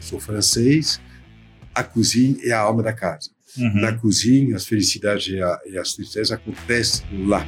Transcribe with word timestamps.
sou 0.00 0.20
francês, 0.20 1.00
a 1.74 1.82
cozinha 1.82 2.36
é 2.42 2.52
a 2.52 2.60
alma 2.60 2.82
da 2.82 2.92
casa. 2.92 3.30
Uhum. 3.56 3.80
Na 3.80 3.92
cozinha, 3.92 4.56
as 4.56 4.66
felicidades 4.66 5.28
e, 5.28 5.40
a, 5.40 5.60
e 5.66 5.78
as 5.78 5.94
tristezas 5.94 6.32
acontecem 6.32 7.26
lá. 7.26 7.44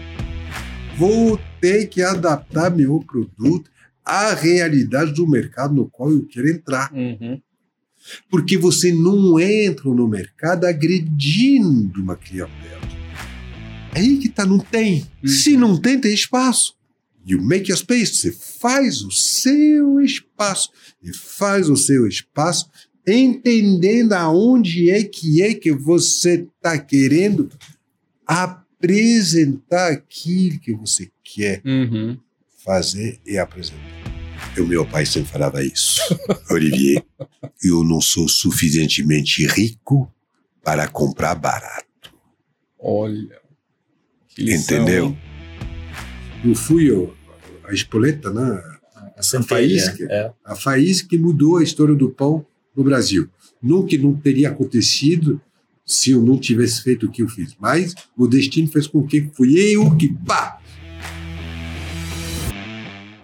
Vou 0.97 1.39
ter 1.61 1.87
que 1.87 2.03
adaptar 2.03 2.71
meu 2.71 3.01
produto 3.01 3.71
à 4.05 4.35
realidade 4.35 5.13
do 5.13 5.27
mercado 5.27 5.75
no 5.75 5.89
qual 5.89 6.11
eu 6.11 6.27
quero 6.27 6.49
entrar. 6.49 6.93
Uhum. 6.93 7.41
Porque 8.29 8.59
você 8.59 8.93
não 8.93 9.39
entra 9.39 9.89
no 9.89 10.09
mercado 10.09 10.65
agredindo 10.65 12.03
uma 12.03 12.17
clientela. 12.17 12.83
É 13.95 14.01
aí 14.01 14.19
que 14.19 14.29
tá, 14.29 14.45
não 14.45 14.59
tem. 14.59 15.07
Se 15.25 15.57
não 15.57 15.79
tem, 15.79 16.01
tem 16.01 16.13
espaço. 16.13 16.75
You 17.25 17.41
make 17.43 17.71
your 17.71 17.79
space. 17.79 18.17
Você 18.17 18.33
faz 18.33 19.03
o 19.03 19.11
seu 19.11 20.01
espaço. 20.01 20.71
E 21.03 21.13
faz 21.17 21.69
o 21.69 21.77
seu 21.77 22.07
espaço 22.07 22.69
entendendo 23.07 24.13
aonde 24.13 24.91
é 24.91 25.03
que 25.03 25.43
é 25.43 25.55
que 25.55 25.73
você 25.73 26.47
está 26.57 26.79
querendo 26.79 27.49
apresentar 28.27 29.93
aquilo 29.93 30.59
que 30.61 30.73
você 30.73 31.11
quer 31.23 31.61
Uhum. 31.65 32.19
fazer 32.65 33.21
e 33.27 33.39
apresentar. 33.39 33.81
O 34.59 34.65
meu 34.67 34.85
pai 34.87 35.07
sempre 35.07 35.31
falava 35.33 35.65
isso. 35.65 36.01
Olivier, 36.51 37.05
eu 37.63 37.83
não 37.85 38.01
sou 38.01 38.29
suficientemente 38.29 39.47
rico 39.47 40.13
para 40.63 40.87
comprar 40.89 41.35
barato. 41.35 42.13
Olha. 42.79 43.41
lição, 44.39 44.77
Entendeu? 44.77 45.07
hein? 45.07 45.19
Eu 46.45 46.57
fui 46.57 46.91
ó, 46.91 47.07
a 47.69 47.73
espoleta, 47.73 48.33
né? 48.33 48.61
A 49.17 49.23
centelha. 49.23 49.47
faísca. 49.47 50.07
É. 50.11 50.33
a 50.45 50.57
faísca 50.57 51.09
que 51.09 51.17
mudou 51.17 51.59
a 51.59 51.63
história 51.63 51.95
do 51.95 52.11
pão 52.11 52.45
no 52.77 52.83
Brasil. 52.83 53.29
Nunca 53.63 53.97
não 53.97 54.13
teria 54.13 54.49
acontecido 54.49 55.41
se 55.87 56.11
eu 56.11 56.21
não 56.21 56.37
tivesse 56.37 56.83
feito 56.83 57.07
o 57.07 57.13
que 57.13 57.23
eu 57.23 57.29
fiz. 57.29 57.55
Mas 57.61 57.95
o 58.19 58.27
destino 58.27 58.67
fez 58.67 58.89
com 58.89 59.07
que 59.07 59.31
fui 59.35 59.57
eu 59.57 59.97
que 59.97 60.13
pá! 60.27 60.59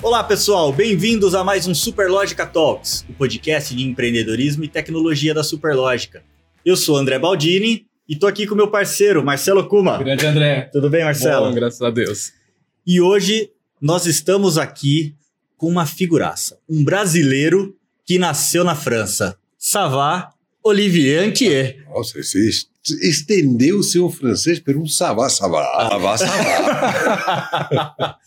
Olá, 0.00 0.22
pessoal. 0.22 0.72
Bem-vindos 0.72 1.34
a 1.34 1.42
mais 1.42 1.66
um 1.66 1.74
Superlógica 1.74 2.46
Talks, 2.46 3.04
o 3.10 3.14
podcast 3.14 3.74
de 3.74 3.82
empreendedorismo 3.82 4.62
e 4.62 4.68
tecnologia 4.68 5.34
da 5.34 5.42
Superlógica. 5.42 6.22
Eu 6.64 6.76
sou 6.76 6.96
André 6.96 7.18
Baldini 7.18 7.84
e 8.08 8.14
tô 8.14 8.28
aqui 8.28 8.46
com 8.46 8.54
meu 8.54 8.68
parceiro, 8.70 9.24
Marcelo 9.24 9.66
Kuma. 9.66 9.98
Grande 9.98 10.24
André. 10.24 10.70
Tudo 10.72 10.88
bem, 10.88 11.02
Marcelo? 11.02 11.48
Bom, 11.48 11.54
graças 11.54 11.82
a 11.82 11.90
Deus. 11.90 12.37
E 12.86 13.00
hoje 13.00 13.50
nós 13.80 14.06
estamos 14.06 14.58
aqui 14.58 15.14
com 15.56 15.68
uma 15.68 15.86
figuraça, 15.86 16.58
um 16.68 16.84
brasileiro 16.84 17.76
que 18.04 18.18
nasceu 18.18 18.64
na 18.64 18.74
França, 18.74 19.36
Savá 19.58 20.32
Olivier 20.62 21.28
Anquier. 21.28 21.84
Nossa, 21.88 22.22
você 22.22 22.48
est- 22.48 22.68
estendeu 23.02 23.78
o 23.78 23.82
seu 23.82 24.08
francês 24.10 24.58
para 24.60 24.78
um 24.78 24.86
savá, 24.86 25.28
savá, 25.28 25.88
savá, 25.90 26.18
savá. 26.18 28.18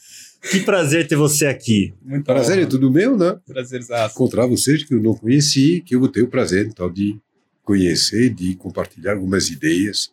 Que 0.52 0.59
prazer 0.61 1.08
ter 1.08 1.15
você 1.15 1.45
aqui. 1.45 1.93
Muito 2.03 2.25
prazer 2.25 2.58
é 2.59 2.63
bom. 2.63 2.69
tudo 2.69 2.91
meu, 2.91 3.15
né? 3.17 3.38
Prazerzaço. 3.45 4.15
Encontrar 4.15 4.45
vocês 4.47 4.83
que 4.83 4.93
eu 4.93 5.02
não 5.02 5.13
conheci, 5.15 5.81
que 5.86 5.95
eu 5.95 5.99
vou 5.99 6.09
ter 6.09 6.21
o 6.23 6.27
prazer, 6.27 6.65
então, 6.67 6.91
de 6.91 7.17
conhecer, 7.63 8.33
de 8.33 8.55
compartilhar 8.55 9.13
algumas 9.13 9.49
ideias 9.49 10.09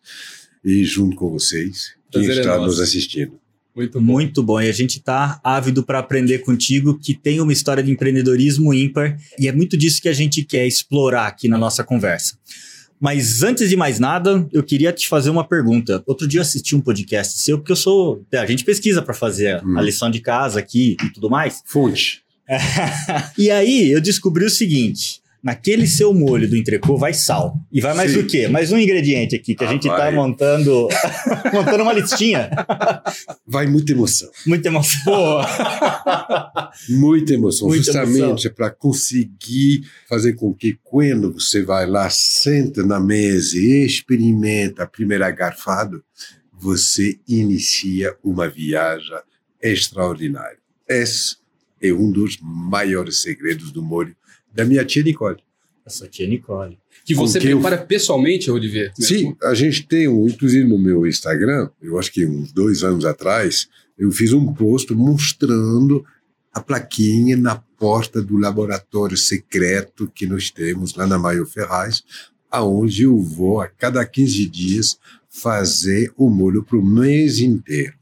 e 0.64 0.84
junto 0.84 1.16
com 1.16 1.30
vocês, 1.30 1.94
quem 2.10 2.22
Prazer 2.24 2.36
é 2.36 2.40
está 2.40 2.56
nosso. 2.56 2.66
nos 2.66 2.80
assistindo. 2.80 3.38
Muito 3.78 4.00
bom. 4.00 4.12
Muito 4.12 4.42
bom. 4.42 4.60
E 4.60 4.68
a 4.68 4.72
gente 4.72 4.98
tá 5.00 5.40
ávido 5.44 5.84
para 5.84 6.00
aprender 6.00 6.40
contigo, 6.40 6.98
que 6.98 7.14
tem 7.14 7.40
uma 7.40 7.52
história 7.52 7.80
de 7.80 7.92
empreendedorismo 7.92 8.74
ímpar. 8.74 9.16
E 9.38 9.46
é 9.46 9.52
muito 9.52 9.76
disso 9.76 10.02
que 10.02 10.08
a 10.08 10.12
gente 10.12 10.42
quer 10.42 10.66
explorar 10.66 11.28
aqui 11.28 11.46
na 11.48 11.56
nossa 11.56 11.84
conversa. 11.84 12.36
Mas 13.00 13.44
antes 13.44 13.68
de 13.70 13.76
mais 13.76 14.00
nada, 14.00 14.48
eu 14.52 14.64
queria 14.64 14.92
te 14.92 15.06
fazer 15.06 15.30
uma 15.30 15.46
pergunta. 15.46 16.02
Outro 16.06 16.26
dia 16.26 16.38
eu 16.38 16.42
assisti 16.42 16.74
um 16.74 16.80
podcast 16.80 17.38
seu, 17.38 17.56
porque 17.58 17.70
eu 17.70 17.76
sou. 17.76 18.24
A 18.34 18.46
gente 18.46 18.64
pesquisa 18.64 19.00
para 19.00 19.14
fazer 19.14 19.64
Hum. 19.64 19.78
a 19.78 19.82
lição 19.82 20.10
de 20.10 20.18
casa 20.18 20.58
aqui 20.58 20.96
e 21.00 21.10
tudo 21.10 21.30
mais. 21.30 21.62
Fonte. 21.64 22.22
E 23.38 23.48
aí 23.50 23.92
eu 23.92 24.00
descobri 24.00 24.44
o 24.44 24.50
seguinte. 24.50 25.20
Naquele 25.42 25.86
seu 25.86 26.12
molho 26.12 26.48
do 26.48 26.56
entrecô 26.56 26.96
vai 26.96 27.14
sal. 27.14 27.56
E 27.70 27.80
vai 27.80 27.94
mais 27.94 28.12
Sim. 28.12 28.18
o 28.18 28.26
quê? 28.26 28.48
Mais 28.48 28.72
um 28.72 28.78
ingrediente 28.78 29.36
aqui 29.36 29.54
que 29.54 29.62
a 29.64 29.68
Ah, 29.68 29.72
gente 29.72 29.86
tá 29.86 29.96
vai. 29.96 30.12
montando, 30.14 30.88
montando 31.54 31.82
uma 31.84 31.92
listinha. 31.92 32.50
Vai 33.46 33.66
muita 33.66 33.92
emoção. 33.92 34.28
Muita 34.44 34.68
emoção. 34.68 35.40
Muita 36.88 37.34
emoção, 37.34 37.68
Muita 37.68 37.84
justamente 37.84 38.50
para 38.50 38.70
conseguir 38.70 39.82
fazer 40.08 40.34
com 40.34 40.52
que 40.52 40.78
quando 40.82 41.32
você 41.32 41.62
vai 41.62 41.86
lá, 41.86 42.10
senta 42.10 42.84
na 42.84 42.98
mesa 43.00 43.56
e 43.58 43.84
experimenta 43.84 44.82
a 44.82 44.86
primeira 44.86 45.30
garfada, 45.30 46.00
você 46.52 47.18
inicia 47.28 48.14
uma 48.24 48.48
viagem 48.48 49.16
extraordinária. 49.62 50.58
Esse 50.88 51.36
é 51.80 51.92
um 51.92 52.10
dos 52.10 52.38
maiores 52.42 53.20
segredos 53.20 53.70
do 53.70 53.82
molho 53.82 54.16
da 54.54 54.64
minha 54.64 54.84
tia 54.84 55.02
Nicole. 55.02 55.38
Essa 55.86 56.06
tia 56.06 56.28
Nicole. 56.28 56.78
Que 57.04 57.14
você 57.14 57.38
que 57.40 57.48
eu- 57.48 57.60
prepara 57.60 57.78
pessoalmente, 57.82 58.50
Olivier? 58.50 58.92
Sim, 58.98 59.34
a 59.42 59.54
gente 59.54 59.86
tem, 59.86 60.06
um, 60.08 60.26
inclusive 60.26 60.68
no 60.68 60.78
meu 60.78 61.06
Instagram, 61.06 61.70
eu 61.80 61.98
acho 61.98 62.12
que 62.12 62.26
uns 62.26 62.52
dois 62.52 62.82
anos 62.84 63.04
atrás, 63.06 63.68
eu 63.98 64.10
fiz 64.10 64.32
um 64.32 64.52
post 64.52 64.92
mostrando 64.92 66.04
a 66.52 66.60
plaquinha 66.60 67.36
na 67.36 67.56
porta 67.56 68.20
do 68.20 68.36
laboratório 68.36 69.16
secreto 69.16 70.10
que 70.14 70.26
nós 70.26 70.50
temos 70.50 70.94
lá 70.94 71.06
na 71.06 71.18
Maio 71.18 71.46
Ferraz, 71.46 72.02
aonde 72.50 73.04
eu 73.04 73.18
vou 73.18 73.60
a 73.60 73.68
cada 73.68 74.04
15 74.04 74.46
dias 74.48 74.98
fazer 75.30 76.12
o 76.16 76.28
molho 76.28 76.62
para 76.64 76.76
o 76.78 76.84
mês 76.84 77.38
inteiro. 77.38 77.94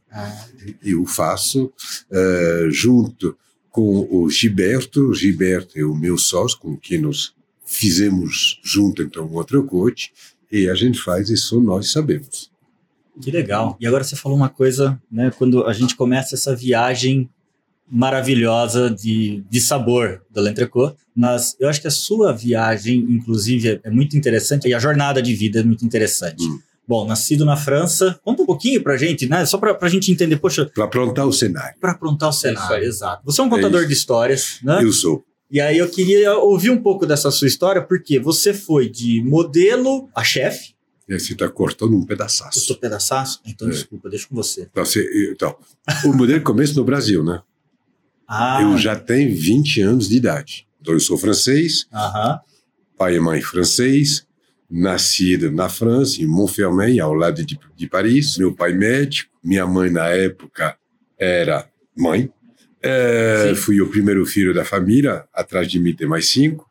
Eu 0.82 1.04
faço 1.04 1.70
eh, 2.10 2.68
junto 2.70 3.36
com 3.76 4.08
o 4.10 4.30
Gilberto. 4.30 5.10
O 5.10 5.14
Gilberto 5.14 5.78
é 5.78 5.84
o 5.84 5.94
meu 5.94 6.16
sócio, 6.16 6.58
com 6.58 6.74
quem 6.78 6.98
nós 6.98 7.34
fizemos 7.66 8.58
junto 8.64 9.02
então 9.02 9.30
outro 9.34 9.62
coach, 9.64 10.10
e 10.50 10.66
a 10.70 10.74
gente 10.74 10.98
faz 10.98 11.28
e 11.28 11.36
só 11.36 11.60
nós 11.60 11.92
sabemos. 11.92 12.50
Que 13.20 13.30
legal. 13.30 13.76
E 13.78 13.86
agora 13.86 14.02
você 14.02 14.16
falou 14.16 14.36
uma 14.38 14.48
coisa, 14.48 14.98
né? 15.12 15.30
Quando 15.36 15.64
a 15.66 15.74
gente 15.74 15.94
começa 15.94 16.34
essa 16.34 16.56
viagem 16.56 17.28
maravilhosa 17.88 18.90
de, 18.90 19.44
de 19.50 19.60
sabor 19.60 20.22
do 20.30 20.40
L'Entrecô, 20.40 20.94
mas 21.14 21.54
eu 21.60 21.68
acho 21.68 21.80
que 21.80 21.86
a 21.86 21.90
sua 21.90 22.32
viagem, 22.32 22.98
inclusive, 23.10 23.68
é- 23.68 23.80
é 23.84 23.90
muito 23.90 24.16
interessante 24.16 24.68
e 24.68 24.74
a 24.74 24.78
jornada 24.78 25.20
de 25.22 25.34
vida 25.34 25.60
é 25.60 25.62
muito 25.62 25.84
interessante. 25.84 26.44
Hum. 26.44 26.58
Bom, 26.88 27.04
nascido 27.06 27.44
na 27.44 27.56
França, 27.56 28.18
conta 28.22 28.42
um 28.42 28.46
pouquinho 28.46 28.82
pra 28.82 28.96
gente, 28.96 29.28
né? 29.28 29.44
Só 29.44 29.58
pra, 29.58 29.74
pra 29.74 29.88
gente 29.88 30.10
entender, 30.12 30.36
poxa, 30.36 30.70
Para 30.74 30.84
aprontar 30.84 31.26
o 31.26 31.32
cenário. 31.32 31.76
pra 31.80 31.92
aprontar 31.92 32.28
o 32.28 32.30
isso 32.30 32.40
cenário, 32.40 32.76
aí. 32.76 32.84
exato. 32.84 33.22
Você 33.24 33.40
é 33.40 33.44
um 33.44 33.48
contador 33.50 33.80
isso. 33.80 33.88
de 33.88 33.94
histórias, 33.94 34.58
né? 34.62 34.80
Eu 34.82 34.92
sou. 34.92 35.24
E 35.50 35.60
aí 35.60 35.78
eu 35.78 35.88
queria 35.88 36.36
ouvir 36.38 36.70
um 36.70 36.80
pouco 36.82 37.04
dessa 37.06 37.30
sua 37.30 37.46
história, 37.48 37.82
porque 37.82 38.18
você 38.18 38.52
foi 38.54 38.88
de 38.88 39.22
modelo 39.24 40.08
a 40.14 40.22
chefe. 40.24 40.74
E 41.08 41.18
Você 41.18 41.34
está 41.34 41.48
cortando 41.48 41.94
um 41.96 42.00
Eu 42.00 42.06
pedaçaço. 42.06 42.58
sou 42.60 42.76
pedaçaço, 42.76 43.40
então 43.46 43.68
É. 43.68 43.70
desculpa, 43.70 44.08
deixa 44.08 44.26
com 44.28 44.34
você. 44.34 44.68
Então, 44.70 44.84
você- 44.84 45.32
então, 45.32 45.56
o 46.04 46.12
modelo 46.12 46.42
começa 46.42 46.74
no 46.74 46.82
Brasil, 46.84 47.22
né? 47.22 47.40
Ah, 48.28 48.60
Eu 48.62 48.76
já 48.76 48.96
tenho 48.96 49.32
20 49.34 49.80
anos 49.80 50.08
de 50.08 50.16
idade. 50.16 50.66
Então, 50.80 50.94
eu 50.94 51.00
sou 51.00 51.16
francês, 51.16 51.86
aham. 51.92 52.40
pai 52.98 53.16
e 53.16 53.20
mãe 53.20 53.40
francês, 53.40 54.26
nascido 54.70 55.50
na 55.50 55.68
França, 55.68 56.20
em 56.20 56.26
Montfermeil, 56.26 57.04
ao 57.04 57.14
lado 57.14 57.44
de, 57.44 57.58
de 57.76 57.88
Paris. 57.88 58.36
Meu 58.36 58.52
pai 58.54 58.72
médico, 58.72 59.30
minha 59.42 59.66
mãe 59.66 59.90
na 59.90 60.08
época 60.08 60.76
era 61.18 61.68
mãe. 61.96 62.30
É, 62.82 63.52
fui 63.56 63.80
o 63.80 63.88
primeiro 63.88 64.24
filho 64.26 64.52
da 64.54 64.64
família, 64.64 65.24
atrás 65.32 65.66
de 65.68 65.78
mim 65.80 65.94
tem 65.94 66.06
mais 66.06 66.28
cinco. 66.28 66.68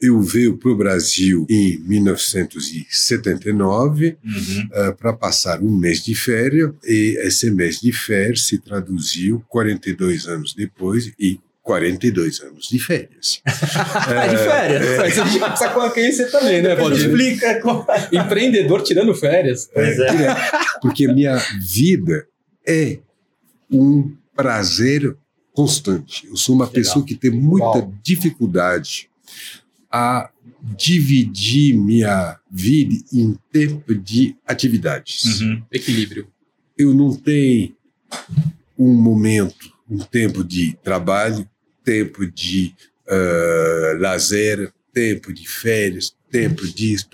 Eu 0.00 0.20
veio 0.22 0.56
para 0.56 0.70
o 0.70 0.76
Brasil 0.76 1.44
em 1.50 1.78
1979 1.80 4.16
Uhum. 4.24 4.68
para 4.96 5.12
passar 5.12 5.60
um 5.60 5.76
mês 5.76 6.02
de 6.02 6.14
férias 6.14 6.72
e 6.84 7.18
esse 7.22 7.50
mês 7.50 7.80
de 7.80 7.92
férias 7.92 8.46
se 8.46 8.56
traduziu 8.58 9.44
42 9.48 10.26
anos 10.26 10.54
depois 10.54 11.12
e 11.18 11.38
42 11.62 12.40
anos 12.40 12.68
de 12.68 12.78
férias. 12.78 13.40
É 14.10 14.28
de 14.28 14.36
férias. 14.36 14.98
Mas 14.98 15.18
a 15.18 15.24
gente 15.24 15.38
precisa 15.38 15.90
conhecer 15.90 16.30
também, 16.30 16.62
né, 16.62 16.74
Valdir? 16.74 17.06
Explica 17.06 17.60
como... 17.62 17.86
Empreendedor 18.12 18.82
tirando 18.82 19.14
férias. 19.14 19.68
Pois 19.72 19.98
é. 19.98 20.10
direto. 20.10 20.40
Porque 20.80 21.06
minha 21.12 21.36
vida 21.60 22.26
é 22.66 22.98
um 23.70 24.12
prazer 24.34 25.16
constante. 25.52 26.26
Eu 26.26 26.36
sou 26.36 26.54
uma 26.54 26.64
Legal. 26.64 26.74
pessoa 26.74 27.04
que 27.04 27.14
tem 27.14 27.30
muita 27.30 27.78
Uau. 27.78 27.94
dificuldade 28.02 29.10
a 29.90 30.30
dividir 30.76 31.74
minha 31.74 32.38
vida 32.50 32.94
em 33.12 33.36
tempo 33.50 33.94
de 33.94 34.36
atividades. 34.46 35.40
Uhum. 35.40 35.62
Equilíbrio. 35.70 36.28
Eu 36.76 36.94
não 36.94 37.14
tenho 37.14 37.74
um 38.78 38.94
momento, 38.94 39.72
um 39.90 39.98
tempo 39.98 40.44
de 40.44 40.76
trabalho, 40.82 41.48
tempo 41.84 42.24
de 42.30 42.74
ah, 43.08 43.96
lazer, 43.98 44.72
tempo 44.92 45.32
de 45.32 45.48
férias, 45.48 46.14
tempo 46.30 46.66
disso. 46.66 47.08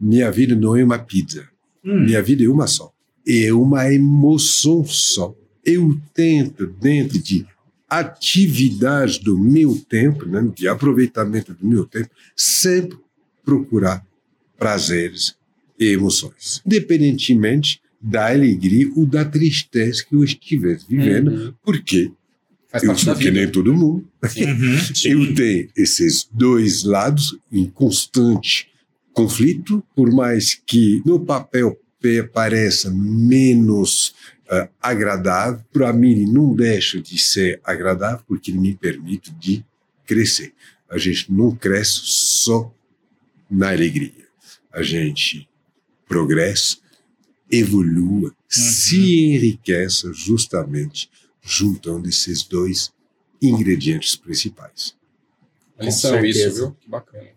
Minha 0.00 0.30
vida 0.30 0.56
não 0.56 0.76
é 0.76 0.82
uma 0.82 0.98
pizza. 0.98 1.48
Hum. 1.84 2.04
Minha 2.04 2.20
vida 2.20 2.44
é 2.44 2.48
uma 2.48 2.66
só. 2.66 2.92
É 3.26 3.52
uma 3.52 3.92
emoção 3.92 4.84
só. 4.84 5.34
Eu 5.64 6.00
tento, 6.12 6.66
dentro 6.66 7.18
de 7.18 7.46
atividades 7.88 9.18
do 9.18 9.38
meu 9.38 9.76
tempo, 9.88 10.26
né, 10.26 10.48
de 10.54 10.66
aproveitamento 10.68 11.54
do 11.54 11.66
meu 11.66 11.84
tempo, 11.84 12.10
sempre 12.36 12.98
procurar 13.44 14.04
prazeres 14.58 15.34
e 15.78 15.86
emoções, 15.86 16.62
independentemente 16.64 17.80
da 18.00 18.28
alegria 18.30 18.90
ou 18.96 19.04
da 19.06 19.24
tristeza 19.24 20.04
que 20.04 20.14
eu 20.14 20.24
estivesse 20.24 20.86
vivendo, 20.88 21.30
Uhum. 21.30 21.54
porque 21.62 22.10
Faz 22.68 22.84
eu 22.84 22.96
sou 22.96 23.16
que 23.16 23.30
nem 23.30 23.50
todo 23.50 23.74
mundo. 23.74 24.06
Uhum. 24.22 24.78
Eu 25.04 25.34
tenho 25.34 25.68
esses 25.76 26.28
dois 26.32 26.84
lados 26.84 27.36
em 27.50 27.66
constante 27.66 28.68
conflito, 29.12 29.82
por 29.94 30.10
mais 30.12 30.54
que 30.54 31.02
no 31.04 31.18
papel 31.20 31.76
pe- 32.00 32.22
pareça 32.22 32.90
menos 32.90 34.14
ah, 34.48 34.68
agradável, 34.80 35.60
para 35.72 35.92
mim 35.92 36.24
não 36.26 36.54
deixa 36.54 37.00
de 37.00 37.18
ser 37.20 37.60
agradável 37.64 38.20
porque 38.26 38.52
me 38.52 38.74
permite 38.74 39.30
de 39.32 39.64
crescer. 40.06 40.52
A 40.88 40.96
gente 40.96 41.30
não 41.32 41.54
cresce 41.54 42.00
só 42.04 42.72
na 43.50 43.70
alegria. 43.70 44.12
A 44.72 44.82
gente 44.82 45.48
progressa, 46.08 46.76
evolua, 47.50 48.34
se 48.48 49.34
enriquece 49.34 50.12
justamente 50.12 51.10
juntando 51.42 52.08
esses 52.08 52.42
dois 52.44 52.92
ingredientes 53.40 54.16
principais. 54.16 54.94
Lição 55.80 56.24
isso, 56.24 56.38
certeza. 56.38 56.60
viu? 56.66 56.76
Que 56.80 56.90
bacana. 56.90 57.28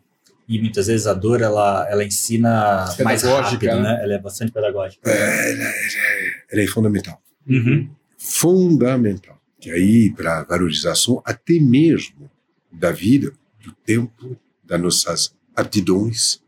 E 0.47 0.59
muitas 0.59 0.87
vezes 0.87 1.07
a 1.07 1.13
dor, 1.13 1.41
ela, 1.41 1.87
ela 1.89 2.03
ensina 2.03 2.85
mais 3.03 3.23
rápido, 3.23 3.65
né? 3.65 3.81
né? 3.81 4.03
Ela 4.03 4.13
é 4.15 4.19
bastante 4.19 4.51
pedagógica. 4.51 5.09
Ela 5.09 6.61
é 6.61 6.67
fundamental. 6.67 7.21
Uhum. 7.47 7.89
Fundamental. 8.17 9.41
Que 9.59 9.71
aí, 9.71 10.11
para 10.11 10.39
a 10.39 10.43
valorização 10.43 11.21
até 11.23 11.53
mesmo 11.53 12.29
da 12.69 12.91
vida, 12.91 13.31
do 13.63 13.71
tempo, 13.85 14.37
das 14.63 14.81
nossas 14.81 15.33
aptidões 15.55 16.41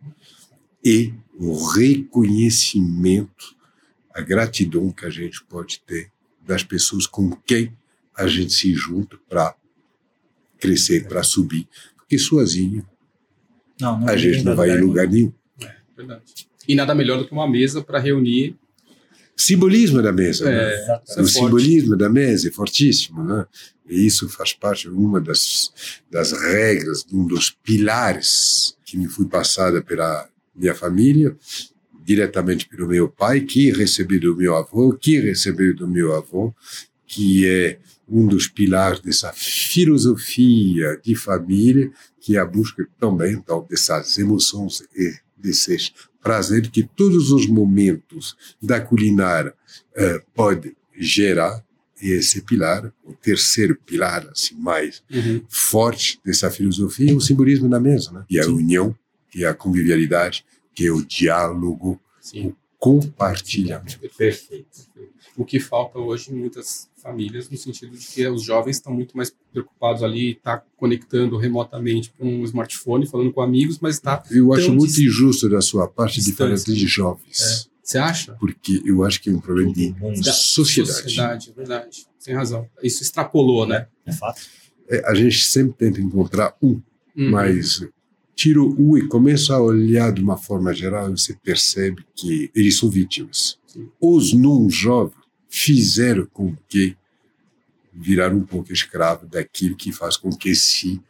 e 0.84 1.14
o 1.40 1.66
reconhecimento, 1.70 3.55
a 4.16 4.22
gratidão 4.22 4.92
que 4.92 5.06
a 5.06 5.10
gente 5.10 5.44
pode 5.44 5.82
ter 5.86 6.10
das 6.42 6.64
pessoas 6.64 7.06
com 7.06 7.32
quem 7.46 7.76
a 8.16 8.28
gente 8.28 8.54
se 8.54 8.74
junta 8.74 9.18
para 9.28 9.54
crescer, 10.58 11.06
para 11.06 11.22
subir. 11.22 11.68
Porque 11.98 12.18
sozinho 12.18 12.88
Não, 13.80 14.00
não 14.00 14.08
a 14.08 14.16
gente 14.16 14.42
não 14.44 14.56
vai 14.56 14.70
em 14.72 14.80
lugar 14.80 15.08
nenhum. 15.08 15.34
Verdade. 15.98 16.24
E 16.68 16.76
nada 16.76 16.96
melhor 16.96 17.18
do 17.18 17.28
que 17.28 17.34
uma 17.34 17.50
mesa 17.50 17.82
para 17.84 18.00
reunir. 18.00 18.56
Simbolismo 19.36 20.02
da 20.02 20.14
mesa, 20.14 20.46
né? 20.46 20.52
É, 20.52 20.74
Exatamente. 20.76 21.04
isso 21.10 21.20
é 21.20 21.22
o 21.22 21.26
forte. 21.26 21.34
simbolismo 21.34 21.98
da 21.98 22.10
mesa 22.10 22.48
é 22.48 22.52
fortíssimo, 22.52 23.24
né? 23.24 23.46
E 23.88 24.06
isso 24.06 24.30
faz 24.30 24.54
parte 24.54 24.84
de 24.90 24.96
uma 24.96 25.20
das, 25.20 26.02
das 26.10 26.32
regras, 26.32 27.04
de 27.04 27.16
um 27.16 27.28
dos 27.28 27.50
pilares 27.52 28.78
que 28.86 28.98
me 28.98 29.08
foi 29.08 29.26
passada 29.26 29.82
pela 29.82 30.28
minha 30.56 30.74
família, 30.74 31.38
diretamente 32.06 32.68
pelo 32.70 32.88
meu 32.88 33.10
pai, 33.10 33.42
que 33.42 33.72
recebi 33.72 34.20
do 34.20 34.36
meu 34.36 34.56
avô, 34.56 34.94
que 34.94 35.20
recebeu 35.20 35.76
do 35.76 35.88
meu 35.88 36.16
avô, 36.16 36.54
que 37.08 37.48
é 37.48 37.80
um 38.08 38.28
dos 38.28 38.48
pilares 38.48 39.00
dessa 39.00 39.34
filosofia 39.34 41.00
de 41.04 41.16
família, 41.16 41.92
que 42.20 42.38
é 42.38 42.40
a 42.40 42.46
busca 42.46 42.88
também 43.00 43.34
então, 43.34 43.66
dessas 43.70 44.18
emoções 44.18 44.82
e 44.96 45.14
desses 45.36 45.92
prazeres 46.22 46.70
que 46.70 46.84
todos 46.84 47.32
os 47.32 47.48
momentos 47.48 48.36
da 48.62 48.80
culinária 48.80 49.54
eh, 49.96 50.22
pode 50.34 50.76
gerar 50.98 51.64
e 52.02 52.10
esse 52.12 52.42
pilar, 52.42 52.92
o 53.06 53.14
terceiro 53.14 53.76
pilar 53.86 54.28
assim 54.32 54.56
mais 54.56 55.02
Uhum. 55.10 55.42
forte 55.50 56.20
dessa 56.26 56.52
filosofia 56.52 57.12
é 57.12 57.16
o 57.16 57.22
simbolismo 57.22 57.70
da 57.70 57.80
mesa, 57.80 58.12
né? 58.12 58.26
E 58.30 58.40
a 58.40 58.46
união, 58.48 58.96
que 59.32 59.44
é 59.46 59.48
a 59.48 59.54
convivialidade, 59.54 60.44
que 60.76 60.88
é 60.88 60.92
o 60.92 61.04
diálogo, 61.06 62.00
Sim. 62.20 62.48
o 62.48 62.56
compartilhamento. 62.78 64.00
Perfeito. 64.18 64.82
O 65.38 65.44
que 65.46 65.60
falta 65.60 65.98
hoje 66.00 66.32
em 66.32 66.36
muitas 66.36 66.90
famílias, 67.02 67.50
no 67.50 67.58
sentido 67.58 67.96
de 67.98 68.06
que 68.06 68.28
os 68.28 68.44
jovens 68.44 68.78
estão 68.78 68.94
muito 68.94 69.16
mais 69.18 69.34
preocupados 69.52 70.02
ali, 70.04 70.36
tá 70.36 70.64
conectando 70.78 71.38
remotamente 71.38 72.12
com 72.18 72.26
um 72.26 72.44
smartphone, 72.46 73.06
falando 73.08 73.32
com 73.34 73.42
amigos, 73.42 73.80
mas 73.80 73.96
está. 73.96 74.24
Eu 74.32 74.54
acho 74.54 74.72
muito 74.72 74.88
dis- 74.88 75.00
injusto 75.00 75.50
da 75.50 75.62
sua 75.62 75.88
parte 75.88 76.22
de 76.22 76.32
falar 76.34 76.56
de 76.56 76.88
jovens, 76.88 77.70
Você 77.84 77.98
acha? 77.98 78.34
porque 78.40 78.82
eu 78.86 79.04
acho 79.04 79.22
que 79.22 79.30
é 79.30 79.34
um 79.34 79.40
problema 79.40 79.72
de 79.74 79.94
sociedade. 80.34 81.02
Sociedade, 81.04 81.54
verdade. 81.56 82.08
Sem 82.18 82.34
razão. 82.34 82.68
Isso 82.82 83.04
extrapolou, 83.04 83.68
né? 83.68 83.88
É 84.06 84.12
fato. 84.12 84.42
É, 84.90 85.04
a 85.10 85.14
gente 85.14 85.42
sempre 85.46 85.74
tenta 85.78 86.00
encontrar 86.02 86.56
um 86.62 86.82
Uhum. 87.18 87.32
mas 87.32 87.82
tira 88.36 88.62
o 88.62 88.76
U 88.92 88.98
e 88.98 89.08
começa 89.08 89.54
a 89.56 89.62
olhar 89.62 90.12
de 90.12 90.22
uma 90.22 90.38
forma 90.38 90.74
geral, 90.74 91.10
você 91.12 91.34
percebe 91.34 92.06
que 92.16 92.52
eles 92.54 92.78
são 92.78 92.90
vítimas. 92.90 93.58
Os 94.00 94.34
não 94.34 94.70
jovens 94.70 95.16
fizeram 95.50 96.26
com 96.34 96.56
que 96.68 96.96
viraram 97.94 98.38
um 98.38 98.46
pouco 98.46 98.74
escravo 98.74 99.26
daquilo 99.26 99.76
que 99.76 99.92
faz 99.92 100.18
com 100.18 100.30
que 100.30 100.54
se 100.56 101.02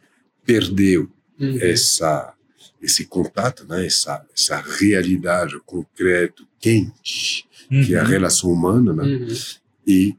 perdeu 0.44 1.10
Uhum. 1.38 1.58
essa 1.60 2.32
esse 2.80 3.04
contato, 3.06 3.66
né? 3.66 3.84
essa 3.86 4.24
essa 4.34 4.56
realidade 4.78 5.58
concreto 5.66 6.46
quente 6.60 7.44
que 7.68 7.94
é 7.94 7.98
a 7.98 8.02
Uhum. 8.04 8.08
relação 8.08 8.50
humana, 8.52 8.92
né? 8.94 9.02
Uhum. 9.04 9.26
e 9.86 10.16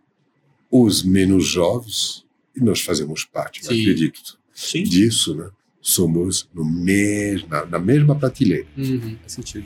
os 0.69 1.01
menos 1.03 1.45
jovens 1.47 2.25
e 2.55 2.59
nós 2.59 2.81
fazemos 2.81 3.23
parte, 3.23 3.65
Sim. 3.65 3.79
acredito 3.81 4.37
Sim. 4.53 4.83
disso, 4.83 5.33
né? 5.35 5.49
Somos 5.81 6.49
no 6.53 6.65
mes 6.65 7.47
na, 7.47 7.65
na 7.65 7.79
mesma 7.79 8.15
prateleira. 8.15 8.67
Uhum. 8.77 9.15
Faz 9.21 9.33
sentido. 9.33 9.65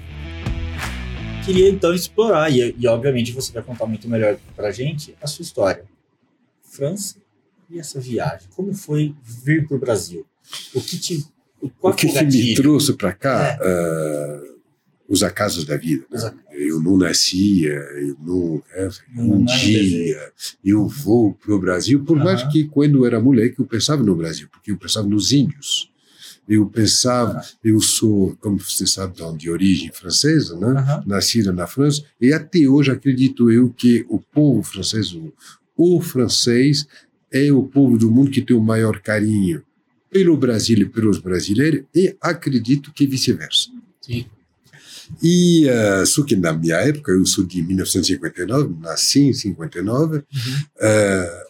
Queria 1.45 1.69
então 1.69 1.93
explorar, 1.93 2.51
e, 2.51 2.75
e 2.77 2.87
obviamente 2.87 3.31
você 3.31 3.51
vai 3.51 3.63
contar 3.63 3.87
muito 3.87 4.07
melhor 4.07 4.37
pra 4.55 4.71
gente 4.71 5.15
a 5.21 5.25
sua 5.27 5.41
história. 5.43 5.83
França 6.63 7.15
e 7.69 7.79
essa 7.79 7.99
viagem. 7.99 8.47
Como 8.55 8.73
foi 8.73 9.15
vir 9.23 9.67
pro 9.67 9.79
Brasil? 9.79 10.25
O 10.73 10.81
que 10.81 10.97
te. 10.99 11.25
o- 11.59 11.69
Qual 11.69 11.93
o 11.93 11.95
que, 11.95 12.07
que 12.07 12.23
me 12.23 12.53
trouxe 12.55 12.93
para 12.93 13.13
cá, 13.13 13.57
É. 13.59 13.67
ah, 13.67 14.51
os 15.09 15.23
acasos 15.23 15.65
da 15.65 15.75
vida. 15.75 16.05
né? 16.11 16.33
Eu 16.51 16.79
não 16.81 16.95
nascia, 16.95 17.73
eu 17.73 18.15
não. 18.21 18.63
é, 18.73 18.89
Não- 19.13 19.23
um 19.25 19.39
não 19.39 19.45
dia 19.45 20.31
eu 20.63 20.87
vou 20.87 21.33
para 21.33 21.53
o 21.55 21.59
Brasil, 21.59 22.03
por 22.03 22.15
mais 22.17 22.41
Aham. 22.43 22.51
que 22.51 22.65
quando 22.65 22.99
eu 22.99 23.05
era 23.05 23.19
moleque 23.19 23.59
eu 23.59 23.65
pensava 23.65 24.03
no 24.03 24.15
Brasil, 24.15 24.47
porque 24.51 24.71
eu 24.71 24.77
pensava 24.77 25.07
nos 25.07 25.31
índios. 25.31 25.90
Eu 26.53 26.65
pensava, 26.65 27.41
eu 27.63 27.79
sou, 27.79 28.35
como 28.41 28.59
você 28.59 28.85
sabe, 28.85 29.13
então, 29.15 29.35
de 29.37 29.49
origem 29.49 29.91
francesa, 29.91 30.57
né? 30.59 30.67
Aham. 30.79 31.03
nascida 31.05 31.51
na 31.53 31.65
França, 31.65 32.03
e 32.19 32.33
até 32.33 32.59
hoje 32.67 32.91
acredito 32.91 33.49
eu 33.49 33.69
que 33.69 34.05
o 34.09 34.19
povo 34.19 34.61
francês, 34.61 35.13
o, 35.13 35.31
o 35.77 36.01
francês, 36.01 36.85
é 37.31 37.51
o 37.51 37.63
povo 37.63 37.97
do 37.97 38.11
mundo 38.11 38.29
que 38.31 38.41
tem 38.41 38.55
o 38.55 38.61
maior 38.61 38.99
carinho 38.99 39.63
pelo 40.09 40.35
Brasil 40.35 40.77
e 40.79 40.85
pelos 40.85 41.19
brasileiros, 41.19 41.83
e 41.95 42.15
acredito 42.19 42.91
que 42.91 43.07
vice-versa. 43.07 43.69
Sim. 44.01 44.25
E 45.23 45.67
uh, 45.69 46.05
só 46.05 46.23
que 46.23 46.35
na 46.35 46.51
minha 46.53 46.75
época, 46.75 47.11
eu 47.13 47.25
sou 47.25 47.45
de 47.45 47.61
1959, 47.61 48.75
nasci 48.81 49.21
em 49.21 49.33
59, 49.33 50.17
Uhum. 50.17 50.23
eh, 50.81 51.43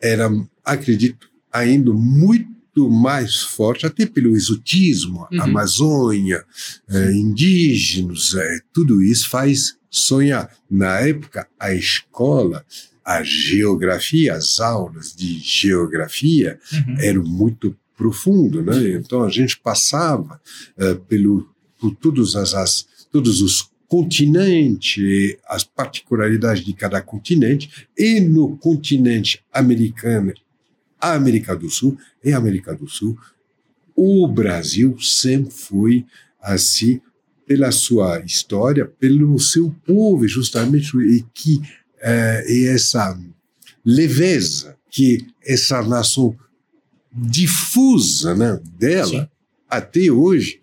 era, 0.00 0.30
acredito, 0.64 1.28
ainda 1.52 1.92
muito 1.92 2.48
mais 2.90 3.36
forte, 3.40 3.86
até 3.86 4.04
pelo 4.06 4.36
exotismo, 4.36 5.26
Uhum. 5.32 5.42
Amazônia, 5.42 6.44
eh, 6.88 7.12
indígenas, 7.12 8.34
eh, 8.34 8.58
tudo 8.72 9.02
isso 9.02 9.28
faz 9.28 9.76
sonhar. 9.90 10.50
Na 10.70 11.00
época, 11.00 11.46
a 11.58 11.72
escola, 11.74 12.64
a 13.04 13.22
geografia, 13.22 14.34
as 14.34 14.60
aulas 14.60 15.14
de 15.14 15.38
geografia 15.38 16.58
Uhum. 16.72 16.96
eram 16.98 17.24
muito 17.24 17.74
profundo, 17.96 18.62
né? 18.62 18.90
Então 18.90 19.22
a 19.24 19.30
gente 19.30 19.58
passava 19.58 20.40
eh, 20.78 20.94
pelo 21.08 21.48
por 21.80 21.94
todos 21.96 22.36
as, 22.36 22.52
as 22.54 22.86
todos 23.12 23.40
os 23.42 23.70
continentes, 23.88 25.36
as 25.48 25.62
particularidades 25.64 26.64
de 26.64 26.72
cada 26.72 27.00
continente 27.00 27.70
e 27.96 28.20
no 28.20 28.56
continente 28.58 29.40
americano, 29.52 30.32
a 31.00 31.14
América 31.14 31.54
do 31.54 31.68
Sul 31.68 31.96
e 32.24 32.32
a 32.32 32.38
América 32.38 32.74
do 32.74 32.88
Sul, 32.88 33.16
o 33.94 34.26
Brasil 34.28 34.96
sempre 35.00 35.52
foi 35.52 36.06
assim 36.40 37.00
pela 37.46 37.70
sua 37.70 38.20
história, 38.20 38.84
pelo 38.84 39.38
seu 39.38 39.74
povo, 39.86 40.26
justamente 40.26 40.96
e 40.98 41.24
que 41.32 41.60
eh, 42.00 42.44
e 42.48 42.66
essa 42.66 43.18
leveza 43.84 44.76
que 44.90 45.26
essa 45.44 45.82
nação 45.82 46.36
difusa 47.12 48.34
né, 48.34 48.60
dela 48.78 49.30
até 49.68 50.10
hoje, 50.10 50.60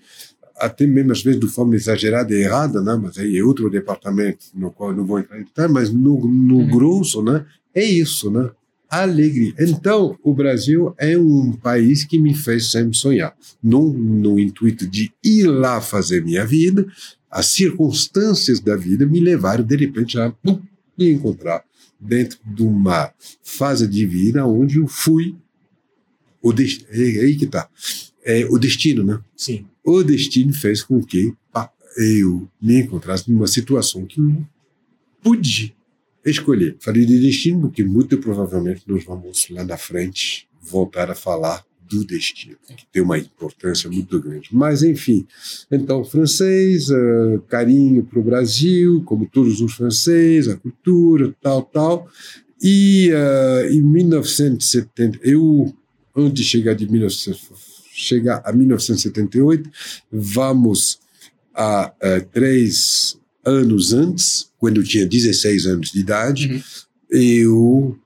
até 0.57 0.85
mesmo 0.85 1.11
às 1.11 1.23
vezes 1.23 1.39
de 1.39 1.47
forma 1.47 1.75
exagerada 1.75 2.33
e 2.33 2.41
errada, 2.41 2.81
né? 2.81 2.99
mas 3.01 3.17
aí 3.17 3.37
é 3.37 3.43
outro 3.43 3.69
departamento 3.69 4.45
no 4.53 4.71
qual 4.71 4.91
eu 4.91 4.97
não 4.97 5.05
vou 5.05 5.19
entrar 5.19 5.67
mas 5.69 5.89
no, 5.91 6.25
no 6.27 6.57
uhum. 6.57 6.69
grosso, 6.69 7.21
né? 7.21 7.45
é 7.73 7.83
isso, 7.83 8.29
né? 8.29 8.49
Alegria. 9.01 9.53
Então, 9.59 10.17
o 10.23 10.33
Brasil 10.33 10.93
é 10.97 11.17
um 11.17 11.53
país 11.53 12.03
que 12.03 12.19
me 12.19 12.33
fez 12.35 12.69
sempre 12.71 12.97
sonhar. 12.97 13.35
No, 13.61 13.91
no 13.91 14.39
intuito 14.39 14.87
de 14.87 15.11
ir 15.23 15.47
lá 15.47 15.81
fazer 15.81 16.23
minha 16.23 16.45
vida, 16.45 16.85
as 17.29 17.47
circunstâncias 17.47 18.59
da 18.59 18.75
vida 18.75 19.05
me 19.05 19.19
levaram, 19.19 19.63
de 19.63 19.75
repente, 19.75 20.19
a 20.19 20.33
me 20.97 21.11
encontrar 21.11 21.63
dentro 21.99 22.37
de 22.45 22.61
uma 22.61 23.11
fase 23.41 23.87
de 23.87 24.05
vida 24.05 24.45
onde 24.45 24.77
eu 24.77 24.87
fui 24.87 25.35
o 26.41 26.51
destino, 26.51 26.89
aí 26.91 27.35
que 27.35 27.47
tá, 27.47 27.69
é 28.23 28.45
o 28.45 28.57
destino, 28.57 29.03
né? 29.03 29.19
Sim. 29.35 29.65
O 29.83 30.03
destino 30.03 30.53
fez 30.53 30.83
com 30.83 31.01
que 31.01 31.33
eu 31.97 32.47
me 32.61 32.81
encontrasse 32.81 33.31
numa 33.31 33.47
situação 33.47 34.05
que 34.05 34.19
não 34.19 34.47
pude 35.21 35.75
escolher. 36.25 36.77
Falei 36.79 37.05
de 37.05 37.19
destino 37.19 37.61
porque 37.61 37.83
muito 37.83 38.17
provavelmente 38.17 38.83
nós 38.87 39.03
vamos 39.03 39.47
lá 39.49 39.63
na 39.63 39.77
frente 39.77 40.47
voltar 40.61 41.11
a 41.11 41.15
falar 41.15 41.63
do 41.89 42.03
destino, 42.03 42.55
que 42.75 42.85
tem 42.91 43.01
uma 43.01 43.17
importância 43.17 43.89
muito 43.89 44.19
grande. 44.19 44.49
Mas, 44.51 44.81
enfim, 44.83 45.27
então, 45.71 46.03
francês, 46.03 46.89
uh, 46.89 47.41
carinho 47.47 48.03
para 48.03 48.19
o 48.19 48.23
Brasil, 48.23 49.03
como 49.03 49.27
todos 49.27 49.61
os 49.61 49.73
franceses, 49.73 50.51
a 50.51 50.57
cultura, 50.57 51.35
tal, 51.41 51.61
tal. 51.61 52.09
E 52.61 53.11
uh, 53.11 53.73
em 53.73 53.81
1970, 53.81 55.19
eu, 55.21 55.73
antes 56.15 56.33
de 56.33 56.43
chegar, 56.43 56.73
de 56.73 56.85
19, 56.85 57.37
chegar 57.91 58.41
a 58.45 58.51
1978, 58.51 59.69
vamos 60.11 60.99
a 61.53 61.93
uh, 61.93 62.25
três 62.31 63.19
anos 63.43 63.93
antes, 63.93 64.51
quando 64.57 64.79
eu 64.79 64.83
tinha 64.83 65.05
16 65.05 65.65
anos 65.65 65.91
de 65.91 65.99
idade, 65.99 66.53
uhum. 66.53 66.61
eu 67.09 67.99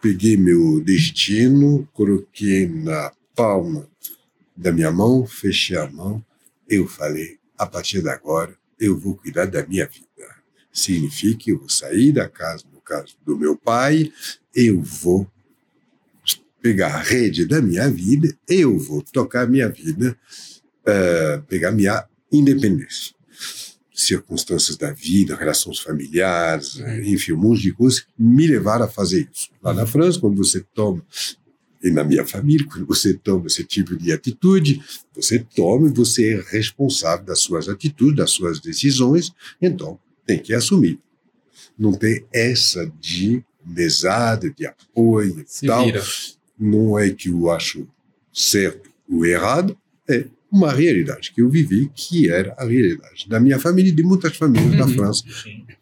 peguei 0.00 0.36
meu 0.36 0.80
destino, 0.80 1.88
coloquei 1.92 2.66
na 2.66 3.12
palma 3.36 3.88
da 4.56 4.72
minha 4.72 4.90
mão, 4.90 5.24
fechei 5.24 5.76
a 5.76 5.88
mão, 5.88 6.24
eu 6.68 6.86
falei, 6.88 7.38
a 7.56 7.66
partir 7.66 8.02
de 8.02 8.08
agora, 8.08 8.54
eu 8.78 8.98
vou 8.98 9.14
cuidar 9.14 9.46
da 9.46 9.64
minha 9.64 9.86
vida. 9.86 10.08
Significa 10.72 11.38
que 11.38 11.52
eu 11.52 11.58
vou 11.58 11.68
sair 11.68 12.12
da 12.12 12.28
casa, 12.28 12.64
no 12.72 12.80
caso 12.80 13.16
do 13.24 13.36
meu 13.36 13.56
pai, 13.56 14.12
eu 14.54 14.82
vou 14.82 15.30
pegar 16.60 16.94
a 16.94 17.02
rede 17.02 17.46
da 17.46 17.60
minha 17.60 17.88
vida, 17.88 18.36
eu 18.48 18.78
vou 18.78 19.02
tocar 19.02 19.42
a 19.42 19.46
minha 19.46 19.68
vida, 19.68 20.16
uh, 20.82 21.42
pegar 21.42 21.72
minha 21.72 22.04
independência 22.30 23.14
circunstâncias 23.94 24.76
da 24.76 24.92
vida, 24.92 25.36
relações 25.36 25.78
familiares, 25.78 26.76
uhum. 26.76 27.02
enfim, 27.04 27.32
um 27.32 27.38
monte 27.38 27.62
de 27.62 27.72
coisas 27.72 28.06
me 28.18 28.46
levaram 28.46 28.86
a 28.86 28.88
fazer 28.88 29.28
isso. 29.32 29.50
Lá 29.62 29.74
na 29.74 29.86
França, 29.86 30.18
quando 30.18 30.36
você 30.36 30.64
toma, 30.74 31.04
e 31.82 31.90
na 31.90 32.04
minha 32.04 32.24
família, 32.26 32.66
quando 32.66 32.86
você 32.86 33.12
toma 33.14 33.46
esse 33.46 33.64
tipo 33.64 33.96
de 33.96 34.12
atitude, 34.12 34.80
você 35.14 35.40
toma 35.54 35.88
e 35.88 35.92
você 35.92 36.34
é 36.34 36.44
responsável 36.50 37.26
das 37.26 37.40
suas 37.40 37.68
atitudes, 37.68 38.16
das 38.16 38.30
suas 38.30 38.60
decisões, 38.60 39.32
então 39.60 39.98
tem 40.24 40.38
que 40.38 40.54
assumir. 40.54 40.98
Não 41.78 41.92
tem 41.92 42.24
essa 42.32 42.90
de 43.00 43.44
mesada, 43.64 44.50
de 44.50 44.66
apoio 44.66 45.40
e 45.40 45.44
Se 45.46 45.66
tal. 45.66 45.84
Vira. 45.84 46.02
Não 46.58 46.98
é 46.98 47.10
que 47.10 47.28
eu 47.28 47.50
acho 47.50 47.88
certo 48.32 48.90
ou 49.08 49.26
errado, 49.26 49.76
é 50.08 50.26
uma 50.52 50.70
realidade 50.70 51.32
que 51.32 51.40
eu 51.40 51.48
vivi, 51.48 51.90
que 51.94 52.30
era 52.30 52.54
a 52.58 52.64
realidade 52.64 53.26
da 53.26 53.40
minha 53.40 53.58
família 53.58 53.88
e 53.88 53.94
de 53.94 54.02
muitas 54.02 54.36
famílias 54.36 54.76
da 54.76 54.84
uhum. 54.84 54.94
França, 54.94 55.24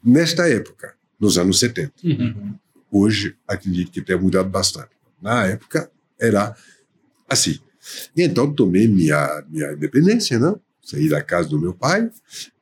nesta 0.02 0.48
época, 0.48 0.94
nos 1.18 1.36
anos 1.36 1.58
70. 1.58 1.92
Uhum. 2.04 2.54
Hoje, 2.90 3.36
acredito 3.48 3.90
que 3.90 4.00
tenha 4.00 4.18
mudado 4.18 4.48
bastante. 4.48 4.90
Na 5.20 5.44
época, 5.46 5.90
era 6.18 6.54
assim. 7.28 7.58
E 8.16 8.22
então, 8.22 8.52
tomei 8.52 8.86
minha, 8.86 9.44
minha 9.48 9.72
independência, 9.72 10.38
não? 10.38 10.60
Saí 10.82 11.08
da 11.08 11.22
casa 11.22 11.48
do 11.48 11.60
meu 11.60 11.74
pai 11.74 12.10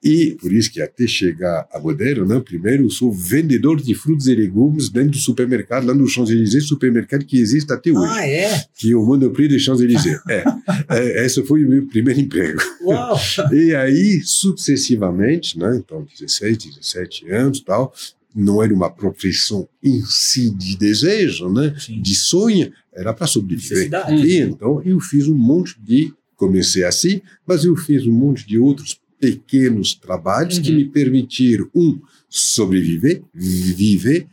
e 0.02 0.36
por 0.40 0.52
isso 0.52 0.72
que 0.72 0.80
até 0.80 1.06
chegar 1.06 1.68
a 1.72 1.78
Modelo, 1.80 2.26
né, 2.26 2.40
primeiro 2.40 2.84
eu 2.84 2.90
sou 2.90 3.12
vendedor 3.12 3.80
de 3.80 3.94
frutos 3.94 4.26
e 4.28 4.34
legumes 4.34 4.88
dentro 4.88 5.12
do 5.12 5.18
supermercado 5.18 5.86
lá 5.86 5.94
no 5.94 6.06
Champs-Élysées, 6.06 6.66
supermercado 6.66 7.24
que 7.24 7.38
existe 7.38 7.72
até 7.72 7.90
hoje. 7.90 8.12
Ah, 8.12 8.26
é? 8.26 8.64
Que 8.76 8.92
é 8.92 8.96
o 8.96 9.04
Monoprix 9.04 9.48
de 9.48 9.58
Champs-Élysées. 9.58 10.20
é, 10.28 10.44
é, 10.90 11.26
esse 11.26 11.42
foi 11.42 11.64
o 11.64 11.68
meu 11.68 11.86
primeiro 11.86 12.20
emprego. 12.20 12.60
Uau! 12.82 13.18
e 13.52 13.74
aí, 13.74 14.20
sucessivamente, 14.24 15.58
né, 15.58 15.76
então 15.76 16.06
16, 16.18 16.58
17 16.58 17.30
anos 17.30 17.60
tal, 17.60 17.92
não 18.34 18.62
era 18.62 18.72
uma 18.72 18.90
profissão 18.90 19.68
em 19.82 20.00
si 20.04 20.50
de 20.50 20.76
desejo, 20.76 21.48
né, 21.52 21.74
de 21.88 22.14
sonho, 22.14 22.72
era 22.94 23.12
para 23.12 23.26
sobreviver. 23.26 23.90
E 24.10 24.38
então 24.38 24.80
eu 24.84 25.00
fiz 25.00 25.26
um 25.26 25.36
monte 25.36 25.80
de 25.80 26.12
comecei 26.38 26.84
assim, 26.84 27.20
mas 27.44 27.64
eu 27.64 27.76
fiz 27.76 28.06
um 28.06 28.12
monte 28.12 28.46
de 28.46 28.58
outros 28.58 28.98
pequenos 29.20 29.94
trabalhos 29.94 30.56
uhum. 30.56 30.62
que 30.62 30.72
me 30.72 30.84
permitiram, 30.86 31.68
um, 31.74 32.00
sobreviver, 32.30 33.22
viver, 33.34 34.26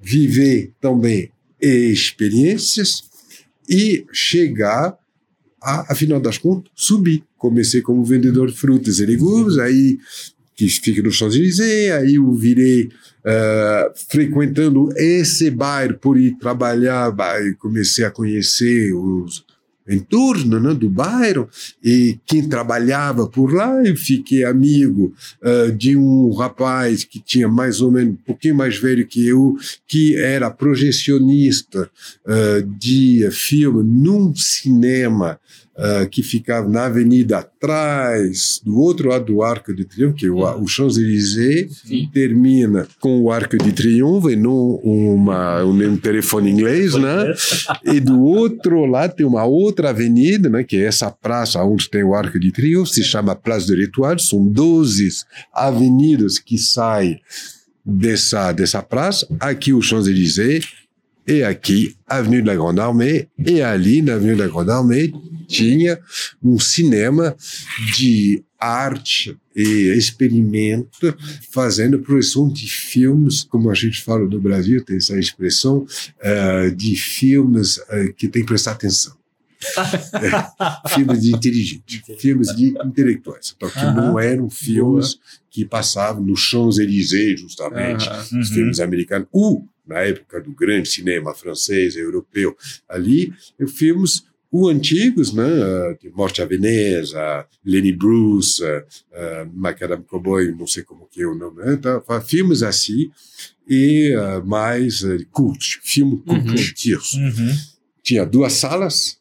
viver 0.00 0.72
também 0.80 1.30
experiências 1.60 3.04
e 3.68 4.06
chegar 4.10 4.98
a, 5.62 5.92
afinal 5.92 6.18
das 6.18 6.38
contas, 6.38 6.72
subir. 6.74 7.22
Comecei 7.36 7.82
como 7.82 8.04
vendedor 8.04 8.48
de 8.48 8.56
frutas 8.56 8.98
e 9.00 9.06
legumes, 9.06 9.58
aí 9.58 9.98
que 10.56 10.68
fica 10.68 11.02
no 11.02 11.10
Champs-Élysées, 11.10 11.92
aí 11.92 12.14
eu 12.14 12.32
virei 12.32 12.84
uh, 12.86 13.92
frequentando 14.08 14.88
esse 14.96 15.50
bairro 15.50 15.98
por 15.98 16.18
ir 16.18 16.38
trabalhar, 16.38 17.12
comecei 17.58 18.04
a 18.04 18.10
conhecer 18.10 18.94
os, 18.94 19.44
em 19.88 19.98
torno 19.98 20.58
né, 20.58 20.72
do 20.74 20.88
bairro 20.88 21.48
e 21.82 22.18
quem 22.24 22.48
trabalhava 22.48 23.28
por 23.28 23.52
lá 23.52 23.82
eu 23.84 23.96
fiquei 23.96 24.44
amigo 24.44 25.12
uh, 25.42 25.72
de 25.72 25.96
um 25.96 26.32
rapaz 26.32 27.04
que 27.04 27.20
tinha 27.20 27.48
mais 27.48 27.80
ou 27.80 27.90
menos 27.90 28.14
um 28.14 28.24
pouquinho 28.24 28.54
mais 28.54 28.78
velho 28.78 29.06
que 29.06 29.26
eu 29.26 29.56
que 29.86 30.16
era 30.16 30.50
projecionista 30.50 31.90
uh, 32.26 32.62
de 32.78 33.28
filme 33.30 33.82
num 33.82 34.34
cinema 34.34 35.38
uh, 35.76 36.08
que 36.08 36.22
ficava 36.22 36.68
na 36.68 36.86
avenida 36.86 37.38
atrás, 37.38 38.60
do 38.64 38.78
outro 38.78 39.08
lado 39.08 39.26
do 39.26 39.42
Arco 39.42 39.74
de 39.74 39.84
Triunfo, 39.84 40.14
que 40.14 40.26
é 40.26 40.30
o, 40.30 40.62
o 40.62 40.68
Champs-Élysées, 40.68 41.82
termina 42.12 42.86
com 43.00 43.20
o 43.20 43.30
Arco 43.30 43.56
de 43.58 43.72
Triunfo 43.72 44.30
e 44.30 44.36
não 44.36 44.76
uma, 44.76 45.64
um, 45.64 45.96
telefone 45.96 46.50
inglês, 46.50 46.94
né? 46.94 47.34
e 47.84 48.00
do 48.00 48.22
outro 48.22 48.84
lado 48.86 49.14
tem 49.14 49.26
uma 49.26 49.44
outra 49.44 49.90
avenida, 49.90 50.48
né? 50.48 50.64
Que 50.64 50.76
é 50.76 50.84
essa 50.84 51.10
praça 51.10 51.62
onde 51.62 51.88
tem 51.88 52.02
o 52.02 52.14
Arco 52.14 52.38
de 52.38 52.52
Triunfo, 52.52 52.92
se 52.92 53.02
chama 53.02 53.34
Place 53.34 53.66
de 53.66 53.74
l'Étoile, 53.74 54.20
são 54.20 54.46
12 54.46 55.08
avenidas 55.52 56.38
que 56.38 56.58
saem 56.58 57.20
dessa, 57.84 58.52
dessa 58.52 58.82
praça, 58.82 59.26
aqui 59.38 59.72
o 59.72 59.82
Champs-Élysées, 59.82 60.83
e 61.26 61.42
aqui, 61.42 61.96
Avenue 62.06 62.42
da 62.42 62.54
Grande 62.54 62.80
Armée, 62.80 63.28
e 63.38 63.62
ali, 63.62 64.02
na 64.02 64.14
Avenue 64.14 64.36
da 64.36 64.48
Grande 64.48 64.70
Armée, 64.70 65.12
tinha 65.46 65.98
um 66.42 66.58
cinema 66.58 67.36
de 67.96 68.42
arte 68.58 69.36
e 69.54 69.92
experimento, 69.96 71.16
fazendo 71.50 71.98
projeção 72.00 72.48
de 72.48 72.66
filmes, 72.66 73.44
como 73.44 73.70
a 73.70 73.74
gente 73.74 74.02
fala 74.02 74.26
no 74.26 74.40
Brasil, 74.40 74.84
tem 74.84 74.96
essa 74.96 75.18
expressão, 75.18 75.86
uh, 76.20 76.74
de 76.74 76.96
filmes 76.96 77.76
uh, 77.76 78.12
que 78.16 78.28
tem 78.28 78.42
que 78.42 78.48
prestar 78.48 78.72
atenção. 78.72 79.14
é, 80.14 80.88
filmes 80.90 81.22
de 81.22 81.34
inteligente, 81.34 82.02
filmes 82.18 82.54
de 82.54 82.74
intelectuais. 82.84 83.54
Então, 83.56 83.70
que 83.70 83.84
não 83.84 84.18
eram 84.18 84.50
filmes 84.50 85.14
Boa. 85.14 85.24
que 85.50 85.64
passavam 85.64 86.22
no 86.22 86.36
Champs-Élysées, 86.36 87.40
justamente, 87.40 88.08
os 88.40 88.48
filmes 88.48 88.78
uhum. 88.78 88.84
americanos, 88.84 89.28
ou 89.32 89.66
na 89.86 90.00
época 90.00 90.40
do 90.40 90.52
grande 90.52 90.88
cinema 90.88 91.34
francês, 91.34 91.96
europeu, 91.96 92.56
ali, 92.88 93.32
filmes 93.68 94.24
o 94.56 94.68
antigos, 94.68 95.32
né, 95.32 95.44
de 96.00 96.08
Morte 96.10 96.40
à 96.40 96.46
Veneza, 96.46 97.44
Lenny 97.64 97.92
Bruce, 97.92 98.62
uh, 98.62 99.50
Macadam 99.52 100.00
Cowboy, 100.04 100.52
não 100.52 100.64
sei 100.64 100.84
como 100.84 101.08
que 101.10 101.22
é 101.22 101.26
o 101.26 101.34
nome, 101.34 101.64
né, 101.64 101.76
tá, 101.76 102.00
filmes 102.20 102.62
assim, 102.62 103.10
e 103.68 104.14
uh, 104.16 104.46
mais 104.46 105.02
uh, 105.02 105.18
cult, 105.32 105.80
filme 105.82 106.18
cult, 106.18 106.48
uhum. 106.48 106.54
Uhum. 107.16 107.56
Tinha 108.00 108.24
duas 108.24 108.52
salas, 108.52 109.18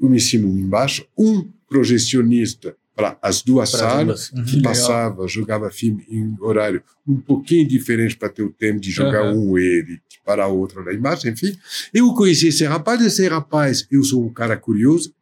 uma 0.00 0.16
em 0.16 0.18
cima 0.18 0.48
e 0.48 0.50
uma 0.50 0.60
embaixo, 0.60 1.06
um 1.16 1.48
projecionista 1.68 2.76
para 2.94 3.18
as 3.20 3.42
duas 3.42 3.70
pra 3.70 3.80
salas, 3.80 4.30
uhum. 4.30 4.44
que 4.44 4.62
passava, 4.62 5.26
jogava 5.26 5.70
filme 5.70 6.04
em 6.08 6.36
horário 6.40 6.82
um 7.06 7.16
pouquinho 7.16 7.66
diferente 7.66 8.16
para 8.16 8.28
ter 8.28 8.42
o 8.42 8.50
tempo 8.50 8.80
de 8.80 8.90
jogar 8.90 9.32
uhum. 9.32 9.50
um 9.52 9.58
ele 9.58 10.00
para 10.24 10.46
outro 10.46 10.82
lá 10.82 10.92
embaixo, 10.94 11.28
enfim. 11.28 11.56
Eu 11.92 12.14
conheci 12.14 12.48
esse 12.48 12.64
rapaz, 12.64 13.00
esse 13.02 13.26
rapaz, 13.28 13.86
eu 13.90 14.02
sou 14.02 14.24
um 14.24 14.32
cara 14.32 14.56
curioso, 14.56 15.12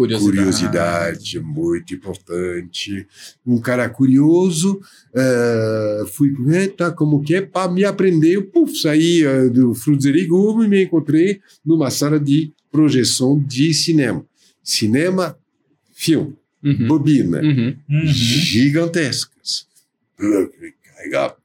Curiosidade. 0.00 0.38
curiosidade, 0.38 1.40
muito 1.40 1.94
importante. 1.94 3.06
Um 3.46 3.60
cara 3.60 3.86
curioso, 3.88 4.80
eh, 5.14 6.04
fui, 6.14 6.34
eita, 6.54 6.90
como 6.90 7.22
que 7.22 7.34
é? 7.34 7.42
Para 7.42 7.70
me 7.70 7.84
aprender, 7.84 8.40
puf, 8.44 8.74
saí 8.78 9.22
eh, 9.22 9.50
do 9.50 9.74
Legumes 10.04 10.64
e 10.64 10.68
me 10.68 10.84
encontrei 10.84 11.42
numa 11.62 11.90
sala 11.90 12.18
de 12.18 12.50
projeção 12.72 13.38
de 13.38 13.74
cinema. 13.74 14.24
Cinema, 14.62 15.36
filme, 15.92 16.34
Uhum. 16.62 16.86
bobina, 16.88 17.40
Uhum. 17.40 17.76
Uhum. 17.88 18.06
gigantescas. 18.06 19.66
Carregar, 20.84 21.36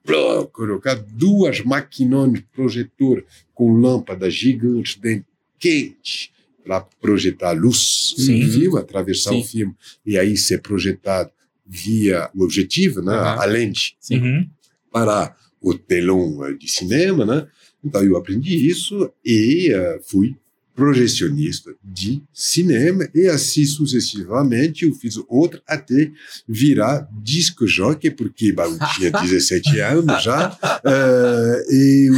colocar 0.51 0.95
duas 0.95 1.61
maquinones 1.61 2.43
projetor 2.53 3.23
com 3.53 3.71
lâmpadas 3.79 4.33
gigantes 4.33 4.95
dentro, 4.95 5.25
quente, 5.57 6.31
para 6.63 6.81
projetar 6.81 7.49
a 7.49 7.53
luz 7.53 8.13
Sim. 8.17 8.41
do 8.45 8.51
filme, 8.51 8.79
atravessar 8.79 9.29
Sim. 9.31 9.39
o 9.39 9.43
filme, 9.43 9.75
e 10.05 10.17
aí 10.17 10.35
ser 10.35 10.61
projetado 10.61 11.31
via 11.65 12.29
o 12.35 12.43
objetivo, 12.43 13.01
né, 13.01 13.13
Aham. 13.13 13.41
a 13.41 13.45
lente, 13.45 13.95
Sim. 13.99 14.19
Uhum. 14.19 14.49
para 14.91 15.35
o 15.61 15.73
telão 15.73 16.45
eh, 16.45 16.53
de 16.53 16.67
cinema. 16.69 17.25
Né? 17.25 17.47
Então 17.83 18.03
eu 18.03 18.17
aprendi 18.17 18.67
isso 18.67 19.11
e 19.23 19.71
eh, 19.73 19.99
fui 20.05 20.35
projecionista 20.75 21.71
de 21.83 22.21
cinema 22.33 23.07
e 23.15 23.27
assim 23.27 23.65
sucessivamente 23.65 24.85
eu 24.85 24.93
fiz 24.93 25.15
outra 25.29 25.61
até 25.65 26.11
virar 26.47 27.07
disco 27.23 27.65
jockey 27.65 28.11
porque 28.11 28.51
bah, 28.51 28.67
eu 28.67 28.77
tinha 28.95 29.11
17 29.23 29.79
anos 29.79 30.21
já 30.21 30.57
eh, 30.85 31.65
e 31.71 32.09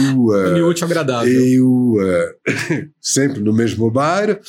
útil 0.63 0.85
ao 0.85 0.91
agradável. 0.91 1.31
eu 1.31 1.95
eh, 2.01 2.87
sempre 2.99 3.39
no 3.41 3.53
mesmo 3.53 3.89
bar 3.91 4.39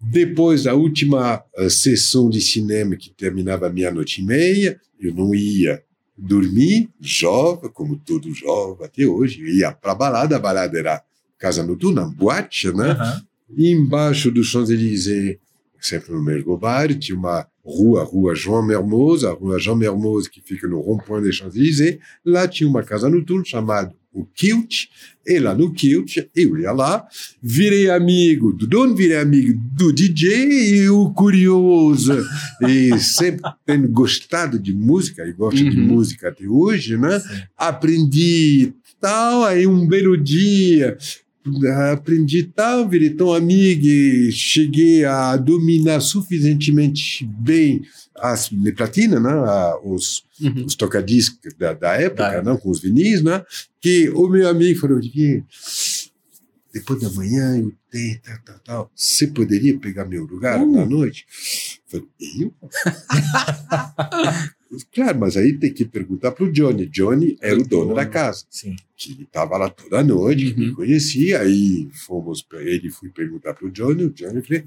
depois 0.00 0.64
da 0.64 0.74
última 0.74 1.42
eh, 1.56 1.70
sessão 1.70 2.28
de 2.28 2.40
cinema 2.42 2.96
que 2.96 3.10
terminava 3.14 3.70
meia-noite 3.70 4.20
e 4.20 4.24
meia 4.24 4.78
eu 5.00 5.14
não 5.14 5.34
ia 5.34 5.82
dormir 6.16 6.90
jovem 7.00 7.70
como 7.72 7.96
todo 7.96 8.32
jovem 8.34 8.86
até 8.86 9.06
hoje 9.06 9.40
eu 9.40 9.46
ia 9.48 9.72
para 9.72 9.94
balada 9.94 10.36
a 10.36 10.38
balada 10.38 10.78
era 10.78 11.02
casa 11.38 11.62
noturna 11.62 12.04
boate 12.04 12.70
né 12.72 12.90
Aham. 12.90 13.27
E 13.56 13.70
embaixo 13.70 14.30
do 14.30 14.42
Champs-Élysées, 14.44 15.38
sempre 15.80 16.12
no 16.12 16.22
mesmo 16.22 16.56
bar, 16.56 16.92
tinha 16.94 17.16
uma 17.16 17.46
rua, 17.64 18.02
rua 18.04 18.34
João 18.34 18.66
Mermoz, 18.66 19.24
a 19.24 19.32
rua 19.32 19.58
João 19.58 19.76
Mermoz, 19.76 20.26
que 20.26 20.40
fica 20.40 20.66
no 20.66 20.80
rond-point 20.80 21.22
des 21.24 21.36
Champs-Élysées. 21.36 21.98
Lá 22.24 22.48
tinha 22.48 22.68
uma 22.68 22.82
casa 22.82 23.08
noturna 23.08 23.44
chamada 23.44 23.94
o 24.10 24.24
Kilt, 24.24 24.86
e 25.24 25.38
lá 25.38 25.54
no 25.54 25.70
Kilt, 25.72 26.16
eu 26.34 26.58
ia 26.58 26.72
lá, 26.72 27.06
virei 27.40 27.88
amigo 27.90 28.52
do 28.52 28.66
dono, 28.66 28.96
virei 28.96 29.18
amigo 29.18 29.52
do 29.74 29.92
DJ 29.92 30.76
e 30.76 30.88
o 30.88 31.10
curioso, 31.12 32.14
e 32.66 32.98
sempre 32.98 33.42
tendo 33.64 33.86
gostado 33.88 34.58
de 34.58 34.74
música, 34.74 35.24
e 35.24 35.32
gosto 35.32 35.62
de 35.62 35.78
Uhum. 35.78 35.86
música 35.88 36.30
até 36.30 36.48
hoje, 36.48 36.96
né? 36.96 37.20
Sim. 37.20 37.28
aprendi 37.56 38.72
tal, 39.00 39.44
aí 39.44 39.66
um 39.66 39.86
belo 39.86 40.16
dia 40.16 40.96
aprendi 41.92 42.42
tal, 42.44 42.88
virei 42.88 43.10
tão 43.10 43.32
amigo 43.32 43.86
e 43.86 44.30
cheguei 44.32 45.04
a 45.04 45.36
dominar 45.36 46.00
suficientemente 46.00 47.24
bem 47.26 47.82
as 48.16 48.48
de 48.48 48.72
platina, 48.72 49.20
né, 49.20 49.30
a- 49.30 49.78
os, 49.84 50.24
Uhum. 50.40 50.64
os 50.64 50.74
tocadiscos 50.74 51.54
da, 51.58 51.72
da 51.72 51.92
época, 51.94 52.24
época. 52.24 52.52
né, 52.52 52.58
com 52.60 52.70
os 52.70 52.80
vinis, 52.80 53.22
né, 53.22 53.44
que 53.80 54.08
o 54.10 54.28
meu 54.28 54.48
amigo 54.48 54.78
falou, 54.80 54.96
Olivier, 54.98 55.44
depois 56.72 57.00
da 57.00 57.10
manhã 57.10 57.56
eu 57.58 57.72
tenho 57.90 58.20
tal, 58.22 58.38
tal, 58.44 58.58
tal, 58.64 58.90
você 58.94 59.26
poderia 59.28 59.78
pegar 59.78 60.04
meu 60.04 60.24
lugar 60.24 60.60
Uh. 60.60 60.70
na 60.72 60.84
noite? 60.86 61.24
Eu 61.92 62.00
falei, 62.00 62.08
eu? 62.40 62.54
claro, 64.94 65.18
mas 65.18 65.36
aí 65.36 65.52
tem 65.58 65.72
que 65.72 65.84
perguntar 65.84 66.32
para 66.32 66.44
o 66.44 66.52
Johnny. 66.52 66.86
Johnny 66.86 67.36
era 67.40 67.58
o 67.58 67.66
dono 67.66 67.94
da 67.94 68.04
casa 68.06 68.44
Sim. 68.50 68.76
que 68.96 69.22
estava 69.22 69.56
lá 69.56 69.70
toda 69.70 70.02
noite, 70.02 70.52
que 70.52 70.60
me 70.60 70.68
Uhum. 70.68 70.74
conhecia, 70.74 71.40
aí 71.40 71.88
fomos 72.06 72.42
para 72.42 72.62
ele, 72.62 72.90
fui 72.90 73.08
perguntar 73.10 73.54
para 73.54 73.66
o 73.66 73.70
Johnny, 73.70 74.04
o 74.04 74.10
Johnny 74.10 74.42
falou, 74.42 74.62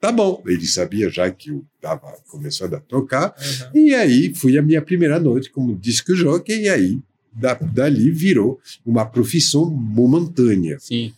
tá 0.00 0.12
bom, 0.12 0.42
ele 0.46 0.66
sabia 0.66 1.08
já 1.10 1.30
que 1.30 1.50
eu 1.50 1.64
estava 1.76 2.12
começando 2.28 2.74
a 2.74 2.80
tocar, 2.80 3.34
Uhum. 3.74 3.80
e 3.86 3.94
aí 3.94 4.34
foi 4.34 4.56
a 4.58 4.62
minha 4.62 4.82
primeira 4.82 5.18
noite 5.20 5.50
como 5.50 5.76
disco 5.76 6.14
jockey, 6.14 6.62
e 6.62 6.68
aí 6.68 6.98
da, 7.32 7.54
dali 7.54 8.10
virou 8.10 8.58
uma 8.84 9.04
profissão 9.04 9.68
momentânea. 9.70 10.78
Sim. 10.80 11.12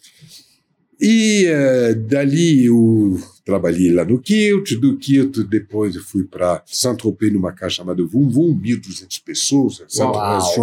E 1.00 1.44
eh, 1.46 1.94
dali 1.94 2.64
eu 2.64 3.20
trabalhei 3.48 3.90
lá 3.90 4.04
no 4.04 4.20
Kilt, 4.20 4.74
do 4.74 4.98
Kilt 4.98 5.38
depois 5.48 5.96
eu 5.96 6.02
fui 6.02 6.22
para 6.24 6.62
Saint-Tropez 6.66 7.32
numa 7.32 7.50
casa 7.50 7.76
chamada 7.76 8.04
Vum 8.04 8.28
Vum, 8.28 8.54
1.200 8.60 9.22
pessoas. 9.24 9.82
Saint-Tropez 9.88 10.54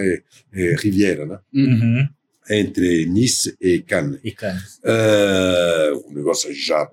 é, 0.00 0.22
é 0.52 0.76
Riviera, 0.76 1.26
né? 1.26 1.40
Uhum. 1.52 2.08
entre 2.48 3.06
Nice 3.06 3.56
e 3.60 3.80
Cannes. 3.80 4.20
E 4.22 4.30
cara. 4.30 4.56
É, 4.84 5.92
um 6.06 6.14
negócio 6.14 6.54
já 6.54 6.86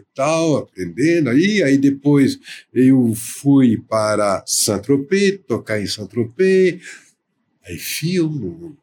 e 0.00 0.04
tal, 0.12 0.56
aprendendo 0.56 1.30
aí. 1.30 1.62
Aí 1.62 1.78
depois 1.78 2.36
eu 2.74 3.14
fui 3.14 3.80
para 3.88 4.42
Saint-Tropez, 4.44 5.38
tocar 5.46 5.80
em 5.80 5.86
Saint-Tropez, 5.86 6.82
aí 7.64 7.78
filme, 7.78 8.76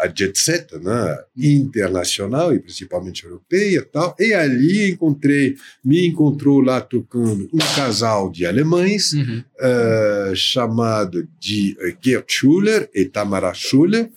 a 0.00 0.08
jet 0.14 0.38
set, 0.38 0.76
né, 0.78 1.16
internacional 1.36 2.54
e 2.54 2.58
principalmente 2.60 3.24
europeia 3.24 3.78
e 3.78 3.84
tal. 3.84 4.14
E 4.18 4.32
ali 4.34 4.90
encontrei, 4.90 5.56
me 5.84 6.06
encontrou 6.06 6.60
lá 6.60 6.80
tocando 6.80 7.48
um 7.52 7.58
casal 7.76 8.30
de 8.30 8.46
alemães, 8.46 9.12
Uhum. 9.12 9.42
eh, 9.60 10.32
chamado 10.34 11.26
de 11.40 11.76
eh, 11.80 11.96
Gerd 12.00 12.24
Schuller 12.28 12.88
e 12.94 13.04
Tamara 13.04 13.52
Schuller, 13.54 14.10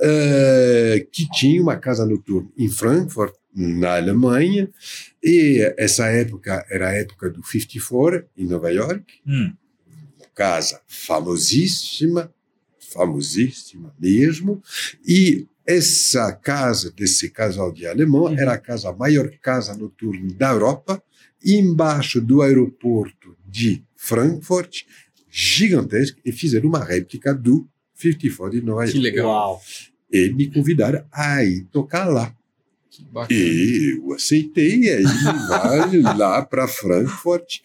eh, 0.00 1.06
que 1.10 1.28
tinha 1.30 1.60
uma 1.62 1.76
casa 1.76 2.04
noturna 2.06 2.48
em 2.56 2.68
Frankfurt, 2.68 3.34
na 3.58 3.96
Alemanha, 3.96 4.68
e 5.24 5.72
essa 5.78 6.06
época 6.08 6.62
era 6.70 6.88
a 6.90 6.92
época 6.92 7.30
do 7.30 7.42
54, 7.42 8.24
em 8.36 8.44
Nova 8.46 8.70
York, 8.70 9.04
Hum. 9.26 9.50
casa 10.34 10.78
famosíssima, 10.86 12.30
famosíssima 12.96 13.94
mesmo, 14.00 14.62
e 15.06 15.46
essa 15.66 16.32
casa 16.32 16.90
desse 16.92 17.28
casal 17.30 17.72
de 17.72 17.86
alemão 17.86 18.22
Uhum. 18.24 18.38
era 18.38 18.52
a 18.54 18.58
casa, 18.58 18.88
a 18.88 18.92
maior 18.96 19.28
casa 19.42 19.74
noturna 19.76 20.32
da 20.34 20.50
Europa, 20.50 21.02
embaixo 21.44 22.20
do 22.20 22.40
aeroporto 22.42 23.36
de 23.46 23.82
Frankfurt, 23.96 24.82
gigantesca, 25.28 26.18
e 26.24 26.32
fizeram 26.32 26.68
uma 26.68 26.84
réplica 26.84 27.34
do 27.34 27.68
54 27.94 28.60
de 28.60 28.64
Nova 28.66 28.84
Que 28.84 28.90
York. 28.92 29.00
legal. 29.02 29.26
Uau. 29.28 29.60
E 30.12 30.30
me 30.32 30.50
convidaram 30.50 31.04
a 31.12 31.42
ir 31.44 31.64
tocar 31.72 32.04
lá. 32.06 32.34
Que. 33.28 33.34
E 33.34 33.98
eu 33.98 34.14
aceitei, 34.14 34.84
e 34.84 34.90
aí 34.90 35.02
vai 35.48 36.00
lá 36.16 36.42
para 36.42 36.66
Frankfurt 36.68 37.58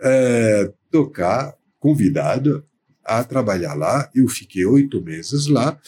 eh, 0.00 0.72
tocar, 0.90 1.54
convidado 1.78 2.64
a 3.08 3.24
trabalhar 3.24 3.74
lá. 3.74 4.10
Eu 4.14 4.28
fiquei 4.28 4.64
oito 4.66 5.00
meses 5.02 5.46
lá, 5.46 5.78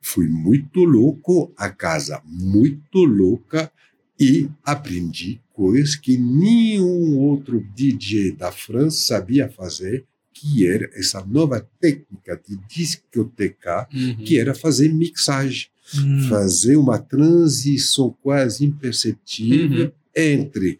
fui 0.00 0.26
muito 0.28 0.82
louco, 0.84 1.52
a 1.56 1.68
casa 1.68 2.20
muito 2.24 3.04
louca, 3.04 3.70
e 4.18 4.48
aprendi 4.64 5.40
coisas 5.52 5.94
que 5.96 6.16
nenhum 6.16 7.18
outro 7.18 7.60
DJ 7.74 8.32
da 8.32 8.50
França 8.52 8.98
sabia 9.04 9.48
fazer, 9.48 10.04
que 10.32 10.66
era 10.66 10.88
essa 10.94 11.24
nova 11.24 11.66
técnica 11.80 12.40
de 12.48 12.56
discotecar, 12.68 13.88
Uhum. 13.92 14.16
que 14.24 14.38
era 14.38 14.54
fazer 14.54 14.88
mixagem 14.92 15.68
Hum. 15.94 16.26
fazer 16.28 16.76
uma 16.76 16.98
transição 16.98 18.16
quase 18.22 18.64
imperceptível 18.64 19.86
Uhum. 19.86 19.92
entre 20.16 20.78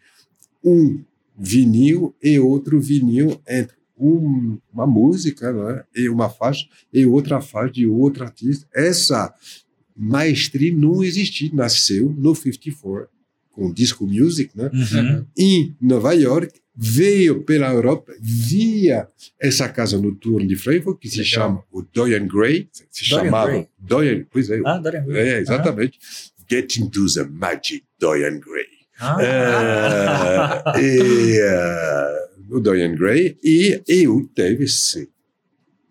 um 0.64 1.00
vinil 1.36 2.14
e 2.22 2.38
outro 2.38 2.80
vinil, 2.80 3.40
entre 3.48 3.76
um- 4.02 4.58
uma 4.72 4.86
música 4.86 5.52
não 5.52 5.70
é? 5.70 5.84
e 5.94 6.08
uma 6.08 6.28
faixa 6.28 6.66
e 6.92 7.04
outra 7.06 7.40
faixa 7.40 7.72
de 7.74 7.86
outro 7.86 8.24
artista. 8.24 8.66
Essa 8.74 9.32
maestria 9.96 10.74
não 10.74 11.02
existia, 11.04 11.50
nasceu 11.52 12.14
no 12.16 12.34
54 12.34 13.08
com 13.50 13.70
disco 13.72 14.06
music, 14.06 14.56
né? 14.56 14.70
Uhum. 14.72 15.26
em 15.36 15.76
Nova 15.80 16.14
York, 16.14 16.58
veio 16.74 17.42
pela 17.42 17.70
Europa 17.70 18.14
via 18.18 19.06
essa 19.38 19.68
casa 19.68 19.98
noturna 20.00 20.46
de 20.46 20.56
Frankfurt 20.56 20.98
que 20.98 21.08
se 21.10 21.18
Legal. 21.18 21.30
chama 21.30 21.64
o 21.70 21.82
Dorian 21.82 22.26
Gray, 22.26 22.66
se 22.90 23.10
Dorian 23.10 23.24
chamava 23.26 23.46
Gray? 23.50 23.68
Dorian, 23.78 24.24
pois 24.30 24.48
é, 24.48 24.58
Ah, 24.64 24.78
Dorian 24.78 25.04
Gray. 25.04 25.28
é, 25.28 25.38
exatamente. 25.40 25.98
Get 26.50 26.76
into 26.78 27.04
the 27.12 27.24
magic 27.24 27.84
Dorian 27.98 28.40
Gray. 28.40 28.64
Ah. 28.98 30.62
É, 30.76 30.80
e, 30.80 31.38
eh, 31.42 32.28
o 32.52 32.60
Dorian 32.60 32.94
Gray. 32.94 33.36
E 33.42 33.80
eu 33.88 34.28
tive 34.34 34.64
esse 34.64 35.08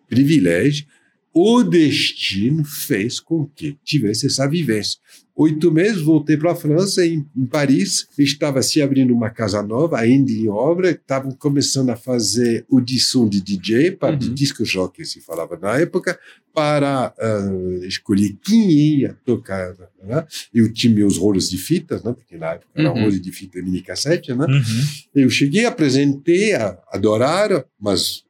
privilégio 0.07 0.85
o 1.33 1.63
destino 1.63 2.63
fez 2.65 3.19
com 3.19 3.47
que 3.47 3.77
tivesse 3.83 4.27
essa 4.27 4.47
vivência. 4.47 4.99
Oito 5.35 5.71
meses, 5.71 6.01
voltei 6.01 6.35
para 6.35 6.51
a 6.51 6.55
França, 6.55 7.05
em, 7.05 7.25
em, 7.35 7.45
Paris, 7.45 8.07
estava 8.17 8.61
se 8.61 8.81
abrindo 8.81 9.13
uma 9.13 9.29
casa 9.29 9.63
nova, 9.63 9.97
ainda 9.97 10.31
em 10.31 10.49
obra, 10.49 10.91
estavam 10.91 11.31
começando 11.31 11.89
a 11.89 11.95
fazer 11.95 12.65
audição 12.71 13.27
de 13.27 13.41
DJ, 13.41 13.91
para 13.91 14.13
uhum. 14.13 14.19
de 14.19 14.29
disco 14.29 14.65
jockey, 14.65 15.05
se 15.05 15.21
falava 15.21 15.57
na 15.57 15.79
época, 15.79 16.19
para 16.53 17.13
uh, 17.17 17.85
escolher 17.85 18.37
quem 18.43 18.69
ia 18.71 19.17
tocar. 19.25 19.73
Né? 20.03 20.25
Eu 20.53 20.71
tinha 20.71 20.93
meus 20.93 21.17
rolos 21.17 21.49
de 21.49 21.57
fitas, 21.57 22.03
né? 22.03 22.13
porque 22.13 22.37
na 22.37 22.53
época 22.53 22.67
uhum. 22.75 22.81
era 22.81 22.89
rolo 22.89 23.19
de 23.19 23.31
fita 23.31 23.61
mini 23.61 23.81
cassete. 23.81 24.33
Né? 24.33 24.45
Uhum. 24.45 24.83
Eu 25.15 25.29
cheguei, 25.29 25.65
apresentei, 25.65 26.53
adoraram, 26.91 27.63
mas 27.79 28.25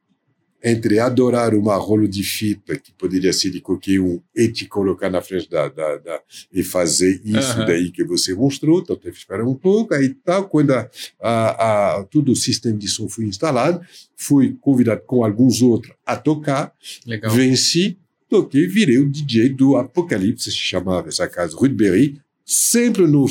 entre 0.62 0.98
adorar 0.98 1.54
uma 1.54 1.76
rolo 1.76 2.06
de 2.06 2.22
fita 2.22 2.76
que 2.76 2.92
poderia 2.92 3.32
ser 3.32 3.50
de 3.50 3.60
qualquer 3.60 4.00
um 4.00 4.20
e 4.34 4.48
te 4.48 4.66
colocar 4.66 5.10
na 5.10 5.20
frente 5.20 5.50
da, 5.50 5.68
da, 5.68 5.96
da 5.98 6.20
e 6.52 6.62
fazer 6.62 7.20
isso 7.24 7.58
uhum. 7.58 7.66
daí 7.66 7.90
que 7.90 8.04
você 8.04 8.34
mostrou, 8.34 8.80
então 8.80 8.96
teve 8.96 9.12
que 9.12 9.18
esperar 9.18 9.44
um 9.44 9.54
pouco, 9.54 9.94
aí 9.94 10.10
tal, 10.24 10.48
quando 10.48 10.72
a, 10.72 10.88
a, 11.20 11.98
a, 11.98 12.04
todo 12.04 12.32
o 12.32 12.36
sistema 12.36 12.78
de 12.78 12.88
som 12.88 13.08
foi 13.08 13.24
instalado, 13.24 13.84
fui 14.16 14.56
convidado 14.60 15.02
com 15.04 15.24
alguns 15.24 15.62
outros 15.62 15.94
a 16.06 16.16
tocar, 16.16 16.72
Legal. 17.06 17.32
venci, 17.32 17.98
toquei, 18.28 18.66
virei 18.66 18.98
o 18.98 19.10
DJ 19.10 19.48
do 19.48 19.76
Apocalipse, 19.76 20.50
se 20.50 20.56
chamava 20.56 21.08
essa 21.08 21.28
casa, 21.28 21.56
Rue 21.56 21.68
Berry, 21.68 22.20
sempre 22.52 23.06
no, 23.06 23.26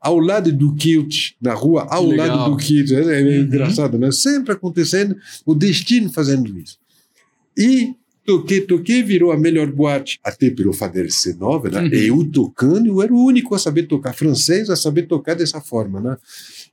ao 0.00 0.18
lado 0.18 0.52
do 0.52 0.74
Kilt, 0.74 1.32
na 1.40 1.54
rua 1.54 1.86
ao 1.90 2.06
Legal. 2.06 2.26
lado 2.26 2.50
do 2.50 2.56
Kilt. 2.56 2.90
É, 2.92 3.20
é 3.20 3.22
uhum. 3.22 3.44
engraçado, 3.44 3.98
né? 3.98 4.10
Sempre 4.10 4.52
acontecendo, 4.52 5.16
o 5.44 5.54
destino 5.54 6.12
fazendo 6.12 6.58
isso. 6.58 6.78
E 7.56 7.94
toquei, 8.24 8.60
toquei, 8.62 9.02
virou 9.02 9.32
a 9.32 9.36
melhor 9.36 9.70
boate, 9.70 10.18
até 10.22 10.50
pelo 10.50 10.72
ser 11.08 11.36
nova, 11.36 11.68
né? 11.68 11.82
Uhum. 11.82 11.88
Eu 11.88 12.30
tocando, 12.30 12.86
eu 12.86 13.02
era 13.02 13.12
o 13.12 13.24
único 13.24 13.54
a 13.54 13.58
saber 13.58 13.84
tocar 13.84 14.12
francês, 14.12 14.70
a 14.70 14.76
saber 14.76 15.02
tocar 15.02 15.34
dessa 15.34 15.60
forma, 15.60 16.00
né? 16.00 16.16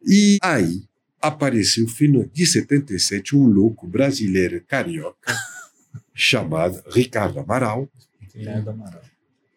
E 0.06 0.38
aí 0.42 0.84
apareceu, 1.22 1.88
final 1.88 2.26
de 2.32 2.46
77, 2.46 3.36
um 3.36 3.46
louco 3.46 3.86
brasileiro 3.86 4.64
carioca 4.68 5.36
chamado 6.14 6.82
Ricardo 6.92 7.40
Amaral. 7.40 7.90
Ricardo 8.34 8.70
Amaral. 8.70 9.02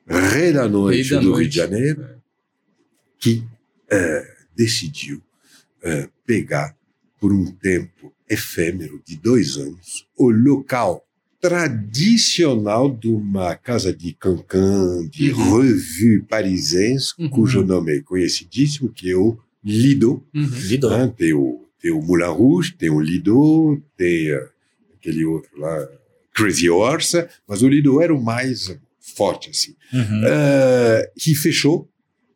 Rei 0.06 0.52
da 0.52 0.68
Noite 0.68 1.02
Rei 1.02 1.10
da 1.10 1.20
do 1.20 1.30
noite. 1.30 1.40
Rio 1.42 1.48
de 1.48 1.56
Janeiro, 1.56 2.21
que 3.22 3.44
é, 3.88 4.34
decidiu 4.54 5.22
é, 5.80 6.08
pegar 6.26 6.76
por 7.20 7.32
um 7.32 7.46
tempo 7.52 8.12
efêmero 8.28 9.00
de 9.06 9.16
dois 9.16 9.56
anos 9.56 10.08
o 10.18 10.28
local 10.28 11.06
tradicional 11.40 12.92
de 12.92 13.08
uma 13.08 13.54
casa 13.54 13.94
de 13.94 14.12
cancan, 14.12 15.08
de 15.08 15.32
uhum. 15.32 15.60
revue 15.60 16.22
parisiense, 16.28 17.14
uhum. 17.16 17.28
cujo 17.28 17.64
nome 17.64 17.98
é 17.98 18.00
conhecidíssimo, 18.00 18.92
que 18.92 19.10
é 19.10 19.16
o 19.16 19.38
Lido. 19.64 20.24
Uhum. 20.34 20.48
Lido. 20.68 20.90
Né? 20.90 21.12
Tem, 21.16 21.32
o, 21.32 21.64
tem 21.80 21.92
o 21.92 22.02
Moulin 22.02 22.24
Rouge, 22.24 22.74
tem 22.74 22.90
o 22.90 23.00
Lido, 23.00 23.80
tem 23.96 24.32
uh, 24.34 24.48
aquele 24.94 25.24
outro 25.24 25.50
lá, 25.58 25.88
Crazy 26.34 26.68
Horse, 26.68 27.28
mas 27.46 27.62
o 27.62 27.68
Lido 27.68 28.00
era 28.00 28.12
o 28.12 28.22
mais 28.22 28.76
forte, 28.98 29.50
assim. 29.50 29.72
Uh, 29.92 31.12
que 31.18 31.34
fechou, 31.34 31.88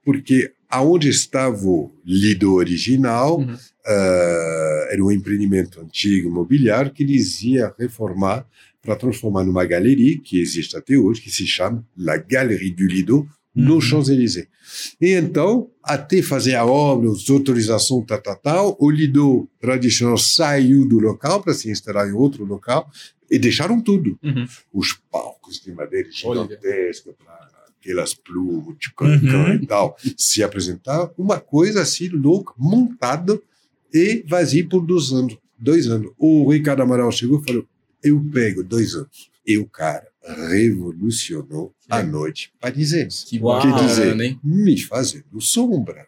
porque 0.04 0.52
aonde 0.68 1.08
estava 1.08 1.66
o 1.66 1.90
Lido 2.04 2.54
original, 2.54 3.38
uhum. 3.38 3.54
uh, 3.54 4.90
era 4.90 5.02
um 5.02 5.10
empreendimento 5.10 5.80
antigo 5.80 6.28
imobiliário 6.28 6.92
que 6.92 7.02
eles 7.02 7.42
iam 7.42 7.72
reformar 7.78 8.46
para 8.82 8.96
transformar 8.96 9.44
numa 9.44 9.64
galeria 9.64 10.18
que 10.20 10.40
existe 10.40 10.76
até 10.76 10.96
hoje, 10.96 11.20
que 11.20 11.30
se 11.30 11.46
chama 11.46 11.84
La 11.96 12.16
Galerie 12.16 12.70
du 12.70 12.86
Lido, 12.86 13.28
no 13.56 13.74
uhum. 13.74 13.80
Champs-Élysées. 13.80 14.46
E 15.00 15.12
então, 15.12 15.70
até 15.82 16.20
fazer 16.20 16.54
a 16.54 16.66
obra, 16.66 17.10
as 17.10 17.28
autorizações, 17.30 18.04
tal, 18.06 18.20
tal, 18.20 18.36
tal, 18.36 18.76
o 18.78 18.90
Lido 18.90 19.48
tradicional 19.58 20.18
saiu 20.18 20.86
do 20.86 20.98
local 20.98 21.42
para 21.42 21.54
se 21.54 21.70
instalar 21.70 22.06
em 22.06 22.12
outro 22.12 22.44
local 22.44 22.90
e 23.30 23.38
deixaram 23.38 23.80
tudo. 23.80 24.18
Uhum. 24.22 24.46
Os 24.72 24.92
palcos 25.10 25.60
de 25.60 25.72
madeira 25.72 26.10
gigantesca 26.12 27.14
para 27.86 27.92
aquelas 27.92 28.14
plumas 28.14 28.76
uhum. 29.00 29.54
e 29.54 29.66
tal, 29.66 29.96
se 30.16 30.42
apresentar 30.42 31.10
uma 31.16 31.38
coisa 31.38 31.82
assim 31.82 32.08
louca, 32.08 32.52
montada 32.58 33.40
e 33.92 34.24
vazia 34.26 34.66
por 34.68 34.84
dois 34.84 35.12
anos. 35.12 35.38
Dois 35.58 35.86
anos. 35.86 36.12
O 36.18 36.50
Ricardo 36.50 36.82
Amaral 36.82 37.10
chegou 37.12 37.40
e 37.40 37.44
falou: 37.44 37.66
Eu 38.02 38.22
pego 38.32 38.62
dois 38.62 38.94
anos. 38.94 39.30
E 39.46 39.56
o 39.56 39.66
cara 39.66 40.06
revolucionou 40.50 41.72
a 41.88 42.02
noite 42.02 42.52
parisiense. 42.60 43.26
Que 43.26 43.38
Quer 43.38 43.86
dizer, 43.86 44.20
hein? 44.20 44.40
me 44.42 44.78
fazendo 44.78 45.40
sombra. 45.40 46.06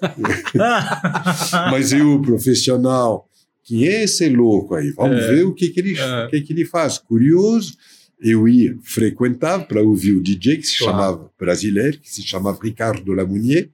Mas 1.70 1.92
eu, 1.92 2.20
profissional, 2.22 3.28
que 3.64 3.86
é 3.88 4.04
esse 4.04 4.28
louco 4.28 4.74
aí? 4.74 4.92
Vamos 4.92 5.22
é. 5.22 5.28
ver 5.28 5.44
o 5.44 5.52
que, 5.52 5.68
que, 5.68 5.80
ele, 5.80 5.98
é. 5.98 6.28
que, 6.28 6.40
que 6.40 6.52
ele 6.52 6.64
faz. 6.64 6.98
Curioso 6.98 7.76
eu 8.20 8.48
ia 8.48 8.76
frequentar 8.82 9.66
para 9.66 9.82
ouvir 9.82 10.12
o 10.12 10.22
DJ 10.22 10.56
que 10.56 10.66
se 10.66 10.78
claro. 10.78 10.92
chamava 10.92 11.30
brasileiro, 11.38 11.98
que 11.98 12.10
se 12.10 12.22
chamava 12.22 12.58
Ricardo 12.62 13.12
Lamounier, 13.12 13.70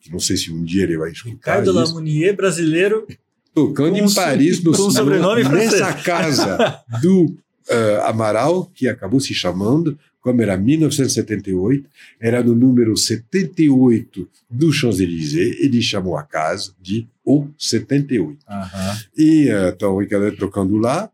que 0.00 0.12
não 0.12 0.18
sei 0.18 0.36
se 0.36 0.52
um 0.52 0.62
dia 0.62 0.84
ele 0.84 0.98
vai 0.98 1.10
escutar 1.10 1.34
Ricardo 1.34 1.70
isso. 1.70 1.78
Lamounier, 1.78 2.36
brasileiro. 2.36 3.06
Tocando 3.54 3.96
em 3.96 4.14
Paris, 4.14 4.62
no, 4.62 4.72
com 4.76 4.90
sobrenome 4.90 5.42
no, 5.42 5.50
nessa 5.50 5.92
casa 5.94 6.82
do 7.02 7.24
uh, 7.24 8.04
Amaral, 8.04 8.70
que 8.74 8.86
acabou 8.86 9.20
se 9.20 9.34
chamando, 9.34 9.98
como 10.20 10.42
era 10.42 10.56
1978, 10.56 11.88
era 12.20 12.42
no 12.42 12.54
número 12.54 12.96
78 12.96 14.28
do 14.50 14.72
Champs-Élysées, 14.72 15.58
ele 15.60 15.80
chamou 15.80 16.16
a 16.16 16.22
casa 16.22 16.72
de 16.80 17.08
O 17.24 17.48
78. 17.56 18.38
Uhum. 18.48 18.96
E 19.16 19.48
então 19.74 19.94
o 19.94 20.00
Ricardo 20.00 20.36
tocando 20.36 20.76
lá, 20.76 21.10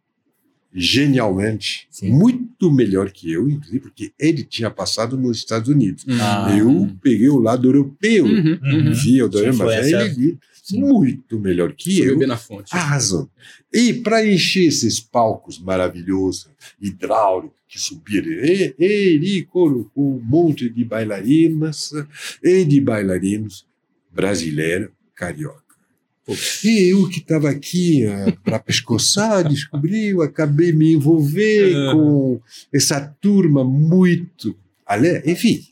genialmente, 0.75 1.87
Sim. 1.89 2.11
muito 2.11 2.71
melhor 2.71 3.11
que 3.11 3.31
eu, 3.31 3.49
inclusive, 3.49 3.81
porque 3.81 4.13
ele 4.19 4.43
tinha 4.43 4.71
passado 4.71 5.17
nos 5.17 5.39
Estados 5.39 5.69
Unidos. 5.69 6.05
Ah. 6.21 6.55
Eu 6.59 6.91
peguei 7.01 7.29
o 7.29 7.39
lado 7.39 7.69
europeu, 7.69 8.25
uhum, 8.25 8.59
uhum. 8.63 8.93
via 8.93 9.25
o 9.25 9.29
drama, 9.29 9.73
ele 9.73 10.39
muito 10.73 11.39
melhor 11.39 11.73
que 11.75 12.01
eu. 12.01 12.19
na 12.27 12.37
fonte. 12.37 12.75
Arrasando. 12.75 13.31
E 13.73 13.93
para 13.93 14.27
encher 14.27 14.67
esses 14.67 14.99
palcos 14.99 15.59
maravilhosos, 15.59 16.49
hidráulicos, 16.81 17.59
que 17.69 17.79
subiram, 17.79 18.31
ele 18.79 19.43
colocou 19.43 20.17
um 20.17 20.21
monte 20.23 20.71
de 20.71 20.85
bailarinas 20.85 21.93
e 22.43 22.65
de 22.65 22.81
bailarinos 22.81 23.67
brasileiros, 24.13 24.91
carioca. 25.15 25.64
E 26.65 26.91
eu 26.91 27.09
que 27.09 27.19
estava 27.19 27.51
aqui 27.51 28.05
uh, 28.07 28.29
eh, 28.29 28.37
para 28.43 28.59
pescoçar, 28.59 29.45
descobriu, 29.49 30.23
acabei 30.23 30.73
me 30.73 30.93
envolver 30.93 31.75
uh. 31.75 31.93
com 31.93 32.41
essa 32.73 33.01
turma 33.21 33.63
muito. 33.63 34.57
Enfim, 35.27 35.67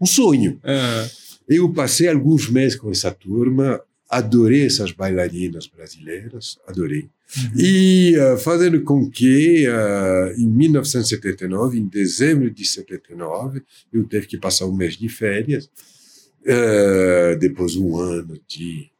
um 0.00 0.06
sonho. 0.06 0.60
Uh. 0.64 1.28
Eu 1.48 1.72
passei 1.72 2.08
alguns 2.08 2.50
meses 2.50 2.76
com 2.76 2.90
essa 2.90 3.10
turma, 3.10 3.80
adorei 4.08 4.66
essas 4.66 4.92
bailarinas 4.92 5.66
brasileiras, 5.66 6.58
adorei. 6.66 7.08
Uhum. 7.36 7.60
E 7.60 8.16
uh, 8.18 8.38
fazendo 8.38 8.82
com 8.82 9.08
que, 9.10 9.66
uh, 9.68 10.40
em 10.40 10.46
1979, 10.46 11.78
em 11.78 11.86
dezembro 11.86 12.50
de 12.50 12.66
79, 12.66 13.62
eu 13.92 14.04
teve 14.04 14.26
que 14.26 14.38
passar 14.38 14.66
um 14.66 14.74
mês 14.74 14.96
de 14.96 15.08
férias, 15.08 15.66
uh, 15.66 17.38
depois 17.38 17.76
um 17.76 17.96
ano 17.98 18.40
de 18.46 18.90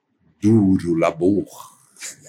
duro 0.40 0.94
labor, 0.94 1.46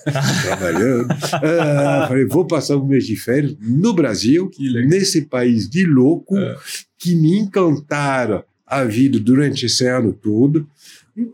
trabalhando. 0.44 1.12
Uh, 1.12 2.08
falei, 2.08 2.26
vou 2.26 2.46
passar 2.46 2.78
um 2.78 2.86
mês 2.86 3.06
de 3.06 3.16
férias 3.16 3.56
no 3.60 3.94
Brasil, 3.94 4.50
nesse 4.88 5.24
país 5.24 5.70
de 5.70 5.86
louco, 5.86 6.38
é. 6.38 6.56
que 6.98 7.16
me 7.16 7.38
encantaram 7.38 8.44
a 8.66 8.84
vida 8.84 9.20
durante 9.20 9.66
esse 9.66 9.86
ano 9.88 10.14
todo. 10.14 10.68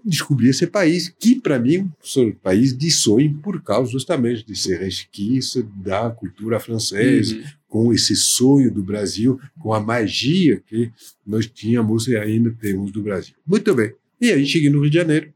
Descobri 0.03 0.49
esse 0.49 0.65
país, 0.65 1.13
que 1.19 1.39
para 1.39 1.59
mim 1.59 1.91
é 2.17 2.19
um 2.19 2.31
país 2.31 2.75
de 2.75 2.89
sonho, 2.89 3.37
por 3.43 3.61
causa 3.61 3.91
justamente 3.91 4.43
de 4.43 4.55
ser 4.55 4.79
resquício 4.79 5.63
da 5.75 6.09
cultura 6.09 6.59
francesa, 6.59 7.35
uhum. 7.35 7.43
com 7.67 7.93
esse 7.93 8.15
sonho 8.15 8.71
do 8.71 8.81
Brasil, 8.81 9.39
com 9.59 9.73
a 9.73 9.79
magia 9.79 10.59
que 10.65 10.91
nós 11.25 11.45
tínhamos 11.45 12.07
e 12.07 12.17
ainda 12.17 12.51
temos 12.59 12.91
do 12.91 13.03
Brasil. 13.03 13.35
Muito 13.45 13.75
bem. 13.75 13.93
E 14.19 14.31
aí 14.31 14.45
cheguei 14.45 14.69
no 14.69 14.79
Rio 14.81 14.89
de 14.89 14.97
Janeiro 14.97 15.34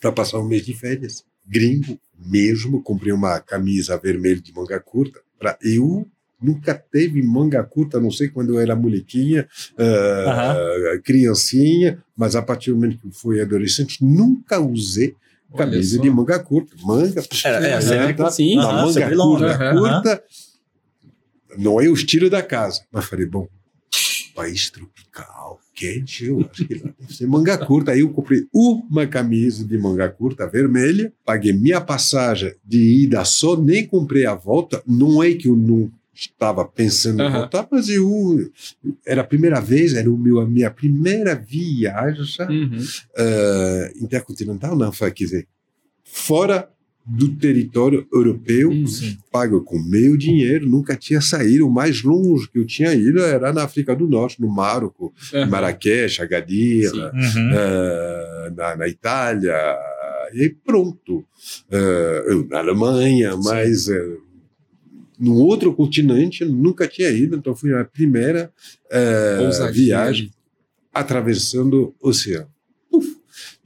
para 0.00 0.12
passar 0.12 0.38
um 0.38 0.48
mês 0.48 0.64
de 0.64 0.74
férias. 0.74 1.24
Gringo 1.46 1.98
mesmo, 2.18 2.82
comprei 2.82 3.12
uma 3.12 3.40
camisa 3.40 3.96
vermelha 3.96 4.40
de 4.40 4.52
manga 4.52 4.78
curta. 4.80 5.20
Para 5.38 5.58
eu 5.62 6.06
nunca 6.40 6.74
teve 6.74 7.22
manga 7.22 7.62
curta, 7.62 8.00
não 8.00 8.10
sei 8.10 8.28
quando 8.28 8.54
eu 8.54 8.60
era 8.60 8.74
molequinha, 8.74 9.46
uh, 9.74 11.02
criancinha, 11.02 12.02
mas 12.16 12.34
a 12.34 12.42
partir 12.42 12.70
do 12.70 12.76
momento 12.76 12.98
que 12.98 13.10
fui 13.12 13.40
adolescente, 13.40 14.02
nunca 14.02 14.58
usei 14.58 15.14
camisa 15.56 15.98
de 15.98 16.08
manga 16.08 16.38
curta. 16.38 16.74
Manga, 16.82 17.20
é, 17.44 17.48
é, 17.48 18.10
é, 18.10 18.12
tá, 18.12 18.30
sim, 18.30 18.56
uma 18.56 18.86
manga 18.86 19.14
curta, 19.14 19.72
curta 19.72 20.22
não 21.58 21.80
é 21.80 21.88
o 21.88 21.94
estilo 21.94 22.30
da 22.30 22.42
casa. 22.42 22.82
Mas 22.90 23.06
falei, 23.06 23.26
bom, 23.26 23.48
país 24.34 24.70
tropical, 24.70 25.59
quente, 25.80 26.26
eu 26.26 26.40
acho 26.40 26.66
que 26.66 26.74
lá 26.74 26.92
deve 27.00 27.14
ser 27.14 27.26
manga 27.26 27.56
curta. 27.56 27.92
Aí 27.92 28.00
eu 28.00 28.10
comprei 28.10 28.46
uma 28.52 29.06
camisa 29.06 29.64
de 29.66 29.78
manga 29.78 30.08
curta 30.08 30.46
vermelha, 30.46 31.12
paguei 31.24 31.52
minha 31.52 31.80
passagem 31.80 32.54
de 32.64 32.78
ida 33.04 33.24
só, 33.24 33.56
nem 33.56 33.86
comprei 33.86 34.26
a 34.26 34.34
volta. 34.34 34.82
Não 34.86 35.22
é 35.22 35.32
que 35.32 35.48
eu 35.48 35.56
não 35.56 35.90
estava 36.14 36.66
pensando 36.66 37.22
em 37.22 37.30
voltar, 37.32 37.66
mas 37.70 37.88
eu 37.88 38.50
era 39.06 39.22
a 39.22 39.24
primeira 39.24 39.58
vez, 39.58 39.94
era 39.94 40.10
o 40.12 40.18
meu, 40.18 40.38
a 40.38 40.46
minha 40.46 40.70
primeira 40.70 41.34
viagem 41.34 42.24
Uhum. 42.50 42.78
eh, 43.16 43.92
intercontinental, 44.02 44.76
não, 44.76 44.92
foi, 44.92 45.10
quer 45.12 45.24
dizer, 45.24 45.48
fora 46.04 46.68
do 47.06 47.28
território 47.36 48.06
europeu, 48.12 48.70
Uhum. 48.70 48.86
Sim. 48.86 49.16
pago 49.32 49.62
com 49.62 49.78
meu 49.78 50.16
dinheiro, 50.16 50.68
nunca 50.68 50.94
tinha 50.96 51.20
saído. 51.20 51.66
O 51.66 51.70
mais 51.72 52.02
longe 52.02 52.48
que 52.50 52.58
eu 52.58 52.66
tinha 52.66 52.94
ido 52.94 53.20
era 53.20 53.52
na 53.52 53.64
África 53.64 53.96
do 53.96 54.06
Norte, 54.06 54.40
no 54.40 54.48
Marrocos, 54.48 55.10
Aham. 55.34 55.46
Marrakech, 55.50 56.22
Agadir, 56.22 56.90
Sim. 56.90 57.00
Uhum. 57.00 57.50
eh, 57.52 58.52
na, 58.56 58.76
na 58.76 58.88
Itália, 58.88 59.56
e 60.34 60.48
pronto. 60.50 61.24
Eh, 61.70 62.24
eu 62.28 62.46
na 62.48 62.58
Alemanha, 62.58 63.36
mas 63.36 63.88
eh, 63.88 64.16
no 65.18 65.34
outro 65.36 65.74
continente 65.74 66.44
nunca 66.44 66.86
tinha 66.86 67.10
ido, 67.10 67.36
então 67.36 67.56
foi 67.56 67.74
a 67.74 67.84
primeira 67.84 68.52
eh, 68.90 69.38
Ousadia. 69.40 69.72
viagem 69.96 70.30
atravessando 70.94 71.94
o 72.00 72.08
oceano. 72.08 72.48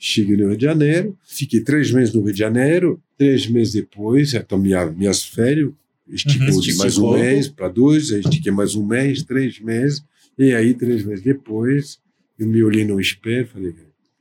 Cheguei 0.07 0.37
no 0.37 0.49
Rio 0.49 0.57
de 0.59 0.67
Janeiro, 0.67 1.19
fiquei 1.25 1.61
três 1.61 1.91
meses 1.91 2.13
no 2.13 2.21
Rio 2.21 2.35
de 2.35 2.39
Janeiro, 2.39 3.03
três 3.17 3.47
meses 3.47 3.73
depois, 3.73 4.35
então 4.35 4.59
minha, 4.59 4.85
minhas 4.85 5.25
férias, 5.25 5.71
esticou 6.07 6.57
Uhum, 6.57 6.61
de 6.61 6.77
mais 6.77 6.99
um 6.99 7.11
mês 7.11 7.49
para 7.49 7.69
dois, 7.69 8.13
aí 8.13 8.21
estiquei 8.21 8.53
mais 8.53 8.75
um 8.75 8.85
mês, 8.85 9.23
três 9.23 9.59
meses, 9.61 10.05
e 10.37 10.53
aí 10.53 10.75
três 10.75 11.03
meses 11.07 11.25
depois, 11.25 11.99
eu 12.39 12.47
me 12.47 12.63
olhei 12.63 12.85
no 12.85 13.01
espelho 13.01 13.45
e 13.45 13.47
falei, 13.47 13.75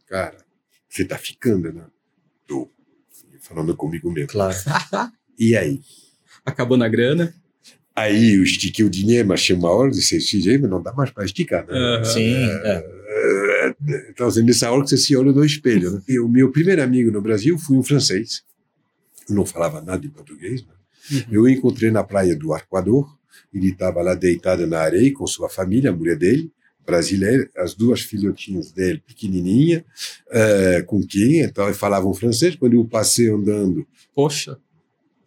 cara, 0.07 0.37
você 0.87 1.03
tá 1.03 1.17
ficando, 1.17 1.73
né? 1.73 1.83
Tô. 2.47 2.71
Falando 3.41 3.75
comigo 3.75 4.09
mesmo. 4.09 4.29
Claro. 4.29 4.55
E 5.37 5.57
aí? 5.57 5.81
Acabando 6.45 6.83
a 6.83 6.87
grana. 6.87 7.33
Aí 7.95 8.35
eu 8.35 8.43
estiquei 8.43 8.85
o 8.85 8.89
dinheiro, 8.89 9.27
mas 9.27 9.41
tinha 9.43 9.57
uma 9.57 9.71
hora 9.71 9.89
de 9.89 10.01
ser 10.01 10.19
mas 10.59 10.69
não 10.69 10.81
dá 10.81 10.93
mais 10.93 11.09
para 11.09 11.25
esticar, 11.25 11.65
né? 11.65 11.73
Aham. 11.73 12.05
Sim. 12.05 12.35
é. 12.35 13.03
É, 13.13 13.22
Então, 14.09 14.27
assim, 14.27 14.43
nessa 14.43 14.71
hora 14.71 14.83
que 14.83 14.89
você 14.89 14.97
se 14.97 15.15
olha 15.15 15.31
no 15.31 15.45
espelho. 15.45 15.91
Né? 15.91 16.01
E 16.07 16.19
o 16.19 16.27
meu 16.27 16.51
primeiro 16.51 16.81
amigo 16.81 17.11
no 17.11 17.21
Brasil 17.21 17.57
foi 17.57 17.77
um 17.77 17.83
francês. 17.83 18.43
Eu 19.29 19.35
não 19.35 19.45
falava 19.45 19.81
nada 19.81 19.99
de 19.99 20.09
português. 20.09 20.65
Né? 20.65 20.73
Uhum. 21.11 21.23
Eu 21.31 21.47
encontrei 21.47 21.91
na 21.91 22.03
praia 22.03 22.35
do 22.35 22.53
Arcoador. 22.53 23.17
Ele 23.53 23.69
estava 23.69 24.01
lá 24.01 24.15
deitado 24.15 24.65
na 24.65 24.79
areia 24.79 25.13
com 25.13 25.27
sua 25.27 25.49
família, 25.49 25.91
a 25.91 25.95
mulher 25.95 26.17
dele, 26.17 26.51
brasileira, 26.85 27.49
as 27.57 27.75
duas 27.75 28.01
filhotinhas 28.01 28.71
dele, 28.71 29.01
pequenininha, 29.05 29.85
eh, 30.31 30.83
com 30.87 31.01
quem, 31.05 31.41
então, 31.41 31.65
eles 31.65 31.77
falavam 31.77 32.13
francês. 32.13 32.55
Quando 32.55 32.73
eu 32.73 32.85
passei 32.85 33.29
andando, 33.29 33.85
Poxa. 34.13 34.57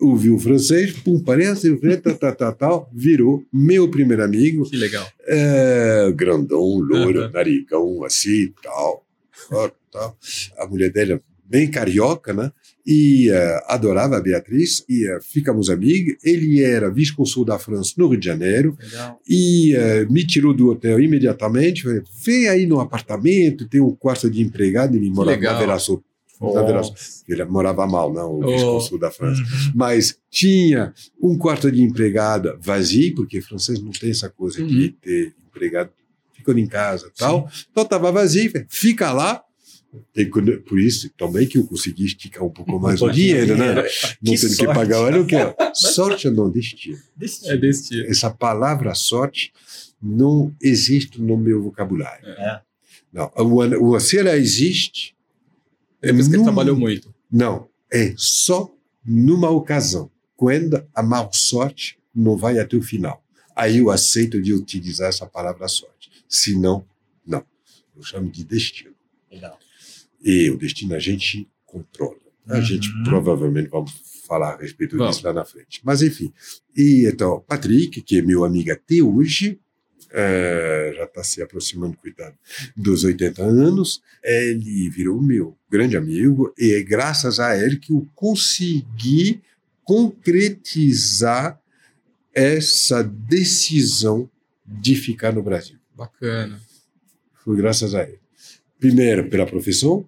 Ouvi 0.01 0.31
o 0.31 0.39
francês, 0.39 0.93
pum, 0.93 1.19
parece, 1.19 1.75
tal, 2.03 2.15
tal, 2.15 2.35
tal, 2.35 2.53
tal, 2.55 2.91
virou 2.93 3.45
meu 3.53 3.91
primeiro 3.91 4.23
amigo. 4.23 4.69
Que 4.69 4.77
legal. 4.77 5.07
É, 5.27 6.13
grandão, 6.15 6.79
louro, 6.79 7.23
Aham. 7.23 7.31
narigão, 7.33 8.05
assim, 8.05 8.53
tal, 8.63 9.05
tal. 9.91 10.17
A 10.59 10.67
mulher 10.67 10.91
dele, 10.91 11.21
bem 11.49 11.71
carioca, 11.71 12.33
né? 12.33 12.53
E 12.85 13.31
eh, 13.31 13.65
adorava 13.67 14.17
a 14.17 14.21
Beatriz, 14.21 14.85
e 14.89 15.09
eh, 15.09 15.19
ficamos 15.21 15.71
amigos. 15.71 16.15
Ele 16.23 16.63
era 16.63 16.91
vice-consul 16.91 17.45
da 17.45 17.59
França 17.59 17.95
no 17.97 18.09
Rio 18.09 18.21
de 18.21 18.27
Janeiro, 18.27 18.77
Legal. 18.81 19.21
e 19.29 19.75
eh, 19.75 20.07
me 20.09 20.25
tirou 20.25 20.55
do 20.55 20.71
hotel 20.71 21.01
imediatamente. 21.01 21.83
Falei, 21.83 22.03
vem 22.25 22.49
aí 22.49 22.67
no 22.67 22.79
apartamento, 22.81 23.69
tem 23.69 23.81
um 23.81 23.95
quarto 23.95 24.31
de 24.31 24.41
empregado, 24.43 24.97
ele 24.97 25.11
morava 25.11 25.41
na 25.41 25.59
Veraço. 25.59 26.03
Veraço. 26.41 26.93
Ele 27.29 27.45
morava 27.47 27.87
mal, 27.87 28.13
não, 28.13 28.33
o 28.33 28.45
Oh. 28.45 28.47
vice-consul 28.53 28.99
da 28.99 29.11
França 29.11 29.41
Uhum. 29.43 29.73
mas 29.75 30.19
tinha 30.31 30.93
um 31.21 31.37
quarto 31.39 31.71
de 31.73 31.83
empregada 31.83 32.59
vazio, 32.61 33.15
porque 33.15 33.41
francês 33.41 33.81
não 33.81 33.91
tem 33.91 34.11
essa 34.11 34.29
coisa 34.29 34.61
Uhum. 34.61 34.67
de 34.67 34.91
ter 34.91 35.35
empregado 35.49 35.91
ficando 36.35 36.59
em 36.59 36.67
casa 36.67 37.11
tal. 37.17 37.49
Então 37.71 37.83
estava 37.85 38.13
vazio, 38.13 38.51
fica 38.69 39.13
lá. 39.13 39.43
Que- 40.13 40.27
por 40.27 40.79
isso 40.79 41.09
também 41.17 41.47
que 41.47 41.57
eu 41.57 41.67
consegui 41.67 42.05
esticar 42.05 42.45
um 42.45 42.51
pouco 42.51 42.79
mais 42.79 43.01
o 43.01 43.09
dinheiro, 43.11 43.57
né? 43.57 43.75
Não 43.75 43.83
Que 43.83 44.41
tendo 44.41 44.51
que 44.51 44.57
sorte. 44.57 44.75
pagar, 44.75 45.01
olha 45.01 45.23
o 45.23 45.27
que 45.27 45.35
é. 45.37 45.55
Sorte 45.73 46.29
não 46.29 46.51
destino. 46.51 46.99
É 47.45 47.57
desse 47.57 47.89
tipo. 47.89 48.11
Essa 48.11 48.29
palavra 48.31 48.95
sorte 48.95 49.53
não 50.03 50.55
existe 50.61 51.19
no 51.21 51.39
meu 51.39 51.63
vocabulário. 51.63 52.29
É. 52.29 52.61
Não, 53.11 53.33
o, 53.39 53.93
o, 53.95 53.99
se 54.01 54.19
ela 54.19 54.37
existe, 54.37 55.16
Depois 56.01 56.29
que 56.29 56.35
ele 56.37 56.43
trabalhou 56.45 56.77
muito. 56.77 57.15
não, 57.31 57.69
é 57.93 58.15
só 58.17 58.73
numa 59.05 59.49
ocasião, 59.51 60.11
quando 60.37 60.85
a 60.95 61.03
má 61.03 61.29
sorte 61.33 61.99
não 62.15 62.37
vai 62.37 62.59
até 62.59 62.77
o 62.77 62.83
final. 62.83 63.23
Aí 63.55 63.79
eu 63.79 63.91
aceito 63.91 64.41
de 64.43 64.53
utilizar 64.53 65.09
essa 65.09 65.27
palavra 65.27 65.67
sorte. 65.69 66.11
Se 66.29 66.59
não, 66.59 66.85
não. 67.27 67.45
Eu 67.97 68.03
chamo 68.03 68.31
de 68.31 68.45
destino. 68.45 68.95
Legal. 69.31 69.59
E 70.23 70.51
o 70.51 70.59
destino 70.59 70.95
a 70.95 70.99
gente 70.99 71.49
controla. 71.65 72.17
A 72.49 72.57
Uhum. 72.57 72.63
gente 72.63 72.89
provavelmente 73.05 73.69
vamos 73.69 73.93
falar 74.27 74.55
a 74.55 74.57
respeito 74.59 74.97
Vamos. 74.97 75.17
disso 75.17 75.27
lá 75.27 75.33
na 75.33 75.45
frente. 75.45 75.81
Mas 75.85 76.03
enfim. 76.03 76.33
E 76.77 77.09
então, 77.13 77.43
Patrick, 77.47 78.03
que 78.03 78.19
é 78.19 78.23
meu 78.23 78.45
amigo 78.45 78.71
até 78.73 79.03
hoje, 79.03 79.59
eh, 80.11 80.93
já 80.97 81.05
está 81.05 81.25
se 81.25 81.43
aproximando, 81.43 81.97
coitado, 81.97 82.37
dos 82.77 83.05
80 83.05 83.43
anos, 83.43 84.03
ele 84.23 84.89
virou 84.91 85.21
meu 85.21 85.57
grande 85.71 85.97
amigo 85.97 86.53
e 86.59 86.73
é 86.75 86.83
graças 86.83 87.41
a 87.41 87.57
ele 87.57 87.77
que 87.77 87.93
eu 87.93 88.07
consegui 88.15 89.41
concretizar 89.85 91.61
essa 92.35 93.03
decisão 93.03 94.29
de 94.67 94.97
ficar 94.97 95.33
no 95.33 95.43
Brasil. 95.43 95.79
Bacana. 95.95 96.61
Foi 97.45 97.57
graças 97.57 97.95
a 97.95 98.03
ele. 98.03 98.19
Primeiro, 98.79 99.31
pela 99.31 99.47
profissão. 99.47 100.07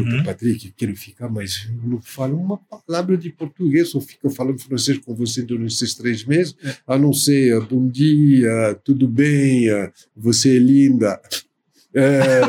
Uhum. 0.00 0.24
Patrick, 0.24 0.72
quero 0.76 0.94
ficar, 0.96 1.28
mas 1.28 1.68
eu 1.82 1.88
não 1.88 2.00
falo 2.02 2.36
uma 2.36 2.58
palavra 2.58 3.16
de 3.16 3.30
português, 3.30 3.88
só 3.90 4.00
fico 4.00 4.28
falando 4.30 4.58
francês 4.60 4.98
com 4.98 5.14
você 5.14 5.42
durante 5.42 5.72
esses 5.74 5.94
três 5.94 6.24
meses, 6.24 6.54
É. 6.64 6.74
a 6.86 6.98
não 6.98 7.12
ser 7.12 7.60
bom 7.66 7.86
dia, 7.88 8.78
tudo 8.84 9.06
bem, 9.08 9.68
eh, 9.68 9.90
você 10.16 10.56
é 10.56 10.58
linda. 10.58 11.20
É, 11.96 12.40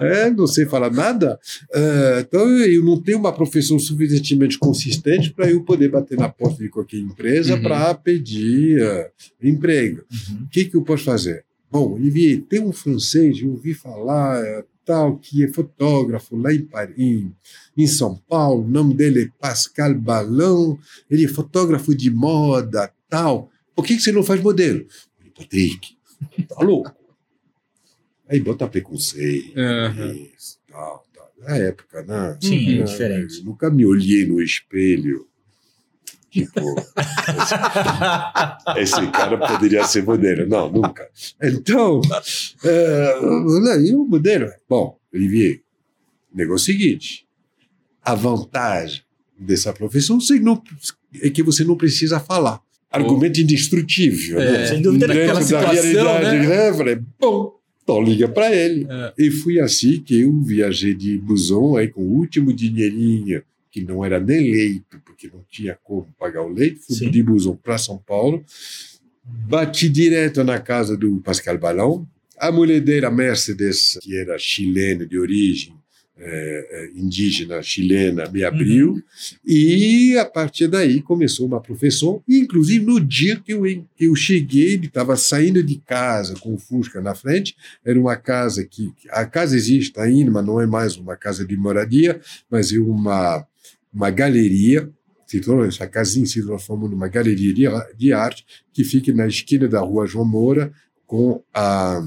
é, 0.26 0.30
não 0.30 0.46
sei 0.46 0.64
falar 0.64 0.90
nada. 0.90 1.38
É, 1.72 2.20
então, 2.26 2.48
eu 2.48 2.82
não 2.82 2.98
tenho 3.00 3.18
uma 3.18 3.34
profissão 3.34 3.78
suficientemente 3.78 4.58
consistente 4.58 5.30
para 5.30 5.50
eu 5.50 5.62
poder 5.62 5.90
bater 5.90 6.16
na 6.16 6.30
porta 6.30 6.62
de 6.62 6.70
qualquer 6.70 6.96
empresa 6.98 7.56
Uhum. 7.56 7.62
para 7.62 7.92
pedir 7.94 8.80
eh, 8.80 9.10
emprego. 9.42 10.02
Uhum. 10.30 10.44
O 10.44 10.48
que, 10.48 10.64
que 10.64 10.74
eu 10.76 10.82
posso 10.82 11.04
fazer? 11.04 11.44
Bom, 11.70 11.92
Olivier, 11.92 12.42
tem 12.48 12.60
um 12.60 12.72
francês, 12.72 13.40
eu 13.40 13.50
ouvi 13.50 13.74
falar, 13.74 14.44
é, 14.44 14.64
tal, 14.84 15.18
que 15.18 15.44
é 15.44 15.48
fotógrafo 15.48 16.36
lá 16.36 16.52
em 16.52 16.62
Paris, 16.62 17.30
em, 17.76 17.86
São 17.86 18.16
Paulo, 18.28 18.64
o 18.64 18.68
nome 18.68 18.92
dele 18.92 19.22
é 19.22 19.30
Pascal 19.38 19.94
Balão, 19.94 20.76
ele 21.08 21.26
é 21.26 21.28
fotógrafo 21.28 21.94
de 21.94 22.10
moda, 22.10 22.92
tal. 23.08 23.50
Por 23.74 23.84
que, 23.84 23.96
que 23.96 24.02
você 24.02 24.10
não 24.10 24.24
faz 24.24 24.42
modelo? 24.42 24.80
Eu 24.80 24.88
falei, 25.16 25.32
Patrick, 25.36 25.96
tá 26.48 26.64
louco? 26.64 26.92
Aí 28.28 28.40
bota 28.40 28.66
preconceito, 28.66 29.56
Aham. 29.56 30.12
isso, 30.12 30.58
tal, 30.68 31.04
tal. 31.14 31.32
Na 31.38 31.56
época, 31.56 32.02
né? 32.02 32.36
Sim, 32.40 32.80
é 32.80 32.82
diferente. 32.82 33.38
eu 33.38 33.44
nunca 33.44 33.70
me 33.70 33.86
olhei 33.86 34.26
no 34.26 34.42
espelho. 34.42 35.29
Tipo, 36.30 36.60
esse 38.76 39.06
cara 39.10 39.36
poderia 39.36 39.84
ser 39.84 40.04
modelo. 40.04 40.48
Não, 40.48 40.70
nunca. 40.70 41.08
Então, 41.42 42.00
é, 42.64 43.14
aí 43.74 43.94
o 43.94 44.04
modelo. 44.04 44.48
Bom, 44.68 44.96
Olivier, 45.12 45.60
negócio 46.32 46.70
é 46.70 46.76
seguinte: 46.76 47.26
a 48.02 48.14
vantagem 48.14 49.02
dessa 49.38 49.72
profissão 49.72 50.18
não- 50.40 50.62
é 51.20 51.30
que 51.30 51.42
você 51.42 51.64
não 51.64 51.76
precisa 51.76 52.20
falar. 52.20 52.60
Argumento 52.90 53.40
indestrutível. 53.40 54.40
É, 54.40 54.52
né? 54.52 54.66
sem 54.66 54.82
dúvida, 54.82 55.06
Dentro 55.06 55.20
naquela 55.20 55.42
situação, 55.42 55.72
realidade, 55.82 56.38
né? 56.48 56.70
né? 56.70 56.74
Falei, 56.74 56.98
bom, 57.20 57.54
então 57.82 58.02
liga 58.02 58.28
para 58.28 58.54
ele. 58.54 58.86
É. 58.88 59.12
E 59.18 59.30
fui 59.30 59.60
assim 59.60 60.00
que 60.02 60.20
eu 60.20 60.40
viajei 60.42 60.94
de 60.94 61.16
busão 61.18 61.76
aí 61.76 61.88
com 61.88 62.02
o 62.02 62.16
último 62.18 62.52
dinheirinho, 62.52 63.42
que 63.70 63.82
não 63.82 64.04
era 64.04 64.18
nem 64.18 64.50
leito, 64.50 65.00
porque 65.04 65.28
não 65.32 65.44
tinha 65.48 65.78
como 65.82 66.08
pagar 66.18 66.42
o 66.42 66.48
leito, 66.48 66.80
fui 66.86 66.96
Sim. 66.96 67.10
de 67.10 67.22
busão 67.22 67.56
para 67.56 67.78
São 67.78 67.98
Paulo, 67.98 68.44
bati 69.24 69.88
direto 69.88 70.42
na 70.42 70.58
casa 70.58 70.96
do 70.96 71.20
Pascal 71.20 71.58
Balão, 71.58 72.06
a 72.38 72.50
mulher 72.50 72.80
dele, 72.80 73.06
a 73.06 73.10
Mercedes, 73.10 73.98
que 74.00 74.16
era 74.16 74.38
chilena 74.38 75.06
de 75.06 75.18
origem, 75.18 75.74
é, 76.22 76.90
indígena 76.94 77.62
chilena 77.62 78.28
me 78.30 78.44
abriu 78.44 78.92
uhum. 78.92 79.02
e 79.46 80.18
a 80.18 80.24
partir 80.24 80.68
daí 80.68 81.00
começou 81.00 81.46
uma 81.46 81.60
profissão. 81.60 82.22
Inclusive 82.28 82.84
no 82.84 83.00
dia 83.00 83.36
que 83.36 83.52
eu, 83.52 83.62
eu 83.98 84.14
cheguei, 84.14 84.74
ele 84.74 84.86
estava 84.86 85.16
saindo 85.16 85.62
de 85.62 85.76
casa 85.76 86.34
com 86.34 86.54
o 86.54 86.58
Fusca 86.58 87.00
na 87.00 87.14
frente. 87.14 87.56
Era 87.84 87.98
uma 87.98 88.16
casa 88.16 88.64
que 88.64 88.92
a 89.10 89.24
casa 89.24 89.56
existe 89.56 89.98
ainda, 89.98 90.30
mas 90.30 90.44
não 90.44 90.60
é 90.60 90.66
mais 90.66 90.96
uma 90.96 91.16
casa 91.16 91.44
de 91.44 91.56
moradia, 91.56 92.20
mas 92.50 92.72
é 92.72 92.78
uma 92.78 93.46
uma 93.92 94.10
galeria 94.10 94.90
essa 95.68 95.86
casinha 95.86 96.26
se 96.26 96.44
transformou 96.44 96.88
numa 96.88 97.06
galeria 97.06 97.54
de, 97.54 97.64
de 97.96 98.12
arte 98.12 98.44
que 98.72 98.82
fica 98.82 99.12
na 99.12 99.28
esquina 99.28 99.68
da 99.68 99.78
rua 99.78 100.04
João 100.04 100.24
Moura 100.24 100.72
com 101.06 101.40
a 101.54 102.02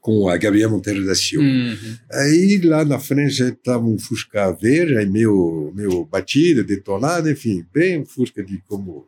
com 0.00 0.28
a 0.28 0.36
Gabriela 0.38 0.72
Monteiro 0.72 1.04
da 1.04 1.14
Silva. 1.14 1.44
Uhum. 1.44 1.96
Aí 2.12 2.60
lá 2.62 2.84
na 2.84 2.98
frente 2.98 3.42
estava 3.42 3.84
um 3.84 3.98
Fusca 3.98 4.52
verde, 4.52 5.04
meio, 5.10 5.70
meio 5.74 6.04
batido, 6.06 6.64
detonado, 6.64 7.28
enfim, 7.28 7.66
bem 7.74 8.00
um 8.00 8.06
Fusca 8.06 8.42
de 8.42 8.58
como 8.66 9.06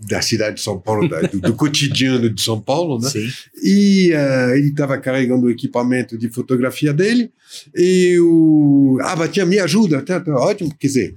da 0.00 0.22
cidade 0.22 0.56
de 0.56 0.62
São 0.62 0.80
Paulo, 0.80 1.08
da, 1.08 1.20
do, 1.22 1.40
do, 1.40 1.54
cotidiano 1.54 2.30
de 2.30 2.40
São 2.40 2.60
Paulo, 2.60 3.00
né? 3.00 3.10
Sim. 3.10 3.28
E 3.62 4.12
uh, 4.12 4.54
ele 4.54 4.68
estava 4.68 4.96
carregando 4.96 5.46
o 5.46 5.50
equipamento 5.50 6.16
de 6.16 6.30
fotografia 6.30 6.94
dele 6.94 7.32
e 7.74 8.16
o... 8.20 8.98
Ah, 9.02 9.16
Batia, 9.16 9.44
me 9.44 9.58
ajuda, 9.58 10.00
tá, 10.00 10.20
tá, 10.20 10.32
ótimo, 10.34 10.72
quer 10.78 10.86
dizer, 10.86 11.16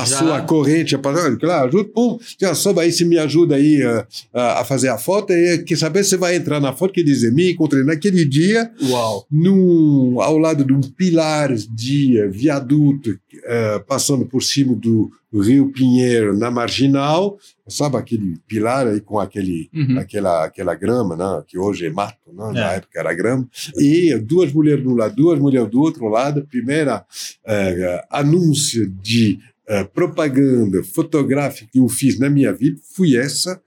passou 0.00 0.28
já. 0.28 0.36
a 0.36 0.42
corrente, 0.42 0.98
passou, 0.98 1.36
claro, 1.38 1.68
ajuda, 1.68 1.90
pum, 1.92 2.18
já 2.40 2.54
soube 2.54 2.80
aí, 2.80 2.92
se 2.92 3.04
me 3.04 3.18
ajuda 3.18 3.56
aí 3.56 3.82
a, 3.82 4.06
a, 4.32 4.60
a, 4.60 4.64
fazer 4.64 4.88
a 4.88 4.98
foto, 4.98 5.32
e 5.32 5.58
quer 5.58 5.76
saber 5.76 6.04
se 6.04 6.16
vai 6.16 6.36
entrar 6.36 6.60
na 6.60 6.72
foto, 6.72 6.92
que 6.92 7.02
dizer, 7.02 7.32
me 7.32 7.52
encontrei 7.52 7.84
naquele 7.84 8.24
dia, 8.24 8.70
Uau. 8.82 9.26
Num, 9.30 10.20
ao 10.20 10.38
lado 10.38 10.64
de 10.64 10.72
um 10.72 10.80
pilar 10.80 11.54
de 11.54 12.26
viaduto, 12.28 13.10
uh, 13.10 13.84
passando 13.86 14.26
por 14.26 14.42
cima 14.42 14.74
do 14.74 15.10
Rio 15.32 15.70
Pinheiro, 15.70 16.36
na 16.36 16.50
Marginal, 16.50 17.38
sabe 17.68 17.96
aquele 17.96 18.38
pilar 18.46 18.86
aí 18.86 19.00
com 19.00 19.18
aquele, 19.18 19.68
uhum. 19.74 19.98
aquela, 19.98 20.44
aquela 20.44 20.74
grama, 20.74 21.16
né, 21.16 21.42
que 21.46 21.58
hoje 21.58 21.86
é 21.86 21.90
mato, 21.90 22.32
né, 22.32 22.48
é. 22.50 22.52
na 22.52 22.72
época 22.72 23.00
era 23.00 23.14
grama, 23.14 23.48
e 23.76 24.14
duas 24.18 24.52
mulheres 24.52 24.82
de 24.82 24.88
um 24.88 24.94
lado, 24.94 25.14
duas 25.14 25.38
mulheres 25.38 25.70
do 25.70 25.80
outro 25.80 26.08
lado, 26.08 26.46
primeira 26.46 27.04
uh, 27.44 28.06
anúncio 28.10 28.88
de 29.02 29.38
uh, 29.68 29.88
propaganda 29.92 30.82
fotográfica 30.84 31.68
que 31.72 31.78
eu 31.78 31.88
fiz 31.88 32.18
na 32.18 32.30
minha 32.30 32.52
vida 32.52 32.80
foi 32.94 33.16
essa 33.16 33.60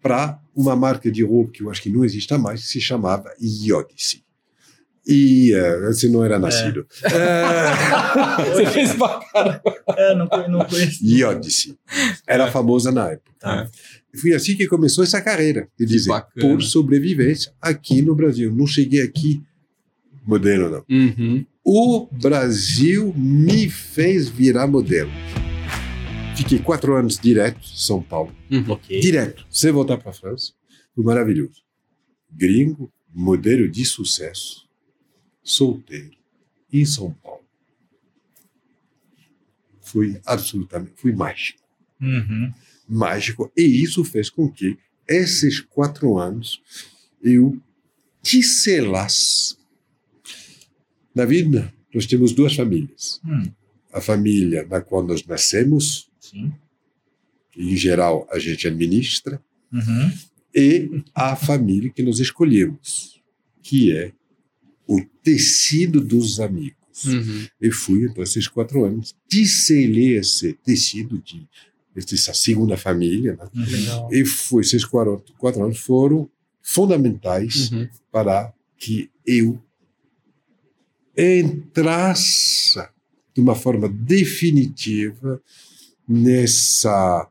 para 0.00 0.40
uma 0.54 0.74
marca 0.74 1.10
de 1.10 1.22
roupa 1.22 1.52
que 1.52 1.62
eu 1.62 1.70
acho 1.70 1.82
que 1.82 1.90
não 1.90 2.04
existe 2.04 2.36
mais, 2.36 2.62
que 2.62 2.68
se 2.68 2.80
chamava 2.80 3.32
Iodice. 3.40 4.22
E 5.06 5.52
uh, 5.54 5.86
você 5.86 6.08
não 6.08 6.24
era 6.24 6.38
nascido. 6.38 6.86
É. 7.04 8.44
você 8.54 8.66
fez 8.66 8.94
bacana. 8.94 9.60
É, 9.96 10.14
não, 10.14 10.28
não 10.48 10.64
conheço. 10.64 11.04
Iodice. 11.04 11.76
Era 12.26 12.46
é. 12.46 12.50
famosa 12.50 12.92
na 12.92 13.10
época. 13.10 13.32
Tá. 13.40 13.68
É. 13.68 14.18
Foi 14.18 14.32
assim 14.32 14.56
que 14.56 14.66
começou 14.66 15.02
essa 15.02 15.20
carreira, 15.20 15.68
de 15.78 15.86
dizer, 15.86 16.12
por 16.40 16.62
sobrevivência 16.62 17.52
aqui 17.60 18.02
no 18.02 18.14
Brasil. 18.14 18.52
Não 18.54 18.66
cheguei 18.66 19.02
aqui 19.02 19.42
modelo, 20.24 20.70
não. 20.70 20.84
Uhum. 20.88 21.44
O 21.64 22.08
Brasil 22.10 23.14
me 23.14 23.70
fez 23.70 24.28
virar 24.28 24.66
modelo. 24.66 25.10
Fiquei 26.36 26.58
quatro 26.58 26.96
anos 26.96 27.18
direto 27.18 27.60
em 27.60 27.76
São 27.76 28.02
Paulo. 28.02 28.34
Uhum. 28.50 28.72
Okay. 28.72 29.00
Direto, 29.00 29.46
sem 29.48 29.70
voltar 29.70 29.96
para 29.98 30.10
a 30.10 30.14
França. 30.14 30.52
Foi 30.94 31.04
maravilhoso. 31.04 31.62
Gringo, 32.30 32.92
modelo 33.14 33.70
de 33.70 33.84
sucesso, 33.84 34.68
solteiro, 35.42 36.16
em 36.72 36.84
São 36.84 37.12
Paulo. 37.12 37.44
Foi 39.80 40.20
absolutamente, 40.26 40.94
foi 40.96 41.12
mágico. 41.12 41.62
Uhum. 42.00 42.52
Mágico. 42.88 43.52
E 43.56 43.62
isso 43.62 44.02
fez 44.04 44.28
com 44.28 44.50
que 44.50 44.76
esses 45.06 45.60
quatro 45.60 46.18
anos 46.18 46.60
eu 47.22 47.60
ticelasse 48.20 49.56
na 51.14 51.24
vida, 51.24 51.72
nós 51.94 52.06
temos 52.06 52.32
duas 52.32 52.54
famílias. 52.54 53.20
Hum. 53.24 53.50
A 53.92 54.00
família 54.00 54.66
na 54.68 54.80
qual 54.80 55.02
nós 55.02 55.24
nascemos, 55.26 56.10
Sim. 56.18 56.52
que 57.50 57.60
em 57.60 57.76
geral 57.76 58.26
a 58.30 58.38
gente 58.38 58.66
administra, 58.66 59.42
uhum. 59.70 60.12
e 60.54 61.02
a 61.14 61.36
família 61.36 61.90
que 61.90 62.02
nós 62.02 62.18
escolhemos, 62.18 63.20
que 63.62 63.92
é 63.92 64.12
o 64.86 65.00
tecido 65.22 66.00
dos 66.00 66.40
amigos. 66.40 67.04
Uhum. 67.04 67.46
E 67.60 67.70
fui, 67.70 68.04
então, 68.04 68.22
esses 68.22 68.48
quatro 68.48 68.84
anos, 68.84 69.14
ticelei 69.28 70.16
esse 70.16 70.54
tecido 70.64 71.18
de 71.18 71.46
essa 71.94 72.32
segunda 72.32 72.76
família, 72.76 73.36
né? 73.36 73.48
uhum. 73.54 74.08
e 74.10 74.24
foi, 74.24 74.62
esses 74.62 74.84
quatro, 74.84 75.22
quatro 75.36 75.62
anos 75.62 75.78
foram 75.78 76.28
fundamentais 76.62 77.70
uhum. 77.70 77.88
para 78.10 78.52
que 78.78 79.10
eu 79.26 79.62
entrasse 81.16 82.78
de 83.34 83.40
uma 83.40 83.54
forma 83.54 83.88
definitiva 83.88 85.40
nessa 86.08 87.28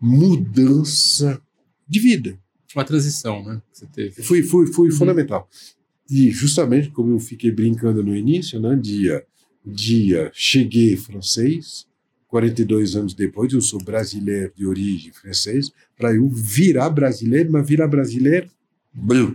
mudança 0.00 1.40
de 1.88 1.98
vida. 1.98 2.38
Uma 2.74 2.84
transição, 2.84 3.42
né? 3.44 3.62
Que 3.72 3.78
você 3.78 3.86
teve. 3.86 4.22
Foi, 4.22 4.42
foi, 4.42 4.66
foi 4.66 4.88
uhum. 4.88 4.94
fundamental. 4.94 5.48
E 6.08 6.30
justamente 6.30 6.90
como 6.90 7.12
eu 7.12 7.18
fiquei 7.18 7.50
brincando 7.50 8.02
no 8.02 8.14
início, 8.14 8.60
né? 8.60 8.76
Dia, 8.76 9.24
dia 9.64 10.30
cheguei 10.34 10.96
francês, 10.96 11.86
42 12.28 12.94
anos 12.94 13.14
depois 13.14 13.52
eu 13.52 13.60
sou 13.60 13.82
brasileiro 13.82 14.52
de 14.54 14.66
origem 14.66 15.12
francês, 15.12 15.70
para 15.96 16.14
eu 16.14 16.28
virar 16.28 16.90
brasileiro, 16.90 17.50
mas 17.50 17.66
virar 17.66 17.88
brasileiro 17.88 18.48
blum, 18.92 19.34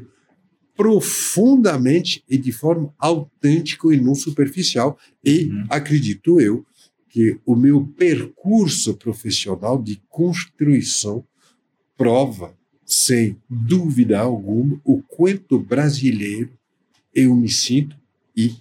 profundamente 0.75 2.23
e 2.27 2.37
de 2.37 2.51
forma 2.51 2.93
autêntica 2.97 3.93
e 3.93 3.99
não 3.99 4.15
superficial. 4.15 4.97
E 5.23 5.45
uhum. 5.45 5.65
acredito 5.69 6.39
eu 6.39 6.65
que 7.09 7.39
o 7.45 7.55
meu 7.55 7.85
percurso 7.85 8.95
profissional 8.95 9.81
de 9.81 10.01
construção 10.09 11.23
prova, 11.95 12.57
sem 12.85 13.37
dúvida 13.47 14.19
alguma, 14.19 14.81
o 14.83 15.01
quanto 15.03 15.59
brasileiro 15.59 16.51
eu 17.13 17.35
me 17.35 17.49
sinto 17.49 17.95
e 18.35 18.55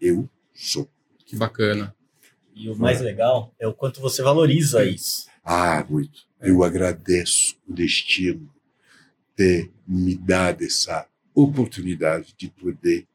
eu 0.00 0.28
sou. 0.54 0.88
Que 1.26 1.36
bacana. 1.36 1.94
E 2.54 2.68
o 2.70 2.76
mais 2.76 3.00
legal 3.00 3.54
é 3.58 3.66
o 3.66 3.74
quanto 3.74 4.00
você 4.00 4.22
valoriza 4.22 4.84
isso. 4.84 5.26
Ah, 5.44 5.84
muito. 5.88 6.26
Eu 6.40 6.64
agradeço 6.64 7.56
o 7.68 7.72
destino 7.72 8.50
ter 9.36 9.70
me 9.86 10.14
dado 10.14 10.62
essa 10.64 11.06
oportunidade 11.34 12.34
de 12.36 12.48
poder 12.48 13.06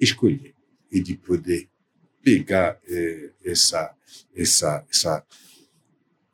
escolher 0.00 0.54
e 0.90 1.00
de 1.00 1.14
poder 1.14 1.68
pegar 2.22 2.78
é, 2.88 3.30
essa, 3.44 3.92
essa, 4.34 4.84
essa, 4.90 5.24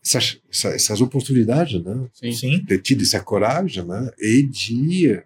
essas, 0.05 0.41
essas 0.65 1.01
oportunidades, 1.01 1.83
né? 1.83 2.09
Sim. 2.13 2.33
sim. 2.33 2.65
Ter 2.65 2.81
tido 2.81 3.03
essa 3.03 3.21
coragem, 3.21 3.85
né? 3.85 4.11
E 4.19 4.43
de 4.43 5.23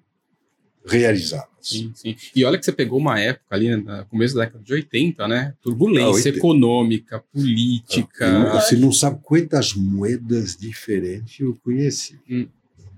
realizá-las. 0.87 1.49
Sim, 1.61 1.93
sim. 1.95 2.17
E 2.35 2.45
olha 2.45 2.59
que 2.59 2.65
você 2.65 2.73
pegou 2.73 2.99
uma 2.99 3.19
época 3.19 3.55
ali, 3.55 3.75
no 3.75 4.05
começo 4.07 4.35
da 4.35 4.45
década 4.45 4.63
de 4.63 4.73
80, 4.73 5.29
né? 5.29 5.55
Turbulência 5.63 6.31
ah, 6.31 6.37
econômica, 6.37 7.25
política. 7.33 8.27
Ah, 8.27 8.61
você 8.61 8.77
não 8.77 8.93
sabe 8.93 9.19
quantas 9.23 9.75
moedas 9.75 10.57
diferentes 10.57 11.41
eu 11.41 11.59
conheci. 11.63 12.19
Hum 12.29 12.47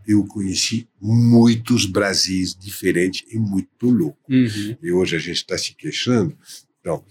eu 0.06 0.24
conheci 0.26 0.88
muitos 1.00 1.86
Brasis 1.86 2.54
diferentes 2.54 3.24
e 3.32 3.38
muito 3.38 3.90
louco. 3.90 4.18
Uhum. 4.30 4.76
E 4.82 4.92
hoje 4.92 5.16
a 5.16 5.18
gente 5.18 5.36
está 5.36 5.58
se 5.58 5.74
queixando. 5.74 6.36
Então, 6.80 7.04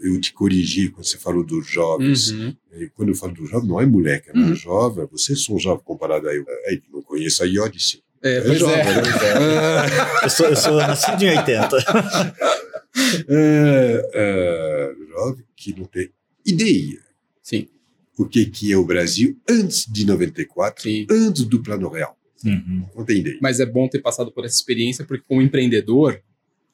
eu 0.00 0.20
te 0.20 0.32
corrigi 0.32 0.88
quando 0.88 1.04
você 1.04 1.18
falou 1.18 1.44
dos 1.44 1.66
jovens. 1.66 2.30
Uhum. 2.30 2.56
E 2.72 2.88
quando 2.90 3.08
eu 3.08 3.14
falo 3.14 3.34
dos 3.34 3.50
jovens, 3.50 3.68
não 3.68 3.80
é 3.80 3.86
moleque, 3.86 4.30
é 4.30 4.38
uhum. 4.38 4.54
jovem. 4.54 5.06
Vocês 5.10 5.42
são 5.44 5.58
jovens 5.58 5.82
comparado 5.84 6.28
a 6.28 6.34
eu. 6.34 6.44
É, 6.66 6.80
não 6.92 7.02
conheço 7.02 7.42
a 7.42 7.46
Iodice. 7.46 8.02
É, 8.22 8.38
é 8.38 8.54
jovem, 8.54 8.78
é. 8.78 8.84
Né? 8.84 9.86
eu, 10.22 10.30
sou, 10.30 10.46
eu 10.46 10.56
sou 10.56 10.76
nascido 10.76 11.22
em 11.22 11.38
80. 11.38 11.76
é, 13.28 14.10
é, 14.14 14.94
jovem 15.08 15.44
que 15.56 15.78
não 15.78 15.86
tem 15.86 16.10
ideia. 16.44 17.00
Sim. 17.42 17.68
O 18.16 18.26
que, 18.26 18.46
que 18.46 18.72
é 18.72 18.76
o 18.76 18.84
Brasil 18.84 19.36
antes 19.48 19.86
de 19.86 20.04
94, 20.04 20.82
Sim. 20.82 21.06
antes 21.08 21.44
do 21.44 21.62
Plano 21.62 21.88
Real. 21.88 22.17
Uhum. 22.44 23.04
Tem 23.04 23.18
ideia. 23.18 23.38
Mas 23.40 23.60
é 23.60 23.66
bom 23.66 23.88
ter 23.88 24.00
passado 24.00 24.30
por 24.30 24.44
essa 24.44 24.56
experiência, 24.56 25.04
porque 25.04 25.24
como 25.26 25.42
empreendedor, 25.42 26.20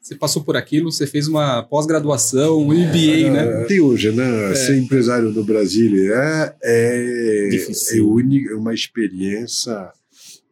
você 0.01 0.15
passou 0.15 0.45
por 0.45 0.57
aquilo, 0.57 0.93
você 0.93 1.07
fez 1.07 1.29
uma 1.29 1.63
pós-graduação, 1.63 2.59
um 2.59 2.75
MBA, 2.75 3.31
né? 3.31 3.63
Até 3.63 3.81
hoje, 3.81 4.13
né? 4.13 4.53
É. 4.53 4.55
Ser 4.55 4.77
empresário 4.77 5.31
no 5.31 5.43
Brasil 5.43 6.13
é, 6.13 6.55
é, 6.63 7.49
é, 7.97 8.01
única, 8.03 8.53
é 8.53 8.55
uma 8.55 8.75
experiência 8.75 9.91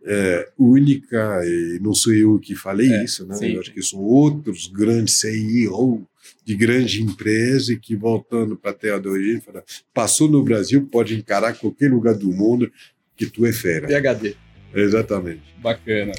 é, 0.04 0.48
única, 0.58 1.42
e 1.44 1.78
não 1.82 1.94
sou 1.94 2.14
eu 2.14 2.38
que 2.38 2.54
falei 2.54 2.90
É, 2.92 3.04
isso, 3.04 3.26
né? 3.26 3.34
sim. 3.34 3.52
Eu 3.52 3.60
acho 3.60 3.72
que 3.72 3.82
são 3.82 4.00
outros 4.00 4.68
grandes 4.68 5.20
CEO 5.20 6.02
de 6.44 6.54
grande 6.56 7.02
empresa 7.02 7.76
que, 7.76 7.94
voltando 7.94 8.56
para 8.56 8.70
a 8.70 8.74
terra 8.74 8.98
de 8.98 9.08
origem, 9.08 9.40
fala, 9.40 9.62
passou 9.92 10.28
no 10.28 10.42
Brasil, 10.42 10.88
pode 10.90 11.14
encarar 11.14 11.52
qualquer 11.54 11.90
lugar 11.90 12.14
do 12.14 12.32
mundo 12.32 12.72
que 13.14 13.26
tu 13.26 13.44
é 13.46 13.52
fera. 13.52 13.86
PHD. 13.86 14.34
Exatamente. 14.74 15.42
Bacana. 15.58 16.12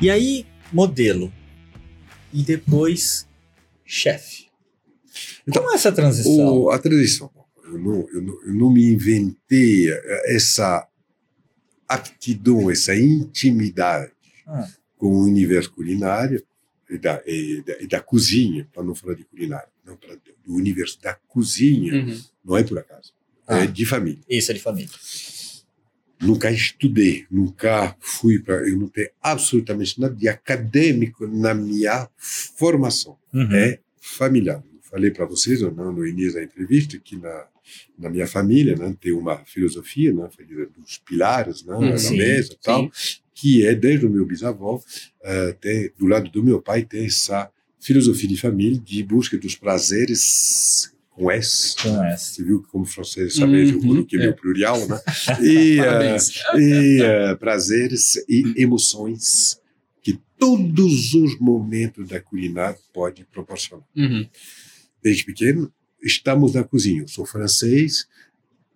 E 0.00 0.10
aí, 0.10 0.46
modelo. 0.72 1.32
E 2.32 2.42
depois, 2.42 3.26
chefe. 3.84 4.46
Então, 5.46 5.62
Como 5.62 5.72
é 5.72 5.76
essa 5.76 5.90
transição? 5.90 6.58
O, 6.58 6.70
a 6.70 6.78
transição, 6.78 7.30
eu 7.64 7.78
não, 7.78 8.08
eu, 8.12 8.22
não, 8.22 8.42
eu 8.44 8.54
não 8.54 8.70
me 8.72 8.84
inventei 8.84 9.86
essa 10.26 10.86
aptidão, 11.88 12.70
essa 12.70 12.94
intimidade 12.94 14.12
Ah. 14.46 14.66
com 14.96 15.06
o 15.08 15.24
universo 15.24 15.70
culinário 15.72 16.42
e 16.88 16.96
da, 16.98 17.22
e 17.26 17.62
da, 17.62 17.82
e 17.82 17.86
da 17.86 18.00
cozinha, 18.00 18.68
para 18.72 18.82
não 18.82 18.94
falar 18.94 19.14
de 19.14 19.24
culinário, 19.24 19.68
não, 19.84 19.96
pra, 19.96 20.14
do 20.14 20.54
universo 20.54 21.00
da 21.02 21.14
cozinha, 21.14 21.94
Uhum. 21.94 22.20
não 22.44 22.56
é 22.56 22.62
por 22.62 22.78
acaso, 22.78 23.12
Ah. 23.46 23.60
é 23.60 23.66
de 23.66 23.84
família. 23.86 24.20
Isso 24.28 24.50
é 24.50 24.54
de 24.54 24.60
família. 24.60 24.90
Nunca 26.20 26.50
estudei, 26.50 27.26
nunca 27.30 27.96
fui 28.00 28.40
para. 28.40 28.68
Eu 28.68 28.76
não 28.76 28.88
tenho 28.88 29.08
absolutamente 29.22 30.00
nada 30.00 30.14
de 30.14 30.28
acadêmico 30.28 31.26
na 31.26 31.54
minha 31.54 32.08
formação. 32.18 33.16
Uhum. 33.32 33.52
é 33.52 33.78
familiar. 34.00 34.62
Eu 34.72 34.80
falei 34.82 35.10
para 35.10 35.26
vocês 35.26 35.62
ou 35.62 35.70
não 35.70 35.92
no 35.92 36.06
início 36.06 36.34
da 36.34 36.42
entrevista 36.42 36.98
que 36.98 37.16
na, 37.16 37.46
na 37.98 38.10
minha 38.10 38.26
família 38.26 38.74
né, 38.74 38.96
tem 39.00 39.12
uma 39.12 39.38
filosofia, 39.44 40.12
né, 40.12 40.28
dos 40.76 40.98
pilares 40.98 41.62
né, 41.64 41.74
Hum, 41.74 41.90
na 41.90 42.10
mesa 42.10 42.52
e 42.52 42.58
tal, 42.62 42.90
que 43.34 43.66
é 43.66 43.74
desde 43.74 44.06
o 44.06 44.10
meu 44.10 44.26
bisavô, 44.26 44.82
eh, 45.22 45.56
tem, 45.60 45.92
do 45.96 46.06
lado 46.06 46.30
do 46.30 46.42
meu 46.42 46.60
pai 46.60 46.84
tem 46.84 47.06
essa 47.06 47.50
filosofia 47.80 48.28
de 48.28 48.36
família 48.36 48.80
de 48.80 49.02
busca 49.04 49.38
dos 49.38 49.54
prazeres 49.54 50.92
com 51.18 51.30
S. 51.30 51.74
Com 51.82 52.04
essa. 52.04 52.32
Você 52.32 52.44
viu 52.44 52.62
que 52.62 52.68
como 52.68 52.86
francês 52.86 53.34
sabe, 53.34 53.72
Uhum, 53.72 53.80
coloquei 53.80 54.18
é. 54.18 54.22
meu 54.22 54.34
plurial, 54.34 54.78
né? 54.86 55.00
E, 55.42 55.76
Parabéns. 55.78 56.32
e 56.56 57.02
eh, 57.02 57.34
prazeres 57.34 58.16
e 58.28 58.54
emoções 58.56 59.60
que 60.00 60.18
todos 60.38 61.14
os 61.14 61.38
momentos 61.40 62.08
da 62.08 62.20
culinária 62.20 62.78
podem 62.94 63.24
proporcionar. 63.30 63.84
Uhum. 63.96 64.26
Desde 65.02 65.24
pequeno, 65.24 65.72
estamos 66.02 66.54
na 66.54 66.62
cozinha. 66.62 67.02
Eu 67.02 67.08
sou 67.08 67.26
francês, 67.26 68.06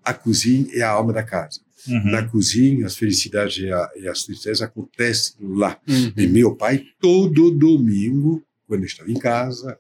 a 0.05 0.12
cozinha 0.12 0.66
é 0.74 0.82
a 0.82 0.90
alma 0.90 1.12
da 1.12 1.22
casa. 1.22 1.61
Uhum. 1.86 2.11
Na 2.11 2.28
cozinha, 2.28 2.86
as 2.86 2.97
felicidades 2.97 3.59
e, 3.59 3.70
a, 3.70 3.90
e 3.97 4.09
as 4.09 4.24
tristezas 4.24 4.62
acontecem 4.62 5.36
lá. 5.40 5.80
Uhum. 5.88 6.12
E 6.16 6.26
meu 6.26 6.55
pai, 6.55 6.84
todo 7.01 7.51
domingo, 7.51 8.43
quando 8.66 8.84
estava 8.84 9.11
em 9.11 9.18
casa, 9.18 9.78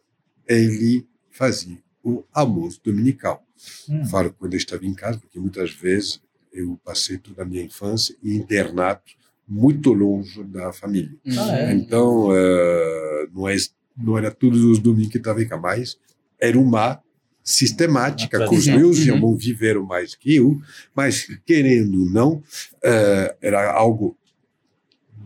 ele 0.48 1.06
fazia 1.30 1.78
o 2.02 2.24
almoço 2.32 2.80
dominical. 2.84 3.44
Hum. 3.88 4.04
Falo 4.06 4.32
quando 4.38 4.54
eu 4.54 4.58
estava 4.58 4.84
em 4.86 4.94
casa, 4.94 5.18
porque 5.18 5.38
muitas 5.38 5.72
vezes 5.72 6.20
eu 6.52 6.78
passei 6.84 7.16
toda 7.18 7.42
a 7.42 7.44
minha 7.44 7.62
infância 7.62 8.14
em 8.22 8.34
internato 8.36 9.12
muito 9.48 9.92
longe 9.92 10.42
da 10.44 10.72
família. 10.72 11.14
Ah, 11.38 11.56
é? 11.58 11.72
Então, 11.74 12.28
eh, 12.34 13.26
não, 13.32 13.48
é, 13.48 13.56
não 13.96 14.18
era 14.18 14.30
todos 14.30 14.62
os 14.64 14.78
domingos 14.78 15.12
que 15.12 15.18
estava 15.18 15.42
em 15.42 15.46
casa, 15.48 15.60
mas 15.62 15.96
era 16.40 16.58
uma 16.58 17.00
sistemática, 17.42 18.46
que 18.48 18.54
os 18.54 18.66
meus 18.66 18.98
Uhum. 18.98 19.04
irmãos 19.14 19.44
viveram 19.44 19.84
mais 19.84 20.14
que 20.14 20.36
eu, 20.36 20.60
mas 20.94 21.26
querendo 21.44 22.00
ou 22.04 22.10
não, 22.10 22.42
eh, 22.82 23.36
era 23.42 23.72
algo 23.72 24.16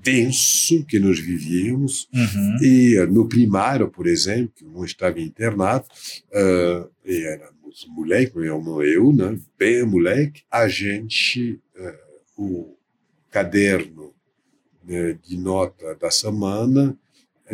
denso 0.07 0.85
que 0.87 0.99
nós 0.99 1.19
vivíamos, 1.19 2.09
Uhum. 2.15 2.57
e 2.63 2.97
eh, 2.97 3.07
no 3.07 3.29
primário, 3.29 3.89
por 3.89 4.07
exemplo, 4.07 4.53
que 4.57 4.65
eu 4.65 4.71
não 4.71 4.85
estava 4.85 5.19
em 5.21 5.25
internato, 5.27 5.89
eh, 6.33 6.87
e 7.05 7.25
éramos 7.25 7.87
moleque, 7.89 8.37
meu 8.37 8.45
irmão 8.57 8.83
e 8.83 8.95
eu, 8.95 9.13
né, 9.13 9.39
bem 9.59 9.85
moleque, 9.85 10.43
a 10.51 10.69
gente, 10.69 11.61
eh, 11.75 11.99
o 12.37 12.75
caderno 13.31 14.15
né, 14.87 15.19
de 15.27 15.37
nota 15.37 15.95
da 15.97 16.11
semana, 16.11 16.97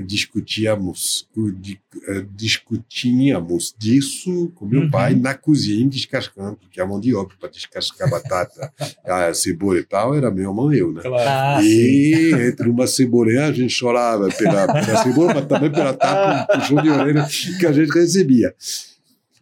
discutíamos, 0.00 1.28
cu- 1.34 1.52
di- 1.52 1.80
eh, 2.08 2.24
discutíamos 2.34 3.74
disso 3.78 4.50
com 4.54 4.64
meu 4.66 4.82
Uhum. 4.82 4.90
pai 4.90 5.14
na 5.14 5.34
cozinha, 5.34 5.86
descascando, 5.88 6.56
porque 6.56 6.80
a 6.80 6.86
mão 6.86 6.98
de 7.00 7.14
obra 7.14 7.34
para 7.38 7.48
descascar 7.50 8.08
batata, 8.10 8.72
a 9.04 9.34
cebola 9.34 9.78
e 9.78 9.84
tal, 9.84 10.14
era 10.14 10.30
meu 10.30 10.48
irmão 10.50 10.72
e 10.72 10.78
eu, 10.78 10.92
né? 10.92 11.02
Claro. 11.02 11.24
Ah. 11.28 11.62
E 11.62 12.32
entre 12.48 12.68
uma 12.70 12.86
cebolinha 12.86 13.46
a 13.46 13.52
gente 13.52 13.72
chorava 13.72 14.28
pela, 14.30 14.66
pela 14.66 15.02
cebola, 15.02 15.34
mas 15.34 15.46
também 15.46 15.70
pela 15.70 15.92
tapa, 15.94 16.54
um 16.54 16.60
puxão 16.60 16.82
de 16.82 16.88
orelha 16.90 17.26
que 17.58 17.66
a 17.66 17.72
gente 17.72 17.90
recebia. 17.92 18.54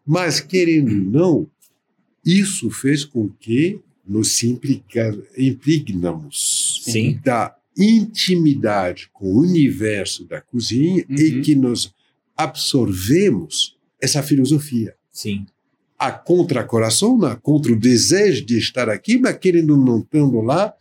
Mas, 0.07 0.41
querendo 0.41 0.91
ou 0.91 0.97
não, 1.13 1.47
isso 2.25 2.71
fez 2.71 3.05
com 3.05 3.29
que 3.29 3.79
nos 4.07 4.43
implica, 4.43 5.17
impregnamos 5.39 6.81
Sim. 6.85 7.21
da 7.25 7.55
intimidade 7.83 9.09
com 9.12 9.26
o 9.26 9.41
universo 9.41 10.24
da 10.24 10.41
cozinha 10.41 11.05
e 11.09 11.35
Uhum. 11.37 11.43
que 11.43 11.55
nós 11.55 11.93
absorvemos 12.37 13.76
essa 14.01 14.22
filosofia 14.22 14.95
Sim. 15.12 15.47
a 15.99 16.11
contra 16.11 16.64
coração, 16.64 17.18
né? 17.18 17.37
contra 17.43 17.72
o 17.72 17.78
desejo 17.78 18.45
de 18.45 18.57
estar 18.59 18.89
aqui, 18.89 19.18
mas 19.18 19.37
querendo 19.39 19.76
não 19.76 20.01
estando 20.01 20.41
lá, 20.41 20.72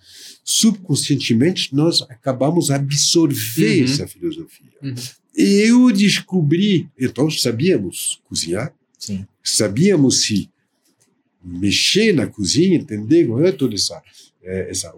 subconscientemente 0.43 1.75
nós 1.75 2.01
acabamos 2.03 2.71
absorver 2.71 3.79
Uhum. 3.79 3.83
essa 3.85 4.07
filosofia. 4.07 4.71
Uhum. 4.81 4.95
E 5.35 5.43
eu 5.69 5.91
descobri, 5.91 6.89
então 6.99 7.29
sabíamos 7.29 8.21
cozinhar, 8.27 8.73
Sim. 8.97 9.25
sabíamos 9.43 10.23
se 10.23 10.49
mexer 11.43 12.13
na 12.13 12.27
cozinha, 12.27 12.77
entender 12.77 13.29
é 13.45 13.51
toda 13.51 13.73
essa, 13.75 14.01
eh, 14.43 14.67
essa 14.69 14.93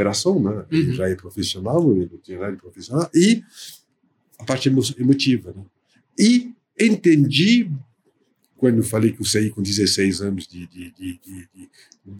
operação, 0.00 0.42
né? 0.42 0.64
Ele 0.70 0.88
Uhum. 0.90 0.94
já 0.94 1.08
é 1.08 1.14
profissional, 1.14 1.92
ele 1.92 2.10
nada 2.38 2.52
de 2.52 2.58
profissional, 2.58 3.10
e 3.14 3.42
a 4.38 4.44
parte 4.44 4.68
emo 4.68 4.80
emotiva. 4.98 5.52
Né? 5.54 5.62
E 6.18 6.52
entendi, 6.78 7.70
quando 8.56 8.82
falei 8.82 9.12
que 9.12 9.20
eu 9.20 9.26
saí 9.26 9.50
com 9.50 9.62
16 9.62 10.20
anos 10.22 10.46
de, 10.46 10.66
de, 10.66 10.90
de, 10.92 11.20
de- 11.24 11.48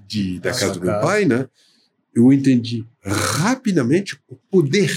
de- 0.07 0.39
da 0.41 0.51
casa 0.53 0.75
do 0.75 0.85
meu 0.85 1.01
pai, 1.01 1.25
né? 1.25 1.49
eu 2.15 2.33
entendi 2.33 2.85
rapidamente 3.03 4.19
o 4.29 4.37
poder 4.51 4.93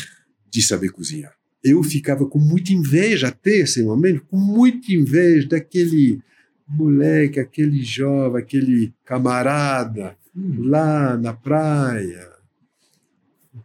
de 0.50 0.62
saber 0.62 0.90
cozinhar. 0.90 1.34
Eu 1.64 1.82
ficava 1.84 2.26
com 2.26 2.40
muita 2.40 2.74
inveja 2.74 3.30
até 3.30 3.60
esse 3.60 3.82
momento, 3.84 4.26
com 4.30 4.38
muita 4.38 4.92
inveja 4.92 5.48
daquele 5.48 6.20
moleque, 6.68 7.40
aquele 7.40 7.82
jovem, 7.84 8.42
aquele 8.42 8.94
camarada 9.06 10.18
lá 10.58 11.16
na 11.18 11.34
praia, 11.34 12.33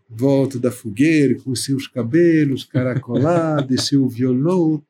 volta 0.09 0.59
da 0.59 0.70
fogueira 0.70 1.34
com 1.36 1.55
seus 1.55 1.86
cabelos 1.86 2.64
caracolados 2.64 3.70
e 3.70 3.78
seu 3.86 4.09
violão, 4.09 4.82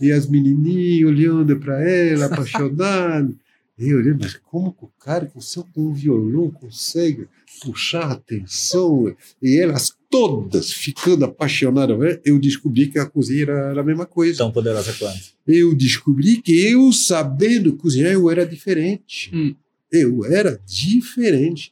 e 0.00 0.12
as 0.12 0.26
menininhas 0.26 1.08
olhando 1.08 1.56
para 1.58 1.82
ela, 1.88 2.26
apaixonado. 2.26 3.36
E 3.78 3.90
eu 3.90 3.98
olhei, 3.98 4.14
mas 4.18 4.34
como 4.34 4.72
que 4.72 4.84
o 4.84 4.90
cara 4.98 5.26
com 5.26 5.38
seu 5.38 5.62
com 5.62 5.88
um 5.88 5.92
violão 5.92 6.50
consegue 6.50 7.28
puxar 7.62 8.04
a 8.04 8.12
atenção 8.12 9.14
e 9.42 9.58
elas 9.60 9.94
todas 10.10 10.72
ficando 10.72 11.26
apaixonadas? 11.26 12.18
Eu 12.24 12.38
descobri 12.38 12.86
que 12.86 12.98
a 12.98 13.04
cozinha 13.04 13.42
era 13.42 13.70
era 13.70 13.80
a 13.82 13.84
mesma 13.84 14.06
coisa 14.06 14.38
Tão 14.38 14.50
poderosa 14.50 14.94
quanto. 14.94 15.20
eu 15.46 15.74
descobri 15.74 16.40
que 16.40 16.58
eu, 16.66 16.90
sabendo 16.90 17.76
cozinhar, 17.76 18.12
eu 18.12 18.30
era 18.30 18.46
diferente. 18.46 19.30
Hum. 19.34 19.54
Eu 19.92 20.24
era 20.24 20.58
diferente. 20.66 21.70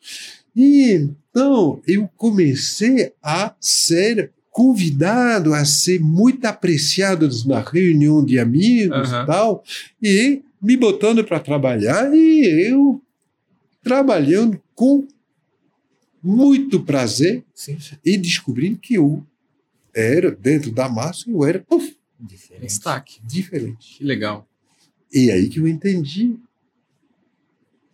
E 0.55 0.93
então 0.93 1.83
eu 1.87 2.09
comecei 2.17 3.13
a 3.23 3.55
ser 3.61 4.33
convidado 4.51 5.53
a 5.53 5.65
ser 5.65 6.01
muito 6.01 6.45
apreciado 6.45 7.29
na 7.47 7.61
reunião 7.61 8.25
de 8.25 8.39
amigos 8.39 9.13
Aham. 9.13 9.23
e 9.23 9.27
tal, 9.27 9.65
e 10.01 10.43
me 10.63 10.77
botando 10.77 11.25
para 11.25 11.41
trabalhar, 11.41 12.15
e 12.15 12.69
eu 12.69 13.03
trabalhando 13.83 14.61
com 14.75 15.07
muito 16.23 16.81
prazer 16.85 17.45
Sim. 17.53 17.77
e 18.05 18.17
descobrindo 18.17 18.79
que 18.79 18.95
eu 18.95 19.27
era, 19.93 20.31
dentro 20.31 20.71
da 20.71 20.89
massa, 20.89 21.29
eu 21.29 21.45
era 21.45 21.65
uf, 21.71 21.97
Diferente. 22.19 22.67
Destaque. 22.69 23.21
diferente. 23.25 23.99
Que 23.99 24.05
legal. 24.05 24.49
E 25.13 25.31
aí 25.33 25.49
que 25.49 25.59
eu 25.59 25.67
entendi 25.69 26.37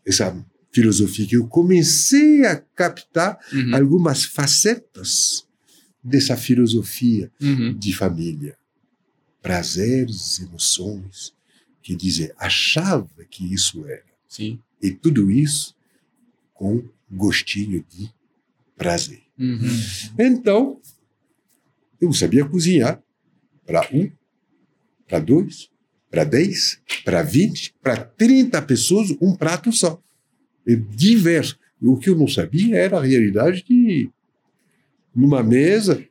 essa 0.07 0.33
filosofia, 0.73 1.27
que 1.27 1.37
eu 1.37 1.47
comecei 1.49 2.45
a 2.47 2.57
captar 2.57 3.39
Uhum. 3.53 3.75
algumas 3.75 4.25
facetas 4.25 5.47
dessa 6.03 6.37
filosofia 6.37 7.31
Uhum. 7.41 7.73
de 7.77 7.93
família. 7.95 8.57
Prazeres, 9.43 10.39
emoções, 10.41 11.33
que 11.83 11.95
dizer, 11.97 12.35
achava 12.39 13.09
que 13.31 13.53
isso 13.53 13.85
era. 13.87 14.05
Sim. 14.29 14.61
E 14.83 14.91
tudo 14.91 15.31
isso 15.31 15.75
com 16.53 16.83
gostinho 17.11 17.85
de 17.89 18.11
prazer. 18.77 19.23
Uhum. 19.39 19.69
Então, 20.19 20.81
eu 22.01 22.13
sabia 22.13 22.45
cozinhar 22.45 23.03
para 23.67 23.89
um, 23.93 24.11
para 25.09 25.19
dois, 25.19 25.71
para 26.11 26.25
dez, 26.25 26.79
para 27.05 27.23
vinte, 27.23 27.75
para 27.83 27.97
trinta 28.05 28.61
pessoas, 28.61 29.11
um 29.21 29.35
prato 29.35 29.73
só. 29.73 30.01
É 30.67 30.75
diverso. 30.75 31.59
O 31.83 31.97
que 31.97 32.11
eu 32.11 32.17
não 32.17 32.29
sabia 32.29 32.77
era 32.77 32.99
a 32.99 33.03
realidade 33.05 33.65
de, 33.69 34.11
numa 35.15 35.43
mesa, 35.43 36.05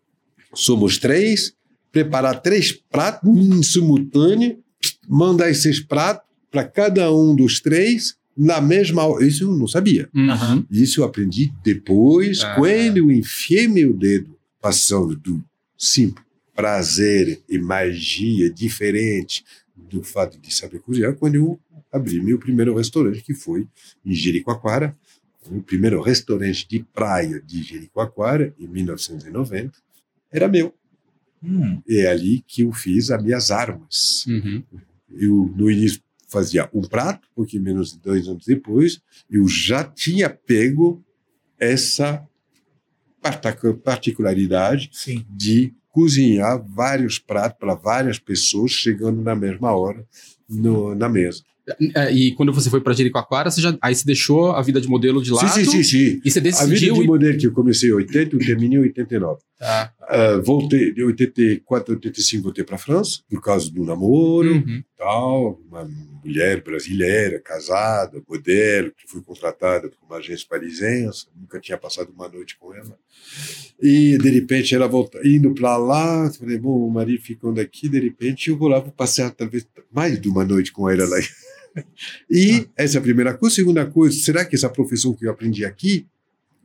somos 0.53 0.97
três, 0.97 1.53
preparar 1.91 2.41
três 2.41 2.71
pratos 2.71 3.29
em 3.37 3.61
simultâneo, 3.63 4.59
mandar 5.07 5.49
esses 5.49 5.79
pratos 5.79 6.27
para 6.51 6.63
cada 6.63 7.13
um 7.13 7.35
dos 7.35 7.59
três 7.59 8.15
na 8.35 8.59
mesma 8.61 9.03
hora. 9.05 9.25
Isso 9.25 9.43
eu 9.43 9.51
não 9.55 9.67
sabia. 9.67 10.09
Uhum. 10.13 10.65
Isso 10.71 11.01
eu 11.01 11.05
aprendi 11.05 11.51
depois, 11.63 12.41
Ah. 12.43 12.55
quando 12.55 12.97
eu 12.97 13.11
enfiei 13.11 13.67
meu 13.67 13.93
dedo, 13.93 14.35
passando 14.61 15.15
do 15.15 15.43
simples 15.77 16.25
prazer 16.55 17.41
e 17.47 17.57
magia 17.57 18.49
diferente 18.49 19.45
do 19.89 20.03
fato 20.03 20.37
de 20.37 20.53
saber 20.53 20.79
cozinhar, 20.79 21.15
quando 21.15 21.35
eu 21.35 21.57
abri 21.91 22.21
meu 22.21 22.37
primeiro 22.39 22.75
restaurante, 22.75 23.21
que 23.23 23.33
foi 23.33 23.67
em 24.05 24.13
Jericoacoara, 24.13 24.95
o 25.49 25.61
primeiro 25.61 26.01
restaurante 26.01 26.67
de 26.67 26.79
praia 26.93 27.41
de 27.41 27.63
Jericoacoara, 27.63 28.53
em 28.59 28.67
1990, 28.67 29.71
era 30.31 30.47
meu. 30.47 30.73
Hum, 31.41 31.81
É 31.87 32.07
ali 32.07 32.43
que 32.45 32.63
eu 32.63 32.71
fiz 32.73 33.09
as 33.09 33.23
minhas 33.23 33.49
armas. 33.49 34.25
Uhum. 34.27 34.61
Eu, 35.11 35.53
no 35.55 35.71
início, 35.71 36.01
fazia 36.27 36.69
um 36.73 36.81
prato, 36.81 37.27
porque 37.33 37.57
menos 37.59 37.93
de 37.93 37.99
dois 37.99 38.27
anos 38.27 38.45
depois, 38.45 39.01
eu 39.31 39.47
já 39.47 39.83
tinha 39.83 40.29
pego 40.29 41.03
essa 41.57 42.23
particularidade 43.83 44.89
sim. 44.93 45.25
de 45.29 45.73
cozinhar 45.91 46.61
vários 46.63 47.17
pratos 47.19 47.57
para 47.59 47.73
várias 47.73 48.19
pessoas, 48.19 48.71
chegando 48.71 49.21
na 49.21 49.35
mesma 49.35 49.71
hora 49.75 50.05
no- 50.47 50.93
na 50.95 51.09
mesa. 51.09 51.43
É, 51.95 52.11
E 52.11 52.34
quando 52.36 52.51
você 52.53 52.70
foi 52.70 52.82
para 52.82 52.93
Jericoacoara, 52.93 53.49
você 53.51 53.61
já, 53.61 53.78
aí 53.82 53.93
você 53.95 54.05
deixou 54.05 54.51
a 54.51 54.61
vida 54.61 54.80
de 54.82 54.88
modelo 54.88 55.22
de 55.22 55.32
lado 55.32 55.47
Sim, 55.49 55.65
sim, 55.65 55.72
sim, 55.72 55.84
sim. 55.84 56.22
e 56.24 56.32
você 56.32 56.39
A 56.39 56.41
vida 56.41 56.57
decidiu 56.57 56.93
de 56.95 57.03
modelo 57.07 57.38
que 57.38 57.47
eu 57.47 57.51
comecei 57.51 57.89
em 57.89 57.93
80, 57.93 58.36
eu 58.36 58.39
terminei 58.39 58.78
em 58.80 58.82
89. 58.84 59.41
Tá. 59.59 59.93
Ah, 60.01 60.41
voltei, 60.43 60.93
de 60.93 61.03
84, 61.03 61.93
85, 61.95 62.43
voltei 62.43 62.63
para 62.63 62.76
a 62.76 62.80
França, 62.80 63.20
por 63.30 63.41
causa 63.41 63.70
do 63.70 63.84
namoro, 63.84 64.53
Uhum. 64.53 64.82
tal, 64.97 65.59
uma 65.70 65.88
mulher 66.24 66.63
brasileira, 66.63 67.39
casada, 67.39 68.22
modelo, 68.28 68.91
que 68.97 69.07
foi 69.09 69.22
contratada 69.22 69.89
por 69.89 69.97
uma 70.07 70.17
agência 70.17 70.45
parisiense, 70.49 71.28
nunca 71.39 71.59
tinha 71.59 71.78
passado 71.78 72.09
uma 72.15 72.28
noite 72.30 72.57
com 72.57 72.74
ela. 72.74 72.97
E, 73.82 74.17
de 74.17 74.30
repente, 74.30 74.74
ela 74.74 74.88
volta, 74.88 75.20
indo 75.26 75.53
para 75.53 75.78
lá, 75.78 76.32
falei, 76.32 76.57
bom, 76.57 76.88
o 76.88 76.91
marido 76.91 77.22
ficando 77.22 77.59
aqui, 77.61 77.88
de 77.89 77.99
repente, 77.99 78.49
eu 78.49 78.57
vou 78.57 78.67
lá, 78.70 78.80
vou 78.80 78.91
passear 78.91 79.32
talvez 79.32 79.67
mais 79.91 80.20
de 80.20 80.28
uma 80.30 80.43
noite 80.45 80.72
com 80.72 80.89
ela 80.89 81.05
lá. 81.07 81.17
E 82.30 82.67
essa 82.76 82.97
é 82.97 82.99
a 82.99 83.01
primeira 83.01 83.34
coisa. 83.34 83.55
Segunda 83.55 83.86
coisa, 83.86 84.17
será 84.20 84.43
que 84.45 84.55
essa 84.55 84.70
profissão 84.70 85.13
que 85.13 85.26
eu 85.26 85.32
aprendi 85.32 85.65
aqui, 85.65 86.05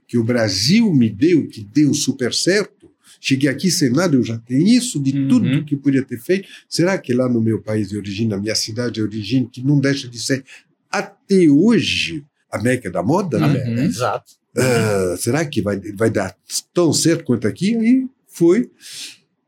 que 0.07 0.19
o 0.19 0.25
Brasil 0.25 0.93
me 0.93 1.09
deu, 1.09 1.47
que 1.49 1.63
deu 1.65 1.95
super 1.95 2.33
certo, 2.35 2.91
cheguei 3.21 3.49
aqui 3.49 3.71
sem 3.71 3.91
nada, 3.91 4.17
eu 4.17 4.23
já 4.23 4.37
tenho 4.39 4.67
isso 4.67 5.01
de 5.03 5.17
Uhum. 5.19 5.29
tudo 5.29 5.65
que 5.65 5.75
eu 5.75 5.79
podia 5.79 6.03
ter 6.03 6.19
feito. 6.21 6.49
Será 6.69 6.99
que 6.99 7.13
lá 7.15 7.29
no 7.29 7.41
meu 7.41 7.61
país 7.61 7.89
de 7.89 7.97
origem, 7.97 8.29
na 8.29 8.37
minha 8.37 8.55
cidade 8.55 8.95
de 8.95 9.03
origem, 9.03 9.47
que 9.47 9.63
não 9.63 9.81
deixa 9.81 10.07
de 10.09 10.19
ser 10.19 10.45
até 10.91 11.49
hoje 11.49 12.25
a 12.51 12.61
meca 12.63 12.91
da 12.91 13.03
moda, 13.03 13.39
Uhum. 13.39 13.53
né? 13.75 13.85
Exato. 13.85 14.33
Ah, 14.57 15.17
será 15.19 15.45
que 15.45 15.61
vai, 15.63 15.81
vai 15.95 16.11
dar 16.11 16.37
tão 16.73 16.93
certo 16.93 17.25
quanto 17.25 17.49
aqui? 17.49 17.75
Aí 17.77 18.07
foi. 18.29 18.71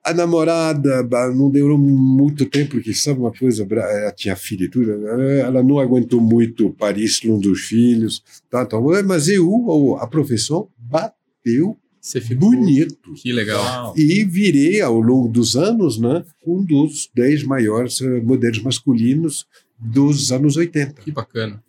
A 0.06 0.14
namorada 0.14 1.02
não 1.34 1.50
durou 1.50 1.76
muito 1.76 2.46
tempo, 2.46 2.72
porque 2.76 2.94
sabe 2.94 3.18
uma 3.18 3.32
coisa, 3.32 3.66
ela 3.68 4.12
tinha 4.12 4.36
filho 4.36 4.66
e 4.66 4.68
tudo, 4.68 4.92
eh, 4.92 5.40
ela 5.40 5.64
não 5.64 5.80
aguentou 5.80 6.20
muito 6.20 6.70
Paris, 6.74 7.20
um 7.24 7.40
dos 7.40 7.62
filhos, 7.62 8.22
tá, 8.48 8.64
tá, 8.64 8.76
mas 9.04 9.26
eu, 9.28 9.96
a 10.00 10.06
profissão 10.06 10.68
bateu 10.78 11.76
Você 12.00 12.20
ficou... 12.20 12.50
bonito. 12.52 13.14
Que 13.14 13.32
legal. 13.32 13.94
E 13.96 14.24
virei, 14.24 14.80
ao 14.80 15.00
longo 15.00 15.26
dos 15.28 15.56
anos, 15.56 15.98
né, 15.98 16.24
um 16.46 16.62
dos 16.62 17.10
dez 17.12 17.42
maiores 17.42 18.00
eh, 18.00 18.20
modelos 18.20 18.62
masculinos 18.62 19.44
dos 19.76 20.30
anos 20.30 20.56
80, 20.56 21.02
Que 21.02 21.10
bacana. 21.10 21.60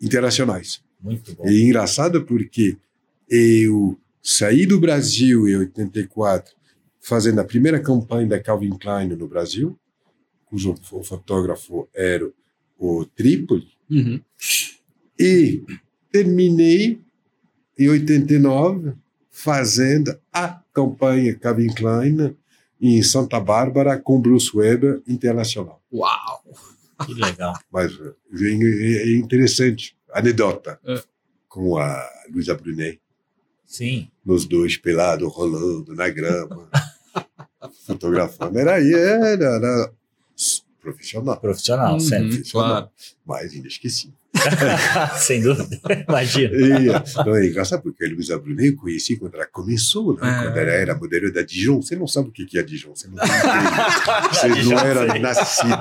internacionais. 0.00 0.80
Muito 1.02 1.34
bom. 1.34 1.46
E 1.46 1.60
é 1.62 1.66
engraçado 1.66 2.22
porque 2.24 2.78
eu 3.28 3.98
saí 4.22 4.64
do 4.64 4.80
Brasil 4.80 5.46
em 5.46 5.56
84, 5.56 6.54
fazendo 7.04 7.38
a 7.40 7.44
primeira 7.44 7.78
campanha 7.80 8.26
da 8.26 8.40
Calvin 8.42 8.76
Klein 8.78 9.08
no 9.08 9.28
Brasil, 9.28 9.78
cujo 10.46 10.74
o 10.92 11.02
fotógrafo 11.04 11.86
era 11.94 12.28
o 12.78 13.04
Trípoli, 13.04 13.68
Uhum. 13.90 14.18
e 15.18 15.62
terminei 16.10 16.98
em 17.78 17.88
89 17.88 18.94
fazendo 19.30 20.18
a 20.32 20.60
campanha 20.72 21.34
Calvin 21.38 21.72
Klein 21.74 22.34
em 22.80 23.02
Santa 23.02 23.38
Bárbara 23.38 23.98
com 24.00 24.20
Bruce 24.20 24.50
Weber 24.56 25.02
Internacional. 25.06 25.82
Uau! 25.92 26.42
Que 27.04 27.12
legal. 27.14 27.54
Mas 27.70 27.92
é 27.92 29.04
é 29.10 29.16
interessante, 29.16 29.94
anedota, 30.12 30.80
É. 30.86 31.02
com 31.48 31.76
a 31.76 32.08
Luísa 32.32 32.54
Brunet. 32.54 32.98
Sim. 33.66 34.08
nos 34.24 34.46
dois 34.46 34.76
pelados, 34.76 35.30
rolando 35.34 35.94
na 35.96 36.08
grama, 36.08 36.70
fotografando. 37.86 38.58
Era 38.58 38.74
aí, 38.74 38.92
era, 38.92 39.26
era 39.46 39.90
profissional, 40.80 41.36
Profissional, 41.40 41.94
Uhum, 41.94 42.00
sempre. 42.00 42.42
claro. 42.50 42.88
mas 43.26 43.54
inesquecível. 43.54 44.14
Sem 45.16 45.40
dúvida. 45.40 45.78
Imagina. 46.08 46.52
E, 46.56 47.24
não, 47.24 47.36
é 47.36 47.46
engraçado 47.46 47.82
porque 47.82 48.04
a 48.04 48.08
Luísa 48.08 48.36
Brunet 48.36 48.72
eu 48.72 48.76
conheci 48.76 49.16
quando 49.16 49.36
ela 49.36 49.46
começou, 49.46 50.14
né? 50.16 50.20
É. 50.40 50.42
quando 50.44 50.56
ela 50.58 50.70
era 50.72 50.94
modelo 50.96 51.32
da 51.32 51.42
Dijon. 51.42 51.80
Você 51.80 51.94
não 51.94 52.06
sabe 52.08 52.28
o 52.30 52.32
que 52.32 52.44
que 52.44 52.58
é 52.58 52.62
Dijon, 52.64 52.94
você 52.96 53.06
não, 53.06 53.14
ideia. 53.24 54.28
você 54.32 54.48
Dijon, 54.50 54.70
não 54.74 54.78
era 54.80 55.10
sei. 55.12 55.20
nascido. 55.20 55.78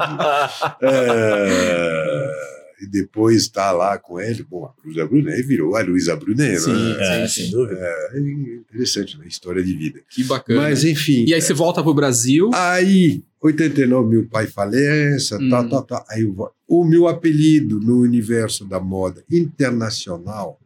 É, 0.81 2.62
e 2.83 2.87
depois 2.87 3.43
está 3.43 3.71
lá 3.71 3.97
com 3.97 4.19
ele, 4.19 4.43
bom, 4.43 4.65
a 4.65 4.73
Luísa 4.83 5.05
Brunet 5.07 5.41
virou 5.43 5.75
a 5.75 5.81
Luísa 5.81 6.15
Brunet, 6.15 6.59
Sim. 6.59 6.71
né? 6.73 7.23
É, 7.23 7.27
sem 7.27 7.49
dúvida. 7.49 7.79
É 8.13 8.19
interessante, 8.19 9.17
né? 9.17 9.25
História 9.27 9.63
de 9.63 9.73
vida. 9.75 10.01
Que 10.09 10.23
bacana. 10.23 10.61
Mas, 10.61 10.83
enfim. 10.83 11.25
E 11.27 11.33
aí 11.33 11.41
você 11.41 11.53
volta 11.53 11.81
pro 11.81 11.93
Brasil. 11.93 12.49
Aí, 12.53 13.23
89, 13.41 14.09
meu 14.09 14.27
pai 14.27 14.47
falece, 14.47 15.35
Hum. 15.35 15.49
tá, 15.49 15.63
tá, 15.67 15.81
tá. 15.81 16.05
Aí 16.09 16.21
eu 16.21 16.35
o 16.67 16.83
meu 16.83 17.07
apelido 17.07 17.79
no 17.79 17.99
universo 18.01 18.65
da 18.65 18.79
moda 18.79 19.23
internacional, 19.29 20.59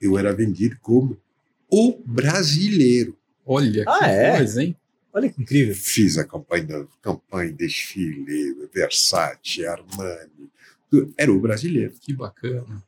eu 0.00 0.18
era 0.18 0.32
vendido 0.32 0.76
como 0.80 1.16
o 1.70 2.00
brasileiro. 2.04 3.16
Olha 3.44 3.84
Ah, 3.86 3.98
que 4.00 4.04
é? 4.04 4.36
coisa, 4.36 4.62
hein? 4.64 4.76
Olha 5.12 5.30
que 5.30 5.40
incrível. 5.40 5.74
Fiz 5.74 6.18
a 6.18 6.24
campanha, 6.24 6.86
campanha, 7.00 7.52
desfile, 7.52 8.54
Versace, 8.74 9.64
Armani. 9.64 10.50
Era 11.16 11.32
o 11.32 11.40
brasileiro. 11.40 11.92
Que 12.00 12.12
bacana. 12.12 12.82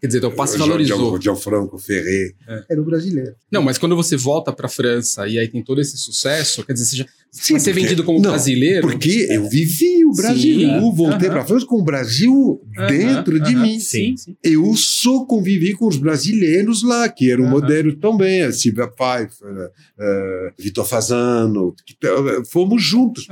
Quer 0.00 0.06
dizer, 0.06 0.18
então 0.18 0.30
o 0.30 0.34
passe 0.34 0.56
valorizou. 0.56 1.20
Gianfranco 1.20 1.78
Ferrer. 1.78 2.34
É. 2.48 2.64
Era 2.70 2.80
o 2.80 2.84
brasileiro. 2.84 3.34
Não, 3.50 3.62
mas 3.62 3.76
quando 3.76 3.94
você 3.94 4.16
volta 4.16 4.50
pra 4.50 4.68
França 4.68 5.28
e 5.28 5.38
aí 5.38 5.46
tem 5.46 5.62
todo 5.62 5.80
esse 5.80 5.98
sucesso, 5.98 6.64
quer 6.64 6.72
dizer, 6.72 6.86
você 6.86 6.96
já 6.96 7.06
Sim, 7.32 7.58
ser 7.60 7.72
vendido 7.72 8.02
como 8.02 8.20
não, 8.20 8.30
brasileiro. 8.30 8.82
Porque 8.82 9.26
eu 9.30 9.48
vivi 9.48 10.04
o 10.04 10.12
Brasil. 10.12 10.58
Sim, 10.60 10.74
eu 10.76 10.92
voltei 10.92 11.28
aham. 11.28 11.30
para 11.30 11.42
a 11.42 11.44
França 11.44 11.64
com 11.66 11.76
o 11.80 11.84
Brasil 11.84 12.60
Aham, 12.76 12.86
dentro 12.88 13.38
de 13.40 13.54
aham, 13.54 13.62
mim. 13.62 13.78
Sim, 13.80 14.16
sim. 14.16 14.36
eu 14.42 14.74
só 14.76 15.24
convivi 15.24 15.72
com 15.74 15.86
os 15.86 15.96
brasileiros 15.96 16.82
lá, 16.82 17.08
que 17.08 17.30
eram 17.30 17.46
modelo 17.46 17.94
também, 17.96 18.42
a 18.42 18.50
Silvia 18.52 18.88
Pfeiffer, 18.88 19.70
eh, 19.98 20.52
Vitor 20.58 20.84
Fazano, 20.86 21.74
que 21.86 21.94
t- 21.94 22.08
fomos 22.50 22.82
juntos. 22.82 23.26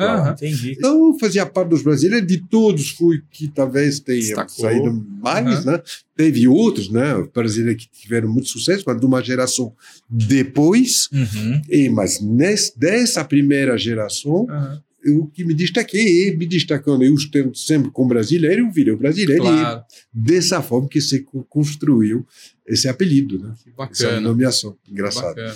Então, 0.70 1.08
eu 1.12 1.18
fazia 1.18 1.44
parte 1.44 1.70
dos 1.70 1.82
brasileiros, 1.82 2.26
de 2.28 2.38
todos 2.48 2.90
fui 2.90 3.20
que 3.32 3.48
talvez 3.48 3.98
tenha 4.00 4.20
Destacou. 4.20 4.54
saído 4.64 5.04
mais, 5.20 5.64
né? 5.64 5.80
Teve 6.16 6.46
outros, 6.48 6.90
né? 6.90 7.14
Brasileiros 7.34 7.84
que 7.84 7.90
tiveram 8.00 8.28
muito 8.28 8.48
sucesso, 8.48 8.84
mas 8.86 8.98
de 9.00 9.06
uma 9.06 9.22
geração 9.22 9.72
depois, 10.08 11.08
Uhum. 11.12 11.60
e, 11.68 11.88
mas 11.88 12.20
nesse, 12.20 12.78
dessa 12.78 13.24
primeira 13.24 13.76
geração, 13.78 13.87
Aham. 13.96 14.82
eu 15.04 15.26
que 15.32 15.44
me 15.44 15.54
destaquei, 15.54 16.28
e 16.28 16.36
me 16.36 16.44
destacando, 16.46 17.02
eu 17.04 17.14
estando 17.14 17.54
sempre 17.56 17.90
com 17.90 18.06
brasileiro, 18.06 18.66
eu 18.66 18.70
virei 18.72 18.94
brasileiro, 18.96 19.42
e 19.44 19.46
Claro, 19.46 19.82
dessa 20.12 20.60
forma 20.60 20.88
que 20.88 21.00
se 21.00 21.20
co- 21.20 21.44
construiu 21.44 22.26
esse 22.66 22.88
apelido, 22.88 23.38
né? 23.38 23.54
que 23.62 23.68
Essa 23.70 23.76
bacana. 23.76 24.20
nomeação. 24.20 24.76
Engraçado. 24.90 25.36
Bacana. 25.36 25.54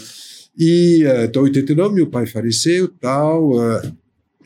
E 0.56 1.02
eh, 1.04 1.24
então, 1.24 1.42
em 1.42 1.46
89, 1.48 1.94
meu 1.94 2.06
pai 2.06 2.26
faleceu 2.26 2.86
tal, 2.88 3.52
eh, 3.60 3.92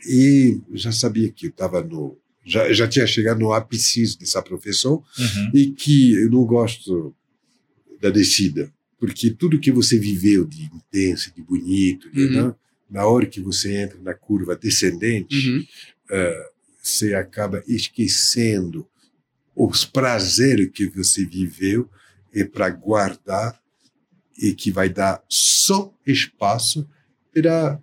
e 0.07 0.59
já 0.73 0.91
sabia 0.91 1.29
que 1.31 1.45
eu 1.47 1.49
estava 1.49 1.83
no. 1.83 2.17
Já, 2.45 2.71
já 2.71 2.87
tinha 2.87 3.05
chegado 3.05 3.39
no 3.39 3.51
ápice 3.51 4.17
dessa 4.17 4.41
profissão 4.41 5.03
Uhum. 5.19 5.51
e 5.53 5.67
que 5.71 6.13
eu 6.13 6.31
não 6.31 6.45
gosto 6.45 7.13
da 8.01 8.09
descida, 8.09 8.71
porque 8.99 9.29
tudo 9.31 9.59
que 9.59 9.71
você 9.71 9.99
viveu 9.99 10.45
de 10.45 10.63
intenso, 10.63 11.31
de 11.35 11.41
bonito, 11.41 12.09
de, 12.11 12.25
Uhum. 12.25 12.47
né? 12.47 12.55
Na 12.89 13.05
hora 13.05 13.25
que 13.25 13.41
você 13.41 13.75
entra 13.75 13.99
na 14.01 14.13
curva 14.13 14.55
descendente, 14.55 15.49
Uhum. 15.49 15.65
eh, 16.11 16.49
você 16.81 17.13
acaba 17.13 17.61
esquecendo 17.67 18.87
os 19.55 19.83
prazeres 19.83 20.69
que 20.71 20.87
você 20.87 21.25
viveu 21.25 21.89
e 22.33 22.45
para 22.45 22.69
guardar 22.69 23.59
e 24.37 24.53
que 24.53 24.71
vai 24.71 24.87
dar 24.89 25.21
só 25.27 25.91
espaço 26.05 26.87
para 27.33 27.79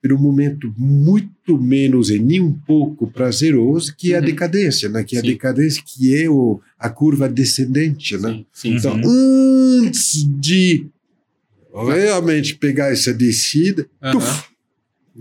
para 0.00 0.16
um 0.16 0.18
momento 0.18 0.74
muito 0.76 1.56
menos 1.56 2.10
e 2.10 2.18
nem 2.18 2.40
um 2.40 2.52
pouco 2.52 3.08
prazeroso 3.08 3.94
que 3.96 4.12
é 4.12 4.16
a 4.16 4.18
Uhum. 4.18 4.26
decadência, 4.26 4.88
né? 4.88 5.04
Que 5.04 5.14
é 5.14 5.20
a 5.20 5.22
Sim. 5.22 5.28
decadência 5.28 5.80
que 5.86 6.16
é 6.20 6.28
o, 6.28 6.60
a 6.76 6.90
curva 6.90 7.28
descendente, 7.28 8.16
né? 8.18 8.30
Sim, 8.32 8.46
sim. 8.52 8.74
Então, 8.76 8.94
Uhum. 8.96 9.82
antes 9.86 10.24
de 10.40 10.88
realmente 11.74 12.54
pegar 12.56 12.92
essa 12.92 13.12
descida, 13.14 13.88
Aham. 14.02 14.18
tuf, 14.18 14.44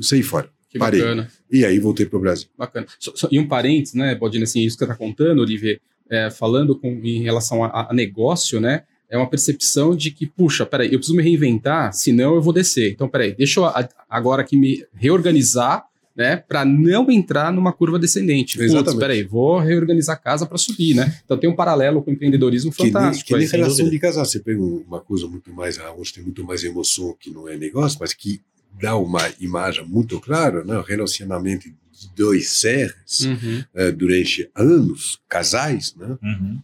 saí 0.01 0.23
fora. 0.23 0.49
Que 0.69 0.79
parei. 0.79 1.01
bacana. 1.01 1.29
E 1.51 1.65
aí 1.65 1.79
voltei 1.79 2.05
para 2.05 2.17
o 2.17 2.21
Brasil. 2.21 2.47
Bacana. 2.57 2.87
Só- 2.97 3.11
só- 3.15 3.27
e 3.29 3.37
um 3.37 3.45
parênteses, 3.47 3.93
né, 3.93 4.15
Baldini, 4.15 4.43
assim, 4.45 4.61
isso 4.65 4.77
que 4.77 4.85
você 4.85 4.91
está 4.91 4.95
contando, 4.95 5.39
Olivier, 5.41 5.81
é, 6.09 6.29
falando 6.29 6.77
com, 6.77 6.89
em 7.03 7.21
relação 7.21 7.63
a, 7.63 7.89
a 7.89 7.93
negócio, 7.93 8.59
né, 8.61 8.83
é 9.09 9.17
uma 9.17 9.29
percepção 9.29 9.93
de 9.93 10.11
que, 10.11 10.25
puxa, 10.25 10.65
peraí, 10.65 10.87
eu 10.93 10.97
preciso 10.99 11.17
me 11.17 11.21
reinventar, 11.23 11.91
senão 11.93 12.35
eu 12.35 12.41
vou 12.41 12.53
descer. 12.53 12.89
Então, 12.91 13.09
peraí, 13.09 13.33
deixa 13.35 13.59
eu 13.59 13.65
a- 13.65 13.89
agora 14.09 14.41
aqui 14.41 14.55
me 14.55 14.85
reorganizar, 14.93 15.83
né, 16.21 16.37
para 16.37 16.63
não 16.63 17.09
entrar 17.11 17.51
numa 17.51 17.73
curva 17.73 17.97
descendente. 17.99 18.57
Putz, 18.57 18.71
Exatamente. 18.71 18.99
peraí, 18.99 19.23
vou 19.23 19.59
reorganizar 19.59 20.15
a 20.15 20.19
casa 20.19 20.45
para 20.45 20.57
subir, 20.57 20.93
né? 20.95 21.19
Então 21.25 21.37
tem 21.37 21.49
um 21.49 21.55
paralelo 21.55 22.01
com 22.03 22.11
o 22.11 22.13
empreendedorismo 22.13 22.71
Que 22.71 22.83
nem, 22.83 22.91
fantástico. 22.93 23.27
que 23.27 23.33
nem 23.33 23.41
aí, 23.43 23.47
sem 23.47 23.59
relação 23.59 23.89
de 23.89 23.99
casal. 23.99 24.23
Você 24.25 24.39
pega 24.39 24.61
uma 24.61 25.01
coisa 25.01 25.27
muito 25.27 25.51
mais, 25.53 25.77
onde 25.97 26.13
tem 26.13 26.23
muito 26.23 26.43
mais 26.43 26.63
emoção 26.63 27.15
que 27.19 27.29
não 27.31 27.49
é 27.49 27.57
negócio, 27.57 27.97
mas 27.99 28.13
que 28.13 28.39
dá 28.79 28.95
uma 28.95 29.21
imagem 29.39 29.85
muito 29.85 30.19
clara, 30.21 30.63
né? 30.63 30.77
O 30.77 30.81
relacionamento 30.83 31.67
de 31.69 31.75
dois 32.15 32.51
seres 32.59 33.21
Uhum. 33.25 33.63
eh, 33.75 33.91
durante 33.91 34.49
anos, 34.55 35.19
casais, 35.27 35.93
né? 35.95 36.17
Uhum. 36.23 36.59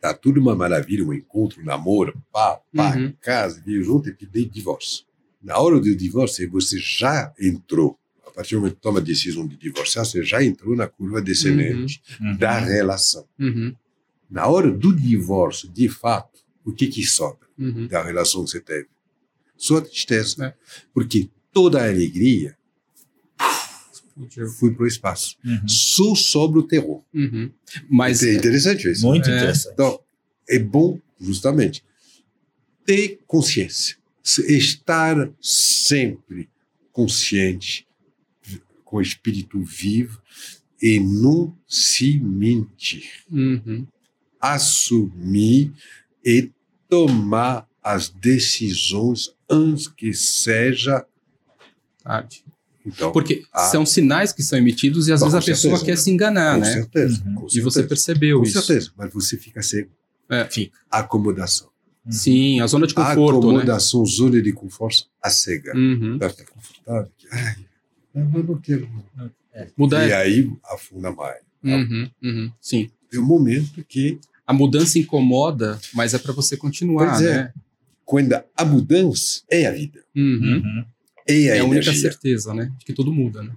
Tá 0.00 0.14
tudo 0.14 0.40
uma 0.40 0.54
maravilha, 0.54 1.04
um 1.04 1.12
encontro, 1.12 1.60
um 1.60 1.64
namoro, 1.64 2.14
pá, 2.32 2.58
pá, 2.74 2.96
Uhum. 2.96 3.12
casa, 3.20 3.60
vive 3.64 3.84
junto 3.84 4.08
e 4.08 4.12
pedir 4.14 4.48
divórcio. 4.48 5.04
Na 5.42 5.58
hora 5.58 5.78
do 5.78 5.94
divórcio, 5.94 6.50
você 6.50 6.78
já 6.78 7.32
entrou. 7.40 7.98
A 8.30 8.34
partir 8.34 8.54
do 8.54 8.60
momento 8.60 8.76
que 8.76 8.80
toma 8.82 8.98
a 9.00 9.02
decisão 9.02 9.46
de 9.46 9.56
divorciar, 9.56 10.04
você 10.06 10.22
já 10.22 10.42
entrou 10.42 10.76
na 10.76 10.86
curva 10.86 11.20
descendente 11.20 12.00
Uhum. 12.20 12.36
da 12.36 12.58
relação. 12.58 13.26
Uhum. 13.38 13.74
Na 14.30 14.46
hora 14.46 14.70
do 14.70 14.94
divórcio, 14.94 15.68
de 15.68 15.88
fato, 15.88 16.38
o 16.64 16.72
que 16.72 16.86
que 16.86 17.02
sobra 17.04 17.48
Uhum. 17.58 17.86
da 17.88 18.02
relação 18.02 18.44
que 18.44 18.50
você 18.52 18.60
teve? 18.60 18.88
Só 19.56 19.78
a 19.78 19.82
tristeza. 19.82 20.46
É. 20.46 20.54
Porque 20.94 21.28
toda 21.52 21.80
a 21.82 21.88
alegria 21.88 22.56
foi 24.58 24.72
para 24.74 24.84
o 24.84 24.86
espaço. 24.86 25.36
Uhum. 25.44 25.68
Só 25.68 26.14
sobra 26.14 26.60
o 26.60 26.62
terror. 26.62 27.02
Uhum. 27.12 27.50
Mas 27.88 28.22
é 28.22 28.34
interessante 28.34 28.88
isso. 28.90 29.06
Muito 29.06 29.28
É. 29.28 29.36
interessante. 29.36 29.72
Então, 29.74 30.00
é 30.48 30.58
bom, 30.58 30.98
justamente, 31.20 31.82
ter 32.86 33.18
consciência. 33.26 33.96
Estar 34.22 35.30
sempre 35.40 36.48
consciente, 36.92 37.86
com 38.90 38.96
o 38.96 39.00
espírito 39.02 39.62
vivo, 39.62 40.20
e 40.82 40.98
não 40.98 41.56
se 41.68 42.18
mentir. 42.18 43.04
Uhum. 43.30 43.86
Assumir 44.40 45.72
e 46.24 46.50
tomar 46.88 47.68
as 47.82 48.08
decisões 48.08 49.30
antes 49.48 49.86
que 49.88 50.12
seja. 50.12 51.06
tarde. 52.02 52.42
Então, 52.84 53.12
Porque 53.12 53.42
Ah. 53.52 53.68
são 53.68 53.84
sinais 53.86 54.32
que 54.32 54.42
são 54.42 54.58
emitidos 54.58 55.06
e 55.06 55.12
às 55.12 55.20
Bom, 55.20 55.26
vezes 55.26 55.36
a 55.36 55.40
com 55.40 55.46
pessoa 55.46 55.76
certeza. 55.76 55.84
quer 55.84 56.02
se 56.02 56.10
enganar, 56.10 56.54
com 56.54 56.60
né? 56.62 56.72
certeza. 56.72 57.22
Uhum. 57.26 57.34
com 57.34 57.46
E 57.46 57.48
você 57.48 57.60
certeza. 57.60 57.88
percebeu 57.88 58.38
Com 58.38 58.44
isso. 58.46 58.62
certeza, 58.62 58.90
mas 58.96 59.12
você 59.12 59.36
fica 59.36 59.62
cego. 59.62 59.90
Fica. 60.50 60.76
Acomodação. 60.90 61.68
Sim, 62.08 62.60
a 62.60 62.66
zona 62.66 62.86
de 62.86 62.94
conforto, 62.94 63.40
né? 63.52 63.58
Acomodação, 63.58 64.04
zona 64.06 64.40
de 64.40 64.52
conforto, 64.52 65.04
a 65.22 65.28
cega. 65.30 65.76
Uhum. 65.76 66.18
Tá 66.18 66.30
tá 66.30 66.44
confortável? 66.46 67.12
Ai, 67.30 67.56
eu 68.14 68.44
não 68.44 68.60
quero. 68.60 68.88
Mudar 69.76 70.06
E 70.06 70.10
é. 70.10 70.16
aí 70.16 70.50
afunda 70.64 71.10
mais. 71.12 71.40
Uhum, 71.62 72.10
uhum, 72.22 72.52
sim. 72.60 72.88
Tem 73.10 73.20
um 73.20 73.24
momento 73.26 73.84
que, 73.84 74.18
A 74.46 74.52
mudança 74.52 74.98
incomoda, 74.98 75.78
mas 75.94 76.14
é 76.14 76.18
para 76.18 76.32
você 76.32 76.56
continuar, 76.56 77.10
Pois 77.10 77.22
é. 77.22 77.34
né? 77.44 77.52
quando 78.04 78.32
a 78.56 78.64
mudança 78.64 79.42
é 79.50 79.66
a 79.66 79.70
vida, 79.72 80.02
Uhum. 80.16 80.56
Uhum. 80.56 80.84
é 81.28 81.50
a 81.52 81.56
É 81.56 81.58
a 81.60 81.64
única 81.64 81.92
certeza, 81.94 82.52
né? 82.54 82.72
De 82.78 82.84
que 82.84 82.92
tudo 82.92 83.12
muda, 83.12 83.42
né? 83.42 83.52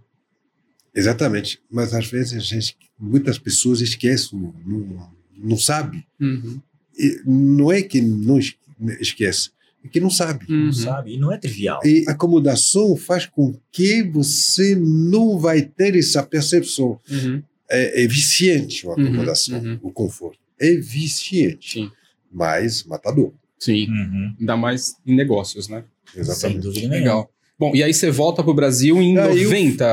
Exatamente. 0.93 1.60
Mas 1.72 1.93
às 1.93 2.06
vezes 2.08 2.34
a 2.34 2.39
gente, 2.39 2.78
muitas 2.99 3.38
pessoas 3.39 3.82
esquecem, 3.82 4.39
não, 4.66 5.12
não 5.36 5.58
sabe. 5.58 6.06
Uhum. 6.20 6.62
E 6.97 7.22
não 7.26 7.72
é 7.72 7.82
que 7.82 7.99
não 8.01 8.38
es- 8.38 8.56
esquece, 8.99 9.49
é 9.49 9.51
que 9.89 9.99
não 9.99 10.09
sabe. 10.09 10.45
Uhum. 10.51 10.71
Sabe? 10.71 11.13
E 11.13 11.17
não 11.19 11.31
é 11.31 11.38
trivial. 11.38 11.79
E 11.86 12.03
a 12.07 12.11
acomodação 12.11 12.95
faz 12.95 13.25
com 13.25 13.53
que 13.71 14.01
você 14.03 14.75
não 14.75 15.38
vai 15.38 15.61
ter 15.61 15.95
essa 15.97 16.23
percepção. 16.23 16.99
Uhum. 17.09 17.41
É, 17.69 18.03
é 18.03 18.07
viciante 18.07 18.86
a 18.86 18.89
Uhum, 18.89 18.93
acomodação, 19.03 19.59
uhum. 19.59 19.79
o 19.81 19.91
conforto. 19.91 20.38
É 20.59 20.75
viciante, 20.75 21.73
Sim. 21.81 21.91
mas 22.31 22.84
matador. 22.84 23.31
Sim. 23.59 23.88
Uhum. 23.89 24.36
Ainda 24.39 24.55
mais 24.57 24.95
em 25.05 25.15
negócios, 25.15 25.67
né? 25.67 25.84
Sem 26.11 26.21
Exatamente. 26.21 26.61
dúvida 26.61 26.81
nenhuma. 26.81 26.97
Legal. 26.99 27.29
Bom, 27.57 27.75
e 27.75 27.81
aí 27.84 27.93
você 27.93 28.11
volta 28.11 28.43
pro 28.43 28.53
Brasil 28.53 29.01
em 29.01 29.17
Aí 29.17 29.38
eu- 29.43 29.49
90. 29.49 29.86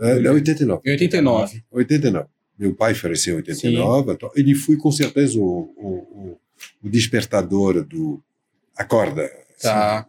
É, 0.00 0.26
é 0.26 0.30
89. 0.30 0.82
Em 0.84 0.90
89. 0.92 1.62
89. 1.70 2.26
Meu 2.58 2.74
pai 2.74 2.94
faleceu 2.94 3.34
em 3.34 3.36
89, 3.38 4.12
então 4.12 4.30
ele 4.34 4.54
foi 4.54 4.76
com 4.76 4.90
certeza 4.90 5.38
o, 5.38 5.44
o, 5.76 5.88
o, 5.88 6.38
o 6.82 6.88
despertador 6.88 7.84
do. 7.84 8.20
Acorda. 8.78 9.30
Tá. 9.60 10.06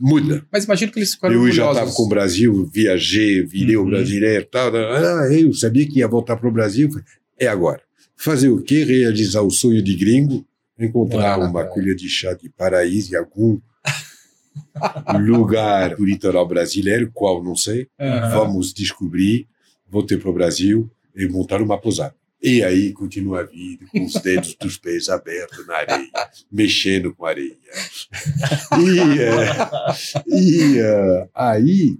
Muda. 0.00 0.44
Mas 0.50 0.64
imagino 0.64 0.90
que 0.92 0.98
eles 0.98 1.14
ficaram 1.14 1.34
Eu 1.34 1.50
já 1.52 1.70
estava 1.70 1.92
com 1.92 2.02
o 2.04 2.08
Brasil, 2.08 2.68
viajei, 2.72 3.42
virei 3.44 3.76
o 3.76 3.82
Uhum. 3.82 3.90
brasileiro 3.90 4.46
tal. 4.50 4.74
Ah, 4.74 5.28
eu 5.30 5.52
sabia 5.52 5.86
que 5.86 5.98
ia 6.00 6.08
voltar 6.08 6.36
para 6.36 6.48
o 6.48 6.52
Brasil. 6.52 6.88
É 7.38 7.46
agora. 7.46 7.80
Fazer 8.16 8.48
o 8.48 8.62
quê? 8.62 8.82
Realizar 8.84 9.42
o 9.42 9.50
sonho 9.50 9.82
de 9.82 9.94
gringo, 9.94 10.44
encontrar 10.78 11.38
na 11.38 11.44
uma 11.44 11.52
praia. 11.60 11.68
colher 11.68 11.94
de 11.94 12.08
chá 12.08 12.32
de 12.32 12.48
paraíso 12.48 13.12
em 13.14 13.16
algum 13.18 13.58
lugar 15.26 15.94
do 15.96 16.04
litoral 16.04 16.46
brasileiro, 16.48 17.10
qual 17.12 17.42
não 17.44 17.54
sei. 17.54 17.86
Aham. 18.00 18.30
Vamos 18.30 18.72
descobrir, 18.72 19.46
voltei 19.88 20.16
para 20.16 20.30
o 20.30 20.34
Brasil 20.34 20.90
e 21.14 21.26
montar 21.28 21.60
uma 21.62 21.78
pousada. 21.78 22.14
E 22.42 22.62
aí 22.62 22.92
continua 22.92 23.40
a 23.40 23.42
vida, 23.44 23.86
com 23.90 24.04
os 24.04 24.12
dedos 24.14 24.54
dos 24.60 24.76
pés 24.76 25.08
abertos 25.08 25.66
na 25.66 25.76
areia, 25.76 26.10
mexendo 26.52 27.14
com 27.14 27.24
a 27.24 27.30
areia. 27.30 27.56
E, 28.78 29.20
eh, 29.20 30.26
e 30.26 30.78
eh, 30.78 31.28
aí 31.34 31.98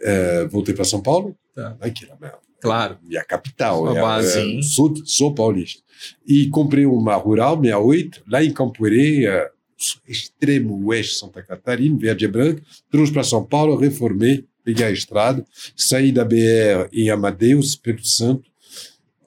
eh, 0.00 0.46
voltei 0.50 0.74
para 0.74 0.84
São 0.84 1.00
Paulo, 1.02 1.36
Tá. 1.54 1.76
que 1.94 2.04
era 2.06 2.16
minha, 2.18 2.32
Claro. 2.60 2.98
minha 3.02 3.22
capital, 3.24 3.78
Sua 3.78 3.94
né, 3.94 4.00
base, 4.00 4.38
hein? 4.40 4.62
sou, 4.62 4.94
sou 5.04 5.34
paulista. 5.34 5.82
E 6.26 6.48
comprei 6.48 6.86
uma 6.86 7.14
rural, 7.16 7.56
68, 7.60 8.22
lá 8.26 8.42
em 8.42 8.52
Campoerê, 8.52 9.26
extremo 10.06 10.86
oeste 10.86 11.12
de 11.14 11.18
Santa 11.18 11.42
Catarina, 11.42 11.98
verde 11.98 12.24
e 12.24 12.28
branca, 12.28 12.62
trouxe 12.90 13.12
para 13.12 13.24
São 13.24 13.44
Paulo, 13.44 13.76
reformei, 13.76 14.46
peguei 14.64 14.86
a 14.86 14.90
estrada, 14.90 15.44
saí 15.76 16.12
da 16.12 16.24
BR 16.24 16.88
em 16.92 17.10
Amadeus, 17.10 17.70
Espírito 17.70 18.06
Santo, 18.06 18.50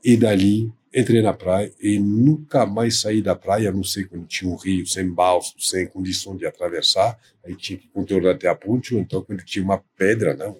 e 0.05 0.15
dali 0.15 0.71
entrei 0.93 1.19
na 1.19 1.33
praia 1.33 1.73
e 1.81 1.97
nunca 1.97 2.63
mais 2.63 3.01
saí 3.01 3.23
da 3.23 3.35
praia, 3.35 3.69
a 3.69 3.73
não 3.73 3.83
sei 3.83 4.05
quando 4.05 4.27
tinha 4.27 4.49
um 4.49 4.55
rio 4.55 4.85
sem 4.85 5.09
balso, 5.09 5.55
sem 5.59 5.87
condição 5.87 6.37
de 6.37 6.45
atravessar, 6.45 7.19
aí 7.43 7.55
tinha 7.55 7.77
que 7.79 7.87
contornar 7.87 8.35
até 8.35 8.47
a 8.47 8.55
ponte, 8.55 8.93
ou 8.93 9.01
então 9.01 9.23
quando 9.23 9.43
tinha 9.43 9.65
uma 9.65 9.83
pedra, 9.97 10.35
não, 10.35 10.57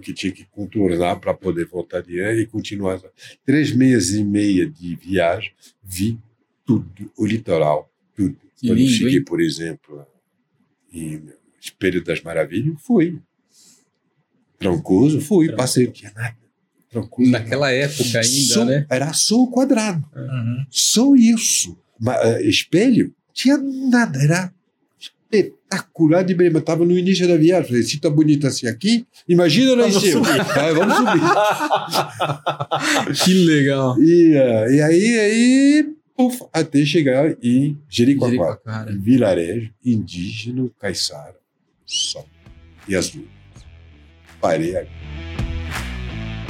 que 0.00 0.14
tinha 0.14 0.32
que 0.32 0.44
contornar 0.46 1.20
para 1.20 1.34
poder 1.34 1.66
voltar 1.66 1.98
adiante 1.98 2.40
e 2.40 2.46
continuar. 2.46 3.00
Três 3.44 3.70
meses 3.70 4.16
e 4.16 4.24
meia 4.24 4.66
de 4.66 4.96
viagem, 4.96 5.52
vi 5.82 6.18
tudo, 6.64 7.12
o 7.16 7.26
litoral, 7.26 7.92
tudo. 8.16 8.36
Que 8.56 8.68
Quando 8.68 8.78
lindo, 8.78 8.90
cheguei, 8.90 9.18
hein? 9.18 9.24
por 9.24 9.40
exemplo, 9.40 10.06
em 10.90 11.22
Espelho 11.60 12.02
das 12.02 12.22
Maravilhas, 12.22 12.80
fui. 12.80 13.20
Trancoso, 14.58 15.20
fui, 15.20 15.52
passei, 15.52 15.86
não 15.86 15.92
tinha 15.92 16.12
nada. 16.14 16.43
Trancoso. 17.00 17.30
Naquela 17.30 17.70
época 17.70 18.18
ainda, 18.20 18.54
Só- 18.54 18.64
né? 18.64 18.86
Era 18.88 19.12
só 19.12 19.36
o 19.42 19.48
quadrado, 19.48 20.02
Uhum. 20.16 20.64
só 20.70 21.14
isso. 21.14 21.76
Eh, 22.06 22.42
espelho, 22.48 23.12
tinha 23.32 23.56
nada, 23.58 24.18
era 24.22 24.52
espetacular 25.00 26.22
de 26.24 26.34
bem. 26.34 26.48
Estava 26.56 26.84
no 26.84 26.96
início 26.96 27.26
da 27.26 27.36
viagem, 27.36 27.66
falei, 27.68 27.82
se 27.82 27.98
tá 27.98 28.08
bonito 28.10 28.46
assim 28.46 28.66
aqui, 28.68 29.04
imagina 29.28 29.74
lá 29.74 29.88
em 29.88 29.92
cima. 29.92 30.22
Aí, 30.30 30.72
vamos 30.74 30.96
subir. 30.96 31.20
Que 33.24 33.34
legal. 33.44 34.00
E, 34.00 34.34
eh, 34.36 34.74
e 34.76 34.80
aí, 34.82 35.18
aí 35.18 35.94
até 36.52 36.84
chegar 36.84 37.36
em 37.42 37.76
Jericoacoara, 37.88 38.92
vilarejo 38.96 39.70
indígena, 39.84 40.68
caiçara, 40.78 41.34
só. 41.84 42.24
E 42.88 42.94
as. 42.94 43.12
Parei 44.40 44.76
aqui. 44.76 44.90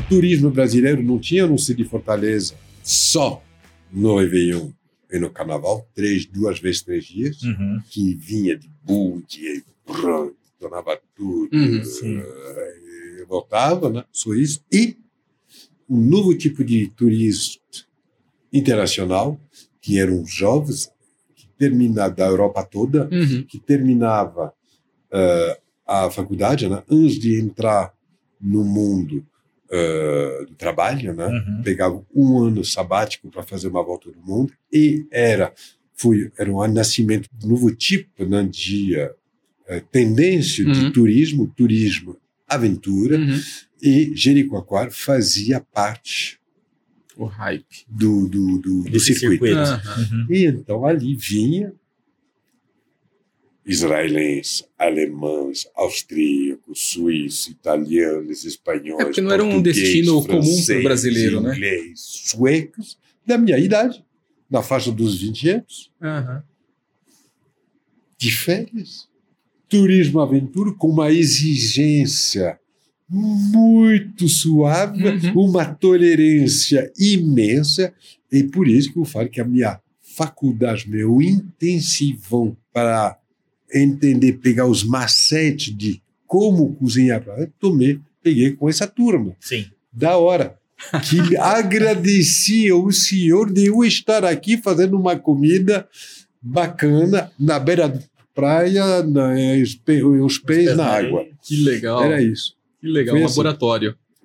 Turismo 0.09 0.51
brasileiro 0.51 1.03
não 1.03 1.19
tinha 1.19 1.47
no 1.47 1.57
de 1.57 1.85
Fortaleza 1.85 2.55
só 2.83 3.43
no 3.93 4.19
Réveillon 4.19 4.71
e 5.11 5.19
no 5.19 5.31
Carnaval, 5.31 5.87
três, 5.95 6.27
duas 6.27 6.59
vezes 6.59 6.83
três 6.83 7.05
dias, 7.05 7.43
Uhum. 7.43 7.81
que 7.89 8.15
vinha 8.15 8.57
de 8.57 8.69
bug, 8.85 9.25
e 9.39 9.63
pronto, 9.87 10.35
tornava 10.59 10.99
tudo, 11.15 11.55
Uhum, 11.57 11.83
eh, 12.21 13.21
e 13.21 13.25
voltava, 13.27 13.89
né? 13.91 14.05
Só 14.13 14.35
isso. 14.35 14.61
E 14.73 14.97
um 15.89 16.01
novo 16.01 16.35
tipo 16.37 16.65
de 16.65 16.89
turismo 16.89 17.61
internacional, 18.53 19.39
que 19.81 19.99
eram 19.99 20.25
jovens, 20.27 20.91
que 21.37 21.47
terminava 21.59 22.13
da 22.15 22.27
Europa 22.27 22.65
toda, 22.65 23.09
Uhum. 23.13 23.45
que 23.45 23.59
terminava 23.59 24.53
eh, 25.13 25.61
a 25.87 26.11
faculdade, 26.11 26.69
né? 26.69 26.83
antes 26.91 27.19
de 27.21 27.39
entrar 27.41 27.95
no 28.41 28.65
mundo 28.65 29.25
eh, 29.71 30.45
do 30.49 30.55
trabalho, 30.55 31.15
né? 31.15 31.27
Uhum. 31.27 31.62
pegava 31.62 32.05
um 32.15 32.39
ano 32.39 32.65
sabático 32.65 33.31
para 33.31 33.43
fazer 33.43 33.69
uma 33.69 33.83
volta 33.83 34.11
do 34.11 34.21
mundo 34.21 34.53
e 34.73 35.07
era 35.11 35.53
foi 35.97 36.31
era 36.39 36.51
um 36.53 36.67
nascimento 36.69 37.29
de 37.33 37.47
um 37.47 37.51
novo 37.51 37.75
tipo 37.75 38.25
né, 38.27 38.43
de 38.51 38.95
eh, 38.97 39.81
tendência 39.91 40.65
Uhum. 40.67 40.73
de 40.73 40.91
turismo, 40.91 41.47
turismo 41.57 42.17
aventura 42.49 43.17
Uhum. 43.19 43.41
e 43.83 44.12
Jericoacoara 44.15 44.91
fazia 44.91 45.61
parte 45.61 46.39
O 47.17 47.25
hype. 47.25 47.65
do, 47.89 48.29
do, 48.29 48.59
do, 48.59 48.83
do 48.85 49.01
circuito. 49.01 49.45
circuito. 49.47 49.57
Uhum. 50.15 50.27
E 50.31 50.45
então 50.47 50.85
ali 50.85 51.15
vinha 51.17 51.73
israelenses, 53.67 54.65
alemães, 54.79 55.67
austríacos, 55.75 56.81
suíços, 56.93 57.47
italianos, 57.49 58.45
espanhóis. 58.45 59.01
É 59.01 59.05
porque 59.05 59.21
não 59.21 59.33
era 59.33 59.43
um 59.45 59.62
destino 59.62 60.15
comum 60.15 60.23
pro 60.27 60.43
francês, 60.43 60.85
brasileiro, 60.85 61.41
né? 61.41 61.55
inglês, 61.55 62.01
suecos, 62.01 62.99
da 63.27 63.39
minha 63.39 63.59
idade, 63.59 64.05
na 64.51 64.62
faixa 64.62 64.93
dos 64.93 65.19
20 65.21 65.49
anos, 65.49 65.91
Aham. 66.03 66.43
de 68.19 68.31
férias. 68.31 69.09
Turismo 69.69 70.21
aventura 70.21 70.73
com 70.75 70.89
uma 70.89 71.11
exigência 71.11 72.59
muito 73.09 74.29
suave, 74.29 75.03
Uhum. 75.33 75.47
uma 75.49 75.65
tolerância 75.75 76.93
imensa, 76.99 77.93
e 78.31 78.45
por 78.45 78.69
isso 78.69 78.93
que 78.93 78.99
eu 78.99 79.05
falo 79.05 79.29
que 79.29 79.41
a 79.41 79.45
minha 79.45 79.81
faculdade, 80.01 80.89
meu 80.89 81.21
intensivão 81.23 82.57
para 82.73 83.19
entender, 83.75 84.35
pegar 84.35 84.66
os 84.66 84.85
macetes 84.85 85.77
de 85.77 86.01
como 86.27 86.75
cozinhar, 86.75 87.22
eu 87.39 87.49
tomei, 87.61 88.01
peguei 88.22 88.53
com 88.53 88.68
essa 88.68 88.87
turma. 88.87 89.35
Sim. 89.41 89.66
Da 89.93 90.16
hora. 90.16 90.57
Que 91.09 91.37
agradecia 91.39 92.77
o 92.77 92.91
senhor 92.93 93.53
de 93.53 93.66
eu 93.66 93.85
estar 93.85 94.25
aqui 94.25 94.57
fazendo 94.57 94.99
uma 94.99 95.16
comida 95.16 95.89
bacana 96.43 97.31
na 97.39 97.59
beira 97.59 97.89
da 97.89 98.01
praia, 98.35 99.03
na, 99.03 99.33
os 99.62 99.75
pé- 99.77 100.03
os 100.05 100.39
pés 100.39 100.77
na 100.77 100.87
água. 100.87 101.27
Que 101.43 101.57
legal. 101.64 102.03
Era 102.05 102.22
isso. 102.22 102.55
Que 102.81 102.89
legal. 102.89 103.14
Foi 103.14 103.22
Um 103.22 103.27
assim. 103.27 103.35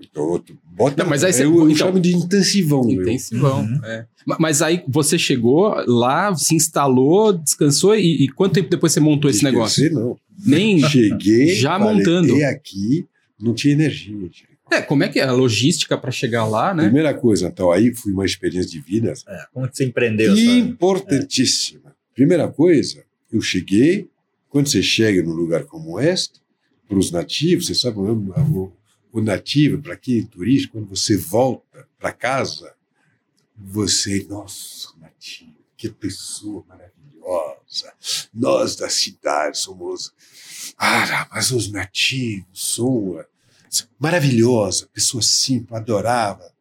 Então, 0.02 0.42
bota, 0.76 1.04
Não, 1.04 1.10
mas 1.10 1.24
aí 1.24 1.34
você- 1.34 1.44
eu, 1.46 1.54
eu 1.56 1.70
então- 1.70 1.88
chamo 1.88 2.00
de 2.00 2.16
intensivão. 2.16 2.84
meu. 2.86 3.02
Intensivão. 3.02 3.62
Uhum. 3.62 3.86
é. 3.86 4.06
Ma- 4.26 4.38
Mas 4.40 4.62
aí 4.62 4.84
você 4.88 5.18
chegou 5.18 5.74
lá, 5.88 6.34
se 6.36 6.56
instalou, 6.56 7.34
descansou 7.34 7.96
e, 7.96 8.24
e 8.24 8.28
quanto 8.30 8.54
tempo 8.54 8.70
depois 8.70 8.92
você 8.94 9.00
montou 9.00 9.30
esse 9.30 9.44
negócio? 9.44 9.92
Não. 9.94 10.18
Nem. 10.46 10.80
Cheguei, 10.90 11.56
Já 11.56 11.78
falei, 11.78 11.98
montando. 11.98 12.38
E 12.38 12.44
aqui 12.44 13.06
não 13.40 13.54
tinha 13.54 13.74
energia. 13.74 14.16
gente. 14.18 14.48
É, 14.72 14.82
como 14.82 15.04
é 15.04 15.10
que 15.10 15.20
é 15.20 15.24
a 15.24 15.32
logística 15.32 15.98
para 15.98 16.12
chegar 16.12 16.46
lá, 16.46 16.74
né? 16.76 16.84
Primeira 16.84 17.12
coisa, 17.14 17.48
então, 17.48 17.72
aí 17.72 17.94
foi 17.96 18.12
uma 18.14 18.24
experiência 18.24 18.70
de 18.70 18.80
vida 18.80 19.14
É, 19.28 19.46
como 19.52 19.68
que 19.68 19.76
você 19.76 19.84
empreendeu? 19.86 20.36
importantíssima. 20.38 21.96
Primeira 22.14 22.48
coisa, 22.48 23.04
eu 23.32 23.42
cheguei, 23.42 24.08
quando 24.50 24.68
você 24.70 24.82
chega 24.84 25.24
num 25.24 25.34
lugar 25.34 25.64
como 25.64 26.00
este, 26.00 26.40
para 26.88 26.98
os 27.00 27.12
nativos, 27.12 27.68
você 27.68 27.76
sabe, 27.76 27.98
o, 28.00 28.04
o, 28.14 28.72
o 29.12 29.22
nativo, 29.22 29.82
para 29.82 29.94
é 29.94 30.24
turista, 30.30 30.70
quando 30.72 30.88
você 30.88 31.18
volta 31.18 31.88
para 31.98 32.12
casa, 32.12 32.74
você, 33.56 34.26
nossa, 34.30 34.90
nativo, 35.00 35.56
que 35.76 35.90
pessoa 35.90 36.64
maravilhosa. 36.68 37.94
Nós 38.34 38.76
da 38.76 38.90
cidade 38.90 39.58
somos, 39.58 40.14
ah, 40.78 41.28
mas 41.32 41.52
os 41.52 41.72
nativos 41.72 42.74
são 42.76 43.24
maravilhosa, 44.00 44.88
pessoa 44.94 45.22
simples, 45.22 45.74
adorava. 45.74 46.52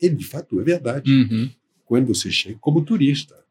E 0.00 0.08
de 0.08 0.24
fato 0.26 0.60
é 0.60 0.64
verdade 0.64 1.10
Uhum. 1.10 1.50
quando 1.86 2.06
você 2.08 2.30
chega 2.30 2.58
como 2.60 2.84
turista. 2.84 3.44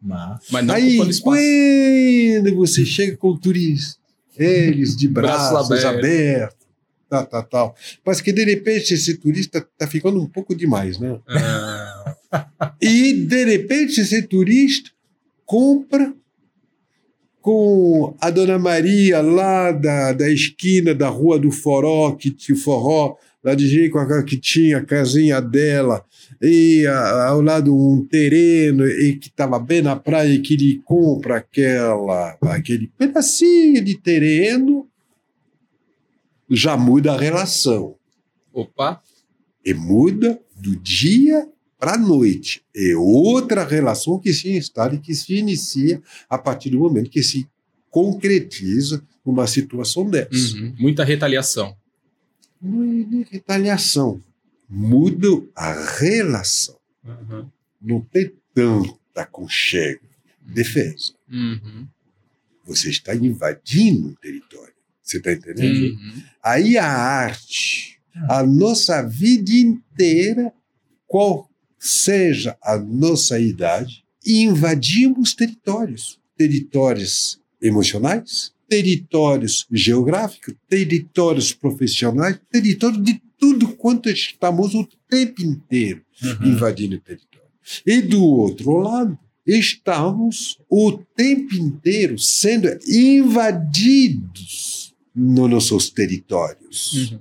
Mas, 0.00 0.50
Mas 0.50 0.66
não 0.66 0.74
Aí, 0.74 0.98
quando 1.22 2.54
você 2.56 2.84
chega 2.84 3.16
com 3.16 3.36
turista, 3.38 3.98
eles 4.38 4.96
de 4.96 5.08
Braços 5.08 5.68
braços 5.68 5.84
abertos. 5.84 6.66
tal, 7.08 7.26
tal, 7.26 7.42
tal. 7.44 7.74
Mas 8.04 8.20
que 8.20 8.32
de 8.32 8.44
repente 8.44 8.94
esse 8.94 9.16
turista 9.16 9.58
está 9.58 9.86
ficando 9.86 10.20
um 10.20 10.26
pouco 10.26 10.54
demais, 10.54 10.98
né? 10.98 11.18
Ah, 11.28 12.16
E 12.80 13.12
de 13.12 13.44
repente 13.44 14.00
esse 14.00 14.22
turista 14.22 14.90
compra 15.46 16.12
com 17.40 18.16
a 18.20 18.30
Dona 18.30 18.58
Maria 18.58 19.20
lá 19.20 19.70
da, 19.70 20.12
da 20.12 20.30
esquina 20.30 20.94
da 20.94 21.08
Rua 21.08 21.38
do 21.38 21.50
Foró, 21.50 22.12
que 22.12 22.34
o 22.52 22.56
forró, 22.56 23.16
lá 23.44 23.54
de 23.54 23.68
Jericoacoara, 23.68 24.22
que 24.24 24.38
tinha 24.38 24.78
a 24.78 24.84
casinha 24.84 25.40
dela, 25.40 26.04
e 26.40 26.86
a- 26.86 27.26
ao 27.28 27.42
lado 27.42 27.76
um 27.76 28.04
terreno, 28.06 28.86
e 28.88 29.16
que 29.16 29.28
estava 29.28 29.58
bem 29.58 29.82
na 29.82 29.94
praia, 29.96 30.32
e 30.32 30.40
que 30.40 30.54
ele 30.54 30.80
compra 30.84 31.36
aquela, 31.36 32.36
aquele 32.42 32.86
pedacinho 32.98 33.84
de 33.84 33.98
terreno, 34.00 34.88
já 36.50 36.76
muda 36.76 37.12
a 37.12 37.18
relação. 37.18 37.96
opa. 38.52 39.00
E 39.66 39.74
muda 39.74 40.38
do 40.54 40.76
dia 40.76 41.48
para 41.78 41.94
a 41.94 41.98
noite. 41.98 42.62
É 42.76 42.94
outra 42.96 43.64
relação 43.64 44.18
que 44.18 44.32
se 44.32 44.50
instala 44.56 44.94
e 44.94 44.98
que 44.98 45.14
se 45.14 45.34
inicia 45.34 46.00
a 46.30 46.38
partir 46.38 46.70
do 46.70 46.78
momento 46.78 47.10
que 47.10 47.22
se 47.22 47.46
concretiza 47.90 49.02
uma 49.24 49.46
situação 49.46 50.08
dessa. 50.08 50.56
Uhum. 50.56 50.74
Muita 50.78 51.02
retaliação. 51.02 51.74
Não 52.60 52.82
é 52.82 53.24
retaliação. 53.30 54.22
Muda 54.68 55.28
a 55.54 55.72
relação. 55.98 56.78
Uhum. 57.04 57.50
Não 57.80 58.00
tem 58.00 58.32
tanta 58.54 59.22
aconchego. 59.22 60.04
Defesa. 60.40 61.12
Uhum. 61.30 61.86
Você 62.64 62.90
está 62.90 63.14
invadindo 63.14 64.08
o 64.08 64.16
território. 64.16 64.74
Você 65.02 65.18
está 65.18 65.32
entendendo? 65.32 65.94
Uhum. 65.94 66.22
Aí 66.42 66.78
a 66.78 66.86
arte, 66.86 68.00
a 68.28 68.42
nossa 68.42 69.02
vida 69.02 69.52
inteira, 69.52 70.52
qual 71.06 71.50
seja 71.78 72.56
a 72.62 72.78
nossa 72.78 73.38
idade, 73.38 74.04
invadimos 74.24 75.34
territórios. 75.34 76.18
Territórios 76.36 77.38
emocionais, 77.60 78.53
territórios 78.74 79.66
geográficos, 79.70 80.54
territórios 80.68 81.52
profissionais, 81.52 82.40
territórios 82.50 83.04
de 83.04 83.22
tudo 83.38 83.68
quanto 83.68 84.08
estamos 84.08 84.74
o 84.74 84.84
tempo 85.08 85.42
inteiro 85.42 86.02
Uhum. 86.22 86.52
invadindo 86.52 86.96
o 86.96 87.00
território. 87.00 87.48
E 87.84 88.00
do 88.00 88.22
outro 88.22 88.78
lado, 88.78 89.18
estamos 89.46 90.58
o 90.70 90.92
tempo 90.92 91.54
inteiro 91.54 92.18
sendo 92.18 92.68
invadidos 92.88 94.94
nos 95.14 95.50
nossos 95.50 95.90
territórios. 95.90 97.12
Uhum. 97.12 97.20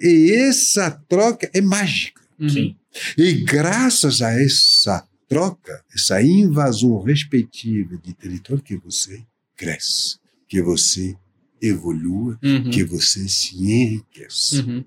E 0.00 0.32
essa 0.32 0.90
troca 1.08 1.48
é 1.52 1.60
mágica. 1.60 2.20
Uhum. 2.38 2.74
E 3.16 3.32
graças 3.32 4.22
a 4.22 4.32
essa 4.32 5.06
troca, 5.28 5.84
essa 5.94 6.22
invasão 6.22 7.00
respectiva 7.02 7.96
de 8.02 8.14
território, 8.14 8.62
que 8.62 8.76
você 8.76 9.22
cresce, 9.56 10.16
que 10.54 10.62
você 10.62 11.16
evolua, 11.60 12.38
Uhum. 12.40 12.70
que 12.70 12.84
você 12.84 13.28
se 13.28 13.56
enriquece. 13.56 14.60
Uhum. 14.60 14.84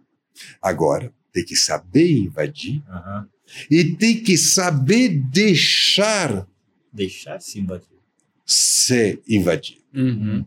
Agora, 0.61 1.13
tem 1.33 1.43
que 1.43 1.57
saber 1.57 2.09
invadir 2.09 2.81
Aham. 2.87 3.27
e 3.69 3.83
tem 3.95 4.23
que 4.23 4.37
saber 4.37 5.09
deixar 5.29 6.47
Deixar 6.93 7.41
se 7.41 7.59
invadir. 7.59 7.97
ser 8.45 9.21
invadido. 9.27 9.81
Uhum. 9.93 10.45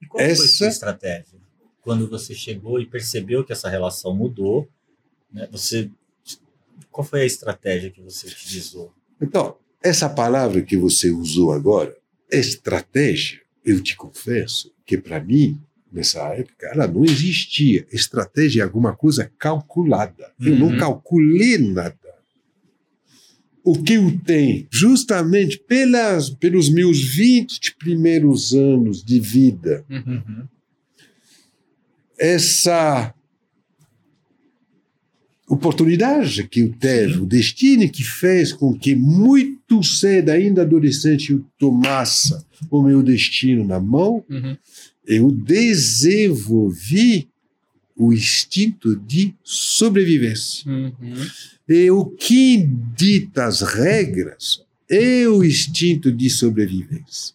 E 0.00 0.06
qual 0.06 0.20
foi 0.22 0.28
a 0.30 0.32
Essa- 0.32 0.46
sua 0.48 0.68
estratégia? 0.68 1.38
Quando 1.82 2.08
você 2.08 2.34
chegou 2.34 2.80
e 2.80 2.86
percebeu 2.86 3.44
que 3.44 3.52
essa 3.52 3.68
relação 3.68 4.14
mudou, 4.16 4.66
né, 5.30 5.46
você 5.52 5.90
Qual 6.90 7.04
foi 7.06 7.22
a 7.22 7.26
estratégia 7.26 7.90
que 7.90 8.00
você 8.02 8.26
utilizou? 8.26 8.92
Então, 9.20 9.56
essa 9.82 10.08
palavra 10.10 10.60
que 10.62 10.76
você 10.76 11.10
usou 11.10 11.50
agora, 11.52 11.94
estratégia, 12.30 13.40
eu 13.64 13.80
te 13.82 13.96
confesso 13.96 14.72
que 14.84 14.96
para 14.98 15.22
mim, 15.22 15.60
nessa 15.92 16.20
época, 16.34 16.66
ela 16.72 16.86
não 16.86 17.04
existia. 17.04 17.86
Estratégia 17.92 18.62
é 18.62 18.64
alguma 18.64 18.94
coisa 18.94 19.30
calculada. 19.38 20.32
Eu 20.40 20.56
não 20.58 20.68
Uhum. 20.68 20.76
calculei 20.78 21.58
nada. 21.58 21.96
O 23.64 23.80
que 23.80 23.92
eu 23.94 24.18
tenho, 24.24 24.66
justamente 24.72 25.56
pelas, 25.56 26.28
pelos 26.30 26.68
meus 26.68 27.00
20 27.14 27.76
primeiros 27.76 28.52
anos 28.54 29.04
de 29.04 29.20
vida. 29.20 29.84
Uhum. 29.88 30.48
essa 32.18 33.12
oportunidade 35.52 36.48
que 36.48 36.60
eu 36.60 36.72
teve, 36.72 37.18
o 37.18 37.26
destino 37.26 37.88
que 37.88 38.02
fez 38.02 38.52
com 38.52 38.72
que 38.76 38.94
muito 38.94 39.82
cedo, 39.82 40.30
ainda 40.30 40.62
adolescente, 40.62 41.32
eu 41.32 41.44
tomasse 41.58 42.34
o 42.70 42.82
meu 42.82 43.02
destino 43.02 43.64
na 43.64 43.78
mão, 43.78 44.24
Uhum. 44.30 44.56
eu 45.06 45.30
desenvolvi 45.30 47.28
o 47.94 48.12
instinto 48.12 48.96
de 48.96 49.34
sobrevivência. 49.44 50.70
Uhum. 50.70 50.92
E 51.68 51.90
o 51.90 52.06
que 52.06 52.66
dita 52.96 53.44
as 53.44 53.60
regras 53.60 54.62
é 54.90 55.28
o 55.28 55.44
instinto 55.44 56.10
de 56.10 56.30
sobrevivência, 56.30 57.34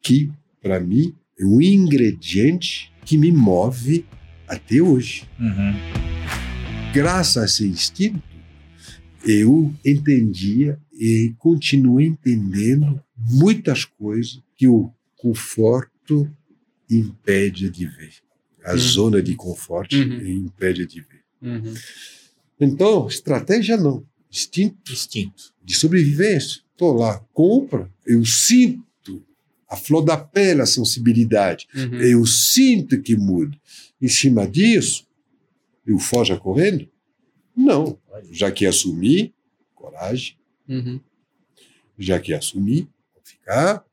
que, 0.00 0.30
para 0.62 0.78
mim, 0.78 1.12
é 1.38 1.44
um 1.44 1.60
ingrediente 1.60 2.92
que 3.04 3.18
me 3.18 3.32
move 3.32 4.04
até 4.46 4.80
hoje. 4.80 5.24
Uhum. 5.38 6.09
Graças 6.92 7.36
a 7.36 7.44
esse 7.46 7.66
instinto, 7.66 8.22
eu 9.24 9.72
entendia 9.84 10.78
e 10.92 11.34
continuo 11.38 12.00
entendendo 12.00 13.00
muitas 13.16 13.84
coisas 13.84 14.40
que 14.56 14.66
o 14.66 14.90
conforto 15.16 16.28
impede 16.90 17.70
de 17.70 17.86
ver. 17.86 18.12
A 18.64 18.72
Uhum. 18.72 18.78
zona 18.78 19.22
de 19.22 19.34
conforto 19.34 19.94
Uhum. 19.96 20.26
impede 20.26 20.84
de 20.86 21.00
ver. 21.00 21.22
Uhum. 21.40 21.74
Então, 22.60 23.06
estratégia 23.08 23.76
não. 23.76 24.04
Instinto 24.30 24.92
Instinto. 24.92 25.52
de 25.64 25.74
sobrevivência. 25.74 26.60
Estou 26.72 26.92
lá, 26.94 27.18
compra, 27.32 27.90
eu 28.06 28.24
sinto 28.24 29.22
a 29.68 29.76
flor 29.76 30.02
da 30.02 30.16
pele, 30.16 30.60
a 30.62 30.66
sensibilidade. 30.66 31.66
Uhum. 31.74 31.94
Eu 32.00 32.26
sinto 32.26 33.00
que 33.00 33.16
muda. 33.16 33.56
Em 34.00 34.08
cima 34.08 34.46
disso, 34.48 35.06
eu 35.90 35.98
foja 35.98 36.36
correndo? 36.36 36.88
Não. 37.56 37.98
Já 38.30 38.50
que 38.50 38.66
assumi, 38.66 39.34
coragem. 39.74 40.36
Uhum. 40.68 41.00
Já 41.98 42.18
que 42.20 42.32
assumi, 42.32 42.88
vou 43.12 43.22
ficar. 43.24 43.84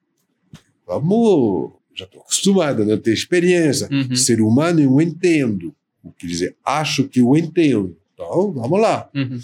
Vamos. 0.85 1.71
Já 1.95 2.05
estou 2.05 2.21
acostumado 2.21 2.83
a 2.83 2.85
não 2.85 2.97
ter 2.97 3.13
experiência. 3.13 3.89
Uhum. 3.91 4.15
Ser 4.15 4.41
humano 4.41 4.79
eu 4.79 5.01
entendo. 5.01 5.75
Quer 6.17 6.27
dizer, 6.27 6.55
acho 6.63 7.07
que 7.07 7.19
eu 7.19 7.35
entendo. 7.35 7.97
Então, 8.13 8.51
vamos 8.51 8.79
lá. 8.79 9.09
Uhum. 9.13 9.39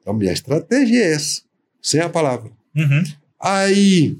Então, 0.00 0.14
minha 0.14 0.32
estratégia 0.32 0.98
é 0.98 1.12
essa, 1.12 1.42
sem 1.80 2.00
a 2.00 2.08
palavra. 2.08 2.50
Uhum. 2.74 3.02
Aí, 3.38 4.16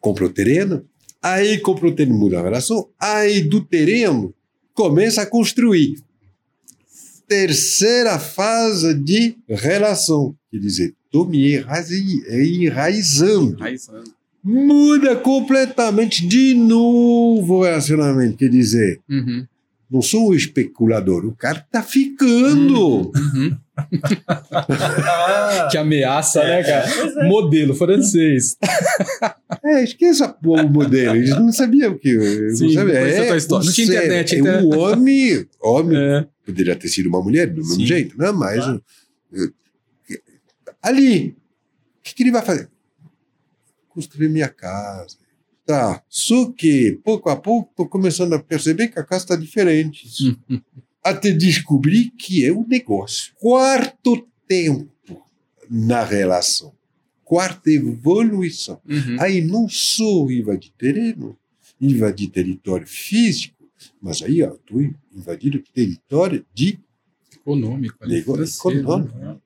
compra 0.00 0.24
o 0.24 0.32
terreno, 0.32 0.84
aí 1.22 1.58
compra 1.58 1.88
o 1.88 1.94
terreno, 1.94 2.18
muda 2.18 2.40
a 2.40 2.42
relação, 2.42 2.88
aí 2.98 3.42
do 3.42 3.64
terreno, 3.64 4.34
começa 4.72 5.22
a 5.22 5.26
construir. 5.26 5.96
Terceira 7.30 8.18
fase 8.18 8.92
de 8.92 9.36
relação, 9.48 10.34
quer 10.50 10.58
dizer, 10.58 10.92
estou 11.06 11.24
me 11.24 11.54
enraizando. 12.28 13.56
Raizando. 13.56 14.10
Muda 14.42 15.14
completamente 15.14 16.26
de 16.26 16.54
novo 16.54 17.58
o 17.58 17.62
relacionamento, 17.62 18.36
quer 18.36 18.48
dizer, 18.48 18.98
Uhum. 19.08 19.46
não 19.88 20.02
sou 20.02 20.30
um 20.30 20.34
especulador, 20.34 21.24
o 21.24 21.30
cara 21.36 21.58
está 21.64 21.84
ficando. 21.84 23.12
Uhum. 23.14 23.52
Ah, 23.52 23.58
Que 25.70 25.76
ameaça, 25.78 26.42
né, 26.44 26.62
cara? 26.62 26.86
pois 26.94 27.16
é. 27.16 27.28
Modelo 27.28 27.74
francês. 27.74 28.56
É, 29.62 29.82
esqueça 29.84 30.26
pô, 30.28 30.58
o 30.58 30.68
modelo. 30.70 31.16
Eles 31.16 31.30
não 31.30 31.52
sabiam 31.52 31.98
que. 31.98 32.08
Sim, 32.54 32.66
não 32.68 32.72
sabia. 32.72 33.22
a 33.22 33.26
tua 33.26 33.36
história. 33.36 33.66
Não 33.66 33.72
tinha 33.72 33.86
internet, 33.88 34.34
É 34.34 34.38
então. 34.38 34.64
um 34.68 34.78
homem. 34.78 35.46
Homem 35.60 35.98
É. 35.98 36.26
poderia 36.46 36.74
ter 36.76 36.88
sido 36.88 37.08
uma 37.08 37.20
mulher, 37.22 37.48
do 37.48 37.56
mesmo 37.56 37.74
Sim. 37.74 37.84
jeito, 37.86 38.16
né? 38.16 38.30
Mas. 38.30 38.64
Eh, 39.34 40.20
ali, 40.80 41.30
o 41.30 42.02
que, 42.02 42.14
que 42.14 42.22
ele 42.22 42.30
vai 42.30 42.42
fazer? 42.42 42.70
Construir 43.88 44.28
minha 44.30 44.48
casa. 44.48 45.16
Tá. 45.66 46.02
Só 46.08 46.50
que, 46.52 46.98
pouco 47.04 47.28
a 47.28 47.36
pouco, 47.36 47.70
estou 47.70 47.86
começando 47.88 48.32
a 48.34 48.38
perceber 48.38 48.88
que 48.88 48.98
a 48.98 49.04
casa 49.04 49.24
está 49.24 49.36
diferente. 49.36 50.06
Uhum. 51.04 51.12
Até 51.12 51.30
descobrir 51.32 52.10
que 52.10 52.44
é 52.44 52.52
um 52.52 52.66
negócio. 52.66 53.32
Quarto 53.38 54.26
tempo 54.46 55.22
na 55.68 56.04
relação. 56.04 56.72
Quarta 57.24 57.70
evolução. 57.70 58.80
Uhum. 58.88 59.16
Aí 59.20 59.40
não 59.40 59.68
só 59.68 60.28
invadir 60.30 60.72
terreno, 60.76 61.36
invadir 61.80 62.28
território 62.28 62.86
físico, 62.86 63.54
mas 64.02 64.20
aí 64.22 64.40
eu 64.40 64.54
estou 64.56 64.82
invadindo 65.14 65.62
território 65.72 66.44
de 66.54 66.78
Econômico. 67.34 67.96
ali, 68.00 68.14
negócio 68.16 68.70
econômico. 68.70 69.16
né? 69.18 69.36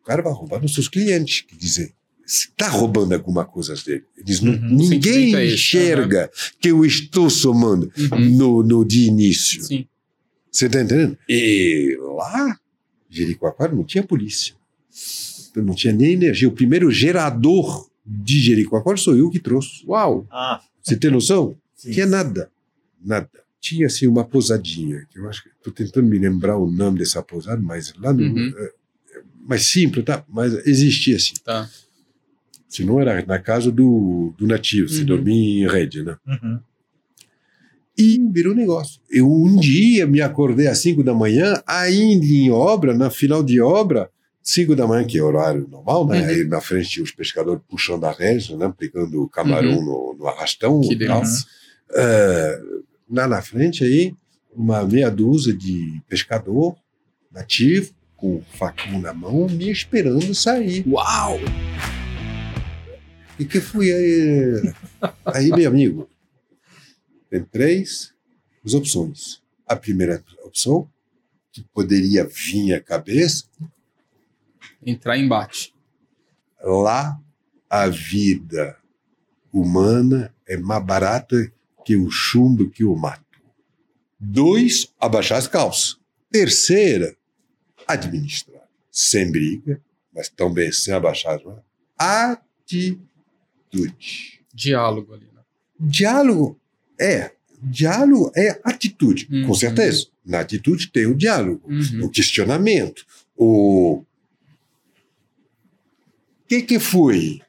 O 0.00 0.04
cara 0.04 0.22
vai 0.22 0.32
roubar 0.32 0.60
nos 0.62 0.74
seus 0.74 0.86
clientes, 0.88 1.40
quer 1.42 1.56
dizer, 1.56 1.92
está 2.24 2.68
roubando 2.68 3.12
alguma 3.14 3.44
coisa 3.44 3.74
dele. 3.74 4.04
Eles 4.16 4.40
não- 4.40 4.52
Uhum. 4.52 4.68
ninguém 4.76 5.00
Sentimento 5.00 5.36
é 5.36 5.44
esse, 5.46 5.54
enxerga 5.54 6.30
que 6.60 6.68
eu 6.68 6.84
estou 6.84 7.28
somando 7.30 7.90
Uhum. 7.98 8.30
no, 8.36 8.62
no 8.62 8.84
de 8.84 9.06
início. 9.06 9.62
Sim. 9.64 9.86
Você 10.50 10.66
está 10.66 10.80
entendendo? 10.82 11.16
E 11.28 11.96
lá, 12.16 12.58
Jericoacoara 13.10 13.74
não 13.74 13.84
tinha 13.84 14.02
polícia. 14.02 14.54
Não 15.56 15.74
tinha 15.74 15.92
nem 15.92 16.12
energia. 16.12 16.48
O 16.48 16.52
primeiro 16.52 16.90
gerador 16.90 17.88
de 18.04 18.40
Jericoacoara 18.40 18.96
sou 18.98 19.16
eu 19.16 19.30
que 19.30 19.38
trouxe. 19.40 19.84
Uau. 19.86 20.26
Ah, 20.30 20.60
Você 20.82 20.96
tem 20.96 21.10
noção? 21.10 21.56
sim. 21.74 21.90
Tinha 21.92 22.06
nada. 22.06 22.50
Nada. 23.04 23.28
Tinha 23.60 23.86
assim 23.86 24.06
uma 24.06 24.24
pousadinha, 24.24 25.04
que 25.10 25.18
eu 25.18 25.28
acho 25.28 25.42
que 25.42 25.48
estou 25.50 25.72
tentando 25.72 26.06
me 26.06 26.18
lembrar 26.18 26.56
o 26.56 26.70
nome 26.70 26.98
dessa 27.00 27.22
pousada, 27.22 27.60
mas 27.60 27.92
lá 27.98 28.12
no. 28.12 28.22
Uhum. 28.22 28.54
é, 28.56 28.64
é 29.18 29.22
mais 29.46 29.66
simples, 29.66 30.04
tá? 30.04 30.24
Mas 30.28 30.54
existia 30.66 31.16
assim. 31.16 31.34
Tá. 31.44 31.68
Se 32.68 32.84
não 32.84 33.00
era 33.00 33.24
na 33.26 33.38
casa 33.38 33.72
do, 33.72 34.32
do 34.38 34.46
nativo, 34.46 34.88
se 34.88 35.00
Uhum. 35.00 35.06
dormia 35.06 35.64
em 35.64 35.68
rede, 35.68 36.02
né? 36.04 36.16
Uhum. 36.26 36.60
E 37.98 38.20
virou 38.30 38.54
negócio. 38.54 39.00
Eu 39.10 39.28
um 39.28 39.56
dia 39.56 40.06
me 40.06 40.20
acordei 40.20 40.68
às 40.68 40.78
5 40.78 41.02
da 41.02 41.12
manhã, 41.12 41.60
ainda 41.66 42.24
em 42.24 42.48
obra, 42.48 42.94
na 42.94 43.10
final 43.10 43.42
de 43.42 43.60
obra, 43.60 44.08
5 44.40 44.76
da 44.76 44.86
manhã, 44.86 45.04
que 45.04 45.18
é 45.18 45.22
horário 45.22 45.66
normal, 45.68 46.06
né? 46.06 46.20
Uhum. 46.20 46.28
Aí 46.28 46.44
na 46.44 46.60
frente 46.60 46.90
tinha 46.90 47.02
os 47.02 47.10
pescadores 47.10 47.60
puxando 47.68 48.04
a 48.04 48.12
rede, 48.12 48.56
né? 48.56 48.72
Pegando 48.78 49.24
o 49.24 49.28
camarão 49.28 49.82
no, 49.84 50.16
no 50.16 50.28
arrastão. 50.28 50.80
Que 50.80 50.96
tal. 50.96 51.20
delícia. 51.20 51.44
É, 51.92 52.60
lá 53.10 53.26
na 53.26 53.42
frente 53.42 53.82
aí, 53.82 54.14
uma 54.54 54.84
meia 54.84 55.10
dúzia 55.10 55.52
de 55.52 56.00
pescador 56.08 56.76
nativo, 57.32 57.92
com 58.16 58.36
o 58.36 58.44
facão 58.52 59.00
na 59.00 59.12
mão, 59.12 59.48
me 59.48 59.70
esperando 59.70 60.34
sair. 60.34 60.84
Uau. 60.86 61.38
E 63.38 63.44
que 63.44 63.60
fui 63.60 63.92
aí? 63.92 64.72
Aí, 65.24 65.50
meu 65.50 65.68
amigo, 65.68 66.08
tem 67.30 67.44
três 67.44 68.12
opções. 68.74 69.42
A 69.66 69.76
primeira 69.76 70.22
opção, 70.44 70.88
que 71.52 71.62
poderia 71.62 72.24
vir 72.24 72.74
à 72.74 72.80
cabeça, 72.80 73.44
Entrar 74.84 75.16
em 75.18 75.24
embate. 75.24 75.74
lá 76.62 77.20
a 77.68 77.88
vida 77.88 78.78
humana 79.52 80.32
é 80.46 80.56
mais 80.56 80.84
barata 80.84 81.52
que 81.84 81.96
o 81.96 82.08
chumbo 82.10 82.70
que 82.70 82.84
o 82.84 82.94
mato. 82.94 83.24
Dois, 84.20 84.92
abaixar 85.00 85.38
as 85.38 85.48
calças. 85.48 85.98
Terceira, 86.30 87.16
administrar. 87.86 88.68
Sem 88.90 89.30
briga, 89.32 89.80
mas 90.14 90.28
também 90.28 90.70
sem 90.72 90.92
abaixar 90.94 91.36
as 91.36 91.44
mãos. 91.44 91.60
Atitude. 91.98 92.98
Diálogo 94.54 95.14
ali, 95.14 95.26
né? 95.34 95.42
Diálogo 95.78 96.58
é. 97.00 97.32
Diálogo 97.60 98.30
é 98.36 98.60
atitude, 98.62 99.26
Uhum. 99.30 99.46
com 99.48 99.54
certeza. 99.54 100.06
Na 100.24 100.40
atitude 100.40 100.92
tem 100.92 101.06
o 101.06 101.14
diálogo, 101.14 101.60
Uhum. 101.68 102.04
o 102.04 102.08
questionamento, 102.10 103.04
o. 103.36 104.04
Que, 106.48 106.62
que 106.62 106.78
foi? 106.78 107.40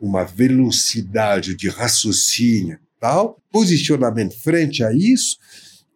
Uma 0.00 0.24
velocidade 0.24 1.56
de 1.56 1.68
raciocínio, 1.68 2.78
tal, 3.00 3.40
posicionamento 3.50 4.38
frente 4.38 4.84
a 4.84 4.92
isso, 4.92 5.38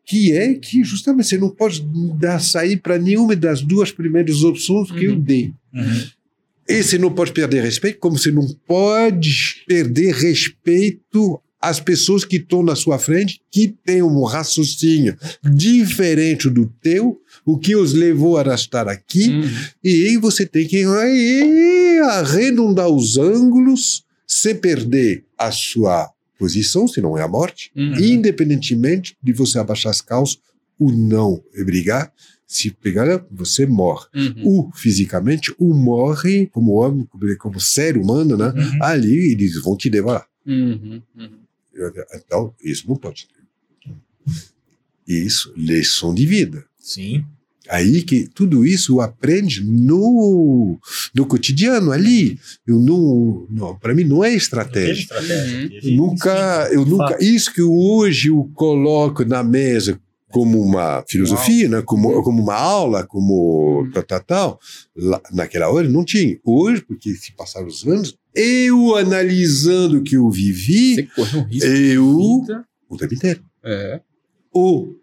que 0.07 0.33
é 0.33 0.55
que 0.55 0.83
justamente 0.83 1.29
você 1.29 1.37
não 1.39 1.51
pode 1.51 1.83
dar 2.19 2.41
sair 2.41 2.79
para 2.79 2.99
nenhuma 2.99 3.37
das 3.37 3.61
duas 3.61 3.93
primeiras 3.93 4.43
opções 4.43 4.91
que 4.91 5.05
eu 5.05 5.13
Uhum. 5.13 5.21
dei. 5.21 5.53
Uhum. 5.75 6.09
E 6.67 6.83
você 6.83 6.97
não 6.99 7.13
pode 7.13 7.33
perder 7.33 7.63
respeito, 7.63 7.99
como 7.99 8.19
você 8.19 8.31
não 8.31 8.47
pode 8.67 9.65
perder 9.67 10.15
respeito 10.15 11.41
às 11.61 11.81
pessoas 11.81 12.25
que 12.25 12.37
estão 12.37 12.63
na 12.63 12.77
sua 12.77 12.99
frente, 12.99 13.41
que 13.51 13.69
têm 13.85 14.03
um 14.03 14.23
raciocínio 14.23 15.17
diferente 15.55 16.49
do 16.49 16.67
teu, 16.81 17.21
o 17.45 17.59
que 17.59 17.75
os 17.75 17.93
levou 17.93 18.39
a 18.39 18.55
estar 18.55 18.89
aqui, 18.89 19.29
Uhum. 19.29 19.43
e 19.83 20.07
aí 20.09 20.17
você 20.17 20.47
tem 20.47 20.67
que 20.67 20.85
aí, 20.85 21.99
arredondar 22.11 22.89
os 22.89 23.17
ângulos 23.19 24.05
sem 24.27 24.55
perder 24.55 25.25
a 25.37 25.51
sua 25.51 26.11
posição, 26.39 26.87
se 26.87 27.01
não 27.01 27.19
é 27.19 27.23
a 27.23 27.29
morte, 27.29 27.71
Uhum. 27.75 27.99
independentemente 27.99 29.17
de 29.23 29.33
você 29.33 29.59
abaixar 29.59 29.91
as 29.91 30.01
calças 30.01 30.39
ou 30.79 30.93
não 30.93 31.43
e 31.55 31.65
brigar. 31.65 32.13
Se 32.47 32.71
pegar, 32.71 33.27
você 33.31 33.67
morre. 33.67 34.07
Uhum. 34.15 34.43
Ou 34.45 34.71
fisicamente, 34.75 35.53
ou 35.59 35.75
morre 35.75 36.47
como 36.47 36.73
homem, 36.75 37.05
como, 37.11 37.37
como 37.37 37.61
ser 37.61 37.99
humano, 37.99 38.37
né? 38.39 38.55
Uhum. 38.57 38.83
Ali 38.83 39.33
eles 39.33 39.61
vão 39.61 39.77
te 39.77 39.91
devorar. 39.91 40.25
Uhum. 40.47 41.03
Uhum. 41.15 41.31
Então, 42.15 42.55
isso 42.63 42.89
não 42.89 42.97
pode 42.97 43.27
ter. 43.27 43.39
Isso, 45.07 45.53
lição 45.57 46.15
de 46.15 46.27
vida. 46.27 46.65
Sim. 46.79 47.25
Aí 47.69 48.03
que 48.03 48.27
tudo 48.27 48.65
isso 48.65 49.01
aprende 49.01 49.63
no, 49.63 50.79
no 51.15 51.27
cotidiano, 51.27 51.93
ali. 51.93 52.39
Eu 52.67 52.79
não, 52.79 53.47
não 53.51 53.79
para 53.79 53.95
mim 53.95 54.05
não 54.05 54.25
é 54.25 54.35
estratégia. 54.35 55.07
Uhum. 55.15 55.69
Eu 55.83 55.97
nunca, 55.97 56.69
eu 56.73 56.85
nunca, 56.87 57.23
isso 57.23 57.53
que 57.53 57.63
hoje 57.63 58.29
eu 58.29 58.51
coloco 58.55 59.25
na 59.25 59.43
mesa 59.43 60.01
como 60.31 60.61
uma 60.61 61.05
filosofia, 61.09 61.69
né? 61.69 61.83
como, 61.83 62.23
como 62.23 62.43
uma 62.43 62.55
aula, 62.55 63.07
como 63.07 63.89
tal, 63.93 64.03
tal, 64.03 64.21
tal, 64.21 64.61
lá, 64.95 65.21
naquela 65.33 65.71
hora 65.71 65.89
não 65.89 66.05
tinha. 66.05 66.39
Hoje, 66.45 66.83
porque 66.83 67.15
se 67.15 67.33
passaram 67.33 67.67
os 67.67 67.87
anos, 67.87 68.17
eu 68.41 68.97
analisando 68.97 69.99
o 69.99 70.03
que 70.03 70.17
eu 70.17 70.31
vivi, 70.31 70.95
Você 70.95 71.03
correu 71.15 71.41
um 71.41 71.45
risco 71.45 71.67
eu, 71.69 72.07
o 72.89 72.97
tempo 72.97 73.15
inteiro, 73.15 73.41
É. 73.65 74.01
o 74.55 74.95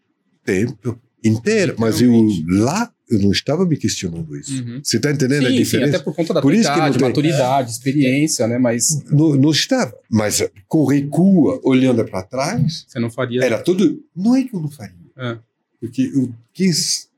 tempo 0.44 1.00
inteiro, 1.24 1.76
mas 1.78 2.02
eu 2.02 2.12
lá, 2.48 2.92
eu 3.10 3.20
não 3.20 3.32
estava 3.32 3.66
me 3.66 3.78
questionando 3.78 4.36
isso. 4.38 4.54
Uhum. 4.64 4.80
Você 4.84 4.98
está 4.98 5.12
entendendo 5.12 5.46
a 5.46 5.50
Sim, 5.50 5.56
sim, 5.58 5.64
diferença? 5.64 5.96
até 5.98 6.04
por 6.04 6.16
conta 6.16 6.34
da 6.34 6.42
Por 6.42 6.54
idade, 6.54 7.00
maturidade, 7.00 7.72
experiência, 7.72 8.48
né? 8.48 8.58
Mas 8.58 9.04
Não, 9.12 9.36
não 9.36 9.52
estava, 9.52 9.94
mas 10.10 10.44
com 10.68 10.86
recua, 10.86 11.60
olhando 11.64 12.04
para 12.06 12.24
trás, 12.24 12.86
você 12.88 13.00
não 13.00 13.10
faria. 13.12 13.44
Era 13.44 13.60
tudo. 13.62 14.00
Não 14.16 14.36
é 14.36 14.44
que 14.44 14.56
eu 14.56 14.60
não 14.62 14.70
faria. 14.70 14.96
É. 15.18 15.38
Porque 15.80 16.12
eu, 16.14 16.32
quem, 16.54 16.72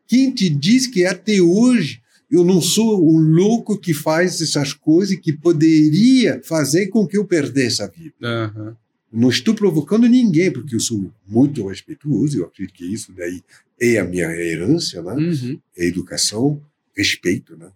quem 0.08 0.32
te 0.32 0.50
diz 0.50 0.88
que 0.88 1.06
até 1.06 1.42
hoje 1.42 2.02
eu 2.30 2.44
não 2.44 2.62
sou 2.62 3.02
o 3.02 3.18
louco 3.18 3.78
que 3.78 3.94
faz 3.94 4.42
essas 4.42 4.74
coisas 4.74 5.18
que 5.18 5.32
poderia 5.34 6.42
fazer 6.44 6.88
com 6.88 7.08
que 7.08 7.18
eu 7.18 7.26
perdesse 7.26 7.82
a 7.82 7.88
vida? 7.88 8.16
Aham. 8.24 8.76
Não 9.12 9.30
estou 9.30 9.56
provocando 9.56 10.06
ninguém, 10.08 10.52
porque 10.52 10.76
eu 10.76 10.80
sou 10.82 11.10
muito 11.26 11.66
respeituoso, 11.66 12.38
eu 12.40 12.46
acredito 12.46 12.76
que 12.76 12.86
isso 12.86 13.14
daí 13.16 13.42
é 13.80 13.98
a 14.00 14.04
minha 14.04 14.28
herança, 14.30 15.02
né? 15.02 15.14
Uhum. 15.14 15.60
É 15.78 15.86
educação, 15.88 16.62
respeito, 16.96 17.56
né? 17.56 17.70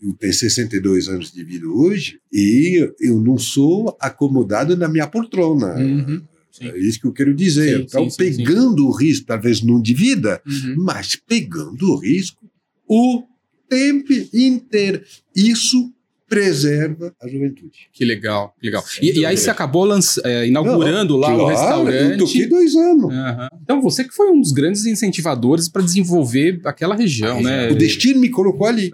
Eu 0.00 0.14
tenho 0.14 0.32
62 0.32 1.08
anos 1.08 1.32
de 1.32 1.42
vida 1.44 1.68
hoje 1.68 2.20
e 2.32 2.88
eu 3.00 3.20
não 3.20 3.36
sou 3.36 3.96
acomodado 4.00 4.76
na 4.76 4.88
minha 4.88 5.06
poltrona. 5.08 5.74
Uhum. 5.76 6.22
Sim. 6.52 6.68
É 6.68 6.78
isso 6.78 7.00
que 7.00 7.06
eu 7.06 7.12
quero 7.12 7.34
dizer. 7.34 7.76
Sim, 7.78 7.82
então, 7.82 8.08
sim. 8.10 8.16
pegando 8.16 8.86
o 8.86 8.90
risco, 8.92 9.26
talvez 9.26 9.60
não 9.62 9.80
de 9.80 9.92
vida, 9.94 10.40
Uhum. 10.46 10.76
mas 10.78 11.16
pegando 11.16 11.90
o 11.90 11.96
risco 11.96 12.48
o 12.88 13.24
tempo 13.70 14.12
inteiro. 14.34 15.02
Isso 15.34 15.90
preserva 16.28 17.12
a 17.20 17.26
juventude. 17.26 17.88
Que 17.92 18.04
legal, 18.04 18.54
que 18.60 18.66
legal. 18.66 18.84
E, 19.02 19.18
e 19.18 19.26
aí 19.26 19.36
você 19.36 19.50
acabou 19.50 19.84
lança- 19.84 20.22
é, 20.24 20.46
inaugurando 20.46 21.16
lá 21.16 21.26
Claro, 21.26 21.42
o 21.42 21.42
Eu 21.42 21.48
restaurante. 21.48 22.18
toquei 22.18 22.46
dois 22.46 22.74
anos. 22.76 23.12
Aham. 23.12 23.48
Então 23.62 23.82
você 23.82 24.04
que 24.04 24.14
foi 24.14 24.30
um 24.30 24.40
dos 24.40 24.52
grandes 24.52 24.86
incentivadores 24.86 25.68
para 25.68 25.82
desenvolver 25.82 26.60
aquela 26.64 26.94
região, 26.94 27.42
né? 27.42 27.68
O 27.72 27.74
destino 27.74 28.20
me 28.20 28.28
colocou 28.28 28.68
ali. 28.68 28.92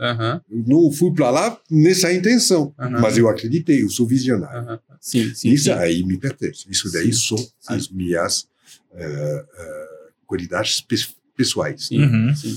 Eu 0.50 0.64
não 0.66 0.90
fui 0.90 1.12
para 1.12 1.28
lá 1.30 1.60
nessa 1.70 2.10
intenção, 2.10 2.72
Aham. 2.78 3.00
mas 3.02 3.18
eu 3.18 3.28
acreditei, 3.28 3.82
eu 3.82 3.90
sou 3.90 4.06
visionário. 4.06 4.80
Sim, 4.98 5.30
sim. 5.34 5.50
Isso 5.50 5.64
sim. 5.64 5.70
aí 5.72 6.02
me 6.04 6.18
pertence. 6.18 6.64
Isso 6.70 6.90
daí 6.90 7.12
Sim, 7.12 7.36
são 7.36 7.48
as 7.76 7.88
minhas 7.90 8.46
eh, 8.94 9.44
eh, 9.58 9.86
qualidades 10.26 10.80
pe- 10.80 10.96
pessoais. 11.36 11.86
Sim, 11.88 12.00
Uhum. 12.02 12.34
sim. 12.34 12.56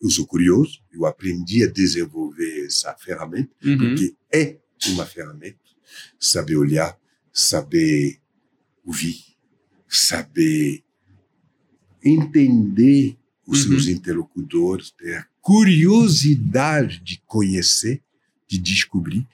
Eu 0.00 0.10
sou 0.10 0.26
curioso, 0.26 0.80
eu 0.92 1.04
aprendi 1.06 1.64
a 1.64 1.66
desenvolver 1.70 2.66
essa 2.66 2.94
ferramenta, 2.94 3.50
Uhum. 3.64 3.78
porque 3.78 4.14
é 4.32 4.56
uma 4.88 5.04
ferramenta. 5.04 5.58
Saber 6.20 6.56
olhar, 6.56 6.96
saber 7.32 8.18
ouvir, 8.84 9.18
saber 9.88 10.82
entender 12.04 13.16
os 13.46 13.64
Uhum. 13.64 13.72
seus 13.72 13.88
interlocutores, 13.88 14.90
ter 14.92 15.16
a 15.16 15.26
curiosidade 15.40 17.00
de 17.02 17.20
conhecer, 17.26 18.02
de 18.46 18.58
descobrir. 18.58 19.26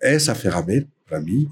Essa 0.00 0.34
ferramenta, 0.34 0.88
para 1.06 1.20
mim, 1.20 1.48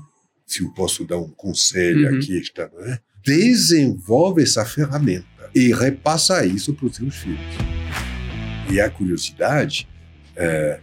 se 0.46 0.62
eu 0.62 0.70
posso 0.70 1.04
dar 1.04 1.18
um 1.18 1.30
conselho 1.30 2.08
Uhum. 2.10 2.16
aqui, 2.18 2.36
está, 2.38 2.68
não 2.72 2.84
é? 2.84 3.00
desenvolve 3.22 4.42
essa 4.42 4.64
ferramenta 4.64 5.26
e 5.54 5.72
repassa 5.74 6.44
isso 6.46 6.72
para 6.72 6.86
os 6.86 6.96
seus 6.96 7.16
filhos. 7.16 7.79
E 8.72 8.80
a 8.80 8.88
curiosidade, 8.90 9.88
é, 10.36 10.80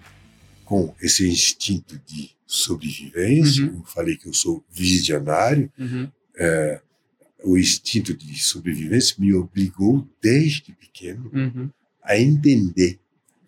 com 0.66 0.94
esse 1.02 1.28
instinto 1.28 2.00
de 2.06 2.32
sobrevivência, 2.46 3.66
Uhum. 3.66 3.78
eu 3.80 3.84
falei 3.86 4.16
que 4.18 4.28
eu 4.28 4.34
sou 4.34 4.64
visionário, 4.72 5.72
Uhum. 5.78 6.10
o 7.44 7.58
instinto 7.58 8.14
de 8.16 8.38
sobrevivência 8.44 9.16
me 9.20 9.34
obrigou, 9.34 10.08
desde 10.22 10.74
pequeno, 10.74 11.30
Uhum. 11.34 11.70
a 12.04 12.18
entender 12.18 13.00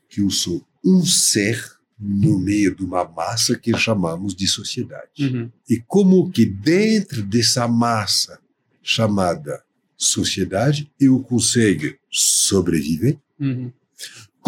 que 0.07 0.21
eu 0.21 0.29
sou 0.29 0.65
um 0.83 1.03
ser 1.05 1.61
no 1.99 2.39
meio 2.39 2.73
de 2.75 2.83
uma 2.83 3.03
massa 3.03 3.57
que 3.57 3.75
chamamos 3.77 4.33
de 4.33 4.47
sociedade. 4.47 5.09
Uhum. 5.25 5.51
E 5.69 5.81
como 5.85 6.29
que 6.31 6.45
dentro 6.45 7.21
dessa 7.23 7.67
massa 7.67 8.39
chamada 8.81 9.61
sociedade 9.97 10.89
eu 10.99 11.19
consigo 11.21 11.93
sobreviver, 12.09 13.17
Uhum. 13.39 13.71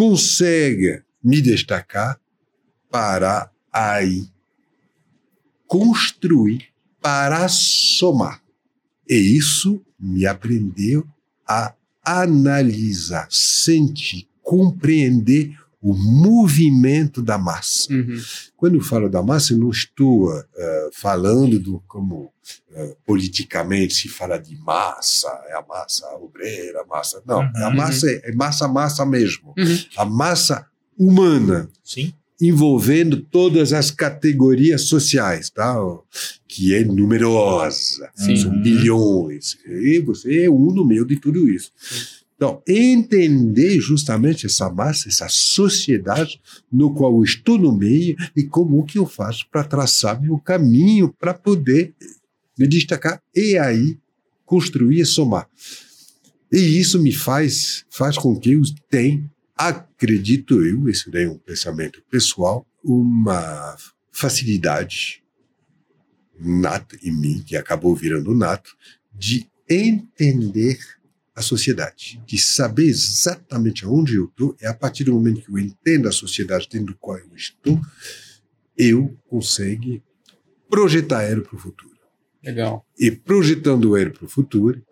Consegue 0.02 1.00
me 1.22 1.40
destacar 1.40 2.20
para 2.90 3.48
aí 3.72 4.28
construir, 5.64 6.66
para 7.00 7.48
somar. 7.48 8.42
E 9.08 9.14
isso 9.14 9.80
me 10.00 10.26
aprendeu 10.26 11.06
a 11.46 11.72
analisar, 12.04 13.28
sentir, 13.30 14.28
compreender 14.42 15.56
o 15.82 15.94
movimento 15.94 17.20
da 17.20 17.36
massa. 17.36 17.92
Uhum. 17.92 18.16
Quando 18.56 18.76
eu 18.76 18.80
falo 18.80 19.08
da 19.08 19.20
massa, 19.22 19.52
eu 19.52 19.58
não 19.58 19.70
estou 19.70 20.32
eh, 20.32 20.90
falando 20.92 21.58
do 21.58 21.82
como 21.88 22.32
eh, 22.72 22.96
politicamente 23.04 23.92
se 23.94 24.08
fala 24.08 24.38
de 24.38 24.56
massa, 24.58 25.28
é 25.48 25.54
a 25.54 25.64
massa 25.68 26.06
obreira, 26.18 26.82
a 26.82 26.86
massa. 26.86 27.20
Não, 27.26 27.40
a 27.42 27.68
Uhum. 27.68 27.74
massa 27.76 28.08
é, 28.08 28.30
é 28.30 28.32
massa, 28.32 28.68
massa 28.68 29.04
mesmo. 29.04 29.52
Uhum. 29.58 29.78
A 29.96 30.04
massa 30.04 30.66
humana, 30.96 31.68
Sim. 31.82 32.12
envolvendo 32.40 33.16
todas 33.20 33.72
as 33.72 33.90
categorias 33.90 34.82
sociais, 34.82 35.50
tá? 35.50 35.74
que 36.46 36.74
é 36.74 36.84
numerosa, 36.84 38.08
Sim. 38.14 38.36
são 38.36 38.62
bilhões. 38.62 39.56
E 39.66 39.98
você 40.00 40.44
é 40.44 40.50
um 40.50 40.70
no 40.72 40.84
meio 40.84 41.04
de 41.04 41.16
tudo 41.16 41.48
isso. 41.50 41.72
Então, 42.42 42.60
entender 42.66 43.78
justamente 43.78 44.46
essa 44.46 44.68
massa, 44.68 45.08
essa 45.08 45.28
sociedade 45.28 46.40
no 46.72 46.92
qual 46.92 47.14
eu 47.14 47.22
estou 47.22 47.56
no 47.56 47.70
meio 47.70 48.16
e 48.34 48.42
como 48.42 48.84
que 48.84 48.98
eu 48.98 49.06
faço 49.06 49.46
para 49.48 49.62
traçar 49.62 50.20
meu 50.20 50.36
caminho 50.40 51.14
para 51.20 51.32
poder 51.32 51.94
me 52.58 52.66
destacar 52.66 53.22
e 53.32 53.56
aí 53.56 53.96
construir 54.44 55.02
e 55.02 55.06
somar. 55.06 55.48
E 56.50 56.58
isso 56.80 57.00
me 57.00 57.12
faz, 57.12 57.84
faz 57.88 58.18
com 58.18 58.36
que 58.36 58.50
eu 58.50 58.62
tenha, 58.90 59.24
acredito 59.56 60.64
eu, 60.64 60.88
esse 60.88 61.12
daí 61.12 61.26
é 61.26 61.30
um 61.30 61.38
pensamento 61.38 62.02
pessoal, 62.10 62.66
uma 62.82 63.76
facilidade 64.10 65.22
nata 66.40 66.98
em 67.04 67.12
mim, 67.12 67.40
que 67.46 67.56
acabou 67.56 67.94
virando 67.94 68.34
nato, 68.34 68.76
de 69.14 69.46
entender 69.70 70.80
a 71.34 71.40
sociedade, 71.40 72.20
de 72.26 72.38
saber 72.38 72.86
exatamente 72.86 73.86
onde 73.86 74.16
eu 74.16 74.26
estou, 74.26 74.56
e 74.60 74.66
a 74.66 74.74
partir 74.74 75.04
do 75.04 75.14
momento 75.14 75.42
que 75.42 75.50
eu 75.50 75.58
entendo 75.58 76.08
a 76.08 76.12
sociedade 76.12 76.68
dentro 76.70 76.88
do 76.88 76.98
qual 76.98 77.18
eu 77.18 77.34
estou, 77.34 77.80
eu 78.76 79.16
consigo 79.28 80.02
projetar 80.68 81.22
ela 81.22 81.42
para 81.42 81.56
o 81.56 81.58
futuro. 81.58 81.96
Legal. 82.44 82.84
E 82.98 83.10
projetando 83.10 83.96
ela 83.96 84.10
para 84.10 84.24
o 84.24 84.28
futuro, 84.28 84.82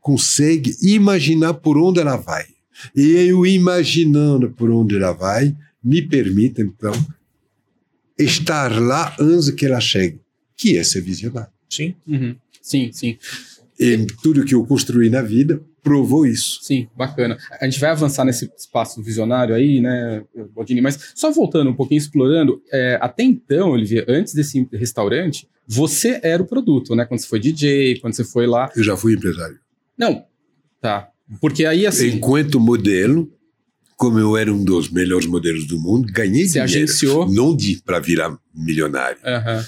consegue 0.00 0.76
imaginar 0.82 1.54
por 1.54 1.76
onde 1.76 2.00
ela 2.00 2.16
vai. 2.16 2.46
E 2.94 3.12
eu 3.12 3.44
imaginando 3.44 4.50
por 4.50 4.70
onde 4.70 4.96
ela 4.96 5.12
vai, 5.12 5.56
me 5.82 6.02
permite, 6.02 6.60
então, 6.60 6.92
estar 8.18 8.80
lá 8.80 9.16
antes 9.18 9.50
que 9.50 9.66
ela 9.66 9.80
chegue, 9.80 10.20
que 10.56 10.76
é 10.76 10.84
ser 10.84 11.00
visionário. 11.00 11.52
Sim. 11.68 11.94
Uhum. 12.06 12.36
Sim, 12.62 12.92
sim. 12.92 13.18
E 13.78 14.06
tudo 14.22 14.44
que 14.44 14.54
eu 14.54 14.64
construí 14.64 15.08
na 15.08 15.22
vida 15.22 15.62
provou 15.82 16.26
isso. 16.26 16.58
Sim, 16.62 16.88
bacana. 16.96 17.38
A 17.60 17.64
gente 17.64 17.78
vai 17.78 17.90
avançar 17.90 18.24
nesse 18.24 18.50
espaço 18.58 19.00
visionário 19.02 19.54
aí, 19.54 19.80
né, 19.80 20.22
Baldini? 20.54 20.80
Mas 20.80 21.12
só 21.14 21.30
voltando 21.30 21.70
um 21.70 21.74
pouquinho, 21.74 21.98
explorando, 21.98 22.60
é, 22.72 22.98
até 23.00 23.22
então, 23.22 23.70
Olivier, 23.70 24.04
antes 24.08 24.34
desse 24.34 24.68
restaurante, 24.72 25.48
você 25.66 26.18
era 26.22 26.42
o 26.42 26.46
produto, 26.46 26.94
né? 26.96 27.04
Quando 27.04 27.20
você 27.20 27.28
foi 27.28 27.38
DJ, 27.38 28.00
quando 28.00 28.14
você 28.14 28.24
foi 28.24 28.46
lá. 28.46 28.70
Eu 28.74 28.82
já 28.82 28.96
fui 28.96 29.14
empresário. 29.14 29.58
Não, 29.96 30.24
tá. 30.80 31.08
Porque 31.40 31.64
aí, 31.64 31.86
assim. 31.86 32.08
Enquanto 32.08 32.58
modelo, 32.58 33.30
como 33.96 34.18
eu 34.18 34.36
era 34.36 34.52
um 34.52 34.64
dos 34.64 34.88
melhores 34.90 35.26
modelos 35.26 35.66
do 35.66 35.78
mundo, 35.78 36.10
ganhei 36.12 36.46
Você 36.46 36.52
dinheiro. 36.64 36.84
agenciou. 36.84 37.30
Não 37.30 37.54
de 37.54 37.82
para 37.84 37.98
virar 37.98 38.36
milionário. 38.54 39.18
Aham. 39.24 39.64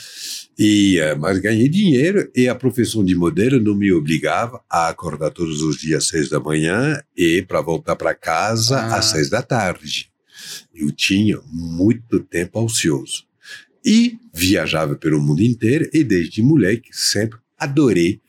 E, 0.63 0.99
mas 1.19 1.39
ganhei 1.39 1.71
dinheiro 1.71 2.31
e 2.37 2.47
a 2.47 2.55
profissão 2.55 3.03
de 3.03 3.15
modelo 3.15 3.59
não 3.59 3.75
me 3.75 3.91
obrigava 3.93 4.63
a 4.69 4.89
acordar 4.89 5.31
todos 5.31 5.63
os 5.63 5.79
dias 5.79 6.03
às 6.05 6.09
seis 6.11 6.29
da 6.29 6.39
manhã 6.39 7.01
e 7.17 7.41
para 7.49 7.63
voltar 7.63 7.97
para 7.97 8.15
casa 8.15 8.79
Ah. 8.79 8.97
às 8.99 9.07
seis 9.07 9.31
da 9.31 9.41
tarde. 9.41 10.11
Eu 10.75 10.91
tinha 10.93 11.41
muito 11.51 12.21
tempo 12.21 12.63
ocioso. 12.63 13.25
E 13.85 14.19
viajava 14.35 14.95
pelo 14.97 15.19
mundo 15.19 15.43
inteiro 15.43 15.89
e 15.95 16.05
desde 16.05 16.43
moleque 16.43 16.91
sempre 16.93 17.39
adorei 17.59 18.21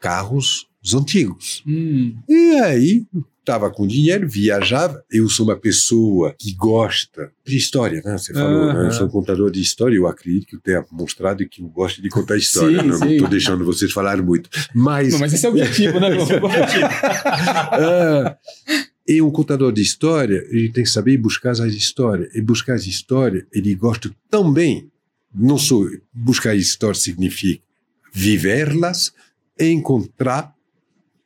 carros 0.00 0.66
antigos. 0.94 1.62
Hum, 1.64 2.16
E 2.28 2.58
aí, 2.60 3.06
estava 3.48 3.70
com 3.70 3.86
dinheiro, 3.86 4.28
viajava. 4.28 5.02
Eu 5.10 5.26
sou 5.28 5.46
uma 5.46 5.56
pessoa 5.56 6.34
que 6.38 6.54
gosta 6.54 7.32
de 7.44 7.56
história, 7.56 8.02
né? 8.04 8.18
Você 8.18 8.34
falou, 8.34 8.72
né? 8.72 8.86
Eu 8.86 8.92
sou 8.92 9.06
um 9.06 9.10
contador 9.10 9.50
de 9.50 9.60
história. 9.60 9.96
Eu 9.96 10.06
acredito 10.06 10.46
que 10.46 10.56
eu 10.56 10.60
tenha 10.60 10.84
mostrado 10.92 11.48
que 11.48 11.62
eu 11.62 11.68
gosto 11.68 12.02
de 12.02 12.10
contar 12.10 12.36
história. 12.36 12.82
Sim, 12.82 12.86
não 12.86 13.10
estou 13.10 13.28
deixando 13.28 13.64
vocês 13.64 13.90
falar 13.90 14.22
muito. 14.22 14.50
Mas, 14.74 15.12
não, 15.12 15.20
mas 15.20 15.32
esse 15.32 15.46
é 15.46 15.48
o 15.48 15.52
objetivo, 15.52 15.98
né? 15.98 16.08
ah, 17.72 18.36
e 19.06 19.22
um 19.22 19.30
contador 19.30 19.72
de 19.72 19.80
história, 19.80 20.46
ele 20.50 20.70
tem 20.70 20.84
que 20.84 20.90
saber 20.90 21.16
buscar 21.16 21.52
as 21.52 21.60
histórias. 21.60 22.34
E 22.34 22.42
buscar 22.42 22.74
as 22.74 22.86
histórias, 22.86 23.44
ele 23.50 23.74
gosta 23.74 24.14
também. 24.30 24.90
Não 25.34 25.56
só 25.56 25.76
buscar 26.12 26.52
as 26.52 26.60
histórias 26.60 27.02
significa 27.02 27.62
vivê-las 28.12 29.12
e 29.58 29.70
encontrar 29.70 30.54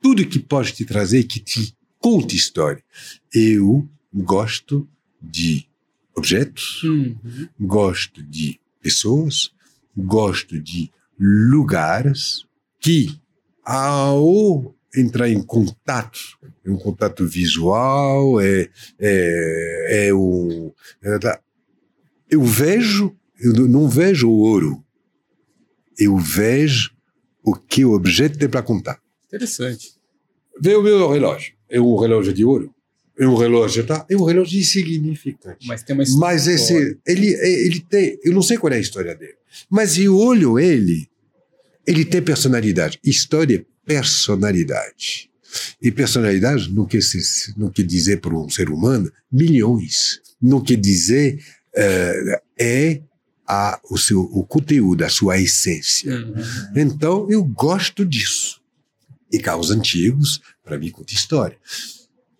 tudo 0.00 0.26
que 0.26 0.38
pode 0.38 0.72
te 0.72 0.84
trazer, 0.84 1.24
que 1.24 1.40
te 1.40 1.74
conte 2.02 2.36
história. 2.36 2.84
Eu 3.32 3.88
gosto 4.12 4.86
de 5.20 5.66
objetos, 6.14 6.82
Uhum. 6.82 7.48
gosto 7.58 8.22
de 8.22 8.60
pessoas, 8.82 9.50
gosto 9.96 10.60
de 10.60 10.90
lugares 11.18 12.44
que, 12.80 13.18
ao 13.64 14.74
entrar 14.94 15.30
em 15.30 15.42
contato, 15.42 16.18
é 16.64 16.70
um 16.70 16.76
contato 16.76 17.26
visual, 17.26 18.40
é, 18.40 18.68
é, 18.98 20.08
é 20.08 20.14
um. 20.14 20.72
é 21.02 21.40
eu 22.28 22.42
vejo, 22.42 23.16
eu 23.38 23.52
não 23.68 23.88
vejo 23.88 24.28
o 24.28 24.38
ouro, 24.38 24.84
eu 25.98 26.16
vejo 26.18 26.92
o 27.42 27.54
que 27.54 27.84
o 27.84 27.92
objeto 27.92 28.38
tem 28.38 28.48
para 28.48 28.62
contar. 28.62 29.00
Interessante. 29.26 29.94
Vê 30.60 30.74
o 30.74 30.82
meu 30.82 31.10
relógio. 31.10 31.54
É 31.72 31.80
um 31.80 31.96
relógio 31.96 32.32
de 32.32 32.44
ouro? 32.44 32.72
É 33.18 33.26
um 33.26 33.34
relógio, 33.34 33.84
tá? 33.84 34.06
É 34.08 34.16
um 34.16 34.24
relógio 34.24 34.60
insignificante. 34.60 35.66
Mas 35.66 35.82
tem 35.82 35.94
uma 35.94 36.02
história. 36.02 36.20
Mas 36.20 36.46
esse, 36.46 36.98
ele, 37.06 37.28
ele 37.28 37.80
tem, 37.80 38.18
eu 38.22 38.32
não 38.32 38.42
sei 38.42 38.58
qual 38.58 38.72
é 38.72 38.76
a 38.76 38.80
história 38.80 39.14
dele, 39.14 39.34
mas 39.68 39.98
eu 39.98 40.16
olho 40.16 40.58
ele, 40.58 41.08
ele 41.86 42.04
tem 42.04 42.22
personalidade. 42.22 42.98
História 43.02 43.56
é 43.58 43.64
personalidade. 43.86 45.30
E 45.80 45.90
personalidade 45.90 46.72
não 46.72 46.86
quer, 46.86 47.02
ser, 47.02 47.20
não 47.56 47.70
quer 47.70 47.84
dizer 47.84 48.20
para 48.20 48.34
um 48.34 48.48
ser 48.48 48.70
humano 48.70 49.10
milhões. 49.30 50.20
Não 50.40 50.62
quer 50.62 50.76
dizer 50.76 51.38
eh, 51.74 52.42
é 52.58 53.02
a, 53.46 53.80
o 53.90 53.98
seu 53.98 54.20
o 54.20 54.44
conteúdo, 54.44 55.04
a 55.04 55.08
sua 55.08 55.38
essência. 55.38 56.14
Uhum. 56.14 56.34
Então, 56.76 57.30
eu 57.30 57.44
gosto 57.44 58.04
disso. 58.04 58.60
E 59.30 59.38
carros 59.38 59.70
antigos, 59.70 60.40
para 60.64 60.78
mim, 60.78 60.90
conta 60.90 61.12
história. 61.12 61.56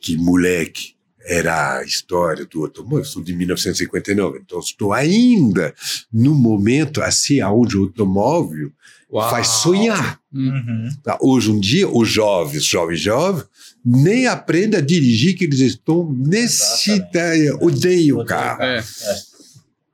Que 0.00 0.16
moleque 0.16 0.94
era 1.24 1.78
a 1.78 1.84
história 1.84 2.44
do 2.44 2.62
automóvel. 2.64 2.98
Eu 2.98 3.04
sou 3.04 3.22
de 3.22 3.32
1959, 3.34 4.40
então 4.44 4.58
estou 4.58 4.92
ainda 4.92 5.72
no 6.12 6.34
momento 6.34 7.00
assim, 7.00 7.40
onde 7.42 7.76
o 7.76 7.84
automóvel 7.84 8.72
Uau. 9.12 9.30
faz 9.30 9.46
sonhar. 9.46 10.20
Uhum. 10.32 10.88
Tá? 11.02 11.16
Hoje 11.20 11.50
um 11.50 11.60
dia, 11.60 11.88
os 11.88 12.08
jovens, 12.08 12.64
jovens, 12.64 13.00
jovens, 13.00 13.46
nem 13.84 14.26
aprendem 14.26 14.78
a 14.78 14.82
dirigir, 14.82 15.36
que 15.36 15.44
eles 15.44 15.60
estão 15.60 16.12
nesse... 16.12 16.90
Exatamente. 16.90 17.64
Odeiam 17.64 18.18
o 18.18 18.24
carro. 18.24 18.62
É. 18.62 18.82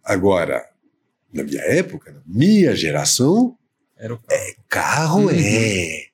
Agora, 0.05 0.64
na 1.33 1.43
minha 1.43 1.61
época, 1.62 2.11
na 2.12 2.20
minha 2.26 2.74
geração, 2.74 3.55
Era 3.97 4.14
o 4.14 4.20
carro 4.68 5.24
Uhum. 5.24 5.31
é. 5.31 6.07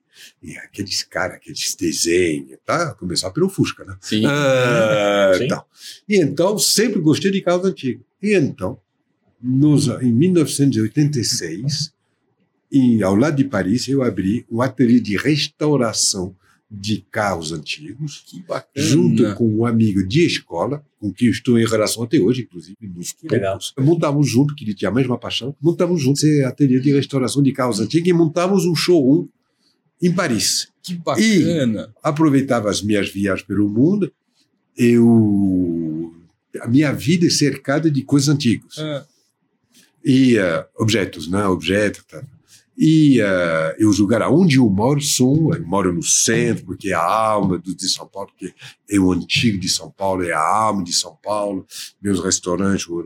E 0.47 0.59
aqueles 0.59 1.03
caras, 1.03 1.37
aqueles 1.37 1.75
desenhos, 1.75 2.59
tá? 2.67 2.93
Começar 2.97 3.31
pelo 3.31 3.49
Fusca, 3.49 3.83
né? 3.83 3.97
Sim. 4.01 4.25
Ah, 4.27 5.33
Sim. 5.39 5.49
tal. 5.49 5.67
E 6.07 6.17
então, 6.21 6.59
sempre 6.59 7.01
gostei 7.01 7.31
de 7.31 7.41
carros 7.41 7.65
antigos. 7.65 8.05
E 8.23 8.35
então, 8.35 8.79
nos, 9.43 9.89
em 10.03 10.13
1986, 10.13 11.93
em, 12.73 13.03
ao 13.03 13.15
lado 13.15 13.37
de 13.37 13.45
Paris, 13.45 13.89
eu 13.89 14.03
abri 14.03 14.45
um 14.51 14.61
ateliê 14.61 15.01
de 15.01 15.17
restauração 15.17 16.35
de 16.71 17.05
carros 17.11 17.53
antigos, 17.53 18.25
Que 18.27 18.43
bacana. 18.43 18.87
junto 18.87 19.35
com 19.37 19.47
um 19.49 19.65
amigo 19.65 20.07
de 20.07 20.27
escola, 20.27 20.85
com 20.99 21.13
quem 21.13 21.29
estou 21.29 21.59
em 21.59 21.65
relação 21.67 22.03
até 22.03 22.19
hoje, 22.19 22.43
inclusive, 22.43 22.77
nos 22.83 23.13
Que 23.13 23.29
legal. 23.29 23.53
poucos. 23.59 23.73
Montamos 23.79 24.29
junto, 24.29 24.55
que 24.55 24.65
ele 24.65 24.75
tinha 24.75 24.91
a 24.91 24.95
mesma 24.95 25.17
paixão, 25.17 25.55
montamos 25.61 26.03
junto 26.03 26.17
esse 26.19 26.43
ateliê 26.43 26.81
de 26.81 26.93
restauração 26.93 27.43
de 27.43 27.53
carros 27.53 27.79
antigos 27.81 28.09
e 28.09 28.13
montamos 28.13 28.65
um 28.65 28.75
showroom 28.75 29.29
em 30.07 30.13
Paris 30.13 30.69
Que 30.83 30.95
bacana. 30.95 31.93
aproveitava 32.03 32.71
as 32.71 32.83
minhas 32.83 33.09
viagens 33.09 33.47
pelo 33.47 33.69
mundo, 33.69 34.13
eu 34.77 36.13
a 36.61 36.69
minha 36.69 36.93
vida 36.93 37.27
é 37.27 37.31
cercada 37.31 37.91
de 37.91 38.03
coisas 38.03 38.29
antigas 38.29 38.79
Ah, 38.79 39.05
e 40.05 40.37
eh, 40.39 40.67
objetos, 40.79 41.29
né, 41.29 41.47
objetos. 41.47 42.05
Tá. 42.05 42.23
E 42.77 43.21
eh, 43.21 43.77
eu 43.79 43.91
lugar 43.91 44.23
onde 44.31 44.57
eu 44.59 44.69
moro 44.69 45.01
sou, 45.01 45.55
eu 45.55 45.67
moro 45.67 45.93
no 45.93 46.03
centro 46.03 46.65
porque 46.67 46.91
é 46.91 46.95
a 46.95 47.03
alma 47.03 47.59
do, 47.59 47.75
de 47.75 47.89
São 47.89 48.07
Paulo, 48.07 48.29
porque 48.31 48.53
é 48.89 48.99
o 48.99 49.11
antigo 49.13 49.59
de 49.59 49.69
São 49.69 49.91
Paulo, 49.91 50.23
é 50.25 50.33
a 50.33 50.41
alma 50.41 50.85
de 50.85 50.93
São 50.93 51.17
Paulo. 51.23 51.67
Meus 52.03 52.23
restaurantes, 52.23 52.87
o, 52.87 53.01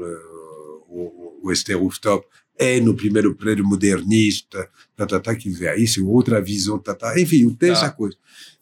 o, 0.88 1.40
o 1.44 1.52
Esther 1.52 1.78
Rooftop 1.78 2.26
é 2.58 2.80
no 2.80 2.94
primeiro 2.94 3.34
prédio 3.34 3.64
modernista, 3.64 4.68
tá, 4.96 5.06
tá, 5.06 5.20
tá, 5.20 5.34
que 5.34 5.48
é 5.64 5.78
isso, 5.80 6.00
é 6.00 6.02
outra 6.02 6.40
visão, 6.42 6.78
tá, 6.78 6.94
tá. 6.94 7.18
enfim, 7.20 7.48
tenho 7.50 7.72
Tá. 7.74 7.78
essa 7.78 7.90
coisa. 7.90 8.16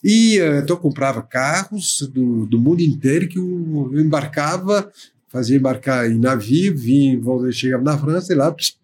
E 0.04 0.38
eh, 0.38 0.58
então 0.58 0.76
eu 0.76 0.80
comprava 0.80 1.22
carros 1.22 2.02
do, 2.12 2.44
do 2.46 2.58
mundo 2.58 2.82
inteiro 2.82 3.26
que 3.26 3.38
eu, 3.38 3.90
embarcava, 3.94 4.90
fazia 5.28 5.56
embarcar 5.56 6.10
em 6.10 6.18
navio, 6.18 6.76
vinha, 6.76 7.20
chegava 7.50 7.82
na 7.82 7.98
França 7.98 8.32
e 8.32 8.36
lá 8.36 8.52
pss, 8.52 8.74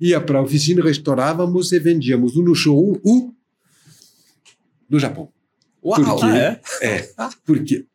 ia 0.00 0.20
para 0.20 0.38
a 0.38 0.42
oficina, 0.42 0.82
restaurávamos 0.82 1.72
e 1.72 1.78
vendíamos 1.78 2.36
um 2.36 2.42
no 2.42 2.54
showroom, 2.54 3.00
um 3.04 3.34
no 4.88 4.98
Japão. 4.98 5.30
Uau! 5.84 5.96
Por 5.96 6.20
quê? 6.20 6.26
Ah, 6.26 6.38
é? 6.38 6.60
É, 6.82 7.10
porque 7.44 7.86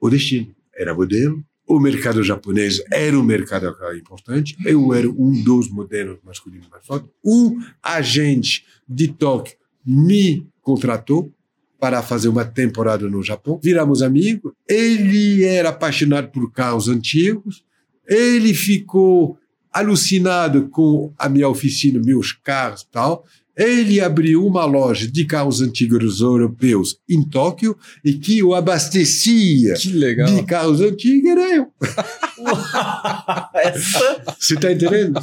o 0.00 0.10
destino 0.10 0.54
era 0.74 0.94
modelo, 0.94 1.42
o 1.66 1.80
mercado 1.80 2.22
japonês 2.22 2.82
era 2.92 3.18
um 3.18 3.22
mercado 3.22 3.74
importante, 3.96 4.56
eu 4.64 4.92
era 4.92 5.08
um 5.08 5.42
dos 5.42 5.70
modelos 5.70 6.18
masculinos 6.22 6.68
mais 6.68 6.86
fortes. 6.86 7.10
Um 7.24 7.58
agente 7.82 8.64
de 8.88 9.08
Tóquio 9.08 9.56
me 9.84 10.46
contratou 10.62 11.32
para 11.78 12.02
fazer 12.02 12.28
uma 12.28 12.44
temporada 12.44 13.08
no 13.08 13.22
Japão. 13.22 13.60
Viramos 13.62 14.02
amigos. 14.02 14.52
Ele 14.68 15.44
era 15.44 15.68
apaixonado 15.68 16.30
por 16.30 16.50
carros 16.50 16.88
antigos. 16.88 17.62
Ele 18.06 18.54
ficou 18.54 19.38
alucinado 19.70 20.68
com 20.68 21.12
a 21.18 21.28
minha 21.28 21.48
oficina, 21.48 22.00
meus 22.02 22.32
carros 22.32 22.82
e 22.82 22.90
tal. 22.90 23.26
Ele 23.56 24.00
abriu 24.00 24.44
uma 24.44 24.64
loja 24.64 25.10
de 25.10 25.24
carros 25.24 25.60
antigos 25.60 26.20
europeus 26.20 26.96
em 27.08 27.22
Tóquio 27.22 27.76
e 28.04 28.14
que 28.14 28.38
eu 28.40 28.52
abastecia 28.54 29.74
Que 29.74 29.92
legal. 29.92 30.26
de 30.26 30.42
carros 30.44 30.80
antigos 30.80 31.30
era 31.30 31.54
eu. 31.54 31.66
Você 34.38 34.54
está 34.54 34.72
entendendo? 34.72 35.20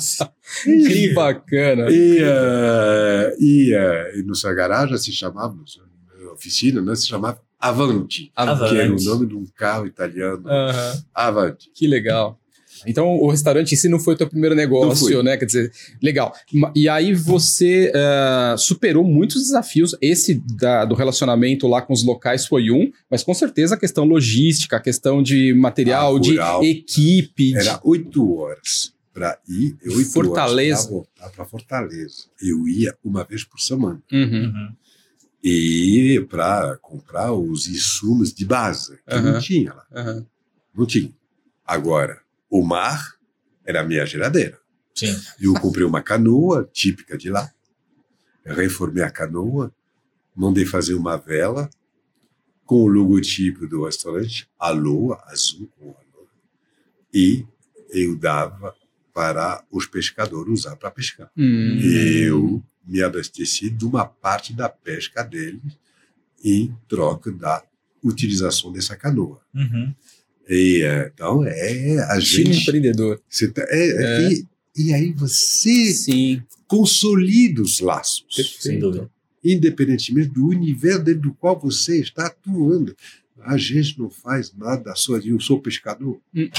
Que 0.66 1.14
bacana. 1.14 1.90
E, 1.91 2.18
eh, 2.22 3.36
e, 3.40 3.74
e 4.20 4.24
nossa 4.24 4.53
garagem 4.53 4.98
se 4.98 5.12
chamava, 5.12 5.53
nossa, 5.53 5.80
oficina, 6.34 6.82
né, 6.82 6.95
se 6.95 7.08
chamava 7.08 7.40
Avanti, 7.60 8.32
Avanti. 8.36 8.70
que 8.74 8.80
era 8.80 8.91
o 8.91 9.03
nome 9.03 9.28
de 9.28 9.36
um 9.36 9.45
carro 9.56 9.86
italiano. 9.86 10.41
Aham. 10.48 11.03
Avanti. 11.14 11.70
Que 11.76 11.86
legal. 11.86 12.40
Então, 12.88 13.08
o 13.18 13.30
restaurante 13.30 13.74
em 13.74 13.76
si 13.78 13.88
não 13.90 13.99
foi 13.99 14.14
o 14.14 14.18
teu 14.18 14.28
primeiro 14.30 14.56
negócio, 14.56 15.22
né? 15.24 15.38
Quer 15.38 15.45
dizer, 15.45 15.72
legal. 16.02 16.34
E 16.76 16.88
aí 16.90 17.14
você 17.14 17.91
ah, 17.95 18.56
superou 18.58 19.03
muitos 19.03 19.41
desafios. 19.44 19.95
Esse 20.02 20.36
da- 20.58 20.86
do 20.86 20.95
relacionamento 20.95 21.68
lá 21.68 21.82
com 21.82 21.94
os 21.94 22.03
locais 22.03 22.45
foi 22.45 22.72
um, 22.72 22.91
mas 23.10 23.24
com 23.24 23.34
certeza 23.34 23.76
a 23.76 23.78
questão 23.78 24.06
logística, 24.06 24.78
a 24.78 24.80
questão 24.80 25.22
de 25.22 25.53
material, 25.53 26.18
Ah, 26.18 26.20
de 26.20 26.68
equipe. 26.70 27.52
de- 27.53 27.58
Era 27.58 27.80
oito 27.84 28.36
horas 28.36 28.94
para 29.14 29.38
ir 29.48 29.76
e 29.84 29.90
oito 29.90 30.12
Fortaleza. 30.12 30.74
horas 30.74 30.86
para 30.86 30.94
voltar 30.95 31.30
para 31.36 31.45
Fortaleza. 31.45 32.24
Eu 32.41 32.68
ia 32.68 32.95
uma 33.03 33.24
vez 33.24 33.44
por 33.44 33.60
semana. 33.60 34.02
Uhum. 34.12 34.22
Uhum. 34.45 34.70
E 35.44 36.26
para 36.30 36.78
comprar 36.82 37.34
os 37.34 37.68
insumos 37.68 38.32
de 38.34 38.45
base, 38.45 38.98
que 39.08 39.14
Aham. 39.16 39.32
não 39.34 39.40
tinha 39.40 39.74
lá. 39.74 40.24
Não 40.76 40.86
tinha. 40.86 41.12
Agora, 41.66 42.20
o 42.52 42.61
mar 42.61 43.15
era 43.65 43.80
a 43.80 43.84
minha 43.84 44.06
geladeira. 44.06 44.60
Sim. 44.94 45.18
Eu 45.40 45.53
comprei 45.53 45.86
uma 45.86 46.03
canoa 46.03 46.69
típica 46.72 47.18
de 47.18 47.30
lá, 47.30 47.49
reformei 48.45 49.03
a 49.03 49.10
canoa, 49.10 49.73
mandei 50.36 50.65
fazer 50.65 50.94
uma 50.94 51.15
vela 51.15 51.69
com 52.65 52.84
o 52.84 52.88
logotipo 52.88 53.65
do 53.65 53.86
restaurante, 53.86 54.48
a 54.60 54.69
lua, 54.69 55.23
azul 55.28 55.69
com 55.80 55.90
a 55.90 56.18
lua, 56.18 56.28
e 57.14 57.45
eu 57.90 58.15
dava 58.15 58.76
para 59.14 59.64
os 59.72 59.86
pescadores 59.86 60.52
usar 60.52 60.76
para 60.76 60.91
pescar. 60.91 61.32
Hum. 61.38 61.80
Eu 61.80 62.64
me 62.86 63.02
abasteci 63.02 63.69
de 63.69 63.86
uma 63.86 64.06
parte 64.06 64.53
da 64.53 64.68
pesca 64.69 65.23
deles 65.23 65.78
em 66.44 66.76
troca 66.88 67.32
da 67.32 67.64
utilização 68.03 68.72
dessa 68.72 68.95
canoa. 68.95 69.41
Uhum. 69.53 69.94
E, 70.49 70.81
eh, 70.84 71.11
então, 71.13 71.43
é 71.45 71.99
a 72.03 72.19
Time 72.19 72.53
gente... 72.53 72.61
empreendedor. 72.63 73.22
Você 73.30 73.47
tá- 73.49 73.65
é- 73.69 73.89
é 73.89 74.26
É. 74.26 74.30
que- 74.30 74.45
e 74.77 74.93
aí 74.93 75.11
você 75.13 75.91
Sim. 75.93 76.41
consolida 76.68 77.61
os 77.61 77.80
laços, 77.80 78.26
Sem 78.59 78.80
dúvida. 78.80 79.09
independentemente 79.43 80.30
do 80.30 80.47
universo 80.47 81.03
dentro 81.03 81.22
do 81.23 81.34
qual 81.34 81.59
você 81.59 81.99
está 81.99 82.27
atuando. 82.27 82.95
A 83.43 83.57
gente 83.57 83.97
não 83.99 84.09
faz 84.09 84.53
nada 84.55 84.93
sozinho. 84.95 85.35
Eu 85.35 85.39
sou 85.39 85.59
pescador? 85.59 86.19
Hum. 86.35 86.49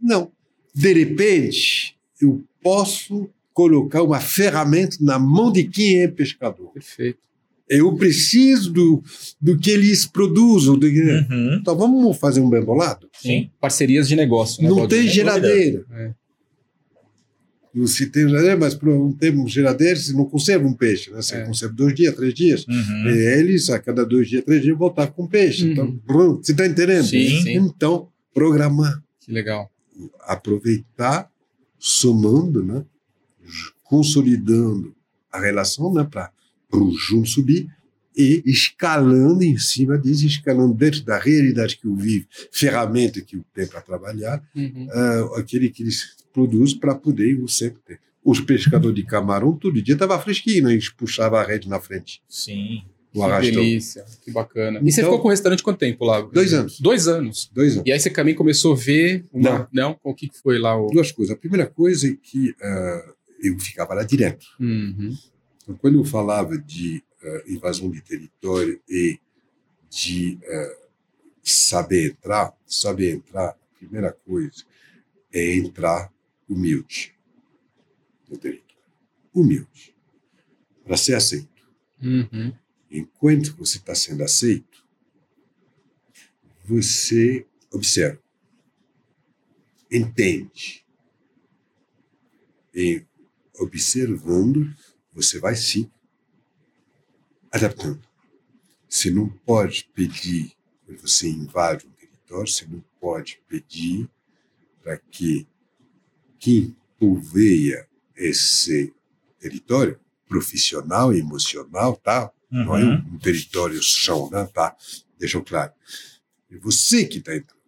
Não. 0.00 0.30
De 0.74 0.92
repente, 0.92 1.96
eu 2.20 2.42
posso 2.62 3.28
colocar 3.52 4.02
uma 4.02 4.20
ferramenta 4.20 4.96
na 5.00 5.18
mão 5.18 5.50
de 5.52 5.64
quem 5.64 6.00
é 6.02 6.08
pescador. 6.08 6.70
Perfeito. 6.72 7.18
Eu 7.68 7.94
preciso 7.96 8.72
do, 8.72 9.02
do 9.40 9.58
que 9.58 9.70
eles 9.70 10.06
produzem. 10.06 10.78
do 10.78 10.86
Uhum. 10.86 11.58
Então 11.60 11.76
vamos 11.76 12.16
fazer 12.18 12.40
um 12.40 12.48
bem 12.48 12.62
bolado? 12.64 13.08
Sim. 13.20 13.50
Parcerias 13.60 14.08
de 14.08 14.16
negócio. 14.16 14.62
né, 14.62 14.68
não 14.68 14.88
tem 14.88 15.00
dúvida. 15.00 15.12
geladeira. 15.12 15.84
É. 15.92 16.14
Você 17.74 18.06
tem 18.06 18.26
geladeira, 18.26 18.56
mas 18.56 18.74
por 18.74 18.88
não 18.88 19.12
termos 19.12 19.52
geladeira, 19.52 19.94
você 19.94 20.12
não 20.12 20.24
conserva 20.24 20.66
um 20.66 20.72
peixe. 20.72 21.10
Né? 21.10 21.20
Você 21.22 21.36
É. 21.36 21.44
conserva 21.44 21.74
dois 21.74 21.94
dias, 21.94 22.14
três 22.16 22.34
dias. 22.34 22.66
Uhum. 22.66 23.08
E 23.10 23.18
eles, 23.38 23.68
a 23.70 23.78
cada 23.78 24.04
dois 24.04 24.28
dias, 24.28 24.42
três 24.44 24.62
dias, 24.62 24.76
voltar 24.76 25.06
com 25.08 25.26
peixe. 25.26 25.64
Uhum. 25.66 25.72
Então, 25.72 25.96
pronto, 26.06 26.44
você 26.44 26.52
está 26.52 26.66
entendendo? 26.66 27.04
Sim, 27.04 27.42
sim. 27.42 27.52
Então, 27.54 28.08
programar, 28.34 29.00
Que 29.20 29.30
legal. 29.32 29.70
aproveitar, 30.26 31.30
somando, 31.78 32.64
né? 32.64 32.84
consolidando 33.84 34.94
a 35.32 35.40
relação 35.40 35.92
né? 35.92 36.06
para 36.10 36.30
o 36.72 36.90
junto 36.96 37.28
subir 37.28 37.68
e 38.16 38.42
escalando 38.46 39.44
em 39.44 39.56
cima 39.58 39.96
disso, 39.96 40.26
escalando 40.26 40.74
dentro 40.74 41.02
da 41.02 41.18
realidade 41.18 41.76
que 41.76 41.86
eu 41.86 41.94
vivo, 41.94 42.26
ferramenta 42.50 43.20
que 43.20 43.36
eu 43.36 43.44
tenho 43.54 43.68
para 43.68 43.80
trabalhar, 43.80 44.42
Uhum. 44.54 44.88
ah, 44.90 45.38
aquele 45.38 45.70
que 45.70 45.82
eles 45.82 46.16
produzem 46.32 46.78
para 46.78 46.94
poder 46.94 47.38
eu 47.38 47.46
sempre 47.48 47.78
ter. 47.86 48.00
Os 48.24 48.40
pescadores 48.40 48.96
de 48.96 49.04
camarão, 49.04 49.52
todo 49.56 49.80
dia 49.80 49.94
estava 49.94 50.18
fresquinho, 50.20 50.64
né? 50.64 50.72
eles 50.72 50.88
puxavam 50.90 51.38
a 51.38 51.44
rede 51.44 51.68
na 51.68 51.80
frente, 51.80 52.20
Sim. 52.28 52.82
o 53.14 53.20
Que 53.20 53.24
arrastão. 53.24 53.54
delícia. 53.54 54.04
Que 54.24 54.30
bacana. 54.32 54.80
E 54.82 54.90
você 54.92 55.00
Então- 55.00 55.10
ficou 55.12 55.20
com 55.22 55.28
o 55.28 55.30
restaurante 55.30 55.62
quanto 55.62 55.78
tempo 55.78 56.04
lá? 56.04 56.20
Dois 56.20 56.52
anos. 56.52 56.80
Dois 56.80 57.06
anos. 57.08 57.48
Dois 57.54 57.74
anos. 57.74 57.84
E 57.86 57.92
aí 57.92 57.98
você 58.00 58.10
também 58.10 58.34
começou 58.34 58.72
a 58.74 58.76
ver 58.76 59.24
uma... 59.32 59.68
Não. 59.72 59.96
O 60.02 60.12
que 60.12 60.28
foi 60.42 60.58
lá? 60.58 60.76
O... 60.76 60.88
Duas 60.90 61.12
coisas. 61.12 61.34
A 61.34 61.38
primeira 61.38 61.66
coisa 61.66 62.08
é 62.08 62.14
que 62.20 62.52
ah, 62.60 63.12
eu 63.42 63.56
ficava 63.60 63.94
lá 63.94 64.02
direto. 64.02 64.44
Uhum. 64.60 65.16
Então, 65.68 65.76
quando 65.76 65.98
eu 65.98 66.04
falava 66.04 66.56
de 66.56 67.04
ah, 67.22 67.42
invasão 67.46 67.90
de 67.90 68.00
território 68.00 68.80
e 68.88 69.20
de 69.90 70.38
ah, 70.42 70.78
saber 71.42 72.12
entrar, 72.12 72.56
saber 72.66 73.16
entrar, 73.16 73.50
a 73.50 73.76
primeira 73.76 74.10
coisa 74.12 74.64
é 75.30 75.56
entrar 75.56 76.10
humilde 76.48 77.14
no 78.30 78.38
território. 78.38 78.82
Humilde. 79.34 79.94
Para 80.84 80.96
ser 80.96 81.16
aceito. 81.16 81.68
Uhum. 82.02 82.54
Enquanto 82.90 83.54
você 83.54 83.76
está 83.76 83.94
sendo 83.94 84.24
aceito, 84.24 84.82
você 86.64 87.46
observa, 87.70 88.22
entende. 89.92 90.82
E 92.74 93.04
observando, 93.58 94.74
você 95.22 95.40
vai 95.40 95.56
se 95.56 95.90
adaptando. 97.50 98.00
Você 98.88 99.10
não 99.10 99.28
pode 99.28 99.88
pedir, 99.94 100.52
quando 100.86 101.00
você 101.00 101.28
invade 101.28 101.86
um 101.86 101.90
território, 101.90 102.46
você 102.50 102.66
não 102.66 102.82
pode 103.00 103.40
pedir 103.48 104.08
para 104.82 104.96
que 104.96 105.46
quem 106.38 106.76
povoeia 106.98 107.86
esse 108.16 108.92
território, 109.38 109.98
profissional, 110.28 111.12
emocional, 111.12 111.96
tal, 111.96 112.34
não 112.50 112.76
é 112.76 112.84
Uhum. 112.84 112.94
um, 112.94 113.14
um 113.14 113.18
território 113.18 113.82
chão, 113.82 114.30
né? 114.30 114.46
tá? 114.54 114.76
Deixa 115.18 115.36
eu 115.36 115.44
claro. 115.44 115.72
É 116.50 116.56
você 116.58 117.04
que 117.06 117.18
está 117.18 117.34
entrando. 117.36 117.58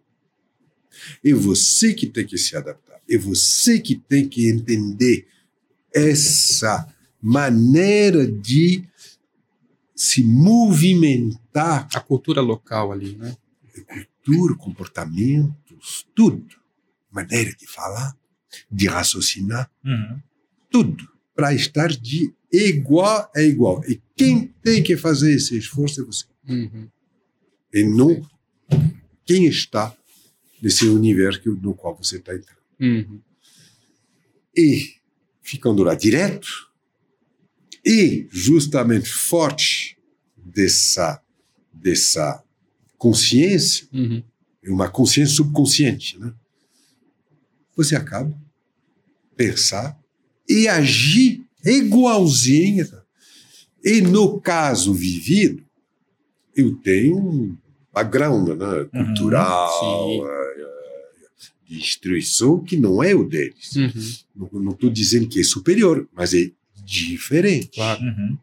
É 1.24 1.32
você 1.32 1.92
que 1.94 2.06
tem 2.06 2.26
que 2.26 2.38
se 2.38 2.56
adaptar. 2.56 3.00
É 3.08 3.16
você 3.18 3.78
que 3.80 3.96
tem 3.96 4.28
que 4.28 4.48
entender 4.48 5.26
essa 5.94 6.86
maneira 7.22 8.26
de 8.30 8.84
se 9.94 10.22
movimentar, 10.24 11.88
A 11.94 12.00
cultura 12.00 12.40
local 12.40 12.92
ali, 12.92 13.16
né? 13.16 13.36
cultura, 14.22 14.54
comportamentos, 14.56 16.06
tudo. 16.14 16.56
Maneira 17.10 17.52
de 17.54 17.66
falar, 17.66 18.16
de 18.70 18.86
raciocinar, 18.86 19.70
Uhum. 19.84 20.20
tudo. 20.70 21.08
Para 21.34 21.52
estar 21.54 21.88
de 21.88 22.32
igual 22.52 23.30
a 23.34 23.42
igual. 23.42 23.82
E 23.88 24.00
quem 24.16 24.46
tem 24.62 24.82
que 24.82 24.96
fazer 24.96 25.34
esse 25.34 25.56
esforço 25.56 26.00
é 26.00 26.04
você. 26.04 26.24
Uhum. 26.48 26.88
e 27.72 27.84
não 27.84 28.20
quem 29.24 29.46
está 29.46 29.94
nesse 30.60 30.86
universo 30.88 31.54
no 31.62 31.74
qual 31.74 31.94
você 31.94 32.16
está 32.16 32.34
entrando. 32.34 32.58
Uhum. 32.80 33.20
E 34.56 34.94
ficando 35.42 35.82
lá 35.84 35.94
direto, 35.94 36.69
e 37.84 38.26
justamente 38.30 39.08
forte 39.08 39.96
dessa, 40.36 41.20
dessa 41.72 42.42
consciência, 42.98 43.86
Uhum. 43.92 44.22
uma 44.66 44.88
consciência 44.90 45.36
subconsciente, 45.36 46.18
né? 46.18 46.32
você 47.74 47.96
acaba 47.96 48.36
pensar 49.36 49.98
e 50.48 50.68
agir 50.68 51.42
igualzinho. 51.64 52.86
E 53.82 54.02
no 54.02 54.38
caso 54.40 54.92
vivido, 54.92 55.64
eu 56.54 56.74
tenho 56.76 57.16
um 57.16 57.56
background 57.92 58.48
né, 58.50 58.84
cultural, 58.92 59.80
sim. 59.80 60.26
eh, 60.26 60.54
eh, 60.58 61.70
de 61.70 61.78
instrução 61.78 62.62
que 62.62 62.76
não 62.76 63.02
é 63.02 63.14
o 63.14 63.24
deles. 63.26 63.74
Uhum. 64.36 64.50
Não 64.60 64.72
estou 64.72 64.90
dizendo 64.90 65.26
que 65.28 65.40
é 65.40 65.44
superior, 65.44 66.06
mas 66.12 66.34
é 66.34 66.50
diferente. 66.90 67.76
Claro. 67.76 68.02
Uhum. 68.02 68.36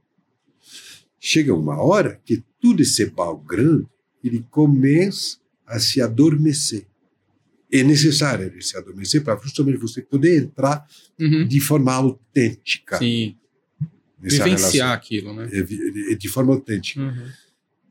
Chega 1.19 1.53
uma 1.53 1.81
hora 1.81 2.19
que 2.23 2.41
tudo 2.61 2.81
esse 2.81 3.05
background 3.07 3.85
ele 4.23 4.45
começa 4.49 5.37
a 5.65 5.79
se 5.79 6.01
adormecer. 6.01 6.85
É 7.71 7.83
necessário 7.83 8.45
ele 8.45 8.61
se 8.61 8.77
adormecer 8.77 9.21
para 9.23 9.37
justamente 9.41 9.77
você 9.77 10.01
poder 10.01 10.37
entrar 10.43 10.85
Uhum. 11.19 11.45
de 11.47 11.59
forma 11.59 11.91
autêntica 11.93 12.97
Sim. 12.97 13.35
nessa 14.21 14.43
Vivenciar 14.45 14.71
relação. 14.71 14.91
aquilo, 14.93 15.33
né? 15.33 15.49
É, 15.51 16.11
é 16.13 16.15
de 16.15 16.29
forma 16.29 16.53
autêntica. 16.53 17.01
Uhum. 17.01 17.27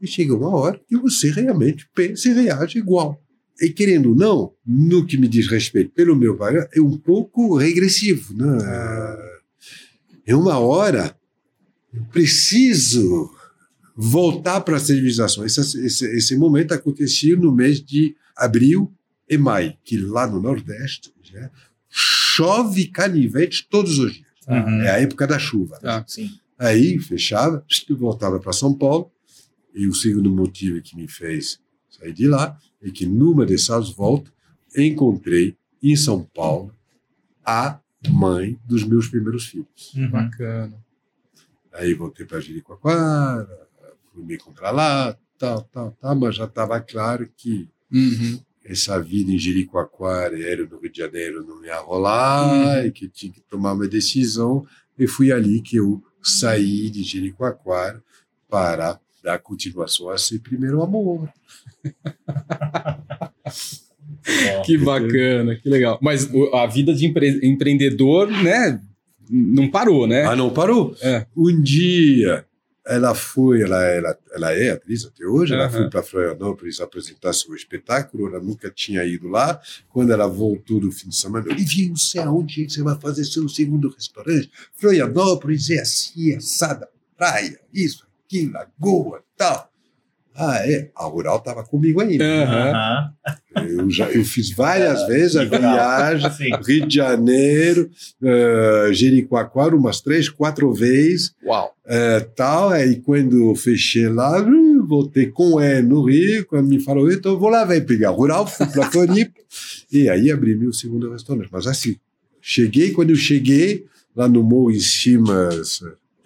E 0.00 0.06
chega 0.06 0.34
uma 0.34 0.54
hora 0.54 0.80
que 0.88 0.96
você 0.96 1.30
realmente 1.30 1.86
pensa 1.94 2.28
e 2.28 2.32
reage 2.32 2.78
igual. 2.78 3.20
E 3.60 3.68
querendo 3.70 4.10
ou 4.10 4.14
não, 4.16 4.52
no 4.66 5.04
que 5.06 5.16
me 5.18 5.26
diz 5.28 5.48
respeito, 5.48 5.90
pelo 5.92 6.14
meu 6.16 6.36
pai, 6.36 6.54
é 6.74 6.80
um 6.80 6.96
pouco 6.96 7.56
regressivo. 7.56 8.34
Né? 8.34 8.46
É 10.26 10.34
uma 10.34 10.58
hora, 10.58 11.16
eu 11.94 12.04
preciso 12.06 13.30
voltar 13.96 14.60
para 14.60 14.76
a 14.76 14.80
civilização. 14.80 15.44
Esse, 15.44 15.60
esse, 15.84 16.04
esse 16.16 16.36
momento 16.36 16.72
acontecia 16.72 17.36
no 17.36 17.52
mês 17.52 17.80
de 17.82 18.14
abril 18.36 18.92
e 19.28 19.38
maio, 19.38 19.74
que 19.84 19.96
lá 19.96 20.26
no 20.26 20.40
Nordeste 20.40 21.12
já 21.22 21.50
chove 21.88 22.88
canivete 22.88 23.66
todos 23.70 23.98
os 23.98 24.12
dias. 24.12 24.26
Uhum. 24.46 24.82
É 24.82 24.90
a 24.90 25.00
época 25.00 25.26
da 25.26 25.38
chuva. 25.38 25.78
Sim. 26.06 26.30
Aí 26.58 26.98
fechava, 26.98 27.64
voltava 27.90 28.38
para 28.38 28.52
São 28.52 28.74
Paulo. 28.74 29.10
E 29.74 29.86
o 29.86 29.94
segundo 29.94 30.30
motivo 30.30 30.80
que 30.80 30.96
me 30.96 31.06
fez 31.06 31.58
sair 31.90 32.12
de 32.12 32.26
lá 32.26 32.58
é 32.82 32.90
que 32.90 33.06
numa 33.06 33.44
dessas 33.44 33.90
voltas 33.90 34.32
encontrei 34.76 35.56
em 35.82 35.96
São 35.96 36.22
Paulo 36.22 36.72
a 37.44 37.78
mãe 38.08 38.58
dos 38.66 38.84
meus 38.84 39.08
primeiros 39.08 39.46
filhos. 39.46 39.92
Uhum. 39.94 40.10
Bacana. 40.10 40.74
Aí 41.72 41.92
voltei 41.94 42.24
para 42.24 42.40
Jericoacoara, 42.40 43.68
fui 44.12 44.24
me 44.24 44.36
encontrar 44.36 44.70
lá, 44.70 45.16
tal, 45.38 45.62
tal, 45.64 45.92
tal, 46.00 46.14
mas 46.16 46.36
já 46.36 46.44
estava 46.44 46.80
claro 46.80 47.28
que 47.36 47.68
Uhum. 47.92 48.40
essa 48.64 49.00
vida 49.00 49.30
em 49.30 49.38
Jericoacoara, 49.38 50.36
era 50.42 50.66
no 50.66 50.78
Rio 50.80 50.90
de 50.90 50.98
Janeiro, 50.98 51.46
não 51.46 51.64
ia 51.64 51.78
rolar, 51.78 52.78
Uhum. 52.80 52.86
e 52.86 52.90
que 52.90 53.08
tinha 53.08 53.32
que 53.32 53.40
tomar 53.42 53.74
uma 53.74 53.86
decisão. 53.86 54.66
E 54.98 55.06
foi 55.06 55.30
ali 55.30 55.60
que 55.60 55.76
eu 55.76 56.02
saí 56.22 56.88
de 56.90 57.02
Jericoacoara 57.04 58.02
para 58.48 58.98
dar 59.22 59.38
continuação 59.38 60.08
a 60.08 60.14
esse 60.14 60.38
primeiro 60.38 60.82
amor. 60.82 61.28
Que 64.64 64.76
bacana, 64.78 65.54
que 65.56 65.68
legal. 65.68 65.98
Mas 66.02 66.28
a 66.52 66.66
vida 66.66 66.92
de 66.94 67.06
empre- 67.06 67.40
empreendedor, 67.42 68.28
né, 68.30 68.80
não 69.30 69.70
parou, 69.70 70.06
né? 70.06 70.24
Ah, 70.24 70.36
não 70.36 70.50
parou? 70.50 70.94
É. 71.00 71.26
Um 71.36 71.60
dia, 71.60 72.44
ela 72.86 73.14
foi, 73.14 73.62
ela, 73.62 73.82
ela, 73.84 74.18
ela 74.32 74.52
é 74.52 74.70
atriz 74.70 75.04
até 75.04 75.24
hoje, 75.26 75.52
ela 75.54 75.64
Aham. 75.64 75.72
foi 75.72 75.90
para 75.90 76.02
Florianópolis 76.02 76.80
apresentar 76.80 77.32
seu 77.32 77.54
espetáculo, 77.54 78.28
ela 78.28 78.40
nunca 78.40 78.70
tinha 78.70 79.04
ido 79.04 79.28
lá. 79.28 79.60
Quando 79.88 80.12
ela 80.12 80.26
voltou 80.28 80.78
do 80.80 80.92
fim 80.92 81.08
de 81.08 81.16
semana, 81.16 81.46
Olivier, 81.50 81.88
não 81.88 81.96
sei 81.96 82.20
aonde 82.20 82.68
você 82.70 82.82
vai 82.82 82.98
fazer 83.00 83.24
seu 83.24 83.48
segundo 83.48 83.88
restaurante. 83.88 84.50
Florianópolis 84.74 85.70
é 85.70 85.80
assim, 85.80 86.34
assada, 86.34 86.88
praia, 87.16 87.58
isso, 87.74 88.06
aquilo, 88.26 88.52
lagoa, 88.52 89.22
tal. 89.36 89.70
Ah, 90.38 90.58
é? 90.58 90.90
A 90.94 91.04
Rural 91.04 91.38
estava 91.38 91.64
comigo 91.64 92.00
ainda. 92.00 92.24
Aham. 92.24 92.70
Aham. 92.70 93.12
Eu, 93.56 93.90
já, 93.90 94.10
eu 94.10 94.22
fiz 94.22 94.50
várias 94.50 95.06
vezes 95.06 95.36
a 95.36 95.44
viagem. 95.44 96.30
Rio 96.66 96.86
de 96.86 96.94
Janeiro, 96.96 97.90
uh, 98.20 98.92
Jericoacoara, 98.92 99.74
umas 99.74 100.00
três, 100.00 100.28
quatro 100.28 100.72
vezes 100.74 101.34
Uau. 101.42 101.74
é, 101.86 102.20
tal, 102.20 102.68
aí 102.68 102.96
quando 102.96 103.50
eu 103.50 103.54
fechei 103.54 104.08
lá, 104.08 104.42
hum, 104.42 104.84
voltei 104.86 105.26
com 105.26 105.60
ele 105.60 105.82
no 105.82 106.04
Rio, 106.04 106.44
quando 106.46 106.68
me 106.68 106.80
falou, 106.80 107.10
então 107.10 107.32
eu 107.32 107.38
vou 107.38 107.48
lá, 107.48 107.64
vai 107.64 107.80
pegar 107.80 108.10
rural, 108.10 108.46
fui 108.46 108.66
para 108.66 108.90
Floripa, 108.90 109.40
e 109.90 110.08
aí 110.08 110.30
abri 110.30 110.54
meu 110.54 110.72
segundo 110.72 111.10
restaurante. 111.10 111.48
Mas 111.50 111.66
assim, 111.66 111.96
cheguei, 112.40 112.90
quando 112.90 113.10
eu 113.10 113.16
cheguei, 113.16 113.86
lá 114.14 114.28
no 114.28 114.42
morro 114.42 114.70
em 114.70 114.80
cima, 114.80 115.48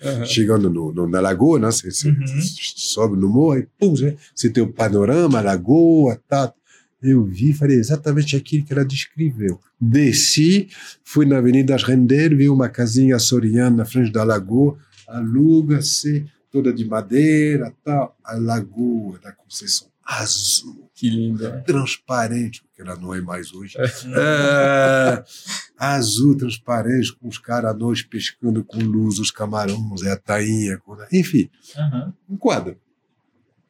Aham. 0.03 0.25
chegando 0.25 0.71
no, 0.71 0.93
no- 0.93 1.09
na 1.09 1.21
lagoa, 1.21 1.59
né, 1.59 1.67
você, 1.71 1.91
você 1.91 2.09
Uhum. 2.09 2.41
sobe 2.77 3.17
no 3.19 3.29
morro, 3.29 3.59
e 3.59 3.69
pum, 3.79 3.91
você, 3.95 4.17
você 4.35 4.49
tem 4.51 4.63
o 4.63 4.73
panorama, 4.73 5.39
a 5.39 5.43
lagoa, 5.43 6.21
tal. 6.29 6.55
Eu 7.03 7.25
vi, 7.25 7.55
falei 7.55 7.79
exatamente 7.79 8.37
aquilo 8.37 8.65
que 8.65 8.73
ela 8.75 8.85
descreveu. 8.85 9.59
Desci, 9.81 10.69
fui 11.03 11.25
na 11.25 11.39
Avenida 11.39 11.75
Render, 11.77 12.37
vi 12.37 12.49
uma 12.49 12.69
casinha 12.69 13.17
açoriana 13.17 13.77
na 13.79 13.85
frente 13.87 14.13
da 14.13 14.23
lagoa, 14.23 14.77
aluga-se, 15.09 16.27
toda 16.53 16.73
de 16.73 16.85
madeira, 16.85 17.73
tal. 17.85 18.17
A 18.25 18.35
lagoa 18.35 19.19
da 19.21 19.33
Conceição, 19.33 19.89
azul, 20.05 20.90
Que 21.01 21.09
lindo. 21.11 21.63
transparente, 21.65 22.63
porque 22.63 22.83
ela 22.83 22.95
não 22.97 23.15
é 23.15 23.21
mais 23.21 23.53
hoje. 23.55 23.77
É, 23.79 25.25
azul, 25.79 26.37
transparente, 26.37 27.15
com 27.17 27.29
os 27.29 27.39
caras 27.39 27.71
à 27.71 27.75
noite 27.75 28.07
pescando 28.07 28.63
com 28.65 28.79
luz, 28.79 29.19
os 29.19 29.31
camarões, 29.31 30.03
é 30.03 30.13
a 30.13 30.17
tainha, 30.17 30.79
com- 30.79 30.97
enfim, 31.13 31.49
Aham. 31.77 32.13
um 32.29 32.37
quadro. 32.37 32.77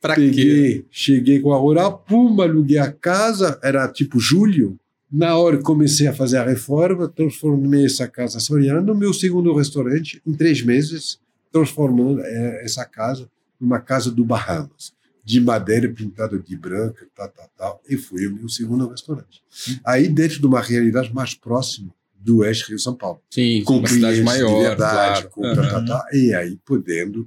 Pra 0.00 0.14
quê? 0.14 0.22
Peguei, 0.26 0.86
cheguei 0.90 1.40
com 1.40 1.52
a 1.52 1.58
rural, 1.58 1.98
pum, 1.98 2.40
aluguei 2.40 2.78
a 2.78 2.90
casa, 2.90 3.58
era 3.62 3.86
tipo 3.86 4.18
julho. 4.18 4.78
Na 5.12 5.36
hora 5.36 5.56
que 5.58 5.62
comecei 5.64 6.06
a 6.06 6.12
fazer 6.12 6.38
a 6.38 6.44
reforma, 6.44 7.08
transformei 7.08 7.84
essa 7.84 8.06
casa 8.08 8.38
soriana 8.40 8.80
no 8.80 8.94
meu 8.94 9.12
segundo 9.12 9.52
restaurante, 9.54 10.22
em 10.26 10.32
três 10.32 10.62
meses, 10.62 11.18
transformando 11.52 12.20
eh, 12.22 12.64
essa 12.64 12.84
casa 12.86 13.28
numa 13.60 13.78
casa 13.80 14.10
do 14.10 14.24
Bahamas, 14.24 14.94
de 15.30 15.40
madeira 15.40 15.88
pintada 15.88 16.36
de 16.38 16.56
branca, 16.56 17.06
tal, 17.14 17.28
tal, 17.28 17.50
tal, 17.56 17.82
e 17.88 17.96
foi 17.96 18.26
o 18.26 18.34
meu 18.34 18.48
segundo 18.48 18.88
restaurante. 18.88 19.42
Aí, 19.84 20.08
dentro 20.08 20.40
de 20.40 20.46
uma 20.46 20.60
realidade 20.60 21.12
mais 21.14 21.34
próxima 21.34 21.94
do 22.18 22.38
Oeste 22.38 22.68
Rio 22.68 22.78
São 22.78 22.94
Paulo 22.94 23.20
Sim, 23.30 23.62
com 23.64 23.78
uma 23.78 23.88
cidade 23.88 24.22
maior, 24.22 24.54
de 24.54 24.60
verdade, 24.68 25.22
claro. 25.22 25.30
com 25.30 25.46
Aham. 25.46 25.54
tá, 25.54 25.68
tá, 25.70 25.82
tá, 26.00 26.06
e 26.12 26.34
aí 26.34 26.58
podendo 26.66 27.26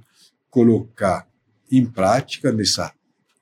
colocar 0.50 1.26
em 1.70 1.84
prática 1.86 2.52
nessa, 2.52 2.92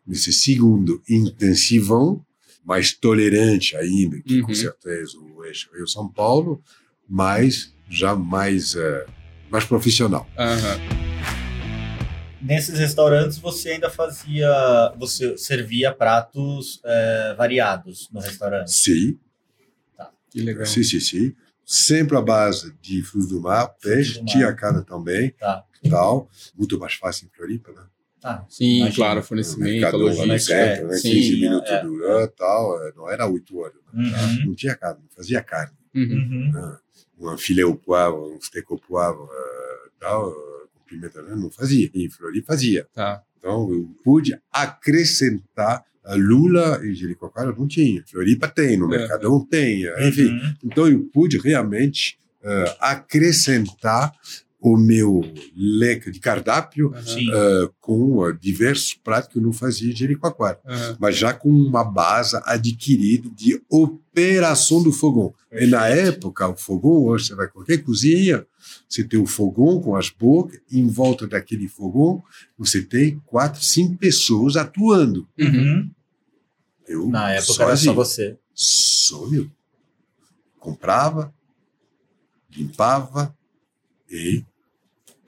nesse 0.06 0.32
segundo 0.32 1.02
intensivão, 1.08 2.24
mais 2.64 2.92
tolerante 2.92 3.76
ainda, 3.76 4.20
que 4.22 4.40
com 4.40 4.48
Uhum. 4.48 4.54
certeza 4.54 5.18
o 5.18 5.44
eixo 5.44 5.68
Rio 5.74 5.88
São 5.88 6.08
Paulo, 6.08 6.62
mas 7.08 7.74
já 7.90 8.14
mais, 8.14 8.76
eh, 8.76 9.06
mais 9.50 9.64
profissional. 9.64 10.26
Aham. 10.38 11.11
Nesses 12.42 12.78
restaurantes 12.78 13.38
você 13.38 13.70
ainda 13.70 13.88
fazia, 13.88 14.48
você 14.98 15.36
servia 15.38 15.92
pratos 15.92 16.80
é, 16.84 17.34
variados 17.36 18.08
no 18.12 18.20
restaurante. 18.20 18.72
Sim, 18.72 19.18
Que 20.30 20.40
legal. 20.42 20.66
sim, 20.66 20.82
sim, 20.82 20.98
sim. 21.00 21.34
Sempre 21.64 22.16
a 22.16 22.20
base 22.20 22.74
de 22.80 23.02
frutos 23.02 23.28
do 23.28 23.40
mar, 23.40 23.68
peixe, 23.80 24.14
do 24.14 24.20
mar. 24.20 24.26
tinha 24.26 24.52
carne 24.54 24.84
também, 24.84 25.30
Tá. 25.38 25.64
tal. 25.88 26.28
Muito 26.58 26.78
mais 26.78 26.94
fácil 26.94 27.26
em 27.26 27.36
Floripa, 27.36 27.70
né? 27.72 27.82
Ah, 28.24 28.44
Sim, 28.48 28.76
Imagina. 28.78 28.94
claro, 28.96 29.22
fornecimento, 29.22 29.96
logística. 29.96 30.38
centro, 30.38 30.88
né? 30.88 30.96
Sim, 30.96 31.10
15 31.10 31.40
minutos 31.40 31.70
é. 31.70 31.82
do 31.82 31.98
rã, 31.98 32.28
tal, 32.36 32.78
não 32.96 33.10
era 33.10 33.26
8 33.26 33.58
horas. 33.58 33.74
né? 33.92 34.10
uhum, 34.40 34.46
Não 34.46 34.54
tinha 34.54 34.76
carne, 34.76 35.00
não 35.02 35.08
fazia 35.10 35.42
carne. 35.42 35.76
Uhum. 35.94 36.52
uhum. 37.18 37.32
um 37.32 37.38
filé 37.38 37.62
au 37.62 37.74
poivre, 37.76 38.18
um 38.18 38.40
steak 38.40 38.66
au 38.70 38.78
poivre, 38.78 39.22
eh, 39.24 39.88
tal, 40.00 40.32
pimenta, 40.92 41.22
né? 41.22 41.34
não 41.34 41.50
fazia. 41.50 41.90
Em 41.94 42.08
Floripa 42.10 42.52
fazia. 42.52 42.86
Tá. 42.94 43.22
Então 43.38 43.72
eu 43.72 43.88
pude 44.04 44.38
acrescentar 44.52 45.84
a 46.04 46.14
lula 46.14 46.80
em 46.84 46.94
Jericoacoara 46.94 47.54
não 47.56 47.66
tinha. 47.66 48.02
Floripa 48.06 48.48
tem, 48.48 48.76
no 48.76 48.92
É. 48.92 48.98
Mercadão 48.98 49.44
tem, 49.44 49.86
eh, 49.86 50.08
enfim. 50.08 50.28
Uhum. 50.28 50.54
Então 50.64 50.88
eu 50.88 51.08
pude 51.12 51.38
realmente 51.38 52.18
eh, 52.42 52.76
acrescentar 52.80 54.12
o 54.64 54.76
meu 54.76 55.20
leque 55.56 56.10
de 56.10 56.20
cardápio. 56.20 56.92
Sim. 57.04 57.28
eh, 57.32 57.68
com 57.80 58.28
eh, 58.28 58.32
diversos 58.40 58.94
pratos 58.94 59.30
que 59.32 59.38
eu 59.38 59.42
não 59.42 59.52
fazia 59.52 59.92
em 59.92 59.96
Jericoacoara 59.96 60.60
Aham. 60.64 60.96
mas 61.00 61.16
já 61.16 61.34
com 61.34 61.50
uma 61.50 61.82
base 61.84 62.40
adquirida 62.44 63.28
de 63.30 63.60
operação 63.68 64.82
do 64.82 64.92
fogão. 64.92 65.34
E 65.50 65.66
na 65.66 65.88
época, 65.88 66.48
o 66.48 66.56
fogão, 66.56 67.04
hoje 67.04 67.26
você 67.26 67.34
vai 67.34 67.48
qualquer 67.48 67.78
cozinha, 67.78 68.46
você 68.88 69.02
tem 69.04 69.18
o 69.20 69.26
fogão 69.26 69.80
com 69.82 69.96
as 69.96 70.08
bocas, 70.10 70.60
em 70.70 70.86
volta 70.86 71.26
daquele 71.26 71.66
fogão, 71.68 72.22
você 72.56 72.80
tem 72.80 73.18
quatro, 73.26 73.62
cinco 73.62 73.96
pessoas 73.98 74.56
atuando. 74.56 75.28
Uhum. 75.38 75.90
Eu, 76.86 77.08
Na 77.08 77.32
época 77.32 77.34
era 77.34 77.42
só 77.42 77.68
sozinho, 77.70 77.94
você. 77.94 78.38
só 78.54 79.26
eu. 79.32 79.50
Comprava, 80.58 81.34
limpava 82.54 83.36
e 84.10 84.44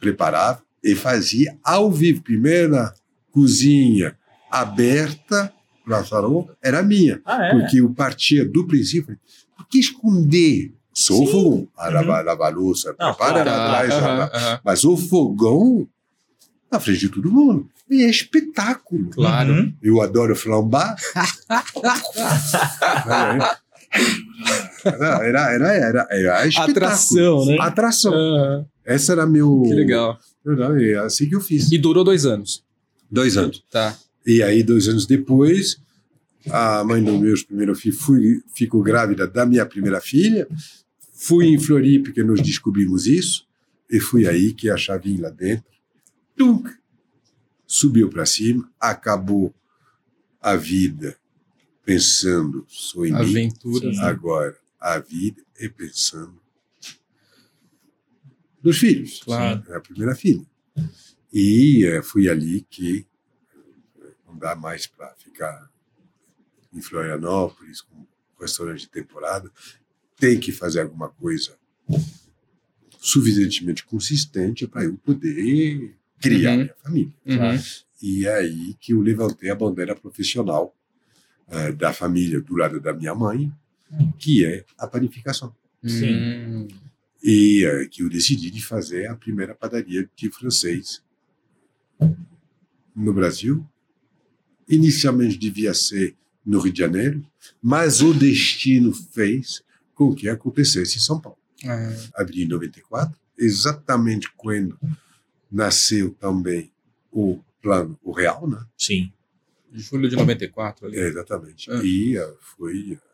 preparava 0.05 0.63
e 0.83 0.95
fazia 0.95 1.57
ao 1.65 1.91
vivo. 1.91 2.23
Primeira 2.23 2.93
cozinha 3.33 4.15
aberta 4.51 5.51
para 5.85 6.05
salão 6.05 6.49
era 6.63 6.83
minha. 6.83 7.21
Ah, 7.25 7.43
é? 7.47 7.51
Porque 7.53 7.81
eu 7.81 7.91
partia 7.95 8.45
do 8.45 8.67
princípio, 8.67 9.19
por 9.57 9.67
que 9.69 9.79
esconder? 9.79 10.73
Sou 10.93 11.25
o 11.25 11.27
Sim. 11.27 11.33
fogão, 11.33 11.69
a 11.77 11.89
Uhum. 11.89 11.95
lavar, 12.07 12.29
a 12.29 12.49
louça, 12.55 12.95
prepara 12.95 13.43
claro. 13.43 13.51
lá 13.51 13.85
atrás, 14.25 14.61
mas 14.65 14.85
o 14.85 14.97
fogão 14.97 15.89
na 16.71 16.79
frente 16.79 17.01
de 17.01 17.09
todo 17.09 17.33
mundo. 17.33 17.69
E 17.91 18.03
é 18.03 18.09
espetáculo. 18.11 19.11
Claro. 19.11 19.53
Uhum. 19.53 19.75
Eu 19.83 20.01
adoro 20.01 20.35
flambar. 20.37 20.97
era, 24.85 25.25
era, 25.27 25.53
era, 25.53 25.75
era, 25.75 26.07
era 26.11 26.47
espetáculo. 26.47 26.71
Atração, 26.77 27.47
né? 27.47 27.57
Atração. 27.61 28.13
Aham. 28.15 28.67
Essa 28.85 29.13
era 29.13 29.27
meu. 29.27 29.63
Que 29.63 29.75
legal. 29.75 30.19
Era, 30.47 30.83
é 30.83 30.97
assim 30.97 31.29
que 31.29 31.35
eu 31.35 31.41
fiz. 31.41 31.71
E 31.73 31.79
durou 31.79 32.05
dois 32.05 32.27
anos. 32.27 32.63
Dois 33.11 33.37
anos. 33.37 33.63
Tá. 33.71 33.97
E 34.27 34.43
aí, 34.43 34.63
dois 34.63 34.89
anos 34.89 35.07
depois, 35.07 35.79
a 36.51 36.85
mãe 36.85 37.03
dos 37.03 37.21
meus 37.21 37.43
primeiros 37.43 37.81
filhos 37.81 38.01
fui, 38.01 38.43
ficou 38.55 38.83
grávida 38.83 39.27
da 39.27 39.47
minha 39.47 39.65
primeira 39.65 40.01
filha. 40.01 40.47
Fui 41.15 41.47
em 41.47 41.59
Floripa 41.59 42.11
que 42.13 42.23
nós 42.23 42.41
descobrimos 42.41 43.07
isso. 43.07 43.47
E 43.91 44.01
foi 44.01 44.27
aí 44.27 44.53
que 44.53 44.69
a 44.69 44.77
chavinha 44.77 45.23
lá 45.23 45.31
dentro. 45.31 45.65
Tum! 46.37 46.63
subiu 47.67 48.09
para 48.09 48.27
cima, 48.27 48.71
acabou 48.79 49.53
a 50.41 50.57
vida 50.57 51.17
pensando 51.85 52.65
só 52.69 53.05
em 53.05 53.13
mim. 53.13 53.19
Aventuras. 53.19 53.97
Sim. 53.97 54.03
Agora, 54.03 54.57
a 54.81 54.99
vida 54.99 55.43
é 55.59 55.69
pensando 55.69 56.41
nos 58.65 58.79
filhos. 58.79 59.21
Claro. 59.23 59.63
É 59.71 59.77
a 59.77 59.81
primeira 59.81 60.15
filha. 60.15 60.45
E 61.33 61.85
eh, 61.85 62.03
foi 62.03 62.29
ali 62.29 62.63
que 62.71 63.07
eh, 64.01 64.07
não 64.27 64.37
dá 64.39 64.57
mais 64.57 64.87
para 64.87 65.15
ficar 65.17 65.69
em 66.73 66.81
Florianópolis 66.81 67.81
com 67.83 68.07
restaurante 68.41 68.81
de 68.81 68.89
temporada. 68.89 69.51
Tem 70.17 70.39
que 70.41 70.51
fazer 70.53 70.81
alguma 70.81 71.09
coisa 71.09 71.57
suficientemente 72.99 73.85
consistente 73.85 74.67
para 74.67 74.85
eu 74.85 74.97
poder 74.97 75.95
criar 76.21 76.53
Uhum. 76.53 76.57
minha 76.63 76.75
família. 76.83 77.13
Uhum. 77.27 77.59
E 78.03 78.27
é 78.27 78.35
aí 78.37 78.75
que 78.81 78.93
eu 78.93 79.01
levantei 79.01 79.51
a 79.51 79.55
bandeira 79.55 79.95
profissional 79.95 80.75
eh, 81.49 81.73
da 81.73 81.93
família 81.93 82.41
do 82.41 82.57
lado 82.57 82.81
da 82.81 82.93
minha 82.95 83.15
mãe, 83.15 83.53
que 84.19 84.45
é 84.45 84.65
a 84.79 84.87
panificação. 84.87 85.55
Sim. 85.85 86.15
Hum. 86.15 86.69
E 87.25 87.65
eh, 87.65 87.89
que 87.89 88.03
eu 88.03 88.11
decidi 88.11 88.51
de 88.51 88.63
fazer 88.63 89.07
a 89.07 89.17
primeira 89.17 89.55
padaria 89.55 90.09
de 90.15 90.31
francês 90.31 91.03
no 92.95 93.15
Brasil. 93.15 93.67
Inicialmente 94.69 95.39
devia 95.39 95.73
ser 95.73 96.15
no 96.45 96.61
Rio 96.61 96.73
de 96.73 96.79
Janeiro, 96.81 97.27
mas 97.63 98.03
o 98.03 98.13
destino 98.13 98.93
fez 98.93 99.63
com 99.95 100.15
que 100.15 100.29
acontecesse 100.29 100.99
em 100.99 101.01
São 101.01 101.19
Paulo. 101.19 101.39
Ah, 101.65 101.97
Abri 102.17 102.43
em 102.43 102.49
94, 102.49 103.19
exatamente 103.39 104.31
quando 104.37 104.79
nasceu 105.51 106.11
também 106.21 106.71
o 107.11 107.41
plano, 107.63 107.99
o 108.03 108.13
real, 108.13 108.47
né? 108.47 108.63
Sim. 108.77 109.11
julho 109.73 110.09
de 110.09 110.17
94 110.17 110.87
ali. 110.87 110.99
É, 110.99 111.09
exatamente. 111.09 111.71
Ah. 111.71 111.81
E 111.83 112.19
eh, 112.19 112.35
foi 112.57 112.93
eh, 112.93 113.14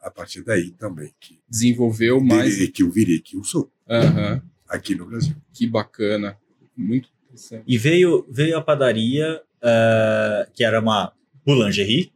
a 0.00 0.10
partir 0.10 0.42
daí 0.42 0.70
também 0.72 1.12
que, 1.20 1.38
Desenvolveu 1.48 2.20
mais. 2.20 2.56
que 2.70 2.82
eu 2.82 2.90
virei 2.90 3.20
que 3.20 3.36
eu 3.36 3.44
sou 3.44 3.70
Aham. 3.88 4.42
aqui 4.68 4.94
no 4.94 5.06
Brasil. 5.06 5.34
Que 5.52 5.66
bacana. 5.66 6.36
Muito 6.76 7.08
interessante. 7.24 7.64
E 7.66 7.76
veio, 7.78 8.26
veio 8.30 8.56
a 8.56 8.62
padaria, 8.62 9.40
eh, 9.62 10.48
que 10.54 10.64
era 10.64 10.80
uma 10.80 11.12
boulangerie. 11.44 12.12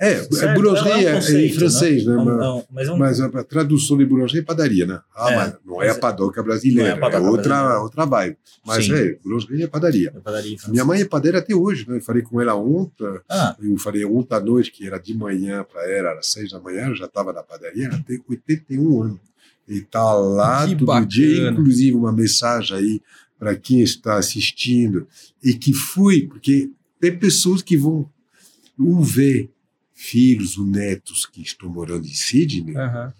É, 0.00 0.14
Certo, 0.22 0.38
é 0.44 0.54
boulangerie 0.54 1.06
é 1.06 1.14
um 1.14 1.18
é, 1.18 1.46
em 1.46 1.52
francês, 1.52 2.06
né? 2.06 2.14
Não, 2.14 2.24
mas, 2.24 2.36
não, 2.38 2.64
mas 2.70 2.88
é 2.88 2.92
um, 2.92 2.98
mas 2.98 3.20
a 3.20 3.42
tradução 3.42 3.98
de 3.98 4.06
boulangerie 4.06 4.42
é 4.42 4.44
padaria, 4.44 4.86
né? 4.86 5.00
Ah, 5.16 5.32
É, 5.32 5.36
mas 5.36 5.54
não 5.66 5.82
é 5.82 5.90
a 5.90 5.94
padoca 5.96 6.40
brasileira, 6.40 6.90
é 6.90 6.92
a 6.92 6.96
padoca 6.96 7.16
é 7.16 7.28
outra, 7.28 7.48
brasileira. 7.48 7.80
outra 7.82 8.04
vibe. 8.06 8.36
Mas 8.64 8.84
Sim. 8.84 8.92
é, 8.94 9.18
boulangerie 9.24 9.62
é 9.64 9.66
padaria. 9.66 10.12
padaria 10.22 10.56
Minha 10.68 10.84
mãe 10.84 11.00
é 11.00 11.04
padeira 11.04 11.38
até 11.40 11.52
hoje, 11.54 11.84
né? 11.88 11.96
Eu 11.96 12.00
falei 12.00 12.22
com 12.22 12.40
ela 12.40 12.54
ontem, 12.54 13.04
Ah, 13.28 13.56
eu 13.60 13.76
falei 13.76 14.04
ontem 14.04 14.34
à 14.36 14.40
noite, 14.40 14.70
que 14.70 14.86
era 14.86 14.98
de 14.98 15.14
manhã 15.14 15.64
para 15.64 15.82
ela, 15.90 16.10
era 16.10 16.22
seis 16.22 16.50
da 16.52 16.60
manhã, 16.60 16.94
já 16.94 17.06
estava 17.06 17.32
na 17.32 17.42
padaria, 17.42 17.86
ela 17.86 17.98
tem 18.06 18.22
81 18.28 19.02
anos. 19.02 19.18
E 19.66 19.78
está 19.78 20.12
lá 20.14 20.64
Que 20.66 20.76
todo 20.76 20.86
bacana. 20.86 21.06
dia, 21.08 21.50
inclusive 21.50 21.96
uma 21.96 22.12
mensagem 22.12 22.76
aí 22.76 23.02
para 23.38 23.54
quem 23.56 23.80
está 23.82 24.16
assistindo 24.16 25.06
e 25.42 25.54
que 25.54 25.72
fui, 25.72 26.26
porque 26.28 26.70
tem 27.00 27.16
pessoas 27.18 27.62
que 27.62 27.76
vão 27.76 28.08
ou 28.78 29.02
ver 29.02 29.50
filhos 30.00 30.56
ou 30.56 30.64
netos 30.64 31.26
que 31.26 31.42
estão 31.42 31.68
morando 31.68 32.06
em 32.06 32.14
Sydney 32.14 32.76
Aham. 32.76 33.12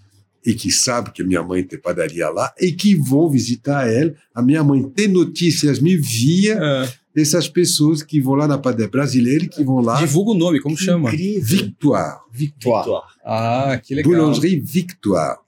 e 0.46 0.54
que 0.54 0.70
sabem 0.70 1.12
que 1.12 1.24
minha 1.24 1.42
mãe 1.42 1.64
tem 1.64 1.76
padaria 1.78 2.28
lá 2.30 2.54
e 2.60 2.70
que 2.70 2.94
vão 2.94 3.28
visitar 3.28 3.90
ela. 3.92 4.14
A 4.32 4.40
minha 4.40 4.62
mãe 4.62 4.82
tem 4.90 5.08
notícias 5.08 5.80
me 5.80 5.96
via 5.96 6.56
Ah, 6.62 6.88
essas 7.16 7.48
pessoas 7.48 8.00
que 8.00 8.20
vão 8.20 8.34
lá 8.34 8.46
na 8.46 8.56
padaria 8.58 8.86
brasileira 8.88 9.44
e 9.44 9.48
que 9.48 9.64
vão 9.64 9.80
lá. 9.80 9.98
Divulga 9.98 10.30
o 10.30 10.34
nome, 10.34 10.60
como 10.60 10.76
chama? 10.76 11.08
incrível. 11.08 11.42
Victoire. 11.44 12.18
Victoire. 12.32 12.84
Victoire. 12.84 13.06
Ah, 13.24 13.80
que 13.82 13.94
legal. 13.96 14.12
Boulangerie 14.12 14.60
Victoire, 14.60 15.38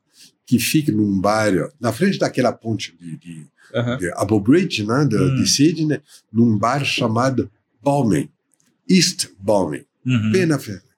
que 0.45 0.59
fica 0.59 0.91
num 0.91 1.21
bairro, 1.21 1.71
na 1.81 1.93
frente 1.93 2.19
daquela 2.19 2.53
ponte 2.53 2.93
de, 3.01 3.17
de, 3.19 3.47
Aham. 3.73 3.97
de 3.99 4.11
Abu 4.17 4.41
Bridge, 4.41 4.85
né, 4.85 5.05
de, 5.09 5.17
Hum. 5.17 5.37
de 5.37 5.49
Sydney, 5.49 6.01
num 6.33 6.59
bairro 6.59 6.85
chamado 6.85 7.49
Balmain, 7.81 8.29
East 8.89 9.29
Balmain, 9.39 9.85
Uhum. 10.05 10.33
bem 10.33 10.45
na 10.47 10.59
frente. 10.59 10.90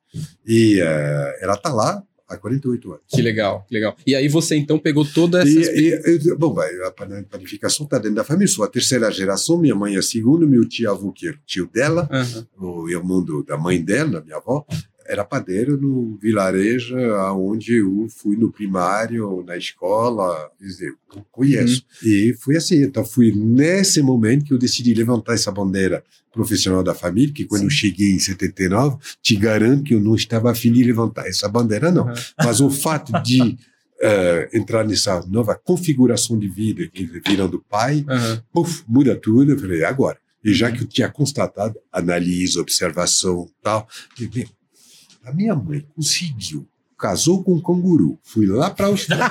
E 0.46 0.80
eh, 0.80 1.38
ela 1.40 1.54
está 1.54 1.72
lá 1.72 2.02
há 2.28 2.36
48 2.36 2.90
anos. 2.92 3.02
Que 3.08 3.20
legal, 3.22 3.64
que 3.68 3.74
legal. 3.74 3.94
E 4.06 4.14
aí 4.14 4.26
você 4.28 4.56
então 4.56 4.78
pegou 4.78 5.04
toda 5.04 5.42
essa. 5.42 5.48
E, 5.50 5.92
e, 6.06 6.34
bom, 6.36 6.54
a 6.86 6.90
pan- 6.90 7.24
panificação 7.30 7.84
está 7.84 7.98
dentro 7.98 8.16
da 8.16 8.24
família, 8.24 8.48
sou 8.48 8.64
a 8.64 8.68
terceira 8.68 9.10
geração, 9.10 9.58
minha 9.58 9.74
mãe 9.74 9.94
é 9.96 9.98
a 9.98 10.02
segunda, 10.02 10.46
meu 10.46 10.66
tio 10.66 10.90
avô, 10.90 11.12
que 11.12 11.28
o 11.28 11.38
tio 11.46 11.68
dela, 11.72 12.08
Aham. 12.10 12.46
o 12.58 12.88
irmão 12.88 13.22
do- 13.22 13.42
da 13.44 13.56
mãe 13.58 13.82
dela, 13.82 14.22
minha 14.24 14.36
avó, 14.36 14.64
era 15.06 15.24
padeiro 15.24 15.80
no 15.80 16.16
vilarejo 16.20 16.96
onde 17.36 17.74
eu 17.74 18.06
fui 18.08 18.36
no 18.36 18.50
primário, 18.50 19.42
na 19.46 19.56
escola, 19.56 20.50
quer 20.58 20.64
dizer, 20.64 20.94
eu 21.14 21.26
conheço. 21.30 21.84
E 22.02 22.34
foi 22.40 22.56
assim, 22.56 22.82
então 22.82 23.04
foi 23.04 23.32
nesse 23.32 24.02
momento 24.02 24.44
que 24.44 24.52
eu 24.52 24.58
decidi 24.58 24.94
levantar 24.94 25.34
essa 25.34 25.50
bandeira 25.50 26.02
profissional 26.32 26.82
da 26.82 26.94
família, 26.94 27.32
que 27.32 27.44
quando 27.44 27.64
eu 27.64 27.70
cheguei 27.70 28.12
em 28.12 28.18
79, 28.18 28.96
te 29.20 29.36
garanto 29.36 29.84
que 29.84 29.94
eu 29.94 30.00
não 30.00 30.14
estava 30.14 30.50
afim 30.50 30.72
de 30.72 30.82
levantar 30.82 31.26
essa 31.26 31.48
bandeira, 31.48 31.90
não. 31.90 32.08
Aham. 32.08 32.14
Mas 32.42 32.60
o 32.60 32.70
fato 32.70 33.12
de 33.22 33.58
eh, 34.04 34.48
entrar 34.52 34.84
nessa 34.84 35.24
nova 35.28 35.54
configuração 35.54 36.36
de 36.36 36.48
vida, 36.48 36.88
que 36.88 37.04
virando 37.24 37.64
pai, 37.70 38.04
puf, 38.52 38.82
muda 38.88 39.14
tudo. 39.14 39.52
Eu 39.52 39.58
falei, 39.58 39.84
agora. 39.84 40.18
E 40.44 40.52
já 40.52 40.72
que 40.72 40.82
eu 40.82 40.88
tinha 40.88 41.08
constatado, 41.08 41.78
análise, 41.92 42.58
observação 42.58 43.48
tal, 43.62 43.86
eu 44.20 44.28
falei, 44.28 44.48
a 45.24 45.32
minha 45.32 45.54
mãe 45.54 45.86
conseguiu, 45.94 46.66
casou 46.98 47.42
com 47.42 47.54
um 47.54 47.60
canguru, 47.62 48.18
fui 48.22 48.46
lá 48.46 48.70
para 48.70 48.86
a 48.86 48.88
Austrália, 48.88 49.30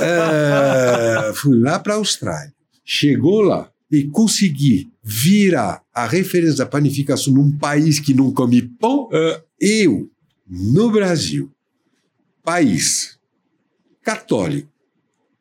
Eh, 0.00 1.32
fui 1.36 1.58
lá 1.58 1.78
para 1.78 1.94
a 1.94 1.96
Austrália, 1.96 2.52
chegou 2.84 3.40
lá 3.42 3.70
e 3.90 4.04
consegui 4.04 4.90
virar 5.02 5.82
a 5.92 6.06
referência 6.06 6.58
da 6.58 6.66
panificação 6.66 7.32
num 7.34 7.56
país 7.58 7.98
que 7.98 8.14
não 8.14 8.32
come 8.32 8.62
pão, 8.62 9.08
Ah, 9.12 9.42
eu, 9.60 10.10
no 10.48 10.90
Brasil, 10.90 11.50
país 12.42 13.18
católico, 14.02 14.68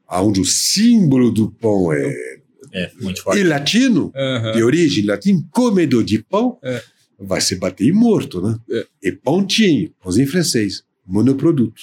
onde 0.10 0.41
o 0.41 0.45
símbolo 0.45 1.31
do 1.31 1.49
pão 1.52 1.91
é, 1.93 2.39
É, 2.73 2.91
muito 3.02 3.19
é 3.22 3.23
forte. 3.23 3.43
latino, 3.43 4.11
aham. 4.15 4.52
de 4.53 4.64
origem 4.64 5.06
latina, 5.06 5.41
comedor 5.52 6.03
de 6.03 6.22
pão, 6.23 6.57
É. 6.64 6.81
vai 7.22 7.39
ser 7.41 7.56
bater 7.57 7.88
em 7.88 7.91
morto, 7.93 8.41
né? 8.41 8.57
É. 8.72 8.85
E 9.03 9.11
pãozinho, 9.11 9.91
pãozinho 10.02 10.27
francês, 10.27 10.84
monoproduto. 11.06 11.81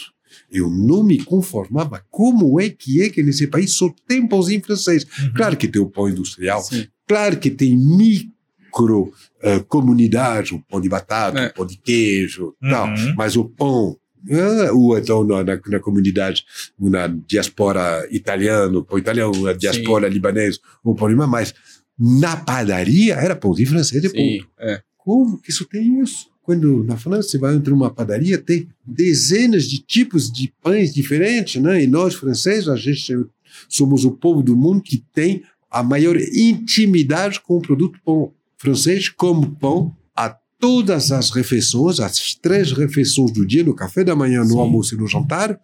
Eu 0.51 0.69
não 0.71 1.03
me 1.05 1.23
conformava. 1.25 2.05
Como 2.11 2.61
é 2.61 2.69
que 2.69 3.03
é 3.03 3.09
que 3.09 3.23
nesse 3.23 3.47
país 3.47 3.73
só 3.75 3.93
tem 4.07 4.27
pãozinho 4.27 4.63
francês? 4.65 5.05
Uhum. 5.05 5.33
Claro 5.35 5.57
que 5.57 5.69
tem 5.69 5.81
o 5.81 5.89
pão 5.91 6.09
industrial, 6.09 6.63
Sim. 6.63 6.87
Claro 7.07 7.39
que 7.39 7.51
tem 7.51 7.75
micro 7.77 9.13
eh, 9.43 9.61
comunidades, 9.61 10.53
o 10.53 10.61
pão 10.61 10.81
de 10.81 10.89
batata, 10.89 11.39
É. 11.41 11.47
o 11.49 11.55
pão 11.55 11.67
de 11.67 11.77
queijo, 11.79 12.55
tal, 12.61 12.89
Uhum. 12.89 13.15
mas 13.17 13.37
o 13.37 13.45
pão, 13.45 13.97
ah, 14.31 14.73
ou 14.73 14.99
então 14.99 15.25
na, 15.25 15.43
na, 15.43 15.61
na 15.67 15.81
comunidade, 15.81 16.45
na 16.79 17.07
diaspora 17.07 18.07
italiana, 18.11 18.83
pão 18.85 18.99
italiano, 18.99 19.43
na 19.43 19.53
diaspora 19.55 20.09
libanesa, 20.09 20.59
o 20.85 20.95
pão 20.95 21.07
alemão, 21.07 21.27
mas 21.27 21.55
na 21.99 22.37
padaria 22.37 23.15
era 23.15 23.35
pãozinho 23.35 23.69
francês 23.71 24.05
e 24.05 24.09
Sim, 24.11 24.39
ponto. 24.41 24.51
é. 24.61 24.83
Como 25.09 25.39
que 25.39 25.51
isso 25.51 25.65
tem 25.65 26.03
isso? 26.03 26.27
Quando 26.43 26.85
na 26.85 26.99
França 26.99 27.31
você 27.31 27.39
vai 27.39 27.55
entrar 27.55 27.73
numa 27.73 27.89
padaria, 27.91 28.37
tem 28.37 28.69
dezenas 28.87 29.65
de 29.65 29.79
tipos 29.79 30.31
de 30.31 30.53
pães 30.63 30.93
diferentes, 30.93 31.63
né? 31.63 31.83
E 31.83 31.87
nós, 31.87 32.15
franceses, 32.15 32.69
a 32.69 32.77
gente 32.77 33.15
somos 33.71 34.05
o 34.05 34.11
povo 34.11 34.43
do 34.43 34.55
mundo 34.55 34.83
que 34.83 35.03
tem 35.15 35.43
a 35.71 35.83
maior 35.83 36.15
intimidade 36.19 37.41
com 37.41 37.57
o 37.57 37.63
produto 37.63 37.99
pão 38.05 38.33
francês, 38.59 39.09
como 39.09 39.51
pão 39.57 39.97
a 40.15 40.37
todas 40.61 41.11
as 41.11 41.31
refeições, 41.31 42.01
as 42.01 42.35
três 42.35 42.73
refeições 42.73 43.33
do 43.33 43.47
dia, 43.47 43.65
no 43.65 43.75
café 43.75 44.05
da 44.05 44.15
manhã, 44.15 44.41
no 44.43 44.51
Sim. 44.51 44.59
almoço 44.59 44.95
e 44.95 44.99
no 44.99 45.07
jantar, 45.07 45.59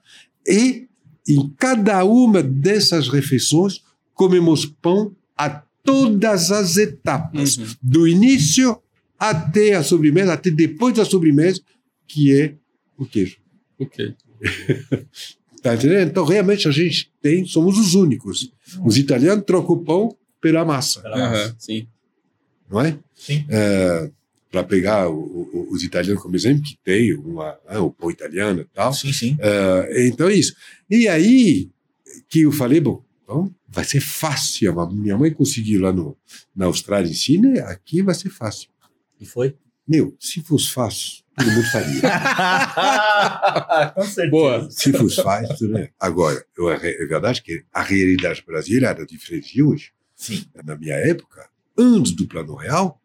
e 0.49 0.87
em 1.29 1.51
cada 1.59 2.03
uma 2.03 2.43
dessas 2.43 3.09
refeições 3.09 3.83
comemos 4.15 4.65
pão 4.65 5.15
a 5.37 5.51
todas 5.83 6.51
as 6.51 6.79
etapas, 6.79 7.59
Uhum. 7.59 7.67
do 7.83 8.09
início 8.09 8.79
até 9.31 9.75
a 9.75 9.83
sobremesa, 9.83 10.33
até 10.33 10.51
depois 10.51 10.95
da 10.95 11.05
sobremesa, 11.05 11.61
que 12.07 12.35
é 12.39 12.55
o 12.97 13.05
queijo. 13.07 13.39
Ok. 13.79 14.15
Tá 15.63 15.75
entendendo? 15.75 16.11
Então, 16.11 16.27
realmente, 16.27 16.69
a 16.69 16.71
gente 16.71 17.11
tem, 17.23 17.47
somos 17.47 17.79
os 17.79 17.95
únicos. 17.95 18.53
Os 18.85 18.99
italianos 18.99 19.47
trocam 19.47 19.77
o 19.77 19.83
pão 19.83 20.15
pela 20.39 20.63
massa, 20.63 21.01
Pela 21.01 21.17
massa. 21.17 21.45
Aham, 21.47 21.55
Sim. 21.59 21.87
não 22.71 22.81
é? 22.83 22.99
Sim. 23.15 23.47
Para 24.51 24.63
pegar 24.63 25.09
o- 25.09 25.15
o- 25.19 25.69
os 25.73 25.83
italianos 25.83 26.23
como 26.23 26.37
exemplo, 26.37 26.63
que 26.63 26.77
tem 26.85 27.15
uma, 27.15 27.57
ah, 27.67 27.81
o 27.81 27.91
pão 27.91 28.11
italiano 28.11 28.61
e 28.61 28.65
tal. 28.67 28.93
Sim, 28.93 29.11
sim. 29.11 29.37
É, 29.41 30.07
então 30.07 30.29
é 30.29 30.35
isso. 30.35 30.55
E 30.91 31.09
aí 31.09 31.71
que 32.29 32.43
eu 32.43 32.53
falei, 32.53 32.79
bom, 32.79 33.03
então 33.23 33.51
vai 33.67 33.85
ser 33.87 34.01
fácil. 34.01 34.75
Minha 34.93 35.17
mãe 35.17 35.33
conseguiu 35.33 35.81
lá 35.81 35.91
no, 35.95 36.15
na 36.55 36.67
Austrália 36.67 37.11
em 37.11 37.15
China, 37.15 37.59
aqui 37.63 38.03
vai 38.03 38.15
ser 38.15 38.29
fácil. 38.29 38.69
E 39.21 39.27
foi? 39.27 39.57
Meu, 39.87 40.17
se 40.19 40.41
fosse 40.43 40.71
fácil, 40.71 41.23
todo 41.37 41.51
mundo 41.51 41.67
faria. 41.71 42.01
Com 43.95 44.03
certeza. 44.03 44.31
Boa. 44.31 44.71
se 44.71 44.93
fosse 44.93 45.23
fácil, 45.23 45.69
né? 45.69 45.89
Agora, 46.01 46.43
eu, 46.57 46.71
é 46.71 46.79
verdade 46.79 47.43
que 47.43 47.63
a 47.73 47.83
realidade 47.83 48.43
brasileira 48.47 48.89
era 48.89 49.05
diferente 49.07 49.53
de 49.53 49.63
hoje. 49.63 49.93
Sim. 50.17 50.45
Na 50.65 50.77
minha 50.77 50.95
época, 50.95 51.49
antes 51.77 52.13
do 52.13 52.27
Plano 52.27 52.55
Real, 52.55 53.01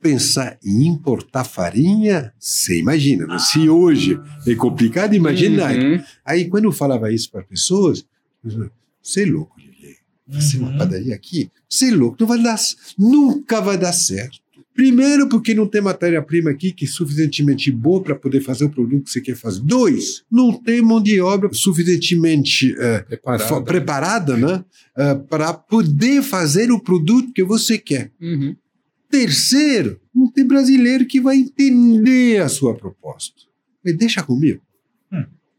pensar 0.00 0.58
em 0.64 0.86
importar 0.86 1.44
farinha, 1.44 2.32
você 2.38 2.78
imagina. 2.78 3.26
né? 3.26 3.38
Se 3.38 3.68
hoje 3.68 4.18
é 4.46 4.54
complicado, 4.54 5.14
imagina. 5.14 5.66
Uhum. 5.66 6.02
Aí, 6.24 6.48
quando 6.48 6.64
eu 6.64 6.72
falava 6.72 7.12
isso 7.12 7.30
para 7.30 7.42
pessoas, 7.42 8.06
você 9.02 9.22
é 9.24 9.26
louco. 9.26 9.56
Fazer 10.30 10.58
uma 10.58 10.70
Uhum. 10.72 10.78
padaria 10.78 11.14
aqui? 11.14 11.50
Você 11.68 11.88
é 11.88 11.94
louco, 11.94 12.16
não 12.20 12.26
vai 12.26 12.42
dar, 12.42 12.56
nunca 12.98 13.60
vai 13.62 13.78
dar 13.78 13.92
certo. 13.94 14.38
Primeiro, 14.78 15.28
porque 15.28 15.54
não 15.54 15.66
tem 15.66 15.80
matéria-prima 15.80 16.50
aqui 16.50 16.70
que 16.70 16.84
é 16.84 16.88
suficientemente 16.88 17.68
boa 17.72 18.00
para 18.00 18.14
poder 18.14 18.40
fazer 18.40 18.66
o 18.66 18.70
produto 18.70 19.02
que 19.06 19.10
você 19.10 19.20
quer 19.20 19.34
fazer. 19.34 19.60
Dois, 19.64 20.22
não 20.30 20.52
tem 20.52 20.80
mão 20.80 21.02
de 21.02 21.20
obra 21.20 21.52
suficientemente 21.52 22.76
eh, 22.78 23.04
preparada 23.64 24.36
né, 24.36 24.64
para 25.28 25.52
poder 25.52 26.22
fazer 26.22 26.70
o 26.70 26.78
produto 26.78 27.32
que 27.32 27.42
você 27.42 27.76
quer. 27.76 28.12
Uhum. 28.20 28.54
Terceiro, 29.10 30.00
não 30.14 30.30
tem 30.30 30.46
brasileiro 30.46 31.06
que 31.06 31.20
vai 31.20 31.38
entender 31.38 32.40
a 32.40 32.48
sua 32.48 32.72
proposta. 32.76 33.34
Mas 33.84 33.96
deixa 33.96 34.22
comigo. 34.22 34.62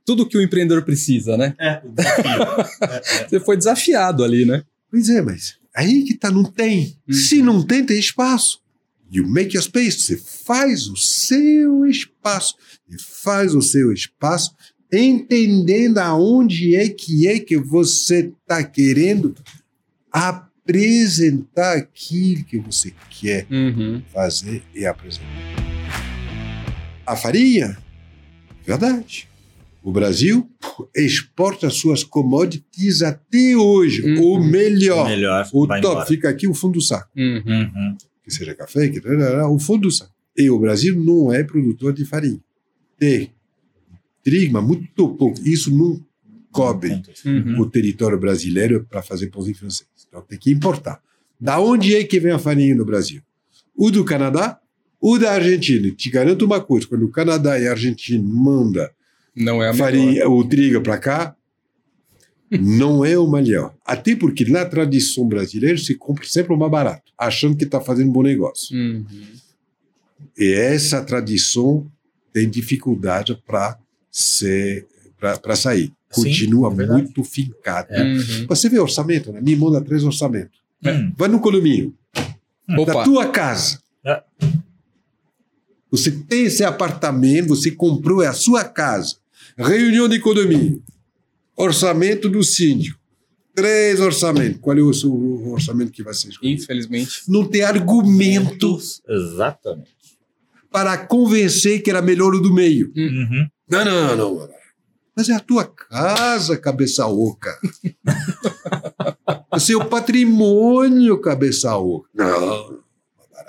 Tudo 0.05 0.25
que 0.25 0.37
o 0.37 0.41
empreendedor 0.41 0.85
precisa, 0.85 1.35
né? 1.35 1.53
É, 1.59 1.81
o 1.83 1.91
desafio. 1.91 3.27
Você 3.27 3.39
foi 3.41 3.57
desafiado 3.57 4.23
ali, 4.23 4.45
né? 4.45 4.63
Pois 4.89 5.09
é, 5.09 5.21
mas 5.21 5.57
aí 5.75 6.05
que 6.05 6.13
tá, 6.13 6.31
não 6.31 6.45
tem. 6.45 6.95
Uhum. 7.05 7.13
Se 7.13 7.41
não 7.41 7.61
tem, 7.61 7.85
tem 7.85 7.99
espaço. 7.99 8.61
You 9.11 9.27
make 9.27 9.55
your 9.55 9.63
space. 9.63 9.99
Você 10.01 10.17
faz 10.17 10.87
o 10.87 10.95
seu 10.95 11.85
espaço. 11.85 12.55
E 12.89 12.95
faz 13.01 13.53
o 13.55 13.61
seu 13.61 13.91
espaço 13.91 14.51
entendendo 14.91 15.99
aonde 15.99 16.75
é 16.75 16.89
que 16.89 17.27
é 17.27 17.39
que 17.39 17.57
você 17.57 18.31
está 18.41 18.63
querendo 18.63 19.35
apresentar 20.11 21.77
aquilo 21.77 22.43
que 22.43 22.57
você 22.57 22.93
quer 23.09 23.45
Uhum. 23.49 24.01
fazer 24.13 24.63
e 24.75 24.85
apresentar. 24.85 25.25
A 27.05 27.15
farinha, 27.15 27.77
verdade. 28.65 29.27
O 29.81 29.91
Brasil 29.91 30.47
exporta 30.95 31.69
suas 31.69 32.03
commodities 32.03 33.01
até 33.01 33.55
hoje. 33.55 34.01
Uhum. 34.03 34.33
O 34.33 34.43
melhor. 34.43 35.07
Melhor. 35.07 35.47
O 35.53 35.65
top 35.65 35.79
embora. 35.79 36.05
fica 36.05 36.29
aqui 36.29 36.47
o 36.47 36.53
fundo 36.53 36.73
do 36.73 36.81
saco. 36.81 37.09
Uhum. 37.17 37.95
Que 38.29 38.35
seja 38.35 38.53
café, 38.53 38.87
que 38.89 39.01
o 39.49 39.59
fundo 39.59 39.81
do 39.81 39.91
saco. 39.91 40.13
E 40.37 40.49
o 40.49 40.59
Brasil 40.59 40.95
não 41.03 41.33
é 41.33 41.43
produtor 41.43 41.91
de 41.91 42.05
farinha. 42.05 42.39
Tem 42.97 43.33
trigo, 44.23 44.53
mas 44.53 44.63
muito 44.63 45.09
pouco. 45.15 45.39
Isso 45.43 45.75
não 45.75 45.99
cobre 46.51 47.01
Uhum. 47.25 47.59
o 47.61 47.69
território 47.69 48.19
brasileiro 48.19 48.85
para 48.89 49.01
fazer 49.01 49.27
pãozinho 49.27 49.57
francês. 49.57 49.87
Então 50.07 50.21
tem 50.21 50.37
que 50.37 50.51
importar. 50.51 51.01
Da 51.39 51.59
onde 51.59 51.95
é 51.95 52.03
que 52.03 52.19
vem 52.19 52.31
a 52.31 52.39
farinha 52.39 52.75
no 52.75 52.85
Brasil? 52.85 53.21
O 53.75 53.89
do 53.89 54.03
Canadá, 54.05 54.59
o 55.01 55.17
da 55.17 55.31
Argentina. 55.33 55.89
Te 55.91 56.09
garanto 56.09 56.45
uma 56.45 56.61
coisa: 56.61 56.85
quando 56.87 57.05
o 57.05 57.11
Canadá 57.11 57.59
e 57.59 57.67
a 57.67 57.71
Argentina 57.71 58.23
mandam 58.23 58.87
Não 59.35 59.63
é 59.63 59.69
a 59.69 59.73
farinha, 59.73 60.29
o 60.29 60.43
trigo 60.47 60.81
para 60.81 60.97
cá, 60.97 61.35
não 62.51 63.03
é 63.05 63.17
o 63.17 63.29
melhor. 63.29 63.73
Até 63.85 64.15
porque 64.15 64.45
na 64.45 64.65
tradição 64.65 65.27
brasileira 65.27 65.77
se 65.77 65.95
compra 65.95 66.25
sempre 66.25 66.53
o 66.53 66.57
mais 66.57 66.71
barato, 66.71 67.11
achando 67.17 67.55
que 67.55 67.65
está 67.65 67.79
fazendo 67.79 68.09
um 68.09 68.13
bom 68.13 68.23
negócio. 68.23 68.75
Uhum. 68.75 69.05
E 70.37 70.53
essa 70.53 71.03
tradição 71.03 71.85
tem 72.33 72.49
dificuldade 72.49 73.35
para 73.45 73.77
para 75.19 75.55
sair. 75.55 75.91
Sim, 76.11 76.23
Continua 76.23 76.71
é 76.71 76.75
verdade. 76.75 77.01
muito 77.03 77.23
fincada. 77.23 78.03
Uhum. 78.03 78.47
Você 78.47 78.69
vê 78.69 78.79
orçamento, 78.79 79.31
né? 79.31 79.41
Me 79.41 79.55
manda 79.55 79.81
três 79.81 80.03
orçamentos. 80.03 80.59
Hum. 80.83 81.11
Vai 81.15 81.27
no 81.27 81.39
condomínio, 81.39 81.93
da 82.67 82.81
Opa. 82.81 83.03
tua 83.03 83.27
casa. 83.27 83.79
É. 84.03 84.23
Você 85.91 86.11
tem 86.11 86.45
esse 86.45 86.63
apartamento, 86.63 87.49
você 87.49 87.69
comprou, 87.69 88.23
é 88.23 88.27
a 88.27 88.33
sua 88.33 88.63
casa. 88.63 89.17
Reunião 89.57 90.07
de 90.07 90.19
condomínio. 90.19 90.81
Orçamento 91.59 92.29
do 92.29 92.41
síndico. 92.41 92.97
Três 93.53 93.99
orçamentos. 93.99 94.61
Qual 94.61 94.77
é 94.77 94.81
o 94.81 94.93
seu 94.93 95.11
orçamento 95.51 95.91
que 95.91 96.01
vai 96.01 96.13
ser 96.13 96.29
escolhido? 96.29 96.61
Infelizmente. 96.61 97.23
Não 97.27 97.43
tem 97.45 97.61
argumento 97.63 98.79
Exatamente. 99.07 99.89
para 100.71 100.97
convencer 100.97 101.81
que 101.81 101.89
era 101.89 102.01
melhor 102.01 102.33
o 102.33 102.39
do 102.39 102.53
meio. 102.53 102.93
Uhum. 102.95 103.47
Não, 103.69 103.83
não, 103.85 104.15
não. 104.15 104.35
não. 104.37 104.49
Mas 105.13 105.27
é 105.27 105.33
a 105.33 105.39
tua 105.41 105.65
casa, 105.65 106.55
cabeça 106.55 107.05
oca. 107.07 107.59
é 109.51 109.59
seu 109.59 109.83
patrimônio, 109.83 111.19
cabeça 111.19 111.75
oca. 111.75 112.07
Não. 112.13 112.79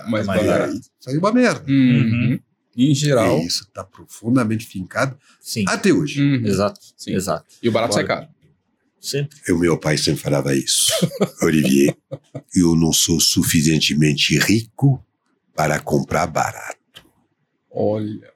Mais 0.09 0.27
Mais 0.27 0.45
barato. 0.45 0.81
Saiu 0.99 1.21
uma 1.21 1.31
merda. 1.33 1.65
Uhum. 1.71 2.41
Em 2.83 2.95
geral. 2.95 3.39
E 3.41 3.47
isso 3.47 3.65
está 3.65 3.85
profundamente 3.85 4.65
fincado 4.67 5.19
Sim. 5.41 5.65
até 5.69 5.93
hoje. 5.93 6.21
Uhum. 6.23 6.47
Exato. 6.47 6.81
Sim. 6.97 7.13
Exato. 7.15 7.45
E 7.63 7.69
o 7.69 7.73
barato 7.73 7.95
sai 7.95 8.05
Claro. 8.07 8.23
caro. 8.23 8.35
Sempre. 9.01 9.39
O 9.53 9.59
meu 9.59 9.79
pai 9.79 9.97
sempre 9.99 10.21
falava 10.23 10.55
isso. 10.55 10.91
Olivier, 11.43 11.97
eu 12.55 12.75
não 12.77 12.93
sou 12.93 13.19
suficientemente 13.21 14.39
rico 14.39 15.05
para 15.55 15.79
comprar 15.81 16.27
barato. 16.27 16.79
Olha. 17.71 18.31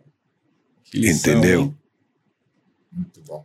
Que 0.85 0.99
lição, 0.99 1.33
Entendeu? 1.33 1.61
hein? 1.63 1.77
Muito 2.93 3.21
bom. 3.23 3.45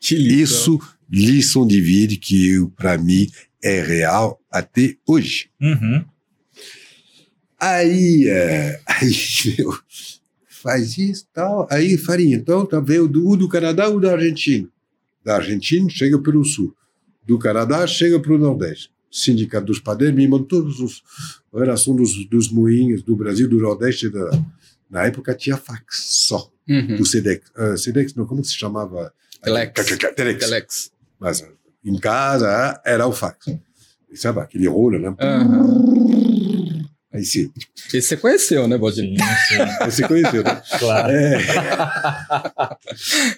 Que 0.00 0.14
lição. 0.16 0.74
Isso, 0.76 0.80
lição 1.10 1.66
de 1.66 1.80
vida 1.80 2.16
que 2.16 2.64
para 2.76 2.96
mim 2.98 3.30
é 3.62 3.80
real 3.82 4.40
até 4.50 4.96
hoje. 5.06 5.50
Uhum. 5.60 6.04
Aí, 7.60 8.28
é, 8.28 8.80
aí 8.86 9.10
meu, 9.58 9.78
faz 10.68 10.98
isso 10.98 11.26
tal. 11.32 11.66
Aí 11.70 11.96
farinha. 11.96 12.36
Então, 12.36 12.66
tá 12.66 12.78
vendo 12.78 13.04
o 13.04 13.08
do, 13.08 13.26
o 13.26 13.36
do 13.36 13.48
Canadá 13.48 13.88
ou 13.88 13.98
da 13.98 14.12
Argentina? 14.12 14.68
Da 15.24 15.36
Argentina 15.36 15.88
chega 15.88 16.18
pelo 16.18 16.44
sul. 16.44 16.74
Do 17.26 17.38
Canadá 17.38 17.86
chega 17.86 18.20
para 18.20 18.32
o 18.34 18.38
Nordeste. 18.38 18.90
Sindicato 19.10 19.64
dos 19.64 19.80
Padeiros 19.80 20.14
me 20.14 20.28
mandou 20.28 20.46
todos 20.46 20.80
os 20.80 21.02
a 21.54 21.58
relação 21.60 21.96
dos, 21.96 22.26
dos 22.28 22.52
moinhos 22.52 23.02
do 23.02 23.16
Brasil, 23.16 23.48
do 23.48 23.58
Nordeste. 23.58 24.10
Da, 24.10 24.30
na 24.90 25.06
época 25.06 25.34
tinha 25.34 25.56
fax 25.56 26.26
só. 26.26 26.50
Uhum. 26.68 27.00
O 27.00 27.06
Sedex. 27.06 27.50
ah, 27.56 27.74
Sedex, 27.78 28.14
não, 28.14 28.26
como 28.26 28.44
se 28.44 28.54
chamava? 28.54 29.10
Telex. 29.42 29.86
Telex. 30.14 30.44
Telex. 30.44 30.90
Mas 31.18 31.48
em 31.82 31.98
casa 31.98 32.78
era 32.84 33.06
o 33.06 33.12
fax. 33.12 33.46
E 34.10 34.16
sabe 34.16 34.40
aquele 34.40 34.68
rolo, 34.68 34.98
né? 34.98 35.14
Aham. 35.18 36.07
Sim. 37.24 37.50
Esse 37.92 38.02
você 38.08 38.16
conheceu, 38.16 38.66
né, 38.68 38.76
Baldini? 38.78 39.16
Sim, 39.18 39.24
sim. 39.48 39.62
Aí 39.80 39.90
você 39.90 40.06
conheceu, 40.08 40.42
né? 40.44 40.62
Claro. 40.78 41.10
É. 41.12 41.38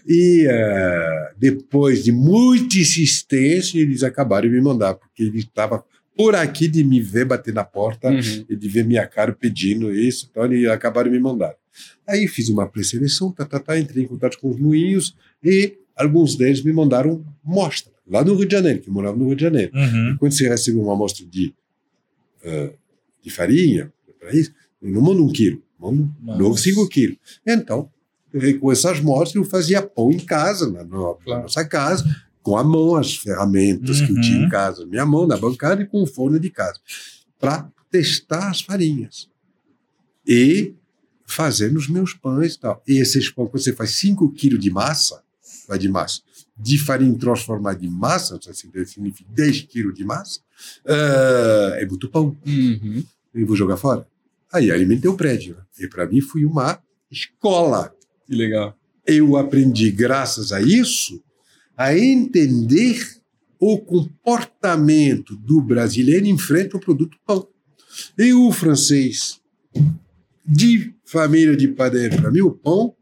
e 0.07 0.47
eh, 0.49 1.33
depois 1.37 2.05
de 2.05 2.13
muita 2.13 2.79
insistência, 2.79 3.79
eles 3.79 4.03
acabaram 4.03 4.49
de 4.49 4.55
me 4.55 4.61
mandar, 4.61 4.95
porque 4.95 5.23
ele 5.23 5.39
estava 5.39 5.85
por 6.17 6.35
aqui 6.35 6.69
de 6.69 6.85
me 6.85 7.01
ver 7.01 7.25
bater 7.25 7.55
na 7.55 7.65
porta 7.65 8.09
Uhum. 8.11 8.45
e 8.49 8.57
de 8.57 8.69
ver 8.69 8.85
minha 8.85 9.07
cara 9.07 9.33
pedindo 9.33 9.95
isso, 9.95 10.29
então 10.31 10.45
eles 10.45 10.69
acabaram 10.69 11.11
de 11.11 11.17
me 11.17 11.23
mandar. 11.23 11.55
Aí 12.07 12.27
fiz 12.29 12.49
uma 12.49 12.69
pré-seleção, 12.69 13.31
tá, 13.33 13.45
tá, 13.45 13.59
tá, 13.59 13.79
entrei 13.79 14.05
em 14.05 14.07
contato 14.07 14.39
com 14.39 14.51
os 14.51 14.59
moinhos 14.59 15.15
e 15.43 15.77
alguns 15.97 16.37
deles 16.37 16.63
me 16.63 16.73
mandaram 16.73 17.25
mostra, 17.45 17.93
lá 18.07 18.25
no 18.25 18.35
Rio 18.35 18.47
de 18.47 18.53
Janeiro, 18.55 18.81
que 18.81 18.89
eu 18.89 18.93
morava 18.93 19.17
no 19.17 19.27
Rio 19.29 19.37
de 19.37 19.43
Janeiro. 19.43 19.71
Uhum. 19.75 20.17
Quando 20.19 20.33
você 20.33 20.49
recebe 20.49 20.79
uma 20.79 20.93
amostra 20.93 21.25
de, 21.25 21.55
eh, 22.45 22.71
de 23.23 23.31
farinha, 23.31 23.93
para 24.19 24.35
isso, 24.35 24.53
não 24.81 25.01
manda 25.01 25.23
um 25.23 25.31
quilo, 25.33 25.63
manda 25.79 26.09
Nossa. 26.23 26.39
novo 26.39 26.59
cinco 26.59 26.89
quilos. 26.89 27.17
Então, 27.47 27.91
com 28.61 28.71
essas 28.71 29.01
mostras, 29.01 29.35
eu 29.35 29.45
fazia 29.45 29.83
pão 29.83 30.11
em 30.11 30.19
casa, 30.21 30.71
na, 30.71 30.85
na 30.85 30.89
Claro. 30.89 31.43
nossa 31.43 31.65
casa, 31.65 32.05
com 32.43 32.57
a 32.57 32.65
mão, 32.65 32.97
as 32.97 33.17
ferramentas 33.17 34.01
que 34.01 34.11
eu 34.11 34.15
Uhum. 34.17 34.21
tinha 34.21 34.47
em 34.47 34.49
casa, 34.49 34.87
minha 34.87 35.05
mão, 35.05 35.27
na 35.27 35.37
bancada 35.37 35.83
e 35.83 35.87
com 35.87 36.03
o 36.03 36.07
forno 36.07 36.39
de 36.39 36.49
casa, 36.51 36.79
para 37.39 37.71
testar 37.91 38.49
as 38.51 38.61
farinhas. 38.61 39.29
E 40.27 40.75
fazendo 41.27 41.77
os 41.77 41.89
meus 41.89 42.13
pães 42.15 42.55
e 42.55 42.61
tal. 42.61 42.83
E 42.87 42.99
esses 43.01 43.31
pães, 43.31 43.49
quando 43.51 43.63
você 43.63 43.73
faz 43.73 43.91
5 43.97 44.31
quilos 44.33 44.59
de 44.61 44.71
massa, 44.71 45.23
vai 45.69 45.79
de 45.79 45.89
massa, 45.89 46.21
de 46.57 46.79
farinha 46.79 47.17
transformada 47.19 47.85
em 47.85 47.89
massa, 47.89 48.39
significa 48.85 49.29
10 49.33 49.63
quilos 49.63 49.95
de 49.95 50.05
massa, 50.05 50.41
ah, 50.87 51.77
é 51.77 51.87
muito 51.87 52.09
pão. 52.09 52.37
Uhum. 52.47 53.05
E 53.35 53.45
vou 53.45 53.57
jogar 53.57 53.77
fora. 53.77 54.07
Aí 54.53 54.71
alimentei 54.71 55.09
o 55.09 55.17
prédio. 55.17 55.57
E 55.79 55.87
para 55.87 56.07
mim 56.07 56.21
foi 56.21 56.45
uma 56.45 56.81
escola. 57.11 57.95
Que 58.27 58.35
legal. 58.35 58.77
Eu 59.07 59.37
aprendi, 59.37 59.91
graças 59.91 60.53
a 60.53 60.61
isso, 60.61 61.23
a 61.77 61.97
entender 61.97 63.21
o 63.59 63.79
comportamento 63.79 65.37
do 65.37 65.61
brasileiro 65.61 66.27
em 66.27 66.39
frente 66.39 66.75
ao 66.75 66.81
produto 66.81 67.19
pão. 67.27 67.47
E 68.19 68.33
o 68.33 68.51
francês, 68.53 69.41
de 70.47 70.95
família 71.05 71.57
de 71.57 71.69
padeiro, 71.69 72.17
para 72.17 72.31
mim 72.31 72.41
o 72.41 72.53
pão 72.53 72.95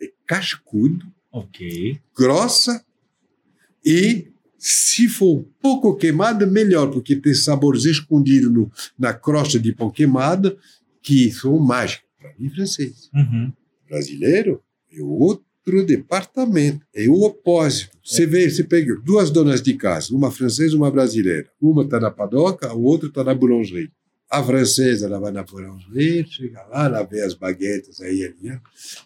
é 0.00 0.10
cascudo, 0.26 1.06
Ok. 1.32 2.00
grossa 2.16 2.84
e 3.84 4.28
se 4.58 5.08
for 5.08 5.38
um 5.38 5.44
pouco 5.62 5.94
queimada, 5.96 6.44
melhor, 6.46 6.90
porque 6.90 7.14
tem 7.16 7.32
sabores 7.34 7.84
escondidos 7.84 8.50
no- 8.52 8.70
na 8.98 9.12
crosta 9.14 9.58
de 9.58 9.72
pão 9.72 9.90
queimada 9.90 10.56
que 11.02 11.30
são 11.30 11.58
mágicos. 11.58 12.06
Para 12.20 12.32
mim, 12.38 12.50
francês. 12.50 13.08
Uhum. 13.14 13.52
Brasileiro 13.88 14.60
é 14.92 15.00
outro 15.02 15.86
departamento, 15.86 16.84
é 16.94 17.08
o 17.08 17.22
opósito. 17.22 17.96
Você 18.04 18.26
vê, 18.26 18.48
você 18.50 18.64
pega 18.64 18.94
duas 19.04 19.30
donas 19.30 19.62
de 19.62 19.74
casa, 19.74 20.14
uma 20.14 20.30
francesa 20.30 20.74
e 20.74 20.76
uma 20.76 20.90
brasileira. 20.90 21.48
Uma 21.60 21.84
está 21.84 22.00
na 22.00 22.10
padoca, 22.10 22.66
a 22.68 22.74
outra 22.74 23.08
está 23.08 23.22
na 23.22 23.34
boulangerie. 23.34 23.90
A 24.30 24.42
francesa, 24.42 25.06
ela 25.06 25.18
vai 25.20 25.30
na 25.32 25.42
boulangerie, 25.42 26.26
chega 26.28 26.62
lá, 26.66 26.86
ela 26.86 27.02
vê 27.02 27.22
as 27.22 27.32
baguetes 27.34 28.00
aí, 28.00 28.24
ali. 28.24 28.36
né? 28.42 28.60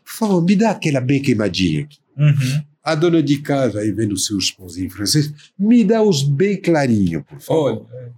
Por 0.05 0.13
favor, 0.13 0.43
me 0.45 0.57
dá 0.57 0.71
aquela 0.71 1.01
bem 1.01 1.21
queimadinha 1.23 1.83
aqui. 1.85 1.99
Uhum. 2.17 2.65
A 2.83 2.95
dona 2.95 3.23
de 3.23 3.41
casa 3.41 3.81
aí 3.81 3.93
vendo 3.93 4.13
os 4.13 4.27
seus 4.27 4.51
pãozinhos 4.51 4.93
franceses, 4.93 5.33
me 5.59 5.85
dá 5.85 6.03
os 6.03 6.23
bem 6.23 6.61
clarinhos, 6.61 7.23
por 7.25 7.41
favor. 7.41 7.87
Olha, 7.93 8.13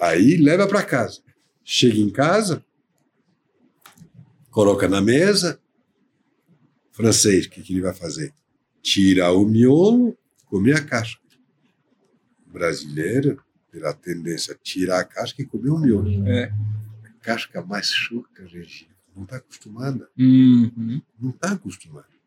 Aí 0.00 0.36
leva 0.36 0.66
para 0.66 0.82
casa. 0.82 1.20
Chega 1.64 1.98
em 1.98 2.10
casa, 2.10 2.64
coloca 4.50 4.88
na 4.88 5.00
mesa. 5.00 5.60
Francês, 6.90 7.46
o 7.46 7.50
que, 7.50 7.62
que 7.62 7.72
ele 7.72 7.82
vai 7.82 7.94
fazer? 7.94 8.32
Tira 8.82 9.30
o 9.32 9.44
miolo, 9.44 10.16
come 10.46 10.72
a 10.72 10.82
casca. 10.84 11.20
Brasileiro, 12.46 13.40
pela 13.70 13.92
tendência 13.92 14.54
a 14.54 14.58
tirar 14.60 15.00
a 15.00 15.04
casca 15.04 15.40
e 15.42 15.46
comer 15.46 15.70
o 15.70 15.78
miolo. 15.78 16.26
é. 16.28 16.52
A 17.04 17.10
casca 17.20 17.62
mais 17.62 17.86
chuca, 17.88 18.46
gente. 18.48 18.88
Não 19.14 19.24
está 19.24 19.36
acostumada. 19.36 20.08
Uhum. 20.18 21.00
Não 21.20 21.30
está 21.30 21.52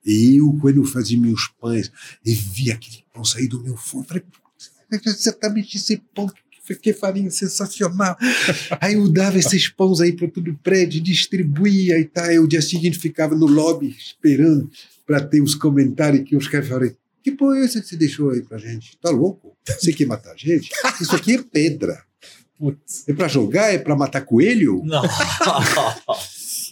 acostumado. 0.02 0.36
Eu, 0.36 0.58
quando 0.60 0.78
eu 0.78 0.86
fazia 0.86 1.18
meus 1.18 1.48
pães, 1.60 1.92
e 2.26 2.34
via 2.34 2.74
aquele 2.74 3.04
pão 3.14 3.24
sair 3.24 3.48
do 3.48 3.62
meu 3.62 3.78
forno, 3.78 4.08
falei, 4.08 4.24
"Putz, 4.24 4.72
é 4.92 5.10
exatamente 5.10 5.78
esse 5.78 5.98
pão, 6.14 6.30
que, 6.82 6.94
farinha 6.94 7.30
sensacional. 7.30 8.18
aí 8.80 8.94
eu 8.94 9.10
dava 9.10 9.38
esses 9.38 9.68
pães 9.68 10.00
aí 10.00 10.14
para 10.14 10.28
todo 10.28 10.52
o 10.52 10.58
prédio, 10.58 11.02
distribuía 11.02 12.00
e 12.00 12.06
tal. 12.06 12.26
Aí 12.26 12.40
o 12.40 12.48
dia 12.48 12.62
seguinte 12.62 12.98
ficava 12.98 13.36
no 13.36 13.46
lobby 13.46 13.96
esperando 13.98 14.70
para 15.06 15.22
ter 15.22 15.42
os 15.42 15.56
comentários 15.56 16.28
que 16.28 16.36
os 16.36 16.48
caras 16.48 16.68
falaram, 16.70 16.96
que 17.24 17.32
pão 17.32 17.54
é 17.54 17.66
esse 17.66 17.82
que 17.82 17.88
você 17.88 17.98
deixou 17.98 18.32
aí 18.32 18.42
pra 18.42 18.58
gente? 18.58 18.98
Tá 18.98 19.10
louco? 19.10 19.56
Você 19.68 19.92
quer 19.94 20.06
matar 20.08 20.32
a 20.32 20.38
gente? 20.38 20.72
Isso 21.00 21.16
aqui 21.16 21.34
é 21.34 21.44
pedra. 21.44 22.04
Putz. 22.58 23.04
É 23.08 23.14
para 23.14 23.28
jogar? 23.28 23.74
É 23.74 23.78
para 23.78 23.96
matar 23.96 24.22
coelho? 24.22 24.82
Não. 24.84 25.02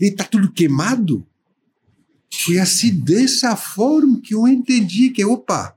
E 0.01 0.11
tá 0.11 0.23
tudo 0.23 0.49
queimado? 0.49 1.27
Foi 2.49 2.57
assim, 2.57 2.99
dessa 2.99 3.55
forma 3.55 4.19
que 4.19 4.34
eu 4.34 4.47
entendi 4.47 5.11
que, 5.11 5.23
opa, 5.23 5.76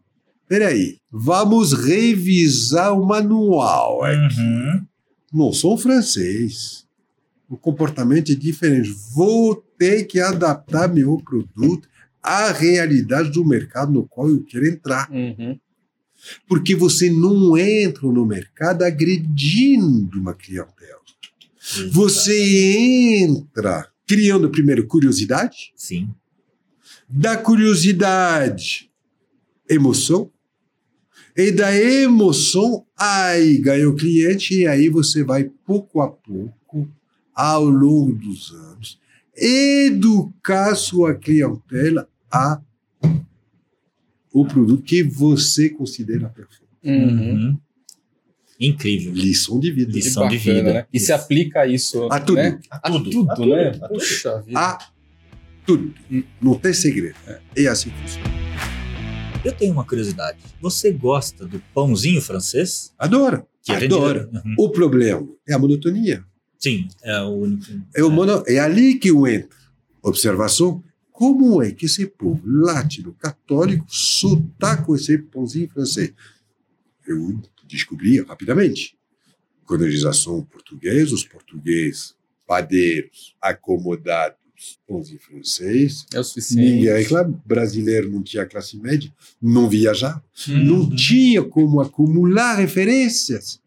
peraí, 0.48 0.96
vamos 1.10 1.74
revisar 1.74 2.98
o 2.98 3.06
manual. 3.06 4.02
aqui. 4.02 4.40
Uhum. 4.40 4.86
Não 5.30 5.52
sou 5.52 5.76
francês. 5.76 6.86
O 7.46 7.58
comportamento 7.58 8.32
é 8.32 8.34
diferente. 8.34 8.88
Vou 9.14 9.54
ter 9.76 10.04
que 10.04 10.18
adaptar 10.18 10.88
meu 10.88 11.18
produto 11.18 11.86
à 12.22 12.50
realidade 12.50 13.30
do 13.30 13.44
mercado 13.44 13.92
no 13.92 14.08
qual 14.08 14.30
eu 14.30 14.42
quero 14.42 14.66
entrar. 14.66 15.10
Uhum. 15.10 15.58
Porque 16.48 16.74
você 16.74 17.10
não 17.10 17.54
entra 17.54 18.08
no 18.08 18.24
mercado 18.24 18.82
agredindo 18.82 20.18
uma 20.18 20.32
clientela. 20.32 21.02
Você 21.90 23.20
entra 23.20 23.86
criando 24.06 24.50
primeiro 24.50 24.86
curiosidade, 24.86 25.72
Sim. 25.76 26.08
Da 27.14 27.36
curiosidade, 27.36 28.90
emoção, 29.68 30.30
e 31.36 31.50
da 31.50 31.74
emoção, 31.74 32.86
aí 32.96 33.58
ganha 33.58 33.88
o 33.88 33.94
cliente, 33.94 34.54
e 34.54 34.66
aí 34.66 34.88
você 34.88 35.22
vai 35.22 35.50
pouco 35.66 36.00
a 36.00 36.08
pouco, 36.08 36.90
ao 37.34 37.64
longo 37.64 38.14
dos 38.14 38.52
anos, 38.52 38.98
educar 39.36 40.74
sua 40.74 41.14
clientela 41.14 42.08
a 42.30 42.60
o 44.32 44.46
produto 44.46 44.82
que 44.82 45.02
você 45.02 45.68
considera 45.68 46.30
perfeito. 46.30 46.72
Uhum. 46.82 47.58
Incrível. 48.58 49.12
Lição 49.12 49.60
de 49.60 49.70
vida. 49.70 49.92
Lição 49.92 50.28
de 50.28 50.38
bacana, 50.38 50.58
vida. 50.58 50.72
Né? 50.72 50.86
E 50.92 50.98
se 51.00 51.12
aplica 51.12 51.60
a 51.60 51.66
isso. 51.66 52.04
A 52.10 52.18
tudo. 52.18 52.36
Né? 52.36 52.58
A 52.70 52.76
A 52.76 52.90
tudo. 52.90 53.10
tudo, 53.10 53.30
A 53.30 53.34
tudo, 53.34 53.48
né? 53.48 53.68
a 53.68 53.72
tudo. 53.72 53.88
Puxa 53.88 54.40
vida. 54.40 54.58
A 54.58 54.91
tudo. 55.66 55.94
Não 56.40 56.54
tem 56.58 56.72
segredo. 56.72 57.16
É 57.56 57.66
assim 57.66 57.90
que 57.90 57.98
funciona. 58.00 58.30
Eu 59.44 59.52
tenho 59.52 59.72
uma 59.72 59.84
curiosidade. 59.84 60.38
Você 60.60 60.92
gosta 60.92 61.46
do 61.46 61.58
pãozinho 61.74 62.20
francês? 62.20 62.92
Adora. 62.98 63.46
Que 63.62 63.72
a 63.72 63.80
gente- 63.80 63.92
Adora. 63.92 64.28
Uhum. 64.32 64.54
O 64.58 64.70
problema 64.70 65.28
é 65.48 65.54
a 65.54 65.58
monotonia. 65.58 66.24
Sim, 66.58 66.88
é 67.02 67.20
o 67.22 67.28
único. 67.30 67.64
É, 67.94 68.04
o 68.04 68.10
mono... 68.10 68.44
é 68.46 68.58
ali 68.60 68.94
que 68.94 69.08
eu 69.10 69.26
entro. 69.26 69.56
Observação. 70.00 70.82
Como 71.10 71.62
é 71.62 71.70
que 71.72 71.86
esse 71.86 72.06
povo 72.06 72.40
latino 72.44 73.12
católico 73.14 73.84
só 73.88 74.40
tá 74.58 74.76
com 74.76 74.94
esse 74.94 75.18
pãozinho 75.18 75.68
francês? 75.68 76.12
Eu 77.06 77.40
descobri 77.68 78.20
rapidamente. 78.22 78.96
Colonização 79.64 80.42
portuguesa, 80.44 81.14
os 81.14 81.24
portugueses, 81.24 82.14
padeiros, 82.46 83.34
acomodados, 83.40 84.38
pãozinho 84.86 85.20
francês. 85.20 86.06
É 86.12 86.20
o 86.20 86.24
suficiente. 86.24 86.70
Ninguém 86.70 86.92
reclama. 86.92 87.42
Brasileiro 87.44 88.10
não 88.10 88.22
tinha 88.22 88.44
classe 88.46 88.76
média, 88.76 89.12
não 89.40 89.68
viajava. 89.68 90.22
Uhum. 90.48 90.64
não 90.64 90.90
tinha 90.96 91.42
como 91.42 91.80
acumular 91.80 92.54
referências. 92.56 93.60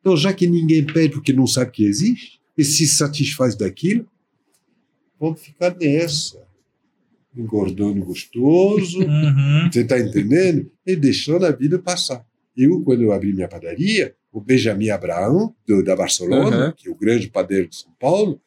Então, 0.00 0.16
já 0.16 0.32
que 0.32 0.46
ninguém 0.46 0.84
pede 0.84 1.14
porque 1.14 1.32
não 1.32 1.46
sabe 1.46 1.70
que 1.72 1.84
existe, 1.84 2.40
e 2.56 2.64
se 2.64 2.86
satisfaz 2.86 3.54
daquilo, 3.54 4.06
vamos 5.18 5.40
ficar 5.40 5.74
nessa. 5.76 6.40
Engordando 7.36 8.04
gostoso, 8.04 8.98
Uhum. 9.00 9.70
você 9.72 9.82
está 9.82 9.98
entendendo? 10.00 10.70
E 10.84 10.96
deixando 10.96 11.46
a 11.46 11.52
vida 11.52 11.78
passar. 11.78 12.26
Eu, 12.56 12.80
quando 12.82 13.02
eu 13.02 13.12
abri 13.12 13.32
minha 13.32 13.46
padaria, 13.46 14.14
o 14.32 14.40
Benjamin 14.40 14.90
Abraão, 14.90 15.54
do- 15.66 15.82
da 15.84 15.94
Barcelona, 15.94 16.66
Uhum. 16.66 16.72
que 16.72 16.88
é 16.88 16.90
o 16.90 16.94
grande 16.96 17.28
padeiro 17.28 17.68
de 17.68 17.76
São 17.76 17.92
Paulo, 18.00 18.40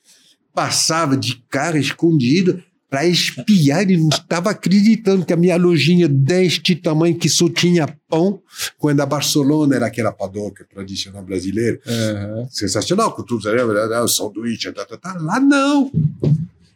passava 0.54 1.18
de 1.18 1.44
cara 1.50 1.78
escondida 1.78 2.64
para 2.90 3.08
espiar. 3.08 3.82
Ele 3.82 3.98
não 3.98 4.10
estava 4.10 4.52
acreditando 4.52 5.26
que 5.26 5.34
a 5.34 5.36
minha 5.36 5.58
lojinha 5.58 6.08
deste 6.08 6.76
tamanho, 6.76 7.18
que 7.18 7.28
só 7.28 7.50
tinha 7.50 7.88
pão, 8.08 8.40
quando 8.78 9.02
a 9.02 9.06
Barcelona 9.06 9.76
era 9.76 9.88
aquela 9.88 10.12
padoca 10.12 10.64
tradicional 10.72 11.24
brasileira, 11.24 11.80
Uhum. 11.88 12.48
sensacional, 12.52 13.12
com 13.16 13.24
tudo, 13.24 13.48
o 13.48 14.08
sanduíche, 14.08 14.72
tá, 14.72 14.86
tá, 14.86 14.96
tá. 14.96 15.18
lá 15.20 15.40
não. 15.40 15.92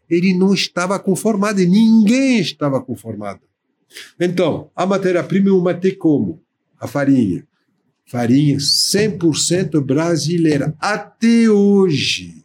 Ele 0.09 0.33
não 0.33 0.53
estava 0.55 0.97
conformado, 0.97 1.61
e 1.61 1.67
ninguém 1.67 2.39
estava 2.39 2.81
conformado. 2.81 3.41
Então, 4.19 4.71
a 4.75 4.85
matéria-prima 4.87 5.49
eu 5.49 5.61
matei 5.61 5.91
como? 5.91 6.41
A 6.79 6.87
farinha. 6.87 7.45
Farinha 8.07 8.57
100% 8.57 9.79
brasileira, 9.81 10.73
até 10.79 11.49
hoje. 11.49 12.36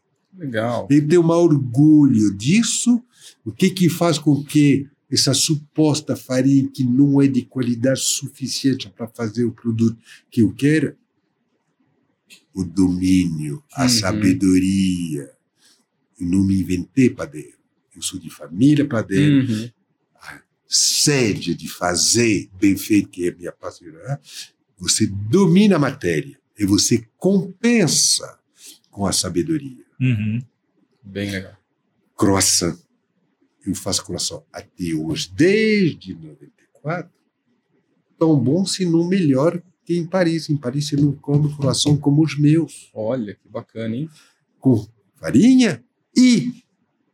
Legal. 0.42 0.88
Ele 0.90 1.06
tem 1.06 1.18
um 1.18 1.28
orgulho 1.30 2.36
disso. 2.36 3.02
O 3.44 3.52
que 3.52 3.70
que 3.70 3.88
faz 3.88 4.18
com 4.18 4.42
que 4.42 4.88
essa 5.10 5.32
suposta 5.34 6.16
farinha 6.16 6.68
que 6.68 6.84
não 6.84 7.20
é 7.22 7.26
de 7.26 7.42
qualidade 7.42 8.00
suficiente 8.00 8.88
para 8.90 9.06
fazer 9.08 9.44
o 9.44 9.52
produto 9.52 9.96
que 10.30 10.42
eu 10.42 10.52
quero? 10.52 10.96
O 12.54 12.64
domínio, 12.64 13.62
a 13.72 13.82
Uhum. 13.84 13.88
sabedoria. 13.88 15.30
Eu 16.18 16.26
não 16.26 16.44
me 16.44 16.60
inventei 16.60 17.08
padeiro. 17.10 17.56
Eu 17.94 18.02
sou 18.02 18.18
de 18.18 18.30
família 18.30 18.86
padeiro. 18.86 19.46
Uhum. 19.50 19.70
Sede 20.66 21.54
de 21.54 21.68
fazer 21.68 22.48
bem 22.58 22.76
feito, 22.76 23.08
que 23.10 23.28
é 23.28 23.34
minha 23.34 23.52
parceira. 23.52 23.98
né? 24.08 24.18
Você 24.78 25.06
domina 25.06 25.76
a 25.76 25.78
matéria 25.78 26.38
e 26.58 26.64
você 26.64 27.04
compensa 27.18 28.38
com 28.90 29.06
a 29.06 29.12
sabedoria. 29.12 29.84
Uhum. 30.02 30.42
Bem 31.02 31.30
legal. 31.30 31.56
croissant. 32.16 32.76
Eu 33.66 33.74
faço 33.74 34.04
croissant 34.04 34.42
até 34.52 34.92
hoje, 34.94 35.30
desde 35.34 36.14
94. 36.14 37.10
Tão 38.18 38.36
bom, 38.38 38.64
se 38.66 38.84
não 38.84 39.06
melhor 39.06 39.62
que 39.84 39.96
em 39.96 40.06
Paris. 40.06 40.48
Em 40.50 40.56
Paris 40.56 40.88
você 40.88 40.96
não 40.96 41.12
come 41.12 41.54
croissant 41.56 41.96
como 41.98 42.22
os 42.24 42.38
meus, 42.38 42.90
Olha, 42.94 43.34
que 43.34 43.48
bacana, 43.48 43.94
hein? 43.96 44.08
com 44.58 44.86
farinha 45.20 45.82
e 46.16 46.52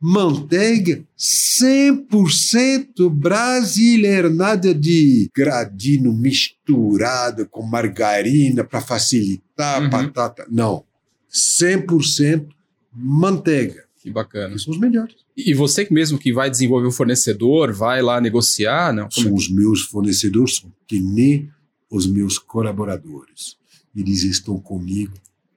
manteiga 0.01 1.02
100% 1.19 3.09
brasileira, 3.10 4.28
nada 4.31 4.74
de 4.74 5.31
gradino 5.35 6.12
misturado 6.12 7.47
com 7.48 7.62
margarina 7.62 8.65
para 8.65 8.81
facilitar 8.81 9.82
Uhum. 9.82 9.90
batata. 9.90 10.47
Não. 10.51 10.85
100% 11.31 12.48
manteiga. 12.93 13.85
Que 14.01 14.10
bacana. 14.10 14.52
Eles 14.52 14.62
são 14.62 14.73
os 14.73 14.78
melhores. 14.78 15.16
E 15.36 15.52
você 15.55 15.86
mesmo 15.90 16.19
que 16.19 16.32
vai 16.32 16.48
desenvolver 16.48 16.86
o 16.86 16.93
fornecedor, 16.93 17.73
vai 17.73 18.01
lá 18.01 18.20
negociar, 18.20 18.93
não? 18.93 19.09
Como 19.09 19.27
é 19.27 19.31
São 19.31 19.35
os 19.35 19.51
meus 19.51 19.82
fornecedores, 19.82 20.56
são 20.56 20.73
que 20.86 21.01
nem 21.01 21.51
os 21.90 22.06
meus 22.06 22.39
colaboradores. 22.39 23.56
Eles 23.94 24.23
estão 24.23 24.60
comigo 24.60 25.15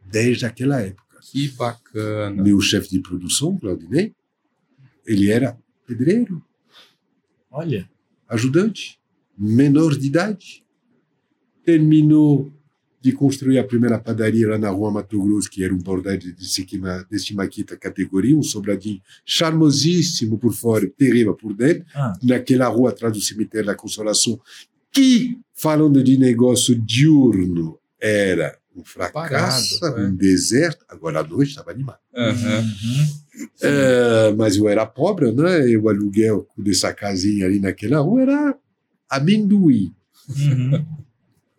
desde 0.09 0.45
aquela 0.45 0.81
época. 0.81 1.19
Que 1.21 1.49
bacana. 1.49 2.41
Meu 2.41 2.59
chefe 2.59 2.89
de 2.89 2.99
produção, 2.99 3.57
Claudinei, 3.57 4.13
ele 5.05 5.29
era 5.29 5.57
pedreiro, 5.85 6.43
Olha. 7.49 7.89
ajudante, 8.27 8.99
menor 9.37 9.95
de 9.95 10.07
idade. 10.07 10.65
Terminou 11.63 12.51
de 13.01 13.11
construir 13.11 13.57
a 13.57 13.63
primeira 13.63 13.97
padaria 13.97 14.47
lá 14.47 14.57
na 14.57 14.69
rua 14.69 14.91
Mato 14.91 15.19
Grosso, 15.21 15.49
que 15.49 15.63
era 15.63 15.73
um 15.73 15.77
bordel 15.79 16.17
de 16.17 16.35
Siquima- 16.47 17.05
de 17.09 17.17
Simaquita 17.19 17.75
categoria, 17.75 18.37
um 18.37 18.43
sobradinho 18.43 19.01
charmosíssimo 19.25 20.37
por 20.37 20.53
fora, 20.53 20.87
terrível 20.97 21.33
por 21.35 21.53
dentro, 21.53 21.85
Ah, 21.95 22.13
naquela 22.21 22.67
rua 22.67 22.91
atrás 22.91 23.13
do 23.13 23.19
cemitério 23.21 23.67
da 23.67 23.75
Consolação, 23.75 24.39
que, 24.91 25.37
falando 25.53 26.03
de 26.03 26.17
negócio 26.17 26.75
diurno, 26.75 27.79
era 27.99 28.57
um 28.75 28.83
fracasso, 28.83 29.79
Parado, 29.79 30.01
é. 30.01 30.07
um 30.07 30.15
deserto. 30.15 30.85
Agora 30.87 31.19
à 31.19 31.23
noite 31.23 31.49
estava 31.49 31.71
animado. 31.71 31.97
Uhum. 32.15 33.47
É, 33.61 34.33
mas 34.37 34.57
eu 34.57 34.67
era 34.69 34.85
pobre, 34.85 35.31
né? 35.31 35.67
E 35.69 35.77
o 35.77 35.89
aluguel 35.89 36.47
dessa 36.57 36.93
casinha 36.93 37.45
ali 37.45 37.59
naquela 37.59 37.99
rua 37.99 38.21
era 38.21 38.55
amendoim 39.09 39.93
Uhum. 40.29 40.85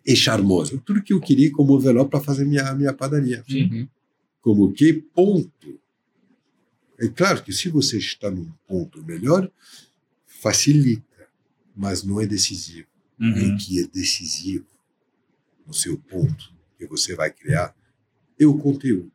E 0.04 0.16
charmoso. 0.16 0.80
Tudo 0.84 1.02
que 1.02 1.12
eu 1.12 1.20
queria 1.20 1.50
como 1.52 1.76
envelope 1.78 2.10
para 2.10 2.20
fazer 2.20 2.44
minha, 2.44 2.74
minha 2.74 2.92
padaria. 2.92 3.44
Uhum. 3.50 3.88
Como 4.40 4.72
que 4.72 4.92
ponto. 4.92 5.80
É 6.98 7.08
claro 7.08 7.42
que 7.42 7.52
se 7.52 7.68
você 7.68 7.98
está 7.98 8.30
num 8.30 8.50
ponto 8.66 9.02
melhor, 9.04 9.50
facilita, 10.26 11.28
mas 11.74 12.02
não 12.02 12.20
é 12.20 12.26
decisivo. 12.26 12.86
Uhum. 13.20 13.54
O 13.54 13.58
que 13.58 13.80
é 13.80 13.86
decisivo 13.86 14.66
no 15.66 15.72
seu 15.72 15.96
ponto 15.96 16.52
que 16.76 16.86
você 16.86 17.14
vai 17.14 17.30
criar 17.30 17.74
é 18.38 18.46
o 18.46 18.58
conteúdo. 18.58 19.10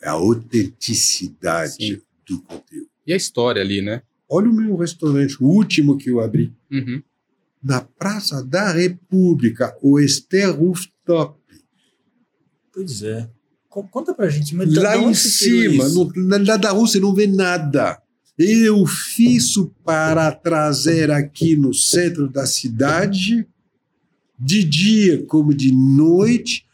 É 0.00 0.08
a 0.08 0.12
autenticidade 0.12 1.74
Sim. 1.74 2.00
do 2.26 2.40
conteúdo. 2.42 2.88
E 3.06 3.12
a 3.12 3.16
história 3.16 3.60
ali, 3.60 3.82
né? 3.82 4.02
Olha 4.28 4.48
o 4.48 4.52
meu 4.54 4.76
restaurante, 4.76 5.42
o 5.42 5.46
último 5.46 5.98
que 5.98 6.08
eu 6.10 6.20
abri, 6.20 6.52
Uhum. 6.70 7.02
Na 7.62 7.80
Praça 7.80 8.42
da 8.44 8.72
República, 8.72 9.76
o 9.82 9.98
Ester 10.00 10.50
Rooftop. 10.56 11.38
Pois 12.72 13.02
é. 13.02 13.28
Co- 13.68 13.84
Conta 13.84 14.14
pra 14.14 14.28
gente. 14.28 14.54
Mas 14.54 14.72
Lá 14.74 14.96
em 14.96 15.14
cima, 15.14 15.88
no, 15.90 16.12
na, 16.38 16.56
da 16.56 16.70
rua, 16.70 16.86
você 16.86 16.98
não 17.00 17.14
vê 17.14 17.26
nada. 17.26 18.00
Eu 18.38 18.86
fiz 18.86 19.52
para 19.84 20.32
trazer 20.32 21.10
aqui 21.10 21.54
no 21.56 21.74
centro 21.74 22.26
da 22.28 22.46
cidade, 22.46 23.46
de 24.38 24.64
dia 24.64 25.22
como 25.26 25.52
de 25.52 25.70
noite, 25.72 26.64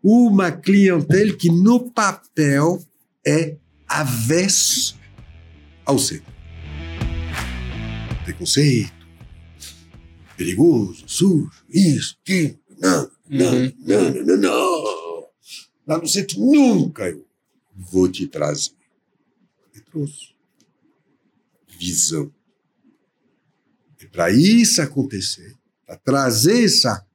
uma 0.00 0.52
clientela 0.52 1.32
que 1.32 1.50
no 1.50 1.90
papel 1.90 2.80
é 3.26 3.56
avesso 3.88 4.96
ao 5.84 5.98
centro. 5.98 6.32
Preconceito, 8.24 8.92
perigoso, 10.36 11.04
sujo, 11.06 11.50
isso, 11.68 12.16
aquilo, 12.22 12.58
não, 12.80 13.10
não, 13.28 13.52
Uhum. 13.52 13.72
não, 13.78 14.10
não, 14.10 14.24
não, 14.24 14.36
não. 14.36 15.26
Lá 15.86 15.98
no 15.98 16.06
centro 16.06 16.38
nunca 16.40 17.08
eu 17.08 17.24
vou 17.74 18.08
te 18.10 18.26
trazer. 18.26 18.72
E 19.74 19.80
trouxe. 19.80 20.34
Visão. 21.78 22.32
E 24.00 24.06
para 24.06 24.30
isso 24.30 24.80
acontecer, 24.82 25.54
para 25.86 25.96
trazer 25.96 26.64
essa 26.64 27.06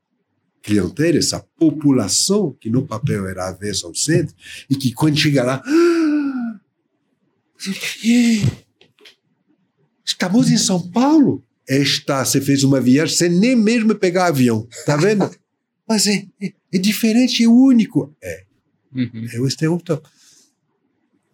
clientela, 0.62 1.18
essa 1.18 1.40
população 1.58 2.54
que 2.54 2.70
no 2.70 2.86
papel 2.86 3.28
era 3.28 3.50
avessa 3.50 3.88
ao 3.88 3.96
centro, 3.96 4.36
e 4.70 4.76
que 4.76 4.94
quando 4.94 5.18
chega 5.18 5.44
lá, 5.44 5.64
"Ah, 5.66 6.60
"Ih, 8.04 8.44
estamos 10.06 10.50
em 10.52 10.58
São 10.58 10.90
Paulo? 10.92 11.44
Está, 11.68 12.24
você 12.26 12.42
fez 12.42 12.64
uma 12.64 12.82
viagem 12.82 13.16
sem 13.16 13.30
nem 13.30 13.56
mesmo 13.56 13.96
pegar 13.96 14.28
avião, 14.28 14.68
tá 14.86 14.98
vendo? 14.98 15.30
Mas 15.88 16.08
é, 16.08 16.26
é, 16.42 16.54
é 16.74 16.78
diferente, 16.78 17.44
é 17.44 17.48
único. 17.48 18.14
É, 18.22 18.46
Uhum. 18.94 19.26
é 19.32 19.40
o 19.40 19.48
estereótipo. 19.48 19.94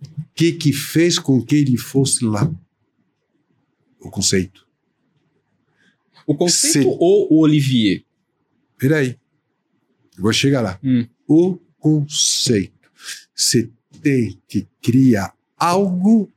O 0.01 0.25
que 0.35 0.51
que 0.51 0.71
fez 0.71 1.17
com 1.17 1.43
que 1.43 1.55
ele 1.55 1.75
fosse 1.75 2.23
lá? 2.23 2.47
O 3.99 4.11
conceito. 4.11 4.67
O 6.27 6.35
conceito 6.35 6.83
Sim. 6.83 6.97
ou 6.99 7.33
o 7.33 7.39
Olivier? 7.39 8.03
Peraí. 8.77 9.17
Eu 10.15 10.21
vou 10.23 10.33
chegar 10.33 10.61
lá. 10.61 10.79
Hum. 10.83 11.07
O 11.27 11.57
conceito. 11.79 12.91
Você 13.33 13.71
tem 14.03 14.39
que 14.47 14.67
criar 14.81 15.33
algo 15.57 16.31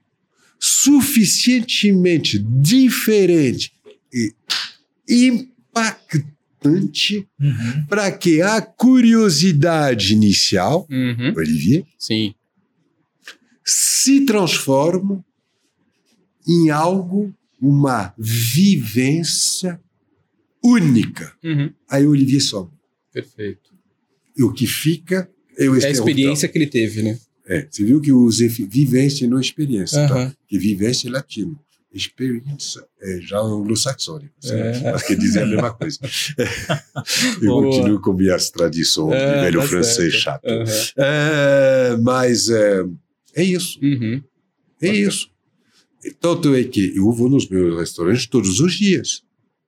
suficientemente 0.59 2.39
diferente 2.39 3.73
impactante 5.09 7.27
Uhum. 7.41 7.87
para 7.89 8.11
que 8.13 8.43
a 8.43 8.61
curiosidade 8.61 10.13
inicial, 10.13 10.87
Uhum. 10.91 11.33
Olivier, 11.37 11.85
Sim. 11.99 12.35
se 13.65 14.25
transforma 14.27 15.25
em 16.47 16.69
algo, 16.71 17.33
uma 17.61 18.13
vivência 18.19 19.81
única. 20.63 21.33
Uhum. 21.43 21.73
Aí 21.89 22.07
o 22.07 22.11
Olivier 22.11 22.43
some. 22.43 22.71
Perfeito. 23.13 23.71
E 24.37 24.43
o 24.43 24.53
que 24.53 24.67
fica 24.67 25.31
é 25.59 25.65
É 25.67 25.87
a 25.87 25.91
experiência 25.91 26.49
que 26.49 26.59
ele 26.59 26.67
teve, 26.67 27.03
né? 27.03 27.19
É, 27.47 27.67
você 27.71 27.85
viu 27.85 28.01
que 28.01 28.11
eu 28.11 28.19
usei 28.19 28.49
vivência 28.49 29.25
e 29.25 29.29
não 29.29 29.41
experiência, 29.41 30.07
tá? 30.07 30.15
Aham. 30.15 30.35
Que 30.47 30.59
vivência 30.59 31.09
é 31.09 31.11
latino. 31.11 31.59
Experiência 31.93 32.83
é 33.01 33.21
já 33.21 33.39
anglo-saxônico. 33.41 34.33
É. 34.45 34.77
É. 34.79 34.93
Mas 34.93 35.03
quer 35.03 35.17
dizer 35.17 35.43
a 35.43 35.47
mesma 35.47 35.73
coisa. 35.75 35.99
eu 37.43 37.49
Boa. 37.49 37.65
continuo 37.65 38.01
com 38.01 38.13
minhas 38.13 38.49
tradições 38.51 39.15
É, 39.15 39.35
de 39.35 39.41
velho 39.41 39.61
tá 39.61 39.67
francês 39.67 40.13
certo. 40.13 40.23
chato. 40.23 40.45
Aham. 40.47 40.65
É, 40.97 41.97
mas 42.01 42.49
é, 42.49 42.85
é 43.35 43.43
isso. 43.43 43.79
Uhum. 43.83 44.23
É 44.81 44.89
isso. 44.89 45.29
E 46.05 46.11
Tanto 46.13 46.55
é 46.55 46.63
que 46.65 46.97
eu 46.97 47.11
vou 47.13 47.29
nos 47.29 47.49
meus 47.49 47.77
restaurantes 47.79 48.27
todos 48.27 48.61
os 48.61 48.73
dias. 48.75 49.23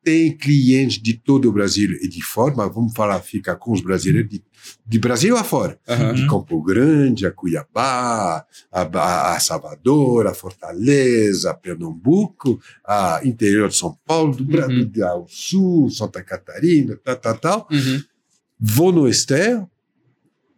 Tem 0.04 0.36
clientes 0.36 1.00
de 1.02 1.14
todo 1.14 1.48
o 1.48 1.52
Brasil 1.52 1.90
e 2.00 2.08
de 2.08 2.22
fora, 2.22 2.54
mas 2.56 2.74
vamos 2.74 2.92
falar, 2.94 3.20
ficar 3.20 3.56
com 3.56 3.72
os 3.72 3.80
brasileiros 3.80 4.30
de, 4.30 4.42
de 4.86 4.98
Brasil 4.98 5.36
afora. 5.36 5.78
Aham. 5.88 6.14
De 6.14 6.26
Campo 6.26 6.60
Grande, 6.62 7.26
a 7.26 7.30
Cuiabá, 7.32 8.46
a, 8.70 8.84
Ba- 8.84 9.34
a 9.34 9.40
Salvador, 9.40 10.26
a 10.26 10.34
Fortaleza, 10.34 11.50
a 11.50 11.54
Pernambuco, 11.54 12.60
a 12.84 13.20
interior 13.24 13.68
de 13.68 13.76
São 13.76 13.98
Paulo, 14.06 14.34
do 14.36 14.44
Brasil, 14.44 14.80
Uhum. 14.80 14.88
do 14.88 15.04
ao 15.04 15.26
Sul, 15.28 15.90
Santa 15.90 16.22
Catarina, 16.22 16.96
tal, 17.02 17.16
tal, 17.16 17.38
tal. 17.38 17.68
Uhum. 17.70 18.02
Vou 18.58 18.92
no 18.92 19.08
Ester, 19.08 19.64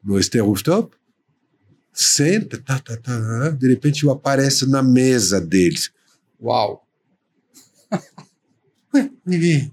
no 0.02 0.18
Ester 0.18 0.44
Rooftop, 0.44 0.94
senta, 1.92 2.58
tá, 2.58 2.78
tá, 2.80 2.96
tá, 2.96 3.50
de 3.50 3.68
repente 3.68 4.04
eu 4.04 4.10
apareço 4.10 4.68
na 4.68 4.82
mesa 4.82 5.40
deles. 5.40 5.90
Uau. 6.42 6.84
Ué, 8.94 9.70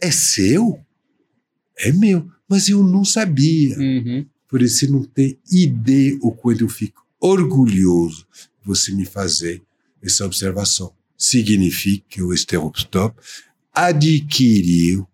é 0.00 0.10
seu? 0.10 0.80
É 1.78 1.90
meu, 1.92 2.28
mas 2.52 2.68
eu 2.68 2.84
não 2.84 3.02
sabia. 3.02 3.78
Uhum. 3.78 4.26
Por 4.46 4.60
isso 4.60 4.92
não 4.92 5.02
tem 5.02 5.38
ideia 5.50 6.18
o 6.20 6.30
quanto 6.30 6.60
eu 6.60 6.68
fico 6.68 7.02
orgulhoso 7.18 8.26
de 8.60 8.66
você 8.66 8.92
me 8.92 9.06
fazer 9.06 9.62
essa 10.02 10.26
observação. 10.26 10.92
Significa 11.16 12.04
que 12.10 12.22
o 12.22 12.30
Estereostop 12.30 13.16
adquiriu 13.72 15.08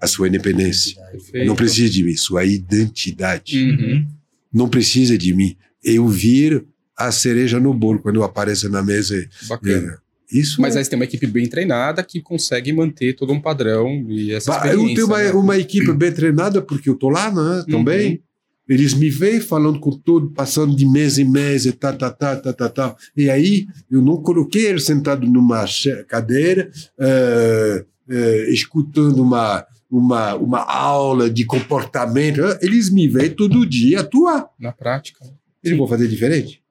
a 0.00 0.06
sua 0.06 0.28
independência. 0.28 1.02
Perfeito. 1.10 1.48
Não 1.48 1.56
precisa 1.56 1.90
de 1.90 2.04
mim, 2.04 2.16
sua 2.16 2.44
identidade. 2.44 3.58
Uhum. 3.58 4.06
Não 4.52 4.68
precisa 4.68 5.18
de 5.18 5.34
mim. 5.34 5.56
Eu 5.82 6.06
viro 6.06 6.68
a 6.96 7.10
cereja 7.10 7.58
no 7.58 7.74
bolo 7.74 7.98
quando 7.98 8.16
eu 8.16 8.22
apareço 8.22 8.68
na 8.68 8.84
mesa. 8.84 9.28
Bacana. 9.48 10.00
Isso 10.30 10.60
Mas 10.60 10.74
é. 10.74 10.78
aí 10.78 10.84
você 10.84 10.90
tem 10.90 10.98
uma 10.98 11.04
equipe 11.04 11.26
bem 11.26 11.46
treinada 11.46 12.02
que 12.02 12.20
consegue 12.20 12.72
manter 12.72 13.14
todo 13.14 13.32
um 13.32 13.40
padrão 13.40 14.04
e 14.08 14.32
essa 14.32 14.52
Bah, 14.52 14.56
experiência. 14.58 14.90
eu 14.90 14.94
tenho 14.94 15.06
uma, 15.06 15.18
né? 15.18 15.32
uma 15.32 15.58
equipe 15.58 15.92
bem 15.92 16.12
treinada 16.12 16.62
porque 16.62 16.88
eu 16.88 16.94
tô 16.94 17.08
lá, 17.08 17.30
né? 17.30 17.64
Também. 17.68 18.22
Eles 18.66 18.94
me 18.94 19.10
veem 19.10 19.40
falando 19.40 19.78
com 19.78 19.90
todo, 19.90 20.30
passando 20.30 20.74
de 20.74 20.86
mês 20.86 21.18
em 21.18 21.30
mês, 21.30 21.66
e 21.66 21.72
tá, 21.72 21.92
tá, 21.92 22.10
tá, 22.10 22.34
tá, 22.36 22.52
tá, 22.52 22.68
tá. 22.70 22.96
E 23.14 23.28
aí, 23.28 23.66
eu 23.90 24.00
não 24.00 24.16
coloquei 24.22 24.64
ele 24.64 24.80
sentado 24.80 25.26
numa 25.26 25.66
cadeira, 26.08 26.70
uh, 26.98 27.84
uh, 28.10 28.50
escutando 28.50 29.22
uma, 29.22 29.66
uma, 29.90 30.34
uma 30.36 30.60
aula 30.60 31.28
de 31.28 31.44
comportamento. 31.44 32.40
Eles 32.62 32.88
me 32.88 33.06
veem 33.06 33.30
todo 33.30 33.66
dia 33.66 34.00
atuar. 34.00 34.48
Na 34.58 34.72
prática. 34.72 35.22
Eles 35.62 35.76
vão 35.76 35.86
fazer 35.86 36.08
diferente. 36.08 36.62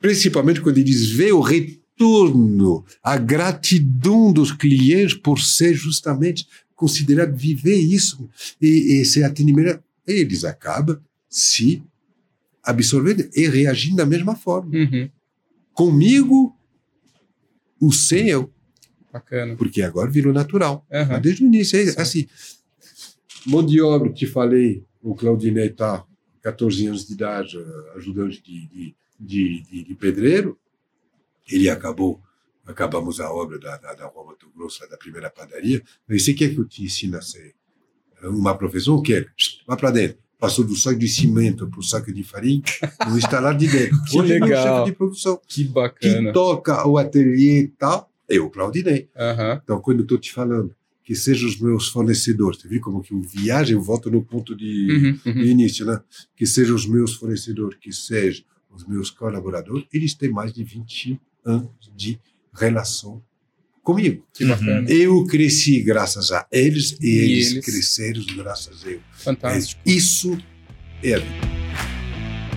Principalmente 0.00 0.60
quando 0.60 0.78
eles 0.78 1.08
veem 1.10 1.32
o 1.32 1.40
retorno, 1.40 1.77
a 3.02 3.16
gratidão 3.16 4.32
dos 4.32 4.52
clientes 4.52 5.14
por 5.14 5.40
ser 5.40 5.74
justamente 5.74 6.46
considerado 6.74 7.36
viver 7.36 7.76
isso. 7.76 8.28
E 8.60 9.00
esse 9.00 9.24
atendimento, 9.24 9.82
eles 10.06 10.44
acabam 10.44 11.00
se 11.28 11.82
absorvendo 12.62 13.28
e 13.34 13.48
reagindo 13.48 13.96
da 13.96 14.06
mesma 14.06 14.36
forma. 14.36 14.76
Uhum. 14.76 15.10
Comigo, 15.72 16.56
o 17.80 17.92
sem 17.92 18.28
eu. 18.28 18.52
Bacana. 19.12 19.56
Porque 19.56 19.82
agora 19.82 20.10
virou 20.10 20.32
natural. 20.32 20.86
Uhum. 20.90 21.20
Desde 21.20 21.42
o 21.42 21.46
início, 21.46 21.78
é, 21.78 22.00
assim, 22.00 22.26
mão 23.46 23.64
de 23.64 23.80
obra, 23.80 24.12
te 24.12 24.26
falei, 24.26 24.84
o 25.02 25.14
Claudinei 25.14 25.68
está 25.68 26.04
14 26.42 26.86
anos 26.86 27.06
de 27.06 27.14
idade, 27.14 27.58
ajudante 27.96 28.42
de, 28.42 28.68
de, 28.68 29.62
de, 29.62 29.84
de 29.84 29.94
pedreiro, 29.94 30.58
ele 31.48 31.68
acabou, 31.68 32.20
acabamos 32.66 33.20
a 33.20 33.32
obra 33.32 33.58
da, 33.58 33.76
da, 33.76 33.94
da 33.94 34.06
Rua 34.06 34.26
Mato 34.26 34.50
Grosso, 34.54 34.88
da 34.88 34.96
primeira 34.96 35.30
padaria, 35.30 35.82
mas 36.08 36.24
você 36.24 36.34
quer 36.34 36.50
que 36.50 36.58
eu 36.58 36.64
te 36.66 36.84
ensine 36.84 37.16
a 37.16 37.22
ser 37.22 37.54
uma 38.22 38.56
profissão? 38.56 39.00
Quero. 39.02 39.30
Vá 39.66 39.76
para 39.76 39.90
dentro 39.90 40.18
passou 40.38 40.64
do 40.64 40.76
saco 40.76 40.98
de 40.98 41.08
cimento 41.08 41.68
para 41.68 41.80
o 41.80 41.82
saco 41.82 42.12
de 42.12 42.22
farinha, 42.22 42.62
no 43.08 43.18
instalar 43.18 43.56
de 43.56 43.66
dentro. 43.66 44.00
que 44.06 44.18
Hoje 44.18 44.38
legal. 44.38 44.48
é 44.48 44.54
o 44.54 44.62
chefe 44.62 44.90
de 44.90 44.96
produção. 44.96 45.40
Que 45.46 45.64
bacana. 45.64 46.14
Quem 46.22 46.32
toca 46.32 46.86
o 46.86 46.96
ateliê 46.96 47.62
e 47.62 47.68
tal, 47.68 48.10
eu, 48.28 48.46
é 48.46 48.50
Claudinei. 48.50 49.08
Uhum. 49.16 49.60
Então, 49.62 49.80
quando 49.80 49.98
eu 49.98 50.02
estou 50.04 50.18
te 50.18 50.32
falando 50.32 50.74
que 51.02 51.14
sejam 51.14 51.48
os 51.48 51.58
meus 51.58 51.88
fornecedores, 51.88 52.60
você 52.60 52.68
viu 52.68 52.80
como 52.80 53.00
que 53.00 53.12
eu 53.12 53.20
viajo, 53.20 53.72
eu 53.72 53.80
volto 53.80 54.10
no 54.10 54.22
ponto 54.22 54.54
de, 54.54 55.18
Uhum, 55.24 55.32
uhum. 55.32 55.42
de 55.42 55.48
início, 55.48 55.86
né? 55.86 56.00
Que 56.36 56.46
sejam 56.46 56.76
os 56.76 56.86
meus 56.86 57.14
fornecedores, 57.14 57.78
que 57.80 57.92
sejam 57.92 58.44
os 58.70 58.86
meus 58.86 59.10
colaboradores, 59.10 59.86
eles 59.92 60.14
têm 60.14 60.30
mais 60.30 60.52
de 60.52 60.62
20 60.62 61.18
anos 61.48 61.70
de 61.96 62.18
relação 62.54 63.22
comigo. 63.82 64.22
Bacana. 64.40 64.88
Eu 64.90 65.24
cresci 65.24 65.80
graças 65.82 66.30
a 66.30 66.46
eles 66.52 66.96
e, 67.00 67.06
E 67.06 67.18
eles, 67.18 67.50
eles- 67.52 67.64
cresceram 67.64 68.22
graças 68.36 68.84
a 68.84 68.90
eu. 68.90 69.00
Fantástico. 69.12 69.80
É, 69.86 69.90
isso 69.90 70.36
é 71.02 71.14
a 71.14 71.18
vida. 71.18 71.48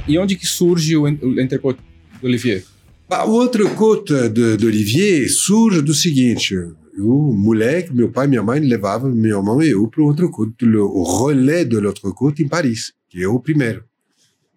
E 0.08 0.18
onde 0.18 0.36
que 0.36 0.46
surge 0.46 0.96
o 0.98 1.08
en- 1.08 1.20
o 1.22 1.40
entrecote 1.40 1.80
do 2.20 2.28
Olivier? 2.28 2.64
O 3.10 3.32
outro 3.32 3.70
conta 3.76 4.30
de, 4.30 4.58
de 4.58 4.66
Olivier 4.66 5.30
surge 5.30 5.82
do 5.82 5.94
seguinte: 5.94 6.56
o 6.98 7.34
moleque, 7.34 7.94
meu 7.94 8.10
pai 8.10 8.26
e 8.26 8.30
minha 8.30 8.44
mãe 8.44 8.60
levavam 8.60 9.14
meu 9.14 9.38
irmão 9.38 9.62
e 9.62 9.70
eu 9.70 9.88
para 9.88 10.02
o 10.02 10.06
outro 10.08 10.30
côte, 10.32 10.66
o 10.66 11.28
relé 11.28 11.64
de 11.66 11.80
l'autre 11.80 12.02
côte 12.14 12.42
em 12.44 12.48
Paris, 12.48 12.94
que 13.10 13.22
é 13.22 13.28
o 13.28 13.40
primeiro. 13.40 13.84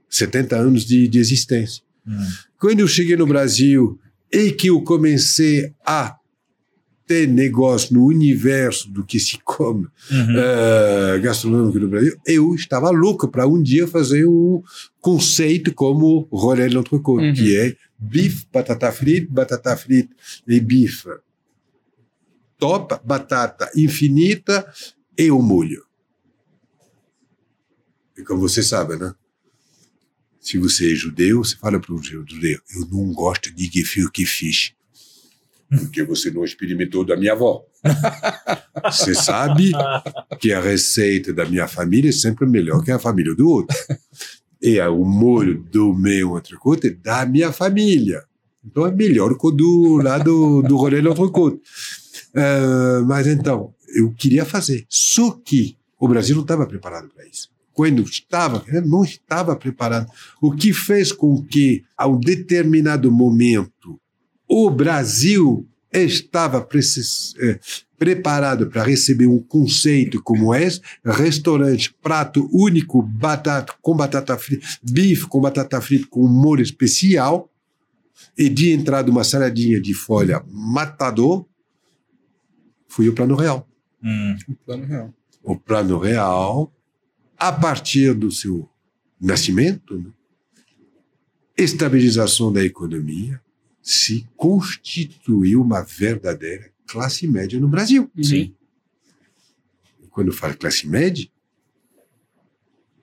70 0.09 0.57
anos 0.57 0.85
de, 0.85 1.09
de 1.09 1.19
existência. 1.19 1.83
Hum. 2.07 2.17
Quando 2.59 2.81
eu 2.81 2.87
cheguei 2.89 3.17
no 3.17 3.27
Brasil 3.27 3.99
e 4.33 4.51
que 4.53 4.69
eu 4.69 4.83
comecei 4.83 5.73
a 5.85 6.17
ter 7.07 7.29
negócio 7.29 7.93
no 7.95 8.07
universo 8.07 8.91
do 8.91 9.05
que 9.05 9.21
se 9.21 9.39
come 9.45 9.87
Uhum. 10.11 10.37
eh, 10.39 11.19
gastronômico 11.23 11.79
no 11.79 11.89
Brasil, 11.89 12.17
eu 12.27 12.55
estava 12.55 12.91
louco 12.91 13.29
para 13.29 13.47
um 13.47 13.63
dia 13.63 13.87
fazer 13.87 14.27
um 14.27 14.63
conceito 15.01 15.73
como 15.75 16.27
relé 16.33 16.67
de 16.69 16.75
l'entrecôte, 16.77 17.27
Uhum. 17.27 17.35
que 17.35 17.57
é 17.57 17.77
bife, 17.99 18.47
batata 18.53 18.91
frita, 18.91 19.29
batata 19.31 19.77
frita 19.77 20.15
e 20.49 20.59
bife 20.61 21.09
top, 22.59 22.99
batata 23.05 23.71
infinita 23.77 24.67
e 25.19 25.31
o 25.31 25.43
molho. 25.43 25.85
E 28.17 28.23
como 28.23 28.41
você 28.41 28.63
sabe, 28.63 28.97
né? 28.97 29.15
Se 30.45 30.59
você 30.59 30.93
é 30.93 30.95
judeu, 30.95 31.43
você 31.43 31.57
fala 31.57 31.81
para 31.81 31.95
um 31.95 32.03
judeu, 32.03 32.61
eu 32.77 32.87
não 32.93 33.13
gosto 33.15 33.51
de 33.55 33.65
gefilte 33.65 34.27
fish. 34.27 34.75
Porque 35.71 36.03
você 36.05 36.31
não 36.31 36.45
experimentou 36.45 37.03
da 37.05 37.17
minha 37.17 37.33
avó. 37.33 37.65
Você 38.93 39.15
sabe 39.15 39.73
que 40.39 40.53
a 40.53 40.61
receita 40.61 41.33
da 41.33 41.47
minha 41.47 41.67
família 41.67 42.11
é 42.11 42.13
sempre 42.13 42.47
melhor 42.47 42.85
que 42.85 42.91
a 42.93 42.99
família 42.99 43.35
do 43.35 43.49
outro. 43.49 43.75
E 44.61 44.79
a- 44.79 44.91
o 44.91 45.05
molho 45.05 45.59
do 45.73 45.95
meu 45.95 46.37
entrecôte 46.39 46.89
é 46.89 46.91
da 46.91 47.25
minha 47.27 47.51
família. 47.51 48.23
Então 48.65 48.87
é 48.87 48.93
melhor 48.93 49.37
que 49.39 49.47
o 49.47 49.51
do 49.51 49.97
lá 50.03 50.19
do, 50.19 50.61
do 50.63 50.77
rolê 50.77 51.01
do 51.01 51.11
entrecôte. 51.11 51.61
Ah, 52.35 53.03
mas 53.07 53.27
então, 53.27 53.75
eu 53.97 54.13
queria 54.13 54.45
fazer. 54.45 54.85
Só 54.89 55.31
que 55.33 55.77
o 55.99 56.07
Brasil 56.07 56.35
não 56.37 56.43
estava 56.43 56.67
preparado 56.67 57.09
para 57.09 57.27
isso. 57.27 57.49
Quando 57.75 58.03
estava, 58.03 58.65
não 58.87 59.03
estava 59.05 59.55
preparado. 59.57 60.11
O 60.41 60.53
que 60.53 60.73
fez 60.73 61.13
com 61.13 61.43
que, 61.45 61.85
a 61.97 62.07
um 62.07 62.19
determinado 62.19 63.11
momento, 63.11 64.01
o 64.49 64.71
Brasil 64.71 65.67
estava 65.93 66.61
precis- 66.61 67.35
eh, 67.39 67.59
preparado 67.99 68.69
para 68.69 68.83
receber 68.83 69.27
um 69.27 69.39
conceito 69.39 70.23
como 70.23 70.55
esse, 70.55 70.81
restaurante, 71.05 71.95
prato 72.03 72.49
único, 72.53 73.03
batata 73.03 73.75
com 73.83 73.97
batata 73.97 74.37
frita, 74.39 74.67
bife 74.83 75.27
com 75.27 75.41
batata 75.41 75.81
frita 75.81 76.07
com 76.09 76.27
molho 76.27 76.63
especial, 76.63 77.51
e 78.37 78.49
de 78.49 78.73
entrada 78.73 79.11
uma 79.11 79.25
saladinha 79.25 79.81
de 79.81 79.95
folha 79.95 80.45
matador, 80.49 81.45
fui 82.89 83.09
o 83.09 83.15
plano 83.15 83.35
real. 83.35 83.67
Hum. 84.03 84.37
O 84.49 84.55
plano 84.65 84.85
real. 84.87 85.15
O 85.43 85.57
plano 85.57 85.99
real, 85.99 86.73
a 87.49 87.53
partir 87.53 88.15
do 88.15 88.31
seu 88.31 88.67
nascimento, 89.21 89.99
né, 89.99 90.11
estabilização 91.55 92.51
da 92.51 92.65
economia, 92.65 93.39
se 93.83 94.27
constituiu 94.35 95.61
uma 95.61 95.83
verdadeira 95.83 96.73
classe 96.87 97.29
média 97.29 97.61
no 97.61 97.69
Brasil. 97.69 98.11
Sim. 98.23 98.55
E 100.03 100.07
quando 100.07 100.29
eu 100.29 100.33
falo 100.33 100.57
classe 100.57 100.89
média, 100.89 101.29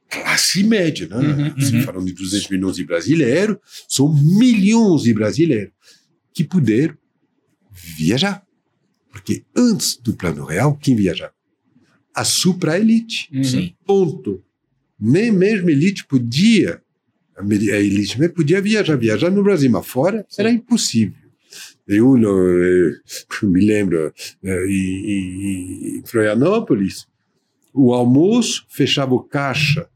classe 0.10 0.64
média, 0.64 1.08
né? 1.08 1.18
Uhum, 1.18 1.78
uhum. 1.78 1.84
falando 1.84 2.08
de 2.08 2.14
200 2.14 2.50
milhões 2.50 2.76
de 2.78 2.84
brasileiros, 2.84 3.58
são 3.88 4.12
milhões 4.12 5.04
de 5.04 5.14
brasileiros 5.14 5.72
que 6.34 6.44
puderam 6.44 6.98
viajar. 7.72 8.44
Porque 9.12 9.46
antes 9.56 9.98
do 9.98 10.16
plano 10.16 10.46
real, 10.46 10.76
quem 10.78 10.96
viajava? 10.96 11.36
A 12.14 12.24
supra-elite. 12.24 13.30
Uhum. 13.34 13.72
Ponto. 13.86 14.44
Nem 15.00 15.32
mesmo 15.32 15.70
a 15.70 15.72
elite 15.72 16.06
podia, 16.06 16.82
a 17.36 17.44
elite 17.80 18.20
mesmo 18.20 18.36
podia 18.36 18.62
viajar, 18.62 18.96
viajar 18.98 19.32
no 19.32 19.44
Brasil, 19.44 19.70
mas 19.72 19.88
fora 19.88 20.26
Sim. 20.30 20.42
era 20.42 20.52
impossível. 20.52 21.16
Eu 21.88 22.16
não, 22.18 22.38
eh, 22.64 22.94
me 23.44 23.66
lembro, 23.66 24.14
eh, 24.44 24.66
em, 24.70 25.98
em- 25.98 26.04
Florianópolis, 26.06 27.08
o 27.74 27.94
almoço, 27.94 28.66
fechava 28.70 29.14
o 29.14 29.24
caixa 29.24 29.88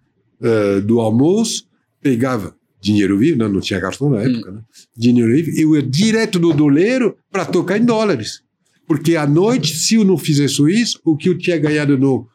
eh, 0.42 0.80
do 0.82 1.00
almoço, 1.00 1.68
pegava 2.02 2.56
dinheiro 2.82 3.18
vivo, 3.18 3.38
não, 3.38 3.50
não 3.50 3.60
tinha 3.60 3.82
cartão 3.82 4.10
na 4.10 4.22
época, 4.22 4.52
né? 4.52 4.62
dinheiro 4.96 5.32
vivo, 5.32 5.52
eu 5.60 5.76
ia 5.76 5.82
direto 5.82 6.38
do 6.40 6.54
doleiro 6.54 7.18
para 7.32 7.46
tocar 7.46 7.78
em 7.78 7.86
dólares. 7.86 8.44
Porque 8.88 9.16
à 9.16 9.26
noite, 9.26 9.76
se 9.76 9.95
eu 9.95 10.03
não 10.03 10.18
fizesse 10.18 10.62
isso, 10.72 10.99
o 11.03 11.16
que 11.18 11.30
eu 11.30 11.38
tinha 11.38 11.57
ganhado 11.57 11.98
no, 11.98 12.28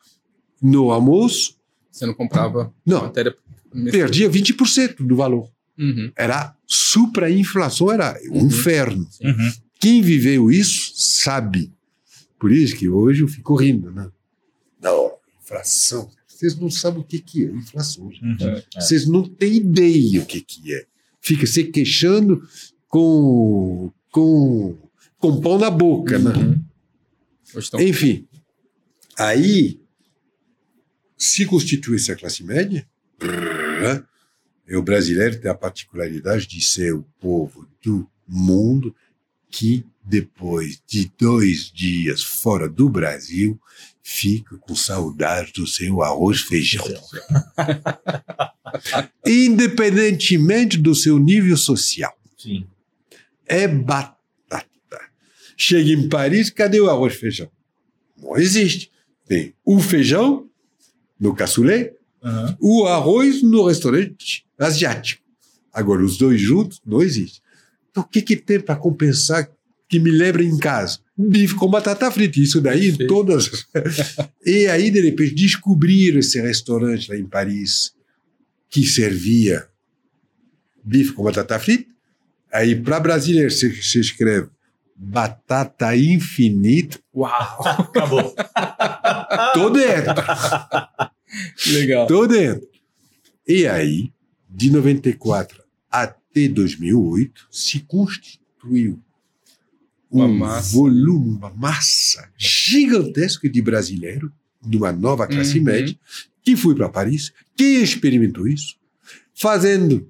no 0.61 0.91
almoço, 0.91 1.57
Você 1.91 2.07
não 2.07 2.15
comprava 2.15 2.73
Não. 2.85 3.03
matéria. 3.03 3.35
perdia 3.91 4.29
20% 4.31 4.97
do 5.07 5.17
valor. 5.17 5.49
Uhum. 5.79 6.11
Era 6.17 6.55
supra-inflação, 6.67 7.91
era 7.91 8.19
um 8.31 8.41
Uhum. 8.41 8.47
inferno. 8.47 9.09
Uhum. 9.23 9.53
Quem 9.79 10.03
viveu 10.03 10.51
isso 10.51 10.93
sabe. 10.97 11.73
Por 12.39 12.53
isso 12.53 12.77
que 12.77 12.89
hoje 12.89 13.23
eu 13.23 13.29
fico 13.29 13.55
rindo, 13.55 13.91
né? 13.91 14.11
Não, 14.83 15.13
inflação. 15.43 16.11
Vocês 16.27 16.57
não 16.59 16.71
sabem 16.71 17.01
o 17.01 17.05
que, 17.05 17.19
que 17.19 17.45
é 17.45 17.51
inflação. 17.51 18.05
Uhum. 18.07 18.37
É. 18.41 18.81
Vocês 18.81 19.07
não 19.07 19.23
têm 19.23 19.57
ideia 19.57 20.23
o 20.23 20.27
que, 20.27 20.41
que 20.41 20.75
é. 20.75 20.87
Fica 21.21 21.47
se 21.47 21.65
queixando 21.65 22.43
com, 22.89 23.91
com, 24.11 24.77
com 25.21 25.41
pão 25.41 25.59
na 25.59 25.71
boca, 25.71 26.19
né? 26.19 26.33
Uhum. 26.33 27.81
Enfim, 27.81 28.27
aí 29.17 29.81
se 31.17 31.45
constitui 31.45 31.97
essa 31.97 32.17
classe 32.17 32.43
média, 32.43 32.89
e 34.67 34.77
o 34.77 34.83
brasileiro 34.83 35.39
tem 35.39 35.51
a 35.51 35.55
particularidade 35.55 36.47
de 36.47 36.63
ser 36.63 36.95
o 36.95 37.05
povo 37.21 37.69
do 37.83 38.09
mundo 38.27 38.95
que, 39.51 39.85
depois 40.03 40.81
de 40.87 41.13
dois 41.19 41.71
dias 41.71 42.23
fora 42.23 42.69
do 42.69 42.89
Brasil, 42.89 43.61
fica 44.03 44.57
com 44.57 44.75
saudade 44.75 45.53
do 45.53 45.67
seu 45.67 46.03
arroz 46.03 46.41
feijão. 46.41 46.85
Independentemente 49.27 50.79
do 50.79 50.95
seu 50.95 51.19
nível 51.19 51.57
social. 51.57 52.17
Sim. 52.39 52.67
É 53.47 53.67
batata. 53.69 54.20
Chega 55.63 55.91
em 55.91 56.09
Paris, 56.09 56.49
cadê 56.49 56.81
o 56.81 56.89
arroz 56.89 57.15
feijão? 57.17 57.51
Não 58.17 58.35
existe. 58.39 58.91
Tem 59.29 59.53
o 59.63 59.79
feijão 59.79 60.49
no 61.21 61.35
cassoulet, 61.35 61.93
Aham. 62.25 62.57
o 62.59 62.87
arroz 62.87 63.43
no 63.43 63.67
restaurante 63.67 64.47
asiático. 64.59 65.23
Agora, 65.71 66.03
os 66.03 66.17
dois 66.17 66.41
juntos, 66.41 66.81
não 66.85 67.03
existe. 67.03 67.43
Então, 67.91 68.03
o 68.03 68.07
que, 68.07 68.23
que 68.23 68.37
tem 68.37 68.59
para 68.59 68.75
compensar 68.75 69.51
que 69.87 69.99
me 70.01 70.11
lembra 70.11 70.43
em 70.43 70.57
casa? 70.57 71.01
Bife 71.15 71.55
com 71.55 71.69
batata 71.69 72.11
frita. 72.11 72.41
Isso 72.41 72.59
daí, 72.63 72.93
Sim. 72.93 73.07
todas. 73.07 73.51
e 74.47 74.67
aí, 74.67 74.91
de 74.91 75.03
repente, 75.03 75.35
descobriram 75.35 76.21
esse 76.21 76.41
restaurante 76.41 77.11
lá 77.11 77.19
em 77.19 77.27
Paris 77.27 77.95
que 78.71 78.83
servia 78.87 79.69
bife 80.83 81.13
com 81.13 81.23
batata 81.23 81.59
frita. 81.59 81.85
Aí, 82.51 82.75
para 82.75 82.99
brasileiro, 82.99 83.51
você, 83.51 83.69
você 83.69 84.01
escreve 84.01 84.49
batata 85.03 85.97
infinita. 85.97 86.99
Uau! 87.15 87.63
Acabou. 87.67 88.35
Tô 89.55 89.71
dentro. 89.71 90.13
Legal. 91.73 92.07
Tô 92.07 92.27
dentro. 92.27 92.69
E 93.49 93.67
aí, 93.67 94.13
de 94.49 94.71
94 94.71 95.63
até 95.91 96.47
2008, 96.49 97.49
se 97.51 97.81
constituiu 97.81 99.01
Uma 100.11 100.27
um 100.27 100.35
massa. 100.39 100.77
volume, 100.77 101.37
uma 101.37 101.51
massa 101.51 102.29
gigantesca 102.37 103.49
de 103.49 103.63
brasileiro, 103.63 104.31
de 104.63 104.77
uma 104.77 104.93
nova 104.93 105.27
classe 105.27 105.59
Uhum. 105.59 105.65
média, 105.65 105.99
que 106.43 106.55
foi 106.57 106.75
para 106.75 106.89
Paris, 106.89 107.33
que 107.57 107.65
experimentou 107.65 108.47
isso, 108.47 108.77
fazendo. 109.35 110.09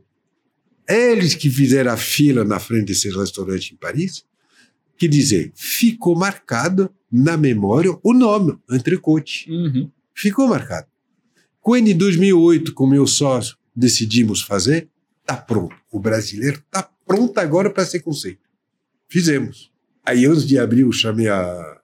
Eles 0.88 1.34
que 1.34 1.48
fizeram 1.48 1.92
a 1.92 1.96
fila 1.96 2.44
na 2.44 2.58
frente 2.58 2.86
desses 2.86 3.14
restaurantes 3.14 3.70
em 3.72 3.76
Paris, 3.76 4.24
que 5.00 5.08
dizer, 5.08 5.50
ficou 5.54 6.14
marcado 6.14 6.94
na 7.10 7.34
memória 7.34 7.90
o 8.02 8.12
nome, 8.12 8.58
Entrecote 8.70 9.50
Uhum. 9.50 9.90
ficou 10.14 10.46
marcado. 10.46 10.86
Quando 11.58 11.88
em 11.88 11.96
2008, 11.96 12.74
com 12.74 12.86
meu 12.86 13.06
sócio, 13.06 13.56
decidimos 13.74 14.42
fazer, 14.42 14.88
tá 15.24 15.36
pronto. 15.36 15.74
O 15.90 15.98
brasileiro 15.98 16.62
tá 16.70 16.82
pronto 17.06 17.36
agora 17.38 17.70
para 17.70 17.86
ser 17.86 18.00
conceito. 18.00 18.40
Fizemos. 19.08 19.70
Aí, 20.04 20.26
antes 20.26 20.46
de 20.46 20.58
abrir, 20.58 20.82
eu 20.82 20.92
chamei 20.92 21.28
a, 21.28 21.80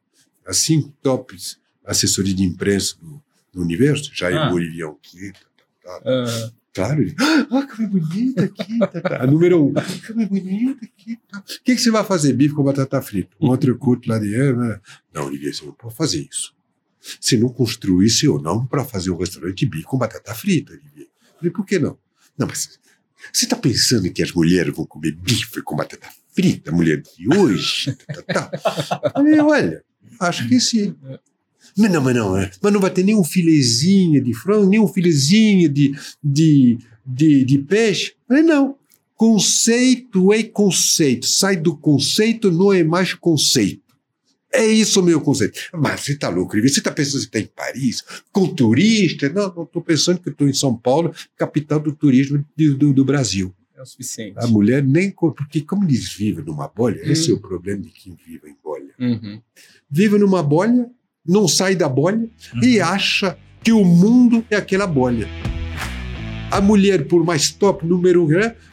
a 0.46 0.52
cinco 0.52 0.92
tops 1.02 1.58
assessoria 1.84 2.34
de 2.34 2.42
imprensa 2.44 2.96
do, 3.00 3.22
do 3.52 3.62
universo, 3.62 4.10
Jair 4.14 4.36
Ah. 4.36 4.50
Bolivian, 4.50 4.94
que, 5.02 5.32
tá, 5.32 5.38
tá, 5.82 6.02
Ah, 6.04 6.50
Claro, 6.76 7.02
ah, 7.18 7.66
como 7.66 7.82
é 7.82 7.86
bonita 7.86 8.44
aqui, 8.44 8.78
tá, 8.78 9.00
tá. 9.00 9.22
A 9.22 9.26
número 9.26 9.64
um, 9.64 9.72
como 10.06 10.20
é 10.20 10.26
bonita 10.26 10.84
aqui, 10.84 11.18
tá. 11.26 11.38
O 11.38 11.42
que, 11.64 11.74
que 11.74 11.78
você 11.78 11.90
vai 11.90 12.04
fazer? 12.04 12.34
Bife 12.34 12.54
com 12.54 12.62
batata 12.62 13.00
frita. 13.00 13.34
Um 13.40 13.56
curto 13.78 14.10
lá 14.10 14.18
de 14.18 14.28
né? 14.52 14.78
Não, 15.10 15.24
Olivier, 15.24 15.54
você 15.54 15.64
não 15.64 15.72
pode 15.72 15.94
fazer 15.94 16.28
isso. 16.30 16.54
Você 17.18 17.38
não 17.38 17.48
construiu 17.48 18.06
seu 18.10 18.38
nome 18.38 18.68
para 18.68 18.84
fazer 18.84 19.10
um 19.10 19.16
restaurante 19.16 19.64
bife 19.64 19.84
com 19.84 19.96
batata 19.96 20.34
frita, 20.34 20.74
Olivier. 20.74 21.08
Falei, 21.38 21.50
por 21.50 21.64
que 21.64 21.78
não? 21.78 21.98
Não, 22.36 22.46
mas 22.46 22.78
você 23.32 23.46
está 23.46 23.56
pensando 23.56 24.12
que 24.12 24.22
as 24.22 24.32
mulheres 24.32 24.76
vão 24.76 24.84
comer 24.84 25.12
bife 25.12 25.62
com 25.62 25.76
batata 25.76 26.08
frita, 26.34 26.70
mulher 26.70 27.00
de 27.00 27.34
hoje? 27.34 27.96
Falei, 29.14 29.40
olha, 29.40 29.82
acho 30.20 30.46
que 30.46 30.60
sim. 30.60 30.94
Mas 31.76 31.92
não, 31.92 32.00
mas 32.02 32.14
não, 32.14 32.36
é. 32.36 32.50
mas 32.62 32.72
não 32.72 32.80
vai 32.80 32.90
ter 32.90 33.04
nenhum 33.04 33.22
filezinho 33.24 34.22
de 34.22 34.32
frango, 34.32 34.66
nenhum 34.68 34.88
filezinho 34.88 35.68
de, 35.68 35.94
de, 36.22 36.78
de, 37.04 37.44
de 37.44 37.58
peixe. 37.58 38.12
Eu 38.28 38.36
falei, 38.36 38.42
não. 38.42 38.76
Conceito 39.14 40.32
é 40.32 40.42
conceito. 40.42 41.26
Sai 41.26 41.56
do 41.56 41.76
conceito, 41.76 42.50
não 42.50 42.72
é 42.72 42.82
mais 42.84 43.12
conceito. 43.14 43.82
É 44.52 44.66
isso 44.66 45.00
o 45.00 45.02
meu 45.02 45.20
conceito. 45.20 45.58
Mas 45.74 46.00
você 46.00 46.12
está 46.12 46.28
louco? 46.30 46.54
Você 46.60 46.78
está 46.78 46.90
pensando 46.90 47.20
que 47.20 47.26
está 47.26 47.38
em 47.40 47.46
Paris, 47.46 48.02
com 48.32 48.46
turista? 48.46 49.28
Não, 49.28 49.52
não 49.54 49.62
estou 49.64 49.82
pensando 49.82 50.20
que 50.20 50.30
estou 50.30 50.48
em 50.48 50.54
São 50.54 50.74
Paulo, 50.74 51.12
capital 51.36 51.78
do 51.80 51.92
turismo 51.92 52.42
do, 52.56 52.74
do, 52.76 52.92
do 52.94 53.04
Brasil. 53.04 53.54
é 53.74 53.82
o 53.82 53.86
suficiente. 53.86 54.36
A 54.38 54.46
mulher 54.46 54.82
nem. 54.82 55.10
Porque, 55.10 55.60
como 55.60 55.84
eles 55.84 56.08
vivem 56.14 56.44
numa 56.44 56.68
bolha, 56.68 57.00
esse 57.04 57.30
é 57.30 57.34
Hum. 57.34 57.36
o 57.36 57.40
problema 57.40 57.82
de 57.82 57.90
quem 57.90 58.16
vive 58.26 58.48
em 58.48 58.56
bolha. 58.64 58.94
Uhum. 58.98 59.40
Vive 59.90 60.18
numa 60.18 60.42
bolha, 60.42 60.88
não 61.28 61.46
sai 61.48 61.74
da 61.74 61.88
bolha 61.88 62.28
Uhum. 62.54 62.62
e 62.62 62.80
acha 62.80 63.36
que 63.62 63.72
o 63.72 63.84
mundo 63.84 64.44
é 64.50 64.56
aquela 64.56 64.86
bolha. 64.86 65.28
A 66.50 66.60
mulher, 66.60 67.06
por 67.08 67.24
mais 67.24 67.50
top 67.50 67.84
número 67.84 68.24
um, 68.24 68.28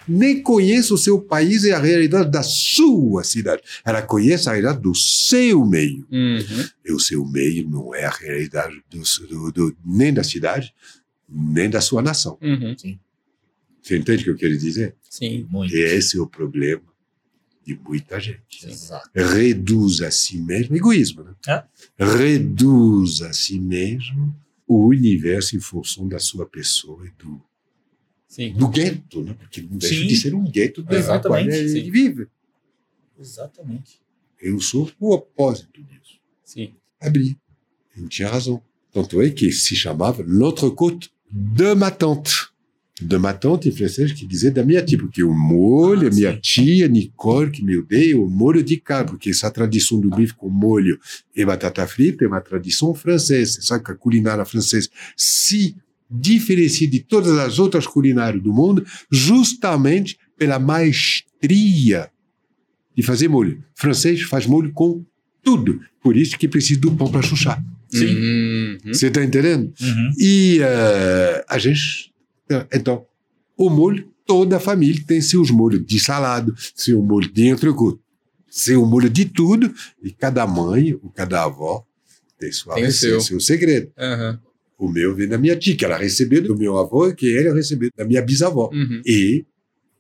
nem 0.08 0.42
conhece 0.42 0.94
o 0.94 0.98
seu 0.98 1.20
país 1.20 1.64
e 1.64 1.72
a 1.72 1.80
realidade 1.80 2.30
da 2.30 2.44
sua 2.44 3.24
cidade. 3.24 3.64
Ela 3.84 4.02
conhece 4.02 4.48
a 4.48 4.52
realidade 4.52 4.80
do 4.82 4.94
seu 4.94 5.66
meio. 5.66 6.06
Uhum. 6.12 6.66
E 6.86 6.92
o 6.94 7.00
seu 7.00 7.26
meio 7.26 7.68
não 7.68 7.94
é 7.94 8.06
a 8.06 8.12
realidade 8.12 8.76
do, 8.92 9.02
do- 9.28 9.52
do- 9.52 9.78
nem 9.84 10.14
da 10.14 10.24
cidade, 10.24 10.72
nem 11.28 11.68
da 11.70 11.82
sua 11.82 12.02
nação. 12.04 12.38
Uhum. 12.42 12.76
Você 13.82 13.98
entende 13.98 14.22
o 14.22 14.26
que 14.26 14.30
eu 14.30 14.38
quero 14.38 14.58
dizer? 14.58 14.96
Sim. 15.10 15.46
Muito. 15.50 15.76
E 15.76 15.80
esse 15.82 16.18
é 16.18 16.22
o 16.22 16.28
problema 16.28 16.82
de 17.66 17.76
muita 17.76 18.20
gente. 18.20 18.68
Exato. 18.68 19.10
reduz 19.16 20.02
a 20.02 20.12
si 20.12 20.38
mesmo, 20.38 20.76
egoísmo, 20.76 21.24
né? 21.24 21.34
É. 21.48 21.64
Reduz 21.98 23.22
a 23.22 23.32
si 23.34 23.60
mesmo 23.60 24.36
o 24.68 24.88
universo 24.88 25.56
em 25.56 25.60
função 25.60 26.08
da 26.08 26.20
sua 26.20 26.46
pessoa 26.46 27.06
e 27.06 27.12
do, 27.12 27.42
Sim. 28.28 28.54
do 28.54 28.68
gueto, 28.68 29.22
né? 29.22 29.34
Porque 29.34 29.62
não 29.62 29.78
deixa 29.78 30.02
Sim. 30.02 30.08
de 30.08 30.16
ser 30.18 30.34
um 30.34 30.44
gueto 30.44 30.82
da 30.84 30.98
Exatamente, 30.98 31.28
qual 31.28 31.40
ele 31.40 31.70
sim. 31.70 31.92
vive. 31.92 32.28
Exatamente. 33.20 34.02
Eu 34.42 34.60
sou 34.60 34.92
o 35.00 35.14
opósito 35.14 35.82
disso. 35.84 36.20
Sim. 36.44 36.74
Abri. 37.00 37.38
Ele 37.96 38.08
tinha 38.08 38.28
razão. 38.28 38.62
Tanto 38.92 39.22
é 39.22 39.30
que 39.30 39.52
se 39.52 39.76
chamava 39.76 40.24
L'autre 40.26 40.70
côte 40.72 41.12
de 41.32 41.74
ma 41.76 41.90
tante. 41.90 42.53
De 43.02 43.18
ma 43.18 43.34
tante 43.34 43.68
em 43.70 43.72
francês, 43.72 44.12
que 44.12 44.26
dizia 44.26 44.52
da 44.52 44.64
minha 44.64 44.82
tia, 44.82 44.98
porque 44.98 45.24
o 45.24 45.34
molho, 45.34 46.08
Ah, 46.08 46.12
a 46.12 46.14
minha 46.14 46.34
sim. 46.34 46.40
tia 46.42 46.88
Nicole, 46.88 47.50
que 47.50 47.64
me 47.64 47.76
odeia, 47.78 48.18
o 48.18 48.30
molho 48.30 48.62
de 48.64 48.78
carne, 48.78 49.10
porque 49.10 49.32
essa 49.32 49.50
tradição 49.50 50.00
do 50.00 50.10
bife 50.12 50.34
com 50.36 50.48
molho 50.50 51.00
e 51.36 51.44
batata 51.44 51.88
frita 51.88 52.24
é 52.24 52.28
uma 52.28 52.40
tradição 52.40 52.94
francesa. 52.94 53.60
Sabe 53.62 53.84
que 53.84 53.92
a 53.92 53.96
culinária 53.96 54.46
francesa 54.46 54.90
se 55.18 55.76
diferencia 56.10 56.88
de 56.88 57.00
todas 57.00 57.36
as 57.40 57.58
outras 57.58 57.88
culinárias 57.88 58.44
do 58.44 58.54
mundo 58.54 58.86
justamente 59.12 60.18
pela 60.38 60.60
maestria 60.60 62.10
de 62.96 63.02
fazer 63.02 63.28
molho. 63.28 63.64
O 63.76 63.82
francês 63.82 64.22
faz 64.22 64.46
molho 64.46 64.72
com 64.72 65.04
tudo. 65.42 65.80
Por 66.02 66.16
isso 66.16 66.38
que 66.38 66.48
precisa 66.48 66.80
do 66.80 66.92
pão 66.92 67.10
para 67.12 67.24
chuchar. 67.24 67.64
Sim. 67.90 68.16
Uhum. 68.16 68.78
Você 68.86 69.08
está 69.08 69.24
entendendo? 69.24 69.74
Uhum. 69.82 70.12
E 70.20 70.60
eh, 70.62 71.46
a 71.48 71.58
gente. 71.58 72.13
Então, 72.74 73.06
o 73.58 73.70
molho, 73.70 74.10
toda 74.26 74.58
a 74.58 74.60
família 74.60 75.04
tem 75.06 75.22
seus 75.22 75.52
molhos 75.52 75.86
de 75.86 76.00
salado, 76.00 76.54
seu 76.76 77.02
molho 77.02 77.32
de 77.32 77.48
entrecôte, 77.48 78.00
seu 78.50 78.86
molho 78.86 79.10
de 79.10 79.26
tudo, 79.26 79.74
e 80.02 80.12
cada 80.12 80.46
mãe 80.48 81.00
cada 81.14 81.44
avó 81.44 81.86
tem 82.38 82.52
sua 82.52 82.76
Tem 82.76 82.86
receita, 82.86 83.20
seu. 83.20 83.22
seu 83.22 83.40
segredo. 83.40 83.92
Aham. 83.98 84.40
O 84.78 84.90
meu 84.90 85.16
vem 85.16 85.28
da 85.28 85.38
minha 85.38 85.56
tia, 85.56 85.76
que 85.78 85.86
ela 85.86 85.98
recebeu 85.98 86.42
do 86.42 86.58
meu 86.58 86.78
avô, 86.78 87.14
que 87.14 87.26
ele 87.28 87.54
recebeu 87.54 87.90
da 87.96 88.04
minha 88.04 88.22
bisavó. 88.22 88.70
Uhum. 88.74 89.02
E, 89.06 89.46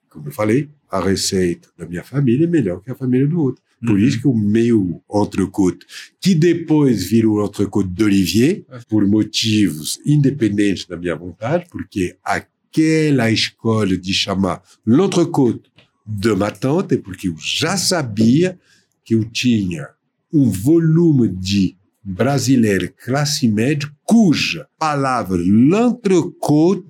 como 0.09 0.27
eu 0.27 0.31
falei, 0.31 0.69
a 0.89 0.99
receita 0.99 1.69
da 1.77 1.85
minha 1.85 2.03
família 2.03 2.43
é 2.45 2.49
melhor 2.49 2.81
que 2.81 2.91
a 2.91 2.95
família 2.95 3.27
do 3.27 3.39
outro. 3.39 3.62
Por 3.85 3.91
Uhum. 3.91 3.97
isso 3.99 4.22
que 4.22 4.27
o 4.27 4.34
meu 4.34 5.01
entrecôte, 5.14 5.85
que 6.22 6.34
depois 6.34 7.03
virou 7.03 7.38
o 7.41 7.45
entrecôte 7.45 7.89
d'Olivier, 7.89 8.64
por 8.88 9.05
motivos 9.07 9.99
independentes 10.05 10.85
da 10.85 10.95
minha 10.95 11.15
vontade, 11.15 11.65
porque 11.69 12.15
aquela 12.23 13.30
escolha 13.30 13.97
de 13.97 14.14
chamar 14.14 14.61
l'entrecôte 14.85 15.69
de 16.05 16.34
ma 16.35 16.51
tante, 16.51 16.97
porque 16.97 17.27
eu 17.27 17.35
já 17.38 17.77
sabia 17.77 18.60
que 19.03 19.15
eu 19.15 19.23
tinha 19.26 19.89
um 20.31 20.49
volume 20.49 21.27
de 21.27 21.76
brasileiro 22.03 22.91
classe 23.05 23.47
média 23.47 23.89
cuja 24.03 24.68
palavra 24.77 25.38
l'entrecôte 25.38 26.85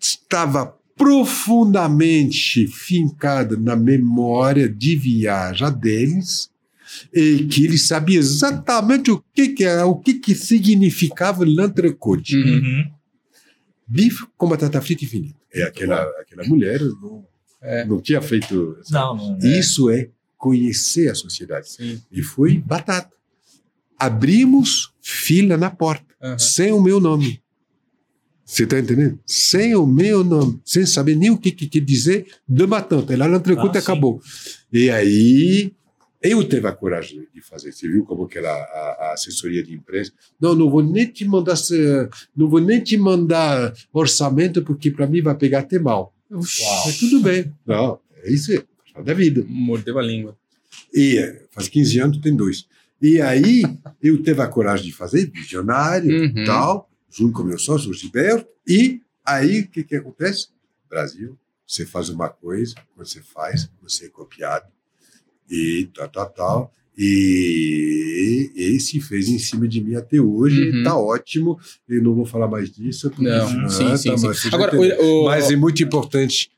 estava 0.00 0.76
profundamente 0.96 2.66
fincada 2.66 3.56
na 3.56 3.74
memória 3.76 4.68
de 4.68 4.96
viagem 4.96 5.72
deles 5.72 6.50
e 7.12 7.44
que 7.44 7.64
eles 7.64 7.86
sabiam 7.86 8.20
exatamente 8.20 9.10
o 9.10 9.22
que 9.34 9.48
que 9.48 9.64
era, 9.64 9.86
o 9.86 9.96
que 9.98 10.14
que 10.14 10.34
significava 10.34 11.44
l'entrecôte. 11.44 12.36
Uhum. 12.36 12.52
Uhum. 12.54 12.90
Bife 13.86 14.26
com 14.36 14.48
batata 14.48 14.80
frita 14.80 15.04
infinita. 15.04 15.36
É 15.52 15.62
aquela, 15.64 16.02
aquela 16.20 16.44
mulher 16.46 16.80
não, 16.80 17.24
É. 17.60 17.84
não 17.84 18.00
tinha 18.00 18.20
feito... 18.22 18.78
Não, 18.90 19.16
não. 19.16 19.38
Isso 19.38 19.90
é 19.90 20.08
conhecer 20.36 21.10
a 21.10 21.14
sociedade. 21.14 21.70
Sim. 21.70 22.00
E 22.10 22.22
foi 22.22 22.58
batata. 22.58 23.10
Abrimos 23.98 24.92
fila 25.00 25.56
na 25.56 25.70
porta, 25.70 26.04
Aham. 26.22 26.38
sem 26.38 26.72
o 26.72 26.80
meu 26.82 26.98
nome. 27.00 27.41
Você 28.52 28.64
está 28.64 28.78
entendendo? 28.78 29.18
Sem 29.26 29.74
o 29.74 29.86
meu 29.86 30.22
nome, 30.22 30.60
sem 30.62 30.84
saber 30.84 31.16
nem 31.16 31.30
o 31.30 31.38
que, 31.38 31.50
que 31.50 31.66
quer 31.66 31.80
dizer, 31.80 32.26
de 32.46 32.66
matante. 32.66 33.16
Lá 33.16 33.26
no 33.26 33.38
entrecote 33.38 33.78
Ah, 33.78 33.80
acabou. 33.80 34.20
E 34.70 34.90
aí, 34.90 35.72
eu 36.20 36.46
tive 36.46 36.66
a 36.68 36.72
coragem 36.72 37.26
de 37.34 37.40
fazer. 37.40 37.72
Você 37.72 37.88
viu 37.88 38.04
como 38.04 38.28
que 38.28 38.36
era 38.36 38.52
a, 38.52 38.96
a 39.08 39.12
assessoria 39.14 39.62
de 39.62 39.72
imprensa? 39.72 40.12
Não, 40.38 40.54
não 40.54 40.68
vou 40.68 40.82
nem 40.82 41.06
te 41.06 41.24
mandar, 41.24 41.56
não 42.36 42.46
vou 42.46 42.60
nem 42.60 42.78
te 42.78 42.94
mandar 42.98 43.72
orçamento, 43.90 44.60
porque 44.62 44.90
para 44.90 45.06
mim 45.06 45.22
vai 45.22 45.34
pegar 45.34 45.60
até 45.60 45.78
mal. 45.78 46.14
Uau. 46.30 46.42
Mas 46.84 46.98
tudo 46.98 47.20
bem. 47.22 47.50
Não, 47.66 47.98
é 48.22 48.30
isso, 48.30 48.52
é 48.52 48.62
parte 48.92 49.06
da 49.06 49.14
vida. 49.14 49.42
Mordeu 49.48 49.98
a 49.98 50.02
língua. 50.02 50.36
E 50.92 51.16
eh, 51.16 51.46
faz 51.52 51.68
15 51.68 51.98
anos, 52.00 52.18
tem 52.18 52.36
dois. 52.36 52.66
E 53.00 53.18
aí, 53.18 53.62
eu 54.02 54.22
tive 54.22 54.42
a 54.42 54.46
coragem 54.46 54.86
de 54.88 54.92
fazer, 54.92 55.30
visionário, 55.30 56.22
Uhum. 56.24 56.44
tal, 56.44 56.90
junto 57.12 57.32
com 57.34 57.42
meu 57.44 57.58
sócio, 57.58 57.90
o 57.90 57.94
Gilberto. 57.94 58.48
E 58.66 59.00
aí, 59.24 59.60
o 59.60 59.68
que, 59.68 59.84
que 59.84 59.96
acontece? 59.96 60.48
Brasil, 60.88 61.38
você 61.66 61.84
faz 61.86 62.08
uma 62.08 62.28
coisa, 62.28 62.74
você 62.96 63.20
faz, 63.22 63.68
você 63.82 64.06
é 64.06 64.08
copiado. 64.08 64.66
E 65.50 65.88
tal, 65.94 66.08
tal, 66.08 66.30
tal. 66.30 66.74
E, 66.96 68.52
e 68.54 68.80
se 68.80 69.00
fez 69.00 69.28
em 69.28 69.38
cima 69.38 69.66
de 69.68 69.80
mim 69.82 69.94
até 69.94 70.20
hoje, 70.20 70.70
Uhum. 70.70 70.82
tá 70.84 70.96
ótimo. 70.96 71.58
Eu 71.88 72.02
não 72.02 72.14
vou 72.14 72.24
falar 72.26 72.48
mais 72.48 72.70
disso. 72.70 73.10
Não, 73.18 73.48
senão- 73.48 73.68
sim, 73.68 73.96
sim, 73.96 74.10
tá, 74.22 74.34
sim. 74.34 74.48
Agora, 74.52 74.78
o- 75.00 75.24
Mas 75.26 75.50
é 75.50 75.56
muito 75.56 75.82
importante. 75.82 76.50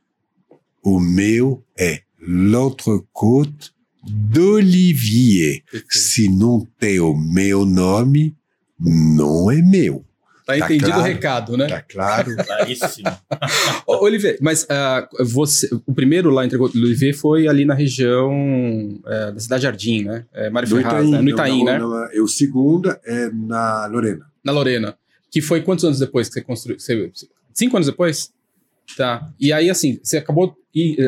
O 0.82 1.00
meu 1.00 1.64
é 1.78 2.02
l'entrecôte 2.20 3.72
d'Olivier. 4.02 5.62
Se 5.88 6.28
não 6.28 6.66
tem 6.78 7.00
o 7.00 7.14
meu 7.16 7.64
nome, 7.64 8.36
não 8.78 9.50
é 9.50 9.62
meu. 9.62 10.04
Tá 10.44 10.52
tá 10.52 10.58
entendido 10.58 10.90
claro. 10.90 11.02
o 11.02 11.04
recado, 11.04 11.56
né? 11.56 11.66
Tá 11.66 11.82
claro? 11.82 12.36
Claríssimo. 12.44 13.08
Ô, 13.86 14.04
Olivier, 14.04 14.38
mas 14.40 14.66
ah, 14.68 15.08
você, 15.20 15.68
o 15.86 15.94
primeiro 15.94 16.30
lá 16.30 16.44
entre 16.44 16.58
o 16.58 16.62
Olivier 16.62 17.14
foi 17.14 17.48
ali 17.48 17.64
na 17.64 17.74
região 17.74 19.00
eh, 19.06 19.32
da 19.32 19.40
Cidade 19.40 19.62
Jardim, 19.62 20.04
né? 20.04 20.26
É, 20.32 20.50
Mário 20.50 20.68
No 20.68 20.76
Ferraz, 20.76 21.10
né? 21.10 21.22
No 21.22 21.28
Itaim, 21.30 21.58
não, 21.58 21.64
né? 21.64 21.78
não, 21.78 21.90
não, 21.90 22.04
é 22.04 22.20
o 22.20 22.28
segundo 22.28 22.94
é 23.04 23.30
na 23.30 23.86
Lorena. 23.86 24.26
Na 24.44 24.52
Lorena. 24.52 24.96
Que 25.30 25.40
foi 25.40 25.62
quantos 25.62 25.84
anos 25.84 25.98
depois 25.98 26.28
que 26.28 26.34
você 26.34 26.42
construiu? 26.42 26.78
Você- 26.78 27.28
cinco 27.52 27.76
anos 27.76 27.86
depois? 27.86 28.32
Tá. 28.96 29.32
E 29.40 29.52
aí, 29.52 29.70
assim, 29.70 29.98
você 30.02 30.18
acabou 30.18 30.56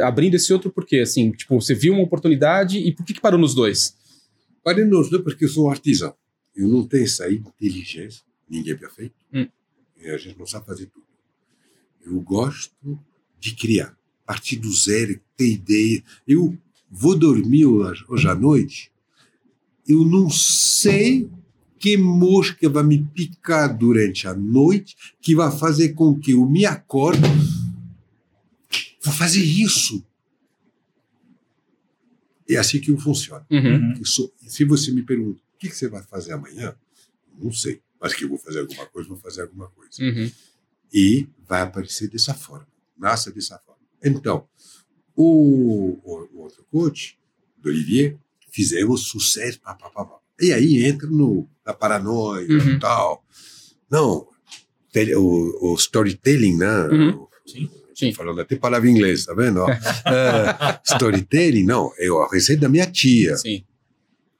abrindo 0.03 0.35
esse 0.35 0.53
outro 0.53 0.71
por 0.71 0.87
quê? 0.87 1.01
Assim, 1.01 1.31
tipo, 1.33 1.61
você 1.61 1.75
viu 1.75 1.93
uma 1.93 2.03
oportunidade 2.03 2.79
e 2.79 2.93
por 2.93 3.05
que, 3.05 3.15
que 3.15 3.21
parou 3.21 3.39
nos 3.39 3.55
dois? 3.55 3.95
Parei 4.65 4.85
nos 4.85 5.11
dois 5.11 5.23
porque 5.23 5.45
eu 5.45 5.49
sou 5.49 5.67
um 5.67 5.71
artesão. 5.71 6.15
Eu 6.57 6.69
não 6.69 6.87
tenho 6.87 7.05
essa 7.05 7.31
inteligência. 7.31 8.23
Ninguém 8.49 8.73
é 8.73 8.77
perfeito. 8.77 9.15
E 10.07 10.11
a 10.11 10.17
gente 10.17 10.39
não 10.39 10.47
sabe 10.47 10.65
fazer 10.65 10.87
tudo. 10.87 11.05
Eu 12.05 12.21
gosto 12.21 12.97
de 13.41 13.57
criar. 13.57 13.99
Partir 14.25 14.57
do 14.57 14.73
zero, 14.73 15.21
ter 15.37 15.51
ideia. 15.51 16.03
Eu 16.27 16.57
vou 16.89 17.19
dormir 17.19 17.67
hoje, 17.67 18.05
à 18.29 18.35
noite. 18.35 18.93
Eu 19.87 20.05
não 20.05 20.31
sei 20.31 21.29
que 21.77 21.97
mosca 21.97 22.69
vai 22.69 22.85
me 22.85 23.03
picar 23.03 23.77
durante 23.77 24.29
a 24.29 24.35
noite 24.35 24.97
que 25.21 25.35
vai 25.35 25.51
fazer 25.51 25.95
com 25.95 26.17
que 26.17 26.31
eu 26.31 26.49
me 26.49 26.65
acorde. 26.65 27.21
Vou 29.03 29.13
fazer 29.13 29.43
isso. 29.43 30.05
É 32.49 32.57
assim 32.57 32.81
que 32.81 32.93
eu 32.93 32.99
funciono. 32.99 33.45
Uhum. 33.51 34.05
Se 34.05 34.65
você 34.65 34.93
me 34.93 35.03
pergunta 35.03 35.41
o 35.41 35.59
que, 35.59 35.69
que 35.69 35.77
você 35.77 35.89
vai 35.89 36.03
fazer 36.05 36.33
amanhã, 36.33 36.77
não 37.37 37.53
sei. 37.53 37.83
Que 38.15 38.25
eu 38.25 38.29
vou 38.29 38.39
fazer 38.39 38.61
alguma 38.61 38.87
coisa, 38.87 39.09
vou 39.09 39.19
fazer 39.19 39.43
alguma 39.43 39.69
coisa. 39.71 40.03
Uhum. 40.03 40.31
E 40.93 41.27
vai 41.49 41.63
aparecer 41.63 42.09
dessa 42.09 42.35
forma. 42.35 42.67
Nasce 42.97 43.33
dessa 43.33 43.59
forma. 43.59 43.81
Então, 44.03 44.47
o, 45.15 45.99
o, 46.05 46.29
o 46.35 46.41
outro 46.43 46.65
coach, 46.71 47.19
do 47.57 47.69
Olivier, 47.69 48.17
fizemos 48.51 49.09
sucesso. 49.09 49.61
Pá, 49.61 49.75
pá, 49.75 49.91
pá, 49.91 50.05
pá. 50.05 50.19
E 50.41 50.53
aí 50.53 50.85
entra 50.85 51.09
no, 51.09 51.49
na 51.65 51.73
paranoia 51.73 52.47
Uhum. 52.49 52.73
e 52.73 52.79
tal. 52.79 53.25
Não, 53.91 54.29
o, 55.17 55.73
o 55.73 55.75
storytelling, 55.75 56.57
né? 56.57 56.89
Uhum. 56.89 57.27
Sim. 57.47 57.71
Sim. 57.95 58.13
Falando 58.13 58.43
até 58.43 58.57
palavra 58.57 58.89
em 58.89 58.93
inglês, 58.93 59.25
tá 59.25 59.33
vendo? 59.35 59.65
É, 60.07 60.81
storytelling, 60.85 61.65
não, 61.65 61.91
é 61.99 62.09
a 62.09 62.29
receita 62.31 62.63
da 62.63 62.69
minha 62.69 62.87
tia. 62.87 63.37
Sim. 63.39 63.65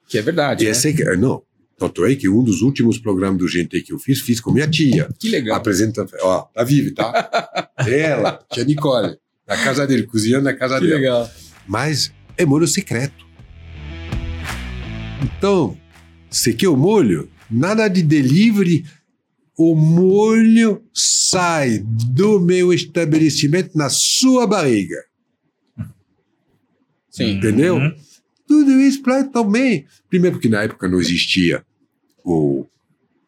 Que 0.07 0.19
é 0.19 0.23
verdade. 0.23 0.63
E 0.63 0.67
né? 0.67 0.73
esse 0.73 1.03
é, 1.03 1.17
não, 1.17 1.43
tanto 1.79 2.05
é 2.07 2.15
que 2.15 2.29
um 2.29 2.43
dos 2.43 2.63
últimos 2.63 2.99
programas 2.99 3.39
do 3.39 3.47
GT 3.47 3.83
que 3.83 3.93
eu 3.93 3.99
fiz, 3.99 4.21
fiz 4.21 4.41
com 4.41 4.51
minha 4.51 4.67
tia. 4.69 5.09
Que 5.19 5.29
legal. 5.29 5.57
Apresenta, 5.57 6.07
ó, 6.23 6.43
tá 6.43 6.65
viva, 6.65 6.95
tá? 6.95 7.71
Ela, 7.87 8.39
tia 8.51 8.65
Nicole, 8.65 9.17
na 9.47 9.57
casa 9.57 9.87
dele, 9.87 10.05
cozinhando 10.05 10.45
na 10.45 10.55
casa 10.55 10.77
Que 10.77 10.87
dele. 10.87 10.95
legal. 10.95 11.31
Mas 11.67 12.13
é 12.37 12.47
molho 12.47 12.67
secreto. 12.67 13.27
Então, 15.23 15.77
quer 16.59 16.69
o 16.69 16.77
molho? 16.77 17.31
Nada 17.51 17.89
de 17.89 18.03
delivery. 18.03 18.85
O 19.59 19.75
molho 19.75 20.83
sai 20.93 21.79
do 21.83 22.39
meu 22.41 22.73
estabelecimento 22.73 23.77
na 23.77 23.89
sua 23.89 24.47
barriga. 24.47 25.03
Sim. 27.11 27.33
Entendeu? 27.33 27.77
Uhum. 27.77 27.95
Tudo 28.47 28.71
isso 28.81 29.03
para 29.03 29.25
também. 29.25 29.87
Primeiro, 30.09 30.37
porque 30.37 30.49
na 30.49 30.63
época 30.63 30.89
não 30.89 31.01
existia 31.01 31.65
o 32.25 32.65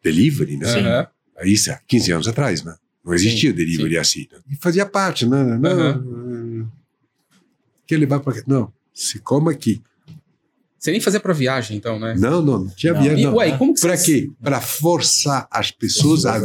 delivery, 0.03 0.57
né? 0.57 0.67
Aham. 0.67 1.07
Isso 1.45 1.71
há 1.71 1.79
15 1.87 2.11
anos 2.11 2.27
atrás, 2.27 2.63
né? 2.63 2.75
Não 3.03 3.13
existia 3.13 3.49
Sim, 3.51 3.55
delivery 3.55 3.97
assim. 3.97 4.27
né? 4.31 4.39
E 4.51 4.55
fazia 4.57 4.85
parte, 4.85 5.25
né? 5.25 5.43
Não, 5.57 6.69
Quer 7.87 7.97
levar 7.97 8.19
para 8.19 8.43
Não, 8.45 8.71
se 8.93 9.19
come 9.19 9.51
aqui. 9.51 9.81
Você 10.77 10.91
nem 10.91 11.01
fazia 11.01 11.19
pra 11.19 11.33
viagem, 11.33 11.75
então, 11.75 11.99
né? 11.99 12.15
Não, 12.17 12.41
não, 12.41 12.59
não 12.65 12.69
tinha 12.69 12.93
Não. 12.93 13.01
viagem. 13.01 13.23
E, 13.23 13.25
não. 13.27 13.35
ué, 13.35 13.57
como 13.57 13.73
que 13.73 13.81
Para 13.81 13.97
você- 13.97 14.21
quê? 14.21 14.31
Para 14.41 14.61
forçar 14.61 15.47
as 15.51 15.71
pessoas 15.71 16.25
a 16.25 16.37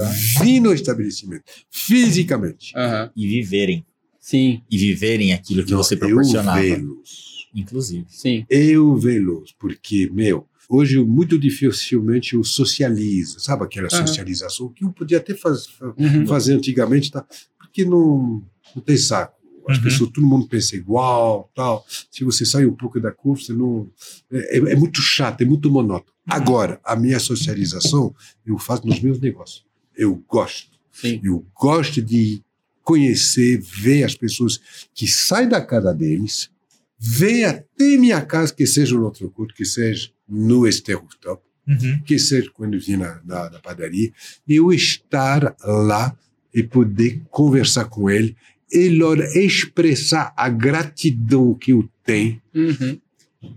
vir 0.42 0.58
no 0.60 0.72
estabelecimento, 0.72 1.44
fisicamente. 1.70 2.72
Aham. 2.76 3.10
E 3.14 3.26
viverem. 3.28 3.84
Sim, 4.18 4.62
E 4.70 4.78
viverem 4.78 5.32
aquilo 5.34 5.64
que 5.64 5.74
você 5.74 5.94
Eu 5.94 5.98
proporcionava. 5.98 6.60
vê-los. 6.60 7.33
Inclusive. 7.54 8.04
sim. 8.08 8.44
Eu 8.50 8.96
vê-los, 8.96 9.54
porque, 9.58 10.10
meu, 10.12 10.46
hoje 10.68 10.98
muito 11.04 11.38
dificilmente 11.38 12.34
eu 12.34 12.42
socializo, 12.44 13.38
sabe 13.40 13.64
aquela 13.64 13.88
Aham. 13.92 14.06
socialização 14.06 14.68
que 14.70 14.84
eu 14.84 14.92
podia 14.92 15.18
até 15.18 15.34
faz, 15.34 15.66
fa- 15.66 15.94
Uhum. 15.96 16.26
fazer 16.26 16.54
antigamente, 16.54 17.10
tá? 17.10 17.24
porque 17.58 17.84
não, 17.84 18.42
não 18.74 18.82
tem 18.82 18.96
saco. 18.96 19.34
As 19.68 19.78
Uhum. 19.78 19.82
pessoas, 19.84 20.10
todo 20.10 20.26
mundo 20.26 20.46
pensa 20.46 20.76
igual, 20.76 21.50
tal. 21.54 21.84
Se 22.10 22.22
você 22.22 22.44
sai 22.44 22.66
um 22.66 22.74
pouco 22.74 23.00
da 23.00 23.10
curva, 23.10 23.42
você 23.42 23.52
não. 23.54 23.88
É, 24.30 24.58
é- 24.58 24.72
é 24.72 24.76
muito 24.76 25.00
chato, 25.00 25.40
é 25.40 25.44
muito 25.46 25.70
monótono. 25.70 26.12
Agora, 26.26 26.78
a 26.84 26.94
minha 26.94 27.18
socialização 27.18 28.14
eu 28.46 28.58
faço 28.58 28.86
nos 28.86 29.00
meus 29.00 29.18
negócios. 29.18 29.64
Eu 29.96 30.22
gosto. 30.28 30.70
Sim. 30.92 31.18
Eu 31.24 31.44
gosto 31.58 32.00
de 32.02 32.42
conhecer, 32.82 33.58
ver 33.60 34.04
as 34.04 34.14
pessoas 34.14 34.60
que 34.94 35.06
saem 35.08 35.48
da 35.48 35.60
casa 35.64 35.92
deles, 35.94 36.50
vêm 36.98 37.44
até 37.44 37.96
minha 37.96 38.20
casa, 38.20 38.52
que 38.54 38.66
seja 38.66 38.94
no 38.94 39.04
outro 39.04 39.30
culto, 39.30 39.54
que 39.54 39.64
seja 39.64 40.10
no 40.28 40.66
Esterrotop, 40.66 41.42
Uhum. 41.66 42.00
que 42.04 42.18
seja 42.18 42.50
quando 42.52 42.78
vim 42.78 42.96
na, 42.96 43.20
na, 43.24 43.48
na 43.50 43.58
padaria, 43.58 44.12
eu 44.46 44.70
estar 44.72 45.56
lá 45.64 46.14
e 46.52 46.62
poder 46.62 47.22
conversar 47.30 47.86
com 47.86 48.10
ele 48.10 48.36
e 48.70 48.88
lhe 48.88 49.44
expressar 49.46 50.32
a 50.36 50.48
gratidão 50.50 51.54
que 51.54 51.72
eu 51.72 51.88
tenho 52.04 52.40
Uhum. 52.54 53.00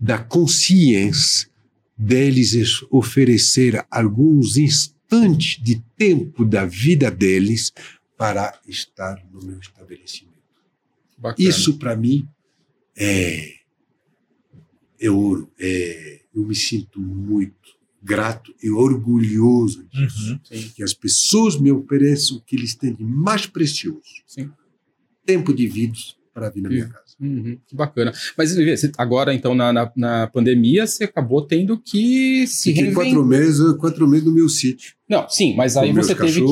da 0.02 0.18
consciência 0.20 1.50
deles 1.98 2.54
es- 2.54 2.86
oferecer 2.90 3.86
alguns 3.92 4.56
instantes 4.58 5.62
de 5.62 5.82
tempo 5.98 6.46
da 6.46 6.66
vida 6.66 7.10
deles 7.12 7.74
para 8.18 8.58
estar 8.68 9.22
no 9.32 9.42
meu 9.46 9.60
estabelecimento. 9.60 10.38
Bacana. 11.18 11.50
Isso 11.50 11.78
para 11.78 11.96
mim 11.96 12.28
é, 12.98 13.54
é 15.00 15.10
ouro. 15.10 15.52
É, 15.60 16.22
eu 16.34 16.46
me 16.46 16.56
sinto 16.56 17.00
muito 17.00 17.78
grato 18.02 18.54
e 18.62 18.70
orgulhoso 18.70 19.88
disso. 19.88 20.32
Uhum. 20.32 20.70
Que 20.76 20.84
as 20.84 20.94
pessoas 20.94 21.60
me 21.60 21.72
ofereçam 21.72 22.38
o 22.38 22.42
que 22.42 22.56
eles 22.56 22.74
têm 22.76 22.94
de 22.94 23.04
mais 23.04 23.46
precioso: 23.46 24.24
sim. 24.26 24.50
tempo 25.26 25.54
de 25.54 25.68
vida 25.68 25.98
para 26.34 26.50
vir 26.50 26.62
na 26.62 26.70
minha 26.70 26.88
casa. 26.88 27.07
Uhum, 27.20 27.58
que 27.66 27.76
bacana. 27.76 28.12
Mas 28.38 28.56
agora, 28.96 29.34
então, 29.34 29.56
na, 29.56 29.74
na, 29.74 29.92
na 29.96 30.28
pandemia, 30.28 30.86
você 30.86 31.06
acabou 31.06 31.42
tendo 31.42 31.76
que 31.80 32.46
se 32.46 32.70
Fiquei 32.70 32.84
reinventar. 32.84 33.06
quatro 33.06 33.26
meses, 33.26 33.74
quatro 33.78 34.08
meses 34.08 34.26
no 34.28 34.34
meu 34.36 34.48
sítio. 34.48 34.94
Não, 35.10 35.28
sim, 35.28 35.56
mas 35.56 35.76
aí 35.78 35.92
você 35.92 36.14
teve 36.14 36.28
cachorros. 36.42 36.52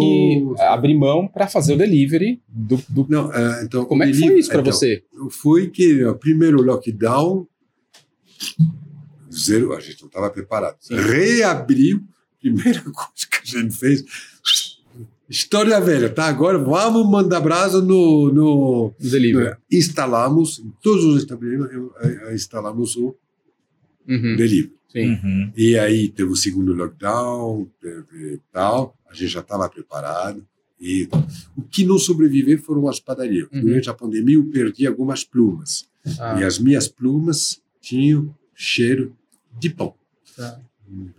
que 0.58 0.62
abrir 0.64 0.96
mão 0.98 1.28
para 1.28 1.48
fazer 1.48 1.74
o 1.74 1.78
delivery 1.78 2.42
do. 2.48 2.78
do- 2.90 3.06
Não, 3.08 3.30
ah, 3.32 3.62
então, 3.64 3.86
Como 3.86 4.02
é 4.04 4.08
que 4.08 4.14
foi 4.18 4.40
isso 4.40 4.50
para 4.50 4.62
então, 4.62 4.74
você? 4.74 5.04
Foi 5.30 5.70
que 5.70 6.04
o 6.04 6.16
primeiro 6.16 6.60
lockdown, 6.64 7.48
zero, 9.32 9.74
a 9.74 9.80
gente 9.80 10.02
não 10.02 10.08
estava 10.08 10.30
preparado. 10.30 10.78
Sim. 10.80 10.96
Reabriu, 10.96 12.02
primeira 12.40 12.82
coisa 12.90 13.28
que 13.30 13.58
a 13.58 13.62
gente 13.62 13.76
fez, 13.78 14.04
História 15.28 15.80
velha, 15.82 16.10
tá? 16.10 16.26
Agora 16.26 16.58
vamos 16.60 17.10
mandar 17.10 17.40
brasa 17.40 17.82
no, 17.82 18.32
no, 18.32 18.94
delivery. 19.00 19.50
no- 19.52 19.56
Instalamos, 19.72 20.60
em 20.60 20.72
todos 20.82 21.04
os 21.04 21.18
estabelecimentos, 21.22 21.92
instalamos 22.34 22.96
o 22.96 23.16
Uhum. 24.08 24.36
delivery. 24.36 24.74
Sim. 24.92 25.10
Uhum. 25.14 25.52
E 25.58 25.78
aí 25.78 26.10
teve 26.10 26.30
o 26.32 26.36
segundo 26.36 26.74
lockdown, 26.74 27.68
teve 27.82 28.40
tal, 28.52 28.96
a 29.10 29.14
gente 29.14 29.28
já 29.30 29.40
estava 29.42 29.68
preparado. 29.68 30.46
E 30.80 31.10
o 31.58 31.64
que 31.64 31.84
não 31.84 31.98
sobreviveu 31.98 32.58
foram 32.60 32.88
as 32.88 33.00
padarias. 33.00 33.48
Uhum. 33.52 33.62
Durante 33.62 33.90
a 33.90 33.94
pandemia 33.94 34.36
eu 34.36 34.46
perdi 34.46 34.86
algumas 34.86 35.24
plumas. 35.24 35.86
Ah, 36.20 36.40
E 36.40 36.44
as 36.44 36.60
minhas 36.60 36.88
plumas 36.88 37.60
tinham 37.82 38.34
cheiro 38.54 39.16
de 39.60 39.70
pão. 39.70 39.96
tá. 40.36 40.60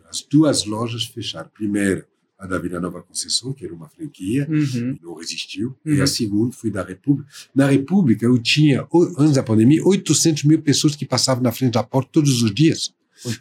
As 0.08 0.22
duas 0.22 0.64
lojas 0.64 1.04
fecharam. 1.06 1.50
Primeiro, 1.52 2.04
a 2.38 2.46
da 2.46 2.58
Vila 2.58 2.78
Nova 2.80 3.02
Conceição, 3.02 3.52
que 3.52 3.64
era 3.64 3.74
uma 3.74 3.88
franquia, 3.88 4.46
Uhum. 4.50 4.98
não 5.02 5.14
resistiu. 5.14 5.74
Uhum. 5.84 5.94
E 5.94 6.02
a 6.02 6.06
segunda 6.06 6.52
foi 6.52 6.70
da 6.70 6.82
República. 6.82 7.28
Na 7.54 7.66
República, 7.66 8.26
eu 8.26 8.36
tinha, 8.38 8.86
antes 9.18 9.34
da 9.34 9.42
pandemia, 9.42 9.82
800 9.84 10.44
mil 10.44 10.60
pessoas 10.60 10.94
que 10.94 11.06
passavam 11.06 11.42
na 11.42 11.50
frente 11.52 11.72
da 11.74 11.82
porta 11.82 12.10
todos 12.12 12.42
os 12.42 12.52
dias. 12.54 12.92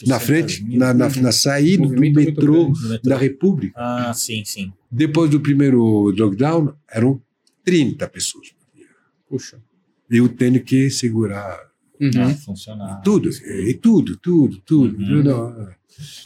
Na 0.08 0.16
800 0.16 0.24
frente, 0.26 0.64
mil. 0.64 0.80
na, 0.80 0.94
na, 0.94 1.08
Uhum. 1.08 1.22
na 1.22 1.32
saída 1.34 1.86
do 1.86 2.00
metrô 2.00 2.66
grande. 2.66 2.82
No 2.84 2.90
metrô. 2.90 3.10
da 3.10 3.18
República. 3.18 3.74
Ah, 3.78 4.14
sim, 4.14 4.44
sim. 4.46 4.72
Depois 4.90 5.30
do 5.30 5.42
primeiro 5.42 6.12
lockdown, 6.12 6.74
eram 6.90 7.22
30 7.66 8.08
pessoas. 8.08 8.56
Puxa. 9.30 9.60
Eu 10.10 10.30
tenho 10.30 10.64
que 10.64 10.90
segurar 10.90 11.60
Uhum. 12.00 12.36
Funcionar. 12.38 13.02
tudo, 13.02 13.30
e 13.30 13.74
tudo, 13.74 14.16
tudo, 14.18 14.58
tudo. 14.66 14.98
Uhum. 14.98 15.24
Não, 15.24 15.70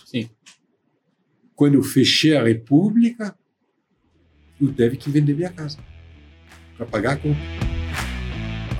Sim. 0.06 0.28
Quando 1.60 1.73
eu 1.73 1.84
fechei 1.84 2.38
a 2.38 2.41
República, 2.41 3.38
eu 4.61 4.72
teve 4.72 4.95
que 4.95 5.10
vender 5.10 5.36
minha 5.36 5.52
casa 5.52 5.77
para 6.77 6.86
pagar 6.86 7.11
a 7.11 7.18
conta. 7.18 7.38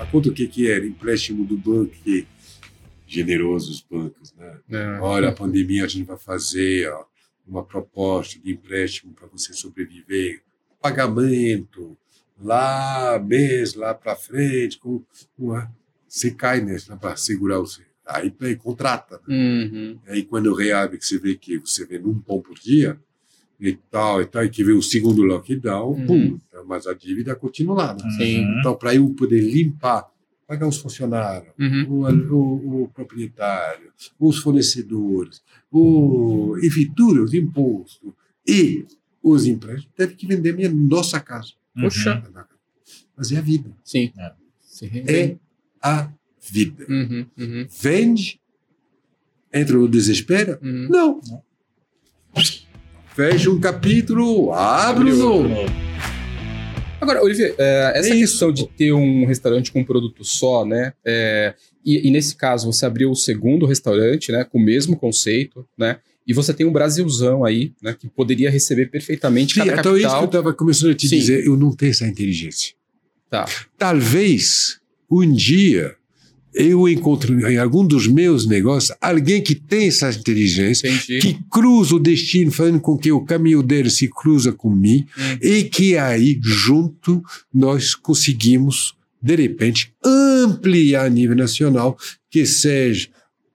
A 0.00 0.06
conta 0.06 0.30
o 0.30 0.32
que, 0.32 0.48
que 0.48 0.70
era? 0.70 0.86
Empréstimo 0.86 1.44
do 1.44 1.58
banco, 1.58 1.92
que 2.02 2.26
generosos 3.06 3.82
bancos, 3.82 4.32
né? 4.32 4.60
É. 4.70 4.98
Olha, 4.98 5.28
a 5.28 5.32
pandemia 5.32 5.84
a 5.84 5.88
gente 5.88 6.06
vai 6.06 6.16
fazer 6.16 6.90
ó, 6.90 7.04
uma 7.46 7.62
proposta 7.62 8.40
de 8.40 8.50
empréstimo 8.50 9.12
para 9.12 9.28
você 9.28 9.52
sobreviver, 9.52 10.42
pagamento 10.80 11.98
lá 12.40 13.22
mês 13.22 13.74
lá 13.74 13.92
para 13.92 14.16
frente, 14.16 14.78
com, 14.78 15.04
com 15.36 15.62
você 16.08 16.30
cai 16.30 16.62
nessa 16.62 16.96
para 16.96 17.14
segurar 17.14 17.58
você. 17.58 17.89
Aí, 18.10 18.34
aí 18.40 18.56
contrata. 18.56 19.20
Né? 19.26 19.36
Uhum. 19.72 19.98
Aí 20.08 20.22
quando 20.24 20.52
reabre 20.54 20.98
que 20.98 21.06
você 21.06 21.18
vê 21.18 21.34
que 21.36 21.58
você 21.58 21.86
vende 21.86 22.06
um 22.08 22.18
pão 22.20 22.40
por 22.40 22.58
dia 22.58 22.98
e 23.58 23.74
tal 23.90 24.20
e 24.22 24.26
tal, 24.26 24.44
e 24.44 24.48
que 24.50 24.64
vê 24.64 24.72
o 24.72 24.82
segundo 24.82 25.22
lockdown, 25.22 25.90
Uhum. 25.92 26.06
pum, 26.06 26.38
mas 26.66 26.86
a 26.86 26.94
dívida 26.94 27.34
continua 27.36 27.74
lá. 27.76 27.94
Né? 27.94 28.02
Uhum. 28.18 28.58
Então, 28.58 28.74
para 28.74 28.94
eu 28.94 29.08
poder 29.10 29.40
limpar, 29.40 30.08
pagar 30.46 30.66
os 30.66 30.78
funcionários, 30.78 31.52
Uhum. 31.58 31.86
o, 31.88 32.34
o, 32.34 32.82
o 32.84 32.88
proprietário, 32.88 33.92
os 34.18 34.38
fornecedores, 34.38 35.42
o, 35.70 36.56
enfim, 36.62 36.90
tudo, 36.96 37.22
os 37.22 37.34
impostos 37.34 38.12
e 38.48 38.84
os 39.22 39.46
empréstimos, 39.46 39.92
teve 39.94 40.14
que 40.14 40.26
vender 40.26 40.54
minha 40.54 40.70
nossa 40.72 41.20
casa. 41.20 41.52
Uhum. 41.76 41.82
Poxa. 41.82 42.22
Mas 43.16 43.30
é 43.30 43.36
a 43.36 43.40
vida. 43.42 43.70
Sim. 43.84 44.10
É. 44.18 44.32
É 45.06 45.36
a 45.82 46.10
vida. 46.40 46.86
Uhum. 46.88 47.26
Uhum. 47.38 47.66
Vende, 47.80 48.40
entra 49.52 49.76
no 49.76 49.88
desespero? 49.88 50.58
Uhum. 50.62 50.88
Não. 50.88 51.20
Fecha 53.14 53.50
um 53.50 53.60
capítulo, 53.60 54.52
abre 54.52 55.12
novo. 55.12 55.48
Agora, 57.00 57.22
Olivier, 57.22 57.54
é, 57.58 57.92
essa 57.96 58.10
É 58.10 58.18
questão 58.18 58.52
de 58.52 58.68
ter 58.68 58.92
um 58.92 59.24
restaurante 59.24 59.72
com 59.72 59.80
um 59.80 59.84
produto 59.84 60.22
só, 60.24 60.64
né? 60.66 60.92
é, 61.04 61.54
e, 61.84 62.06
e 62.06 62.10
nesse 62.10 62.36
caso, 62.36 62.70
você 62.70 62.84
abriu 62.84 63.10
o 63.10 63.16
segundo 63.16 63.64
restaurante, 63.64 64.30
né? 64.30 64.44
Com 64.44 64.58
o 64.58 64.62
mesmo 64.62 64.96
conceito, 64.96 65.66
né? 65.78 65.96
E 66.26 66.34
você 66.34 66.52
tem 66.52 66.66
um 66.66 66.72
Brasilzão 66.72 67.42
aí, 67.42 67.72
né? 67.82 67.96
Que 67.98 68.06
poderia 68.06 68.50
receber 68.50 68.86
perfeitamente 68.90 69.54
Sim, 69.54 69.60
cada 69.60 69.80
então 69.80 69.96
isso 69.96 70.00
que 70.02 70.06
eu 70.06 70.10
capital. 70.10 70.24
estava 70.40 70.54
começando 70.54 70.90
a 70.90 70.94
te 70.94 71.08
Sim. 71.08 71.16
dizer, 71.18 71.46
eu 71.46 71.56
não 71.56 71.74
tenho 71.74 71.90
essa 71.90 72.06
inteligência. 72.06 72.74
Tá. 73.30 73.46
Talvez 73.78 74.78
um 75.10 75.32
dia 75.32 75.96
eu 76.54 76.88
encontre 76.88 77.32
em 77.32 77.56
algum 77.58 77.86
dos 77.86 78.06
meus 78.06 78.46
negócios 78.46 78.96
alguém 79.00 79.40
que 79.42 79.54
tem 79.54 79.88
essa 79.88 80.10
inteligência, 80.10 80.88
Entendi. 80.88 81.18
que 81.20 81.38
cruza 81.50 81.94
o 81.94 81.98
destino, 82.00 82.50
fazendo 82.50 82.80
com 82.80 82.96
que 82.98 83.12
o 83.12 83.20
caminho 83.24 83.62
dele 83.62 83.88
se 83.90 84.08
cruza 84.08 84.52
com 84.52 84.68
mim, 84.70 85.06
Hum. 85.16 85.38
e 85.40 85.64
que 85.64 85.96
aí, 85.96 86.38
junto, 86.42 87.22
nós 87.54 87.94
conseguimos, 87.94 88.94
de 89.22 89.36
repente, 89.36 89.92
ampliar 90.04 91.06
a 91.06 91.10
nível 91.10 91.36
nacional, 91.36 91.96
que 92.30 92.44
seja 92.46 93.08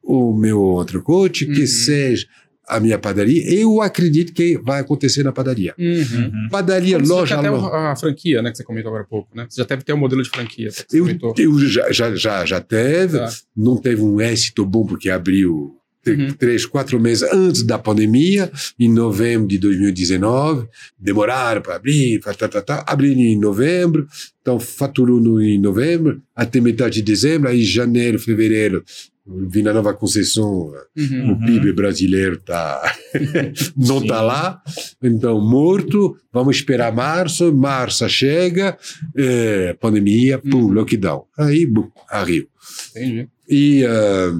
o 0.03 0.34
meu 0.34 0.80
entrecote, 0.81 1.45
que 1.47 1.61
Uhum. 1.61 1.67
seja 1.67 2.27
a 2.67 2.79
minha 2.79 2.97
padaria. 2.97 3.43
Eu 3.53 3.81
acredito 3.81 4.33
que 4.33 4.57
vai 4.57 4.81
acontecer 4.81 5.23
na 5.23 5.31
padaria. 5.31 5.73
Uhum. 5.77 5.85
Uhum. 6.33 6.47
Padaria, 6.49 6.97
Você 6.99 7.11
loja, 7.11 7.35
já 7.35 7.41
tem 7.41 7.49
loja. 7.51 7.67
até 7.67 7.77
a, 7.77 7.95
franquia, 7.95 8.41
né? 8.41 8.51
Que 8.51 8.57
você 8.57 8.63
comentou 8.63 8.89
agora 8.89 9.03
há 9.03 9.07
pouco, 9.07 9.29
né? 9.35 9.45
Você 9.49 9.61
já 9.61 9.67
deve 9.67 9.83
ter 9.83 9.93
o 9.93 9.97
modelo 9.97 10.21
de 10.23 10.29
franquia. 10.29 10.69
que 10.69 10.75
você 10.75 10.85
Eu, 10.99 11.07
eu 11.37 11.59
já, 11.67 11.91
já, 11.91 12.15
já, 12.15 12.45
já 12.45 12.61
teve, 12.61 13.17
Tá. 13.19 13.29
não 13.55 13.77
teve 13.77 14.01
um 14.01 14.19
êxito 14.21 14.65
bom 14.65 14.85
porque 14.85 15.09
abriu 15.09 15.75
Uhum. 16.07 16.31
três, 16.33 16.67
quatro 16.67 16.99
meses 16.99 17.27
antes 17.33 17.63
da 17.63 17.79
pandemia, 17.79 18.51
em 18.79 18.87
novembro 18.87 19.47
de 19.47 19.57
2019. 19.57 20.67
Demoraram 20.99 21.63
para 21.63 21.77
abrir, 21.77 22.19
tá, 22.19 22.31
tá, 22.31 22.47
tá, 22.47 22.61
tá, 22.61 22.83
abriram 22.87 23.19
em 23.21 23.39
novembro, 23.39 24.07
então 24.39 24.59
faturou 24.59 25.19
no, 25.19 25.41
em 25.41 25.59
novembro, 25.59 26.21
até 26.35 26.61
metade 26.61 26.95
de 26.97 27.01
dezembro, 27.01 27.49
aí 27.49 27.63
janeiro, 27.63 28.19
fevereiro, 28.19 28.83
Vila 29.27 29.73
Nova 29.73 29.93
Conceição, 29.93 30.72
Uhum. 30.95 31.31
o 31.31 31.39
PIB 31.45 31.73
brasileiro 31.73 32.38
tá 32.38 32.95
não 33.76 33.97
está 33.97 34.22
lá, 34.22 34.61
então 35.02 35.41
morto. 35.41 36.15
Vamos 36.31 36.57
esperar 36.57 36.93
março. 36.93 37.52
Março 37.53 38.07
chega, 38.07 38.77
é, 39.15 39.73
pandemia, 39.73 40.38
pum, 40.38 40.65
Uhum. 40.65 40.73
lockdown. 40.73 41.26
Aí, 41.38 41.65
bum, 41.65 41.89
arriba. 42.07 42.47
Entendi. 42.91 43.27
E 43.49 43.84
ah, 43.85 44.31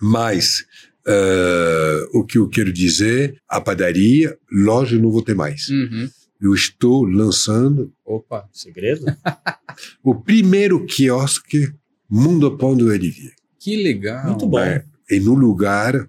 mais 0.00 0.64
ah, 1.06 2.06
o 2.12 2.24
que 2.24 2.36
eu 2.38 2.48
quero 2.48 2.72
dizer, 2.72 3.40
a 3.48 3.60
padaria, 3.60 4.36
loja 4.52 4.98
não 4.98 5.10
vou 5.10 5.22
ter 5.22 5.34
mais. 5.34 5.68
Uhum. 5.68 6.08
Eu 6.38 6.54
estou 6.54 7.04
lançando 7.04 7.90
Opa. 8.04 8.46
Segredo? 8.52 9.06
o 10.04 10.14
primeiro 10.14 10.84
quiosque 10.84 11.72
Mundo 12.10 12.56
Pão 12.58 12.76
do 12.76 12.86
Olivier. 12.88 13.32
Que 13.66 13.74
legal. 13.74 14.26
Muito 14.26 14.46
bom. 14.46 14.60
É, 14.60 14.84
e 15.10 15.18
no 15.18 15.34
lugar 15.34 16.08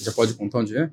Já 0.00 0.12
pode 0.12 0.32
contar 0.32 0.60
onde 0.60 0.78
é? 0.78 0.90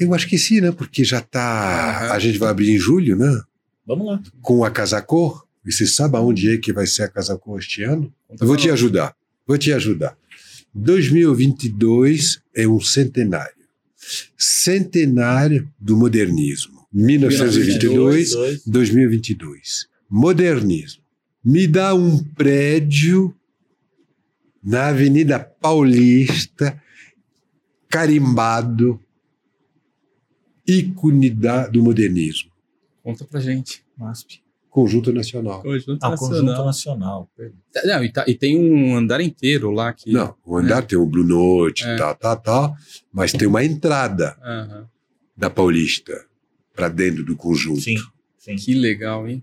Eu 0.00 0.14
acho 0.14 0.26
que 0.26 0.38
sim, 0.38 0.62
né? 0.62 0.72
Porque 0.72 1.04
já 1.04 1.20
tá. 1.20 2.14
A 2.14 2.18
gente 2.18 2.38
vai 2.38 2.48
abrir 2.48 2.74
em 2.74 2.78
julho, 2.78 3.14
né? 3.14 3.42
Vamos 3.86 4.06
lá. 4.06 4.22
Com 4.40 4.64
a 4.64 4.70
Casacor. 4.70 5.44
E 5.66 5.70
você 5.70 5.86
sabe 5.86 6.16
aonde 6.16 6.50
é 6.50 6.56
que 6.56 6.72
vai 6.72 6.86
ser 6.86 7.02
a 7.02 7.08
Casacor 7.08 7.58
este 7.58 7.82
ano? 7.82 8.10
Conta 8.26 8.42
Eu 8.42 8.48
vou 8.48 8.56
te 8.56 8.70
ajudar. 8.70 9.14
Vou 9.46 9.58
te 9.58 9.70
ajudar. 9.70 10.16
2022 10.74 12.40
é 12.54 12.66
um 12.66 12.80
centenário. 12.80 13.52
Centenário 14.34 15.70
do 15.78 15.94
modernismo. 15.94 16.88
1922, 16.90 18.34
1922. 18.34 18.62
2022. 18.66 19.88
Modernismo. 20.08 21.02
Me 21.44 21.66
dá 21.66 21.94
um 21.94 22.24
prédio 22.34 23.36
na 24.66 24.88
Avenida 24.88 25.38
Paulista, 25.38 26.82
carimbado, 27.88 29.00
ícone 30.66 31.30
da- 31.30 31.68
do 31.68 31.82
modernismo. 31.82 32.50
Conta 33.02 33.24
pra 33.24 33.40
gente. 33.40 33.84
MASP. 33.96 34.42
Conjunto 34.68 35.10
Nacional. 35.12 35.62
Conjunto 35.62 36.04
Ah, 36.04 36.10
o 36.10 36.16
Conjunto 36.16 36.42
Nacional. 36.42 36.66
Nacional. 36.66 37.30
Não, 37.84 38.04
e, 38.04 38.12
tá- 38.12 38.24
e 38.28 38.34
tem 38.34 38.58
um 38.58 38.94
andar 38.96 39.20
inteiro 39.22 39.70
lá 39.70 39.92
que. 39.92 40.12
Não, 40.12 40.34
o 40.44 40.56
andar 40.58 40.82
tem 40.82 40.98
o 40.98 41.06
Blue 41.06 41.24
Note, 41.24 41.84
É. 41.86 41.96
tal, 41.96 42.14
tal, 42.16 42.36
tal, 42.36 42.76
mas 43.12 43.32
tem 43.32 43.48
uma 43.48 43.64
entrada 43.64 44.36
Aham. 44.42 44.86
da 45.36 45.48
Paulista 45.48 46.26
para 46.74 46.88
dentro 46.90 47.24
do 47.24 47.34
conjunto. 47.36 47.80
Sim, 47.80 47.96
sim. 48.36 48.56
Que 48.56 48.74
legal, 48.74 49.26
hein? 49.26 49.42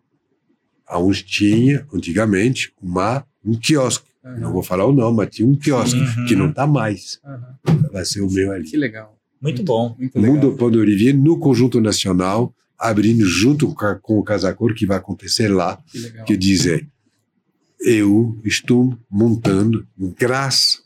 Aonde 0.86 1.24
tinha, 1.24 1.88
antigamente, 1.92 2.72
uma, 2.80 3.26
um 3.44 3.58
quiosque. 3.58 4.08
Aham. 4.24 4.40
Não 4.40 4.54
vou 4.54 4.64
falar 4.64 4.86
o 4.86 4.94
nome, 4.94 5.18
mas 5.18 5.30
tinha 5.36 5.48
um 5.48 5.56
quiosque, 5.56 6.00
Uhum. 6.00 6.26
que 6.26 6.36
não 6.36 6.50
está 6.50 6.66
mais. 6.66 7.20
Aham. 7.26 7.58
Vai 7.92 8.06
ser 8.06 8.22
o 8.22 8.30
meu 8.30 8.52
ali. 8.52 8.64
Que 8.70 8.78
legal. 8.78 9.18
Muito 9.42 9.62
bom. 9.64 9.96
Muito 10.00 10.18
legal. 10.20 10.34
Mundo 10.36 10.56
Pão 10.56 10.72
de 10.72 10.78
Olivier 10.78 11.14
no 11.14 11.38
Conjunto 11.38 11.82
Nacional, 11.82 12.54
abrindo 12.80 13.26
junto 13.26 13.74
com 13.74 13.86
a- 13.86 13.96
com 13.96 14.18
o 14.20 14.24
Casacor, 14.24 14.74
que 14.74 14.86
vai 14.86 14.98
acontecer 14.98 15.50
lá, 15.50 15.78
Que 15.92 16.00
legal. 16.00 16.26
que 16.26 16.38
dizer, 16.38 16.88
eu 17.80 18.40
estou 18.46 18.98
montando, 19.12 19.86
graças 20.18 20.82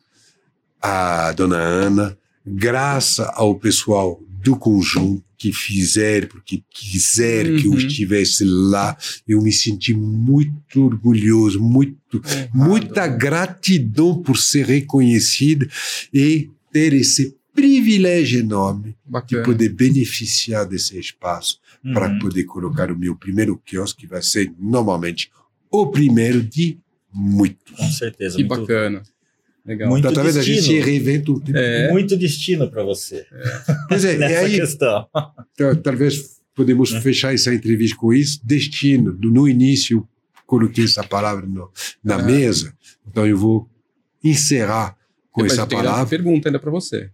à 0.81 1.31
dona 1.33 1.57
Ana, 1.57 2.17
graças 2.45 3.19
ao 3.33 3.55
pessoal 3.55 4.19
do 4.43 4.55
conjunto, 4.57 5.23
porque 5.37 5.53
fizer, 5.53 6.27
porque 6.27 6.63
quiser 6.73 7.45
que 7.57 7.67
eu 7.67 7.71
Uhum. 7.71 7.77
estivesse 7.77 8.43
lá. 8.43 8.97
Eu 9.27 9.39
me 9.41 9.51
senti 9.53 9.93
muito 9.93 10.83
orgulhoso, 10.83 11.61
muito, 11.61 11.95
Honrado, 12.17 12.49
muita 12.55 13.07
gratidão 13.07 14.19
por 14.21 14.35
ser 14.37 14.65
reconhecido 14.65 15.69
e 16.11 16.49
ter 16.71 16.91
esse 16.93 17.35
privilégio 17.53 18.39
enorme 18.39 18.89
de 18.89 18.95
Bacana. 19.05 19.43
poder 19.43 19.69
beneficiar 19.69 20.65
desse 20.65 20.97
espaço 20.99 21.59
para 21.93 22.09
Uhum. 22.11 22.19
poder 22.19 22.43
colocar 22.45 22.91
o 22.91 22.97
meu 22.97 23.15
primeiro 23.15 23.61
quiosque, 23.63 24.01
que 24.01 24.07
vai 24.07 24.21
ser 24.23 24.51
normalmente 24.59 25.29
o 25.71 25.85
primeiro 25.87 26.41
de 26.41 26.77
muitos. 27.13 27.75
Com 27.77 27.91
certeza. 27.91 28.37
Que 28.37 28.43
muito, 28.43 28.61
bacana. 28.61 29.03
Legal. 29.67 29.89
Muito 29.89 29.99
Então, 30.03 30.13
talvez 30.13 30.37
a 30.37 30.41
gente 30.41 30.61
se 30.61 30.67
destino. 30.69 30.85
reinventa 30.85 31.31
o 31.31 31.39
tempo. 31.41 31.57
É. 31.57 31.91
muito 31.91 32.15
destino 32.15 32.69
para 32.71 32.83
você 32.83 33.25
Pois 33.89 34.05
é, 34.05 34.13
e 34.15 34.17
nessa 34.17 34.39
aí 34.45 34.55
questão. 34.59 35.07
Então, 35.53 35.75
talvez 35.75 36.37
podemos 36.55 36.93
É. 36.93 37.01
fechar 37.01 37.33
essa 37.33 37.53
entrevista 37.53 37.97
com 37.97 38.13
isso. 38.13 38.39
Destino. 38.43 39.11
Do- 39.13 39.29
No 39.29 39.47
início, 39.47 40.07
coloquei 40.45 40.85
essa 40.85 41.03
palavra 41.03 41.45
no- 41.45 41.69
na 42.03 42.15
Ah. 42.15 42.23
mesa. 42.23 42.73
Então, 43.05 43.27
eu 43.27 43.37
vou 43.37 43.69
encerrar 44.23 44.95
com 45.31 45.41
Mas 45.41 45.51
essa 45.53 45.61
eu 45.61 45.67
tenho 45.67 45.81
uma 45.81 45.89
palavra. 45.91 46.09
pergunta 46.09 46.49
ainda 46.49 46.59
para 46.59 46.71
você. 46.71 47.09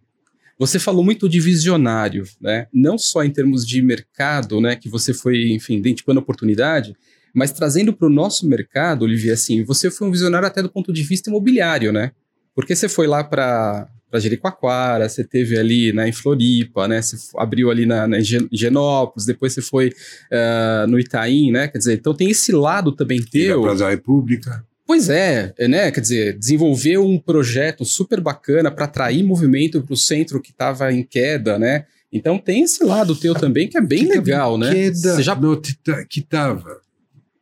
Você 0.60 0.78
falou 0.80 1.04
muito 1.04 1.28
de 1.28 1.40
visionário, 1.40 2.24
né? 2.40 2.68
Não 2.72 2.98
só 2.98 3.24
em 3.24 3.32
termos 3.32 3.66
de 3.68 3.82
mercado, 3.82 4.62
né? 4.62 4.76
Que 4.76 4.88
você 4.88 5.14
foi, 5.14 5.52
enfim, 5.52 5.78
identificando 5.78 6.20
oportunidade, 6.20 6.96
mas 7.34 7.52
trazendo 7.52 7.92
para 7.92 8.08
o 8.08 8.12
nosso 8.12 8.48
mercado, 8.48 9.02
Olivier, 9.04 9.34
assim, 9.34 9.64
você 9.64 9.90
foi 9.90 10.08
um 10.08 10.12
visionário 10.12 10.48
até 10.48 10.62
do 10.62 10.70
ponto 10.70 10.94
de 10.94 11.02
vista 11.04 11.30
imobiliário, 11.30 11.92
né? 11.92 12.12
Porque 12.56 12.76
você 12.76 12.88
foi 12.88 13.08
lá 13.08 13.24
para 13.24 13.88
para 14.14 14.20
Jericoacoara, 14.20 15.10
você 15.10 15.24
teve 15.24 15.58
ali 15.58 15.92
né, 15.92 16.08
em 16.08 16.12
Floripa, 16.12 16.88
né? 16.88 17.02
Você 17.02 17.18
abriu 17.36 17.72
ali 17.72 17.84
na, 17.84 18.08
na 18.08 18.20
Higienópolis, 18.20 19.26
depois 19.26 19.54
você 19.54 19.62
foi 19.64 19.92
ah, 20.32 20.86
no 20.88 21.00
Itaim, 21.00 21.52
né? 21.52 21.68
Quer 21.68 21.80
dizer, 21.80 21.94
então 21.96 22.14
tem 22.14 22.30
esse 22.30 22.52
lado 22.52 22.92
também 22.92 23.20
na 23.20 23.26
teu. 23.26 23.64
Praça 23.64 23.86
da 23.86 23.90
República. 23.90 24.64
Pois 24.86 25.10
é, 25.10 25.52
é, 25.58 25.68
né? 25.68 25.90
Quer 25.90 26.02
dizer, 26.02 26.38
desenvolveu 26.38 27.04
um 27.04 27.18
projeto 27.18 27.84
super 27.86 28.22
bacana 28.22 28.70
para 28.70 28.86
atrair 28.86 29.24
movimento 29.24 29.82
para 29.82 29.94
o 29.94 29.98
centro 29.98 30.40
que 30.40 30.52
estava 30.52 30.94
em 30.94 31.02
queda, 31.02 31.58
né? 31.58 31.86
Então 32.12 32.38
tem 32.38 32.62
esse 32.62 32.84
lado 32.84 33.16
teu 33.16 33.34
também 33.34 33.68
que 33.68 33.80
é 33.80 33.82
bem 33.82 34.06
Que 34.06 34.14
legal, 34.14 34.60
né? 34.60 34.72
Queda, 34.72 35.16
Você 35.16 35.24
já 35.24 35.34
não, 35.34 35.60
que 35.60 36.20
estava, 36.20 36.82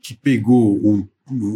que 0.02 0.16
pegou 0.16 0.78
um- 0.78 1.06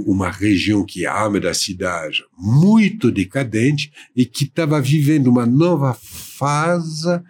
uma 0.05 0.29
região 0.31 0.85
que 0.85 1.05
é 1.05 1.07
a 1.07 1.19
alma 1.19 1.39
da 1.39 1.53
cidade 1.53 2.23
muito 2.37 3.11
decadente 3.11 3.91
e 4.15 4.25
que 4.25 4.45
estava 4.45 4.81
vivendo 4.81 5.27
uma 5.27 5.45
nova 5.45 5.93
fase, 5.93 7.21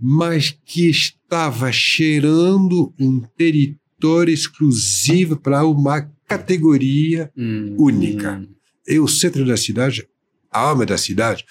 mas 0.00 0.56
que 0.64 0.88
estava 0.88 1.70
cheirando 1.72 2.92
um 2.98 3.20
território 3.36 4.32
exclusivo 4.32 5.36
para 5.36 5.64
uma 5.66 6.02
categoria 6.26 7.30
Hum, 7.36 7.76
única. 7.78 8.38
hum, 8.38 8.48
e 8.86 8.98
o 8.98 9.06
centro 9.08 9.44
da 9.46 9.56
cidade, 9.56 10.06
a 10.50 10.60
alma 10.60 10.84
da 10.86 10.96
cidade, 10.98 11.44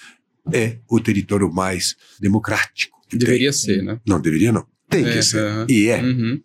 é 0.52 0.78
o 0.88 1.00
território 1.00 1.50
mais 1.52 1.96
democrático. 2.20 2.98
deveria 3.12 3.50
tem. 3.50 3.58
ser, 3.58 3.82
né? 3.82 4.00
Não, 4.06 4.20
deveria 4.20 4.52
não. 4.52 4.66
Tem 4.90 5.04
É, 5.06 5.12
que 5.12 5.22
ser. 5.22 5.38
aham. 5.38 5.66
E 5.68 5.86
é. 5.88 6.02
Uhum. 6.02 6.40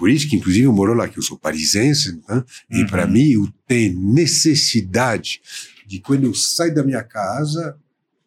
Por 0.00 0.10
isso 0.10 0.28
que, 0.28 0.34
inclusive, 0.36 0.64
eu 0.64 0.72
moro 0.72 0.94
lá, 0.94 1.06
que 1.08 1.18
eu 1.18 1.22
sou 1.22 1.38
parisiense, 1.38 2.18
né? 2.28 2.42
e 2.70 2.80
Uhum. 2.80 2.86
para 2.86 3.06
mim 3.06 3.30
eu 3.32 3.48
tenho 3.68 4.00
necessidade 4.00 5.40
de, 5.86 6.00
quando 6.00 6.24
eu 6.24 6.34
saio 6.34 6.74
da 6.74 6.82
minha 6.82 7.02
casa, 7.04 7.76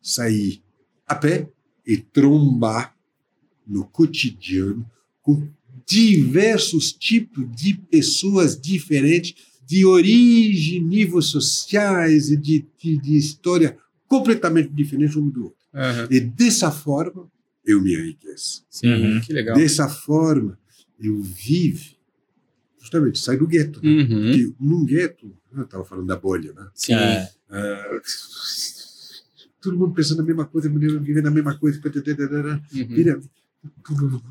sair 0.02 0.62
a 1.08 1.16
pé 1.16 1.50
e 1.86 1.98
trombar 1.98 2.96
no 3.68 3.86
cotidiano 3.86 4.86
com 5.22 5.48
diversos 5.86 6.94
tipos 6.94 7.44
de 7.56 7.74
pessoas 7.76 8.60
diferentes, 8.60 9.34
de 9.66 9.86
origem, 9.86 10.82
níveis 10.84 11.26
sociais 11.26 12.30
e 12.30 12.38
de, 12.38 12.66
de, 12.82 12.98
de 12.98 13.18
história 13.18 13.78
completamente 14.08 14.70
diferente 14.70 15.18
um 15.18 15.28
do 15.30 15.46
outro. 15.46 15.58
aham. 15.74 16.08
E 16.12 16.20
dessa 16.20 16.70
forma, 16.72 17.28
eu 17.66 17.82
me 17.82 17.94
enriqueço. 17.96 18.64
Sim, 18.70 18.88
Uhum. 18.94 19.22
que 19.22 19.34
legal. 19.34 19.56
Dessa 19.56 19.88
forma, 19.90 20.60
eu 21.04 21.22
vivo, 21.22 21.96
justamente, 22.80 23.20
sai 23.20 23.38
do 23.38 23.48
gueto. 23.48 23.82
Né? 23.84 23.90
Uhum. 23.90 24.08
Porque 24.08 24.54
num 24.60 24.86
gueto, 24.86 25.36
eu 25.52 25.64
estava 25.64 25.86
falando 25.86 26.08
da 26.08 26.16
bolha, 26.16 26.54
né? 26.54 26.70
Sim. 26.74 26.94
É, 26.94 27.30
Ah, 27.50 28.02
todo 29.62 29.78
mundo 29.78 29.94
pensando 29.94 30.22
a 30.22 30.26
mesma 30.26 30.46
coisa, 30.46 30.70
vivendo 30.70 31.28
a 31.28 31.32
mesma 31.32 31.58
coisa. 31.58 31.80
Uhum. 32.74 34.22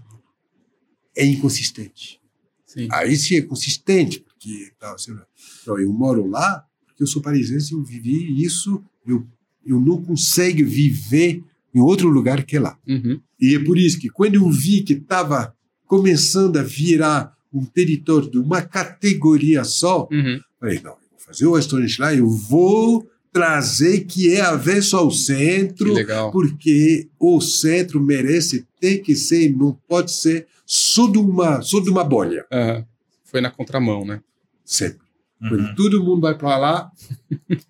É 1.16 1.24
inconsistente. 1.24 2.20
Sim. 2.66 2.88
Aí 2.90 3.16
sim 3.16 3.36
é 3.36 3.42
consistente, 3.42 4.20
porque 4.20 4.72
tal, 4.78 4.98
sei 4.98 5.14
lá. 5.14 5.26
Então, 5.62 5.78
eu 5.78 5.92
moro 5.92 6.26
lá 6.26 6.66
porque 6.86 7.02
eu 7.02 7.06
sou 7.06 7.22
parisiense, 7.22 7.72
eu 7.72 7.82
vivi 7.82 8.42
isso, 8.42 8.82
eu, 9.06 9.26
eu 9.64 9.80
não 9.80 10.02
consigo 10.02 10.68
viver 10.68 11.42
em 11.74 11.80
outro 11.80 12.08
lugar 12.08 12.44
que 12.44 12.58
lá. 12.58 12.78
Uhum. 12.86 13.20
E 13.40 13.56
é 13.56 13.64
por 13.64 13.78
isso 13.78 13.98
que 13.98 14.08
quando 14.08 14.34
eu 14.34 14.50
vi 14.50 14.82
que 14.82 14.92
estava 14.92 15.54
começando 15.96 16.56
a 16.56 16.62
virar 16.62 17.36
um 17.52 17.66
território 17.66 18.30
de 18.30 18.38
uma 18.38 18.62
categoria 18.62 19.62
só, 19.62 20.08
Uhum. 20.10 20.40
falei, 20.58 20.80
não, 20.82 20.92
eu 20.92 20.96
vou 21.10 21.18
fazer 21.18 21.44
o 21.44 21.54
restaurante 21.54 22.00
lá, 22.00 22.14
eu 22.14 22.30
vou 22.30 23.06
trazer 23.30 24.06
que 24.06 24.32
é 24.32 24.40
avesso 24.40 24.96
ao 24.96 25.10
centro, 25.10 25.92
porque 26.32 27.10
o 27.20 27.42
centro 27.42 28.00
merece, 28.00 28.66
tem 28.80 29.02
que 29.02 29.14
ser, 29.14 29.54
não 29.54 29.78
pode 29.86 30.12
ser 30.12 30.46
só 30.64 31.06
de 31.10 31.18
uma, 31.18 31.60
só 31.60 31.78
de 31.78 31.90
uma 31.90 32.02
bolha. 32.02 32.46
Aham. 32.50 32.86
Foi 33.24 33.42
na 33.42 33.50
contramão, 33.50 34.02
né? 34.02 34.22
Sempre. 34.64 35.01
Uhum. 35.42 35.48
Quando 35.48 35.74
todo 35.74 36.04
mundo 36.04 36.20
vai 36.20 36.36
para 36.36 36.56
lá, 36.56 36.92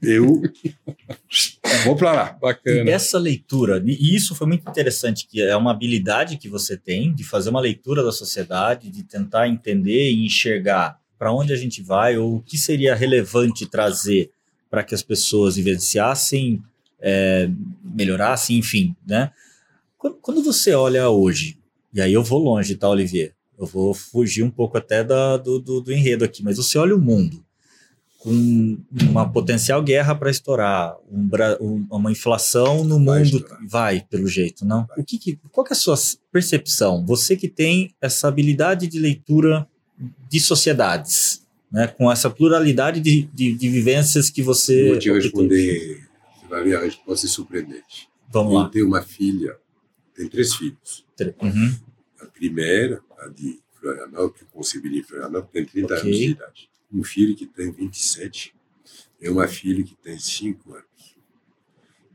eu 0.03 0.43
vou 1.85 1.97
para 1.97 2.13
lá. 2.13 2.37
E 2.37 2.41
Bacana. 2.41 2.91
essa 2.91 3.19
leitura, 3.19 3.83
e 3.85 4.15
isso 4.15 4.35
foi 4.35 4.47
muito 4.47 4.69
interessante, 4.69 5.27
que 5.27 5.41
é 5.41 5.57
uma 5.57 5.71
habilidade 5.71 6.37
que 6.37 6.49
você 6.49 6.77
tem 6.77 7.15
de 7.15 7.25
fazer 7.25 7.51
uma 7.51 7.61
leitura 7.61 8.03
da 8.05 8.13
sociedade, 8.13 8.91
de 8.91 9.03
tentar 9.03 9.49
entender 9.49 10.11
e 10.11 10.25
enxergar 10.27 10.99
para 11.19 11.33
onde 11.33 11.53
a 11.53 11.57
gente 11.57 11.83
vai 11.83 12.17
ou 12.17 12.37
o 12.37 12.43
que 12.43 12.59
seria 12.59 12.95
relevante 12.95 13.67
trazer 13.67 14.31
para 14.71 14.83
que 14.83 14.95
as 14.95 15.03
pessoas 15.03 15.57
vivenciassem, 15.57 16.63
é, 17.01 17.49
melhorassem, 17.85 18.59
enfim, 18.59 18.95
né? 19.07 19.31
Quando, 19.99 20.17
quando 20.17 20.43
você 20.43 20.73
olha 20.75 21.09
hoje, 21.11 21.59
e 21.95 22.01
aí 22.01 22.13
eu 22.13 22.25
vou 22.25 22.39
longe, 22.41 22.75
tá, 22.75 22.89
Olivier? 22.89 23.35
Eu 23.59 23.67
vou 23.67 23.95
fugir 23.95 24.43
um 24.43 24.51
pouco 24.51 24.77
até 24.79 25.05
da- 25.05 25.37
do, 25.37 25.61
do, 25.61 25.81
do 25.81 25.93
enredo 25.93 26.25
aqui, 26.25 26.43
mas 26.43 26.57
você 26.57 26.77
olha 26.79 26.97
o 26.97 27.01
mundo 27.01 27.45
com 28.23 28.79
uma 29.11 29.29
potencial 29.29 29.83
guerra 29.83 30.15
para 30.15 30.31
estourar, 30.31 30.97
um 31.11 31.29
um- 31.61 31.87
uma 31.91 32.13
inflação 32.13 32.85
no 32.85 33.05
Vai 33.05 33.19
mundo 33.25 33.37
estourar. 33.39 33.59
vai 33.69 34.01
pelo 34.09 34.29
jeito, 34.29 34.65
não? 34.65 34.87
Vai. 34.87 35.01
O 35.01 35.05
que, 35.05 35.19
que- 35.19 35.39
qual 35.51 35.65
que 35.67 35.73
é 35.73 35.77
a 35.77 35.79
sua 35.79 35.97
percepção? 36.31 37.05
Você 37.05 37.35
que 37.37 37.49
tem 37.49 37.93
essa 38.01 38.29
habilidade 38.29 38.87
de 38.87 38.99
leitura 39.01 39.67
de 40.31 40.39
sociedades, 40.39 41.45
né, 41.71 41.89
com 41.89 42.11
essa 42.13 42.31
pluralidade 42.31 43.01
de, 43.01 43.23
de, 43.35 43.55
de 43.55 43.69
vivências 43.69 44.31
que 44.31 44.41
você 44.41 44.91
Vou 44.91 44.99
te 45.01 45.11
responder, 45.13 46.01
você 46.41 46.47
vai 46.49 46.63
ver 46.63 46.77
a 46.77 46.81
resposta 46.83 47.27
é 47.27 47.29
surpreendente. 47.29 48.09
Vamos 48.31 48.53
Eu 48.53 48.59
lá. 48.61 48.69
tenho 48.69 48.87
uma 48.87 49.03
filha, 49.03 49.57
tem 50.15 50.29
três 50.29 50.55
filhos. 50.55 51.05
Uhum. 51.43 51.75
A 52.21 52.27
primeira, 52.27 53.01
a 53.19 53.29
de 53.29 53.59
Florianópolis, 53.81 54.37
que 54.39 54.45
eu 54.45 54.49
concebi 54.53 54.97
em 54.99 55.03
Florianópolis, 55.03 55.51
tem 55.53 55.65
30 55.65 55.95
Ok. 55.95 56.05
anos 56.07 56.17
de 56.19 56.25
idade. 56.31 56.69
Um 56.93 57.03
filho 57.03 57.35
que 57.37 57.47
tem 57.47 57.71
27 57.71 58.55
e 59.21 59.29
uma 59.29 59.49
filha 59.49 59.83
que 59.85 59.95
tem 59.95 60.19
5 60.19 60.75
anos. 60.75 61.17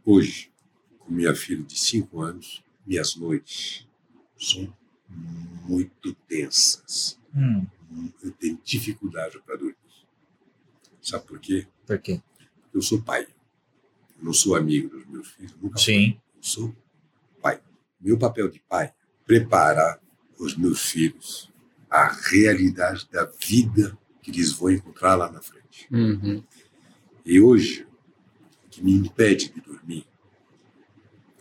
Hoje, 0.05 0.51
com 0.99 1.11
minha 1.11 1.33
filha 1.35 1.63
de 1.63 1.77
5 1.79 2.21
anos, 2.21 2.63
minhas 2.85 3.15
noites 3.15 3.87
são 4.37 4.73
muito 5.67 6.13
tensas. 6.27 7.19
Hum, 7.35 7.65
Eu 8.21 8.31
tenho 8.33 8.59
dificuldade 8.63 9.39
para 9.45 9.55
dormir. 9.55 9.75
Sabe 11.01 11.25
por 11.25 11.39
quê? 11.39 11.65
por 11.85 11.97
quê? 11.99 12.21
Eu 12.73 12.81
sou 12.81 13.01
pai. 13.01 13.23
Eu 14.17 14.25
não 14.25 14.33
sou 14.33 14.55
amigo 14.55 14.89
dos 14.89 15.05
meus 15.07 15.27
filhos, 15.29 15.55
nunca. 15.61 15.77
Sim. 15.79 16.19
Eu 16.35 16.43
sou 16.43 16.75
pai. 17.41 17.61
Meu 17.99 18.17
papel 18.17 18.49
de 18.49 18.59
pai 18.59 18.87
é 18.87 18.93
preparar 19.25 20.01
os 20.37 20.55
meus 20.55 20.81
filhos 20.91 21.51
à 21.89 22.07
realidade 22.09 23.07
da 23.09 23.25
vida 23.25 23.97
que 24.31 24.39
eles 24.39 24.51
vão 24.51 24.71
encontrar 24.71 25.15
lá 25.15 25.31
na 25.31 25.41
frente. 25.41 25.87
Uhum. 25.91 26.43
E 27.25 27.39
hoje, 27.39 27.85
o 28.65 28.69
que 28.69 28.83
me 28.83 28.91
impede 28.93 29.49
de 29.53 29.61
dormir 29.61 30.05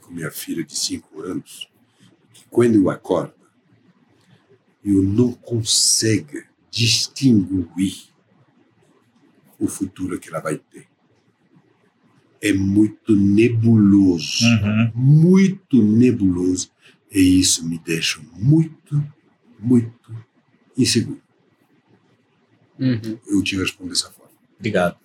com 0.00 0.12
minha 0.12 0.30
filha 0.30 0.62
de 0.62 0.76
5 0.78 1.20
anos, 1.20 1.68
é 2.00 2.34
que 2.34 2.44
quando 2.48 2.76
eu 2.76 2.88
acordo, 2.90 3.34
eu 4.84 5.02
não 5.02 5.32
consigo 5.32 6.42
distinguir 6.70 8.08
o 9.58 9.66
futuro 9.66 10.20
que 10.20 10.28
ela 10.28 10.40
vai 10.40 10.58
ter. 10.58 10.86
É 12.40 12.52
muito 12.52 13.16
nebuloso 13.16 14.44
Uhum. 14.44 14.92
muito 14.94 15.82
nebuloso. 15.82 16.70
E 17.10 17.40
isso 17.40 17.66
me 17.66 17.78
deixa 17.78 18.20
muito, 18.32 19.02
muito 19.58 20.14
inseguro. 20.76 21.22
Uhum. 22.78 23.18
Eu 23.26 23.42
te 23.42 23.56
respondo 23.56 23.90
dessa 23.90 24.10
forma. 24.10 24.32
Obrigado. 24.58 24.96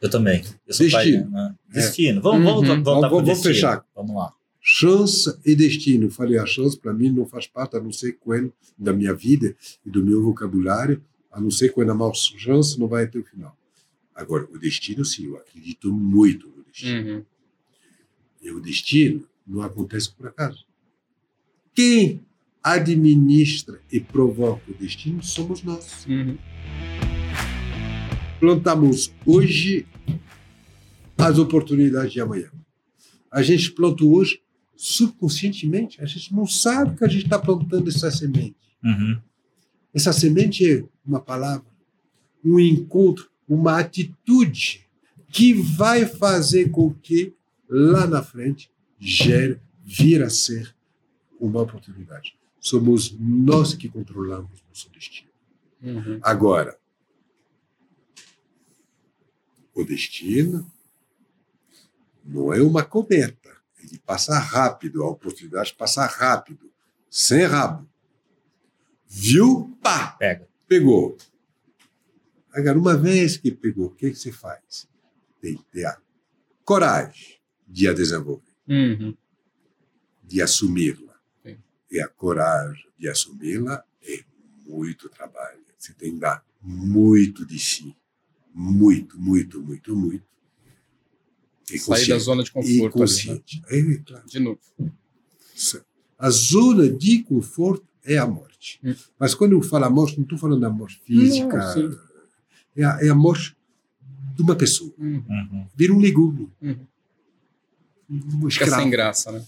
Eu 0.00 0.10
também. 0.10 0.42
Eu 0.66 0.74
sou 0.74 0.86
Destino. 0.86 1.30
pai, 1.30 1.30
né? 1.30 1.54
É. 1.70 1.74
Destino. 1.74 2.20
Vamos, 2.20 2.44
vamos 2.44 2.68
Uhum. 2.68 2.82
voltar 2.82 3.08
pro 3.08 3.16
vamos 3.18 3.24
destino. 3.30 3.54
fechar. 3.54 3.84
Vamos 3.94 4.16
lá. 4.16 4.32
Chance 4.60 5.38
e 5.44 5.54
destino. 5.54 6.10
Falei, 6.10 6.38
a 6.38 6.46
chance 6.46 6.76
para 6.78 6.92
mim 6.92 7.10
não 7.10 7.26
faz 7.26 7.46
parte, 7.46 7.76
a 7.76 7.80
não 7.80 7.92
ser 7.92 8.12
quando, 8.20 8.52
da 8.78 8.92
minha 8.92 9.14
vida 9.14 9.54
e 9.84 9.90
do 9.90 10.04
meu 10.04 10.22
vocabulário, 10.22 11.02
a 11.30 11.40
não 11.40 11.50
ser 11.50 11.70
quando 11.72 11.90
a 11.90 11.94
maior 11.94 12.14
chance 12.14 12.78
não 12.78 12.86
vai 12.88 13.04
até 13.04 13.18
o 13.18 13.24
final. 13.24 13.56
Agora, 14.14 14.46
o 14.52 14.58
destino, 14.58 15.04
sim, 15.04 15.26
eu 15.26 15.36
acredito 15.36 15.92
muito 15.92 16.46
no 16.48 16.62
destino. 16.64 17.14
Uhum. 17.16 17.24
E 18.42 18.50
o 18.50 18.60
destino 18.60 19.26
não 19.46 19.62
acontece 19.62 20.12
por 20.12 20.26
acaso. 20.28 20.64
Quem 21.74 22.20
administra 22.62 23.80
e 23.90 23.98
provoca 24.00 24.70
o 24.70 24.74
destino 24.74 25.22
somos 25.22 25.62
nós. 25.62 26.06
Uhum. 26.06 26.36
Plantamos 28.42 29.14
hoje 29.24 29.86
as 31.16 31.38
oportunidades 31.38 32.12
de 32.12 32.20
amanhã. 32.20 32.50
A 33.30 33.40
gente 33.40 33.70
planta 33.70 34.04
hoje 34.04 34.42
subconscientemente. 34.74 36.02
A 36.02 36.06
gente 36.06 36.34
não 36.34 36.44
sabe 36.44 36.96
que 36.96 37.04
a 37.04 37.08
gente 37.08 37.22
está 37.22 37.38
plantando 37.38 37.88
essa 37.88 38.10
semente. 38.10 38.56
Uhum. 38.82 39.16
Essa 39.94 40.12
semente 40.12 40.68
é 40.68 40.84
uma 41.06 41.20
palavra, 41.20 41.64
um 42.44 42.58
encontro, 42.58 43.30
uma 43.48 43.78
atitude 43.78 44.88
que 45.28 45.52
vai 45.52 46.04
fazer 46.04 46.68
com 46.72 46.92
que 46.92 47.32
lá 47.70 48.08
na 48.08 48.24
frente 48.24 48.68
gere, 48.98 49.60
vir 49.84 50.20
a 50.20 50.28
ser 50.28 50.74
uma 51.40 51.60
oportunidade. 51.60 52.34
Somos 52.58 53.16
nós 53.20 53.72
que 53.72 53.88
controlamos 53.88 54.50
nosso 54.68 54.90
destino. 54.90 55.30
Uhum. 55.80 56.18
Agora, 56.20 56.76
o 59.74 59.84
destino 59.84 60.70
não 62.24 62.52
é 62.52 62.60
uma 62.62 62.84
cometa. 62.84 63.50
Ele 63.82 63.98
passa 63.98 64.38
rápido, 64.38 65.02
a 65.02 65.08
oportunidade 65.10 65.74
passa 65.74 66.06
rápido, 66.06 66.70
sem 67.10 67.44
rabo. 67.44 67.88
Viu? 69.08 69.76
Pá! 69.82 70.12
Pega. 70.12 70.48
Pegou. 70.68 71.16
Agora, 72.52 72.78
uma 72.78 72.96
vez 72.96 73.36
que 73.36 73.50
pegou, 73.50 73.86
o 73.86 73.94
que, 73.94 74.10
que 74.10 74.16
você 74.16 74.30
faz? 74.32 74.86
Tem 75.40 75.56
que 75.56 75.64
ter 75.64 75.84
a 75.86 75.98
coragem 76.64 77.38
de 77.66 77.88
a 77.88 77.92
desenvolver, 77.92 78.52
Uhum. 78.68 79.16
de 80.22 80.40
assumi-la. 80.40 81.12
E 81.90 82.00
a 82.00 82.08
coragem 82.08 82.86
de 82.96 83.08
assumi-la 83.08 83.84
é 84.02 84.24
muito 84.66 85.08
trabalho. 85.08 85.60
Você 85.76 85.92
tem 85.94 86.14
que 86.14 86.20
dar 86.20 86.44
muito 86.62 87.44
de 87.44 87.58
si. 87.58 87.96
Muito, 88.54 89.18
muito, 89.18 89.62
muito, 89.62 89.96
muito. 89.96 90.24
E 91.70 91.78
Sair 91.78 92.08
da 92.08 92.16
consciente. 92.16 92.22
zona 92.24 92.42
de 92.42 92.50
E 92.50 92.52
conforto. 92.52 92.72
ali, 92.74 92.82
né? 92.82 92.90
consciente. 92.90 93.62
É, 93.68 93.94
claro. 93.98 94.26
De 94.26 94.38
novo. 94.40 94.60
A 96.18 96.30
zona 96.30 96.88
de 96.88 97.22
conforto 97.22 97.86
é 98.04 98.18
a 98.18 98.26
morte. 98.26 98.78
Hum. 98.84 98.94
Mas 99.18 99.34
quando 99.34 99.52
eu 99.52 99.62
falo 99.62 99.84
a 99.86 99.90
morte, 99.90 100.16
não 100.16 100.24
estou 100.24 100.38
falando 100.38 100.60
da 100.60 100.70
morte 100.70 101.00
física. 101.04 101.56
Não, 101.56 101.72
sim. 101.92 101.98
é, 102.76 102.84
a, 102.84 102.98
é 103.02 103.08
a 103.08 103.14
morte 103.14 103.56
de 104.36 104.42
uma 104.42 104.54
pessoa. 104.56 104.92
Uhum. 104.98 105.22
Uhum. 105.28 105.66
Vira 105.74 105.92
um 105.92 105.98
legume. 105.98 106.50
Uhum. 106.60 106.86
Um 108.10 108.50
Fica 108.50 108.66
sem 108.66 108.90
graça, 108.90 109.32
né? 109.32 109.44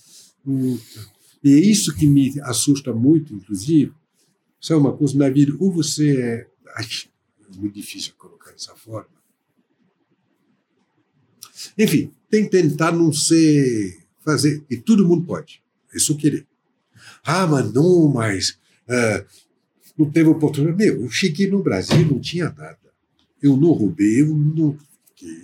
E 1.43 1.53
é 1.53 1.59
isso 1.61 1.95
que 1.95 2.07
me 2.07 2.41
assusta 2.43 2.93
muito, 2.93 3.35
inclusive. 3.35 3.93
Isso 4.61 4.73
é 4.73 4.77
uma 4.77 4.97
coisa 4.97 5.19
na 5.19 5.29
vida. 5.29 5.55
Ou 5.59 5.71
você 5.71 6.17
é. 6.21 6.49
É 7.53 7.57
muito 7.57 7.75
difícil 7.75 8.15
colocar 8.17 8.53
dessa 8.53 8.75
forma. 8.75 9.09
Enfim, 11.79 12.11
tem 12.31 12.45
que 12.45 12.51
tentar 12.51 12.93
não 12.93 13.13
ser. 13.13 13.99
fazer. 14.21 14.65
E 14.71 14.77
todo 14.77 15.07
mundo 15.07 15.25
pode. 15.25 15.63
É 15.95 15.99
só 15.99 16.15
querer. 16.15 16.47
Ah, 17.25 17.47
mas 17.47 17.73
não, 17.73 18.09
mas. 18.09 18.59
ah, 18.89 19.25
não 19.97 20.11
teve 20.11 20.29
oportunidade. 20.29 20.77
Meu, 20.77 21.03
eu 21.03 21.11
cheguei 21.11 21.49
no 21.49 21.63
Brasil 21.63 22.05
não 22.07 22.21
tinha 22.21 22.47
nada. 22.47 22.79
Eu 23.43 23.57
não 23.57 23.73
roubei, 23.73 24.23
eu 24.23 24.35
não. 24.35 24.77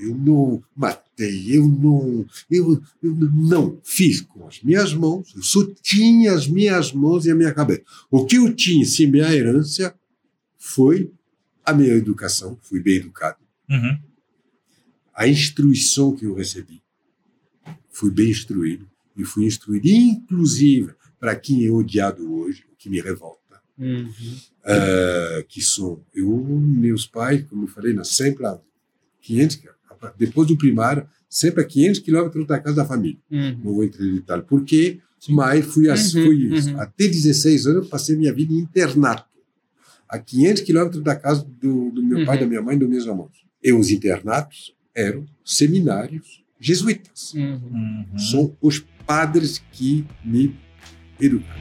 Eu 0.01 0.15
não 0.15 0.63
matei, 0.77 1.57
eu 1.57 1.67
não. 1.67 2.27
Eu, 2.51 2.83
eu 3.03 3.15
não 3.15 3.79
fiz 3.83 4.21
com 4.21 4.47
as 4.47 4.61
minhas 4.63 4.93
mãos, 4.93 5.33
eu 5.35 5.43
só 5.43 5.65
tinha 5.81 6.35
as 6.35 6.47
minhas 6.47 6.93
mãos 6.93 7.25
e 7.25 7.31
a 7.31 7.35
minha 7.35 7.55
cabeça. 7.55 7.83
O 8.11 8.27
que 8.27 8.37
eu 8.37 8.55
tinha, 8.55 8.85
se 8.85 9.07
minha 9.07 9.33
herança, 9.33 9.95
foi 10.59 11.11
a 11.65 11.73
minha 11.73 11.93
educação, 11.95 12.59
fui 12.63 12.81
bem 12.83 12.97
educado. 12.97 13.39
Uhum. 13.69 13.99
A 15.15 15.29
instrução 15.29 16.15
que 16.15 16.25
eu 16.25 16.35
recebi, 16.35 16.83
fui 17.91 18.11
bem 18.11 18.31
instruído, 18.31 18.89
e 19.17 19.25
fui 19.25 19.45
instruído, 19.45 19.87
inclusive, 19.89 20.95
para 21.19 21.37
quem 21.37 21.67
é 21.67 21.71
odiado 21.71 22.33
hoje, 22.33 22.65
o 22.73 22.77
que 22.77 22.89
me 22.89 23.01
revolta. 23.01 23.61
Uhum. 23.79 24.09
Ah, 24.65 25.43
que 25.49 25.61
são 25.63 26.03
eu, 26.15 26.29
meus 26.37 27.07
pais, 27.07 27.45
como 27.49 27.65
eu 27.65 27.69
falei, 27.69 27.93
na 27.93 28.05
sempre 28.05 28.47
a 28.47 28.59
500, 29.21 29.57
qui- 29.57 29.69
depois 30.17 30.49
do 30.49 30.57
primário, 30.57 31.07
sempre 31.29 31.63
a 31.63 31.67
500 31.67 32.01
quilômetros 32.01 32.47
da 32.47 32.59
casa 32.59 32.77
da 32.77 32.85
família. 32.87 33.19
Uhum. 33.31 33.61
Não 33.65 33.75
vou 33.75 33.85
entrar 33.85 34.05
em 34.07 34.15
detalhe 34.15 34.43
por 34.43 34.65
quê, 34.65 35.01
mas 35.29 35.65
fui, 35.67 35.91
assim, 35.91 36.19
Uhum, 36.21 36.25
fui 36.27 36.57
isso. 36.57 36.71
uhum. 36.71 36.81
Até 36.81 37.07
16 37.09 37.67
anos, 37.67 37.85
eu 37.85 37.89
passei 37.91 38.17
minha 38.17 38.33
vida 38.33 38.53
em 38.55 38.59
internato, 38.59 39.29
a 40.11 40.19
500 40.19 40.63
quilômetros 40.63 41.03
da 41.03 41.15
casa 41.17 41.47
do, 41.61 41.91
do 41.91 42.03
meu 42.03 42.25
pai, 42.27 42.37
Uhum. 42.37 42.43
da 42.43 42.47
minha 42.49 42.63
mãe 42.63 42.75
e 42.77 42.79
dos 42.79 42.89
meus 42.89 43.05
irmãos. 43.07 43.31
E 43.63 43.73
os 43.73 43.91
internatos 43.91 44.75
eram 44.95 45.25
seminários 45.45 46.43
jesuítas. 46.59 47.33
Uhum. 47.35 47.61
Uhum. 48.13 48.19
São 48.19 48.57
os 48.61 48.85
padres 49.07 49.63
que 49.73 50.05
me 50.25 50.55
educaram. 51.21 51.61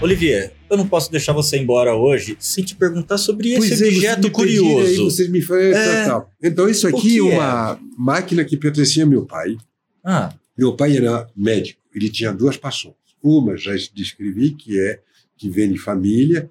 Olivier, 0.00 0.52
eu 0.70 0.76
não 0.76 0.86
posso 0.86 1.10
deixar 1.10 1.32
você 1.32 1.58
embora 1.58 1.94
hoje 1.96 2.36
sem 2.38 2.62
te 2.64 2.76
perguntar 2.76 3.18
sobre 3.18 3.48
esse 3.48 3.58
Pois 3.58 3.72
é, 3.72 3.76
vocês 3.76 3.94
objeto 3.96 4.30
pediram 4.30 4.44
Aí, 4.44 4.56
curioso. 4.84 5.04
vocês 5.10 5.28
me 5.28 5.42
falam, 5.42 5.62
É. 5.64 6.04
tal, 6.04 6.20
tal. 6.20 6.30
Então, 6.42 6.68
isso 6.68 6.86
O 6.86 6.90
aqui 6.90 7.00
que 7.02 7.18
é 7.28 7.32
é? 7.34 7.38
uma 7.38 7.80
máquina 7.96 8.44
que 8.44 8.56
pertencia 8.56 9.02
ao 9.02 9.10
meu 9.10 9.26
pai. 9.26 9.56
Ah, 10.04 10.32
Meu 10.56 10.74
pai 10.76 10.96
era 10.96 11.28
médico. 11.36 11.80
Ele 11.94 12.08
tinha 12.08 12.32
duas 12.32 12.56
paixões. 12.56 12.94
Uma, 13.22 13.56
já 13.56 13.72
descrevi, 13.92 14.50
que 14.52 14.78
é 14.78 15.00
que 15.36 15.48
vem 15.50 15.72
de 15.72 15.78
família, 15.78 16.48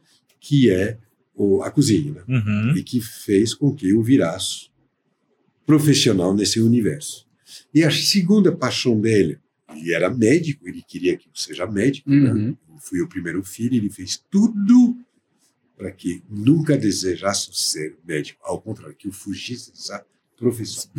que 0.48 0.72
é 0.72 0.98
o, 1.36 1.62
a 1.62 1.70
cozinha, 1.70 2.14
né? 2.14 2.24
uhum. 2.26 2.78
e 2.78 2.82
que 2.82 3.02
fez 3.02 3.54
com 3.54 3.76
que 3.76 3.90
eu 3.90 4.02
virasse 4.02 4.70
profissional 5.66 6.34
nesse 6.34 6.62
universo. 6.62 7.28
E 7.74 7.84
a 7.84 7.92
segunda 7.92 8.50
paixão 8.50 8.98
dele, 8.98 9.38
ele 9.76 9.94
era 9.94 10.10
médico, 10.10 10.66
ele 10.66 10.82
queria 10.82 11.18
que 11.18 11.28
eu 11.28 11.32
seja 11.36 11.68
médico, 11.68 12.10
né? 12.10 12.32
Uhum. 12.32 12.58
Eu 12.70 12.78
fui 12.80 13.02
o 13.02 13.10
primeiro 13.10 13.44
filho, 13.44 13.76
ele 13.76 13.90
fez 13.90 14.24
tudo 14.32 14.98
para 15.76 15.92
que 15.92 16.24
nunca 16.30 16.78
desejasse 16.78 17.50
ser 17.52 17.98
médico, 18.08 18.40
ao 18.44 18.62
contrário, 18.62 18.96
que 18.96 19.10
eu 19.10 19.12
fugisse 19.12 19.72
dessa 19.72 20.06
profissão. 20.38 20.90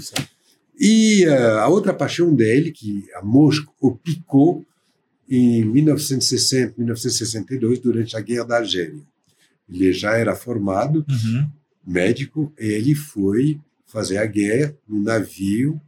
E 0.78 1.24
ah, 1.24 1.62
a 1.62 1.68
outra 1.68 1.94
paixão 1.94 2.34
dele, 2.34 2.70
que 2.70 3.06
a 3.14 3.22
mosca 3.24 3.66
o 3.80 3.96
picou 3.96 4.66
em 5.26 5.64
1960, 5.64 6.74
1962, 6.76 7.78
durante 7.78 8.14
a 8.14 8.20
Guerra 8.20 8.44
da 8.44 8.56
Argélia. 8.58 9.02
Ele 9.68 9.92
já 9.92 10.16
era 10.16 10.34
formado, 10.34 11.04
Uhum. 11.08 11.50
médico, 11.86 12.52
ele 12.56 12.94
foi 12.94 13.60
fazer 13.86 14.18
a 14.18 14.26
guerra 14.26 14.74
no 14.86 15.02
navio 15.02 15.80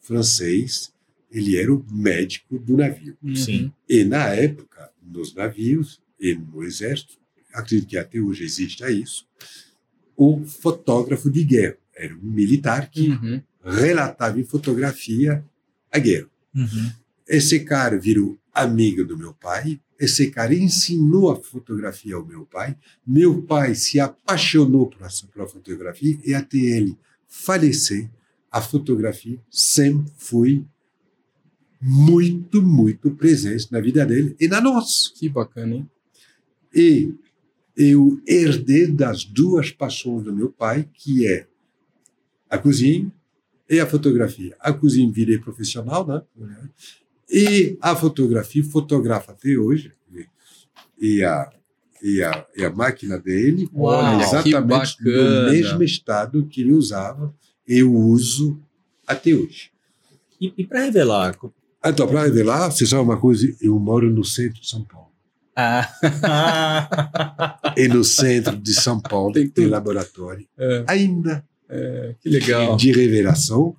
francês. 0.00 0.92
Ele 1.30 1.56
era 1.56 1.72
o 1.72 1.84
médico 1.90 2.58
do 2.58 2.76
navio. 2.76 3.16
Uhum. 3.22 3.34
Sim. 3.36 3.72
E 3.88 4.04
na 4.04 4.28
época, 4.28 4.90
nos 5.02 5.34
navios 5.34 6.00
e 6.18 6.34
no 6.34 6.62
exército, 6.62 7.14
acredito 7.52 7.88
que 7.88 7.98
até 7.98 8.18
hoje 8.18 8.44
existe 8.44 8.82
isso, 8.90 9.26
o 10.16 10.44
fotógrafo 10.44 11.30
de 11.30 11.44
guerra 11.44 11.76
era 11.94 12.14
um 12.14 12.30
militar 12.30 12.90
que 12.90 13.08
Uhum. 13.10 13.42
relatava 13.62 14.40
em 14.40 14.44
fotografia 14.44 15.44
a 15.92 15.98
guerra. 15.98 16.28
Uhum. 16.54 16.90
Esse 17.26 17.60
cara 17.60 17.98
virou 17.98 18.38
amigo 18.54 19.04
do 19.04 19.16
meu 19.18 19.34
pai. 19.34 19.78
Esse 19.98 20.30
cara 20.30 20.54
ensinou 20.54 21.30
a 21.30 21.36
fotografia 21.36 22.14
ao 22.14 22.24
meu 22.24 22.46
pai. 22.46 22.76
Meu 23.06 23.42
pai 23.42 23.74
se 23.74 23.98
apaixonou 23.98 24.86
por 24.86 25.02
a 25.04 25.48
fotografia 25.48 26.18
e 26.24 26.34
até 26.34 26.56
ele 26.56 26.96
falecer, 27.26 28.08
a 28.50 28.62
fotografia 28.62 29.38
sempre 29.50 30.10
foi 30.16 30.64
muito, 31.80 32.62
muito 32.62 33.10
presente 33.10 33.70
na 33.70 33.80
vida 33.80 34.04
dele 34.06 34.34
e 34.40 34.48
na 34.48 34.60
nossa. 34.60 35.12
Que 35.14 35.28
bacana, 35.28 35.76
hein? 35.76 35.90
E 36.74 37.14
eu 37.76 38.20
herdei 38.26 38.88
das 38.88 39.24
duas 39.24 39.70
paixões 39.70 40.24
do 40.24 40.32
meu 40.32 40.50
pai, 40.50 40.88
que 40.92 41.26
é 41.26 41.46
a 42.48 42.58
cozinha 42.58 43.12
e 43.68 43.78
a 43.78 43.86
fotografia. 43.86 44.56
A 44.58 44.72
cozinha 44.72 45.10
virei 45.12 45.38
profissional, 45.38 46.06
né? 46.06 46.22
E 47.30 47.76
a 47.80 47.94
fotografia 47.94 48.64
fotografa 48.64 49.32
até 49.32 49.56
hoje. 49.56 49.92
E 51.00 51.22
a, 51.22 51.50
e 52.02 52.22
a, 52.22 52.46
e 52.56 52.64
a 52.64 52.70
máquina 52.70 53.18
dele, 53.18 53.68
Uau, 53.72 54.20
exatamente 54.20 54.96
no 55.04 55.50
mesmo 55.50 55.82
estado 55.82 56.46
que 56.46 56.62
ele 56.62 56.72
usava, 56.72 57.32
eu 57.66 57.94
uso 57.94 58.60
até 59.06 59.32
hoje. 59.32 59.70
E, 60.40 60.52
e 60.56 60.66
para 60.66 60.84
revelar? 60.84 61.36
Então, 61.84 62.08
para 62.08 62.24
revelar, 62.24 62.70
você 62.70 62.86
sabe 62.86 63.02
uma 63.02 63.18
coisa? 63.18 63.46
Eu 63.60 63.78
moro 63.78 64.10
no 64.10 64.24
centro 64.24 64.60
de 64.60 64.68
São 64.68 64.84
Paulo. 64.84 65.08
Ah. 65.54 65.88
e 67.76 67.88
no 67.88 68.04
centro 68.04 68.56
de 68.56 68.72
São 68.74 69.00
Paulo 69.00 69.32
Tem 69.32 69.48
tem, 69.48 69.66
laboratório 69.66 70.46
É, 70.56 70.84
ainda 70.86 71.44
é, 71.68 72.14
que 72.20 72.28
legal. 72.28 72.76
de 72.76 72.92
revelação 72.92 73.74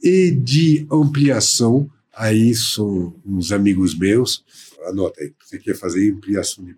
e 0.00 0.30
de 0.30 0.86
ampliação. 0.90 1.90
Aí 2.16 2.54
são 2.54 3.14
uns 3.24 3.52
amigos 3.52 3.96
meus. 3.98 4.44
Anota 4.86 5.20
aí, 5.20 5.32
você 5.42 5.58
quer 5.58 5.74
fazer 5.76 6.12
ampliação 6.12 6.64
de 6.64 6.74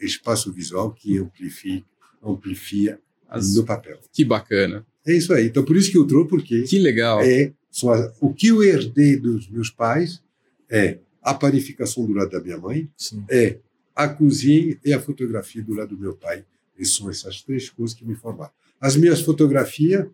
espaço 0.00 0.52
visual 0.52 0.92
que 0.92 1.18
amplifia, 1.18 1.84
amplifia 2.22 2.98
As- 3.28 3.54
no 3.54 3.64
papel. 3.64 3.98
Que 4.12 4.24
bacana. 4.24 4.84
É 5.06 5.14
isso 5.14 5.32
aí. 5.32 5.46
Então, 5.46 5.64
por 5.64 5.76
isso 5.76 5.90
que 5.90 5.98
eu 5.98 6.06
trouxe, 6.06 6.28
porque 6.30 6.62
Que 6.62 6.78
legal. 6.78 7.20
é 7.22 7.52
a- 7.84 8.12
o 8.20 8.32
que 8.32 8.48
eu 8.48 8.62
herdei 8.62 9.16
dos 9.16 9.48
meus 9.48 9.70
pais 9.70 10.22
é 10.70 10.98
a 11.22 11.32
panificação 11.34 12.04
do 12.06 12.12
lado 12.12 12.30
da 12.30 12.40
minha 12.40 12.58
mãe, 12.58 12.88
Sim. 12.96 13.24
é 13.30 13.58
a 13.94 14.08
cozinha 14.08 14.78
e 14.84 14.92
a 14.92 15.00
fotografia 15.00 15.62
do 15.62 15.74
lado 15.74 15.94
do 15.94 16.00
meu 16.00 16.14
pai. 16.16 16.44
E 16.78 16.84
são 16.84 17.08
essas 17.10 17.42
três 17.42 17.68
coisas 17.70 17.94
que 17.96 18.04
me 18.04 18.14
formaram. 18.14 18.50
As 18.80 18.96
minhas 18.96 19.20
fotografias, 19.20 20.06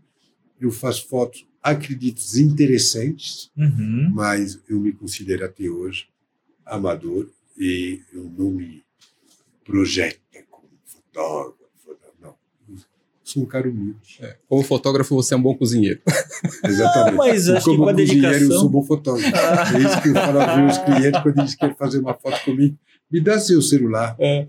eu 0.61 0.71
faço 0.71 1.07
fotos, 1.09 1.47
acredito, 1.63 2.21
interessantes, 2.39 3.51
Uhum. 3.57 4.11
mas 4.13 4.59
eu 4.69 4.79
me 4.81 4.93
considero 4.93 5.45
até 5.45 5.69
hoje 5.69 6.07
amador 6.65 7.29
e 7.59 8.01
eu 8.13 8.25
não 8.37 8.51
me 8.53 8.83
projeto 9.65 10.19
como 10.51 10.69
fotógrafo. 10.85 11.59
Não. 12.21 12.35
Sou 13.25 13.43
um 13.43 13.47
cara 13.47 13.69
humilde. 13.69 14.19
É, 14.21 14.37
Como 14.49 14.63
fotógrafo, 14.63 15.15
você 15.15 15.35
é 15.35 15.37
um 15.37 15.43
bom 15.43 15.55
cozinheiro. 15.55 16.01
Exatamente. 16.65 17.13
Ah, 17.15 17.17
mas 17.17 17.49
acho 17.49 17.65
que 17.65 17.71
como 17.73 17.85
com 17.85 17.89
a 17.89 17.93
cozinheiro, 17.93 18.27
eu 18.27 18.31
dedicação- 18.33 18.61
sou 18.61 18.69
bom 18.71 18.83
fotógrafo. 18.83 19.77
É 19.77 19.81
isso 19.81 20.03
que 20.03 20.09
eu 20.09 20.15
falo 20.15 20.41
aos 20.41 20.57
meus 20.59 20.79
clientes 20.79 21.23
quando 21.23 21.39
eles 21.41 21.55
querem 21.55 21.77
fazer 21.77 21.99
uma 21.99 22.15
foto 22.15 22.45
comigo. 22.45 22.79
Me 23.11 23.21
dá 23.21 23.39
seu 23.39 23.61
celular, 23.63 24.17
É. 24.19 24.47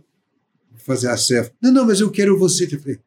fazer 0.76 1.08
a 1.10 1.18
selfie. 1.18 1.52
Não, 1.62 1.72
não, 1.72 1.86
mas 1.88 2.00
eu 2.00 2.10
quero 2.12 2.38
você. 2.38 2.66
Eu 2.66 2.80
falei, 2.80 3.00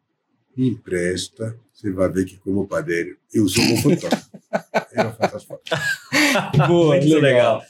me 0.56 0.68
empresta, 0.70 1.56
você 1.82 1.92
vai 1.92 2.08
ver 2.08 2.24
que 2.24 2.36
como 2.38 2.66
padeiro, 2.66 3.16
eu 3.34 3.48
sou 3.48 3.64
bom 3.66 3.76
fotógrafo. 3.78 4.30
eu 4.94 5.12
faço 5.14 5.36
as 5.36 5.44
fotos. 5.44 5.70
Boa, 6.68 6.96
Muito 6.96 7.18
legal. 7.18 7.62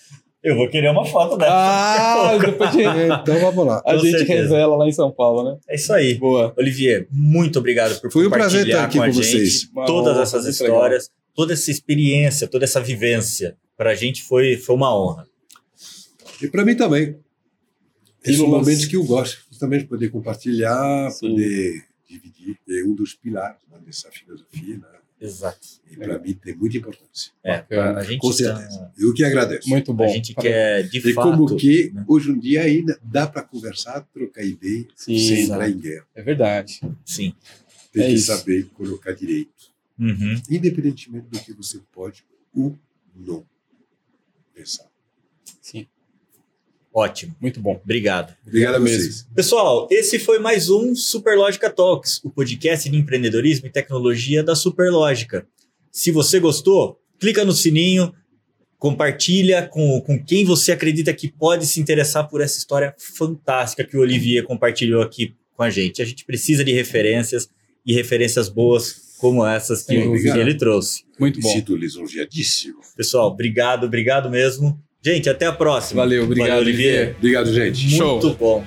Eu 0.43 0.57
vou 0.57 0.69
querer 0.69 0.91
uma 0.91 1.05
foto 1.07 1.37
dessa. 1.39 1.53
Ah, 1.55 2.37
depois 2.45 2.73
gente, 2.73 2.89
Então 3.23 3.39
vamos 3.41 3.65
lá. 3.65 3.79
a 3.87 3.93
Com 3.95 3.99
gente 4.01 4.19
certeza. 4.19 4.43
revela 4.43 4.77
lá 4.77 4.89
em 4.89 4.93
São 4.93 5.11
Paulo, 5.13 5.45
né? 5.53 5.57
É 5.69 5.77
isso 5.77 5.93
aí. 5.93 6.15
Boa. 6.17 6.53
Olivier, 6.59 7.07
muito 7.13 7.61
obrigado 7.61 8.01
por 8.01 8.11
Foi 8.11 8.27
um 8.27 8.31
prazer 8.31 8.67
compartilhar 8.67 8.77
estar 8.77 8.85
aqui 8.89 8.99
com 8.99 9.03
a 9.05 9.07
com 9.07 9.13
gente 9.13 9.25
vocês. 9.25 9.71
Uma 9.73 9.87
todas 9.87 10.13
honra, 10.15 10.23
essas 10.25 10.47
histórias, 10.47 11.11
toda 11.33 11.53
essa 11.53 11.71
experiência, 11.71 12.49
toda 12.49 12.65
essa 12.65 12.81
vivência. 12.81 13.57
Para 13.77 13.91
a 13.91 13.95
gente 13.95 14.23
foi, 14.25 14.57
foi 14.57 14.75
uma 14.75 14.93
honra. 14.95 15.27
E 16.43 16.49
para 16.49 16.65
mim 16.65 16.75
também. 16.75 17.17
Esses 18.25 18.37
Pílulas. 18.41 18.61
momentos 18.67 18.87
que 18.87 18.97
eu 18.97 19.05
gosto, 19.05 19.39
justamente 19.51 19.85
poder 19.85 20.09
compartilhar, 20.11 21.11
Sim. 21.11 21.31
poder 21.31 21.85
dividir, 22.13 22.59
é 22.69 22.85
um 22.85 22.95
dos 22.95 23.15
pilares 23.15 23.61
né, 23.71 23.79
dessa 23.85 24.11
filosofia. 24.11 24.79
Né? 24.79 24.87
Exato. 25.21 25.67
E 25.91 25.97
para 25.97 26.19
mim 26.19 26.35
tem 26.35 26.55
muita 26.57 26.77
importância. 26.79 27.33
É, 27.45 27.59
Bacana. 27.59 28.01
a 28.01 28.03
gente, 28.03 28.19
Com 28.21 28.31
tá- 28.31 28.37
certeza. 28.37 28.93
Eu 28.99 29.15
que 29.15 29.25
agradeço. 29.25 29.69
Muito 29.69 29.95
bom. 29.95 30.05
a 30.05 30.09
gente 30.09 30.35
quer, 30.35 30.83
de 30.89 30.99
E 30.99 31.13
fato... 31.13 31.31
como 31.31 31.57
que 31.57 31.91
né? 31.95 32.05
hoje 32.09 32.31
em 32.31 32.39
dia 32.39 32.63
ainda 32.63 32.99
dá 33.03 33.27
para 33.27 33.43
conversar, 33.43 34.01
trocar 34.13 34.43
ideia, 34.45 34.87
Sim, 34.97 35.19
sem 35.19 35.39
exato. 35.41 35.53
entrar 35.63 35.71
em 35.71 35.79
guerra. 35.79 36.07
É 36.15 36.23
verdade. 36.23 36.81
Sim. 37.05 37.35
Tem 37.93 38.03
É 38.05 38.07
que 38.09 38.15
isso. 38.15 38.27
saber 38.37 38.65
colocar 38.75 39.13
direito, 39.13 39.71
Uhum. 39.99 40.41
independentemente 40.51 41.27
do 41.29 41.39
que 41.39 41.53
você 41.53 41.79
pode 41.93 42.25
ou 42.55 42.77
não 43.15 43.45
pensar. 44.55 44.91
Sim, 45.61 45.87
Ótimo. 46.95 47.35
muito 47.41 47.61
bom. 47.61 47.81
Obrigado. 47.83 48.35
Obrigado 48.47 48.81
mesmo. 48.81 49.25
Pessoal, 49.35 49.89
esse 49.91 50.19
foi 50.19 50.39
mais 50.39 50.69
um 50.69 50.95
Superlógica 50.95 51.71
Talks, 51.71 52.21
o 52.23 52.31
podcast 52.31 52.89
de 52.89 52.97
empreendedorismo 52.97 53.67
e 53.67 53.71
tecnologia 53.71 54.43
da 54.43 54.55
Superlógica. 54.55 55.47
Se 55.91 56.11
você 56.11 56.39
gostou, 56.39 57.01
clica 57.19 57.45
no 57.45 57.53
sininho, 57.53 58.13
compartilha 58.79 59.67
com, 59.67 60.01
com 60.01 60.23
quem 60.23 60.45
você 60.45 60.73
acredita 60.73 61.15
que 61.15 61.29
pode 61.29 61.67
se 61.67 61.81
interessar 61.81 62.29
por 62.29 62.41
essa 62.41 62.59
história 62.59 62.95
fantástica 62.99 63.85
que 63.85 63.97
o 63.97 64.01
Olivier 64.01 64.45
compartilhou 64.45 65.01
aqui 65.03 65.35
com 65.55 65.63
a 65.63 65.71
gente. 65.71 66.03
A 66.03 66.05
gente 66.05 66.25
precisa 66.25 66.65
de 66.65 66.73
referências 66.73 67.49
e 67.87 67.95
referências 67.95 68.49
boas 68.49 69.13
como 69.19 69.47
essas 69.47 69.85
que, 69.85 69.95
que 69.95 70.29
ele 70.29 70.55
trouxe. 70.55 71.05
Muito 71.19 71.41
bom. 71.41 71.49
sinto 71.49 71.77
lisonjeadíssimo. 71.77 72.81
Pessoal, 72.97 73.29
obrigado, 73.29 73.85
obrigado 73.85 74.29
mesmo. 74.29 74.83
Gente, 75.05 75.29
até 75.29 75.47
a 75.47 75.53
próxima. 75.53 76.03
Valeu, 76.03 76.25
obrigado, 76.25 76.49
Valeu, 76.49 76.63
Olivier. 76.63 76.95
Olivier. 76.95 77.17
Obrigado, 77.19 77.53
gente. 77.53 77.91
Show. 77.91 78.21
Muito 78.23 78.39
bom. 78.39 78.65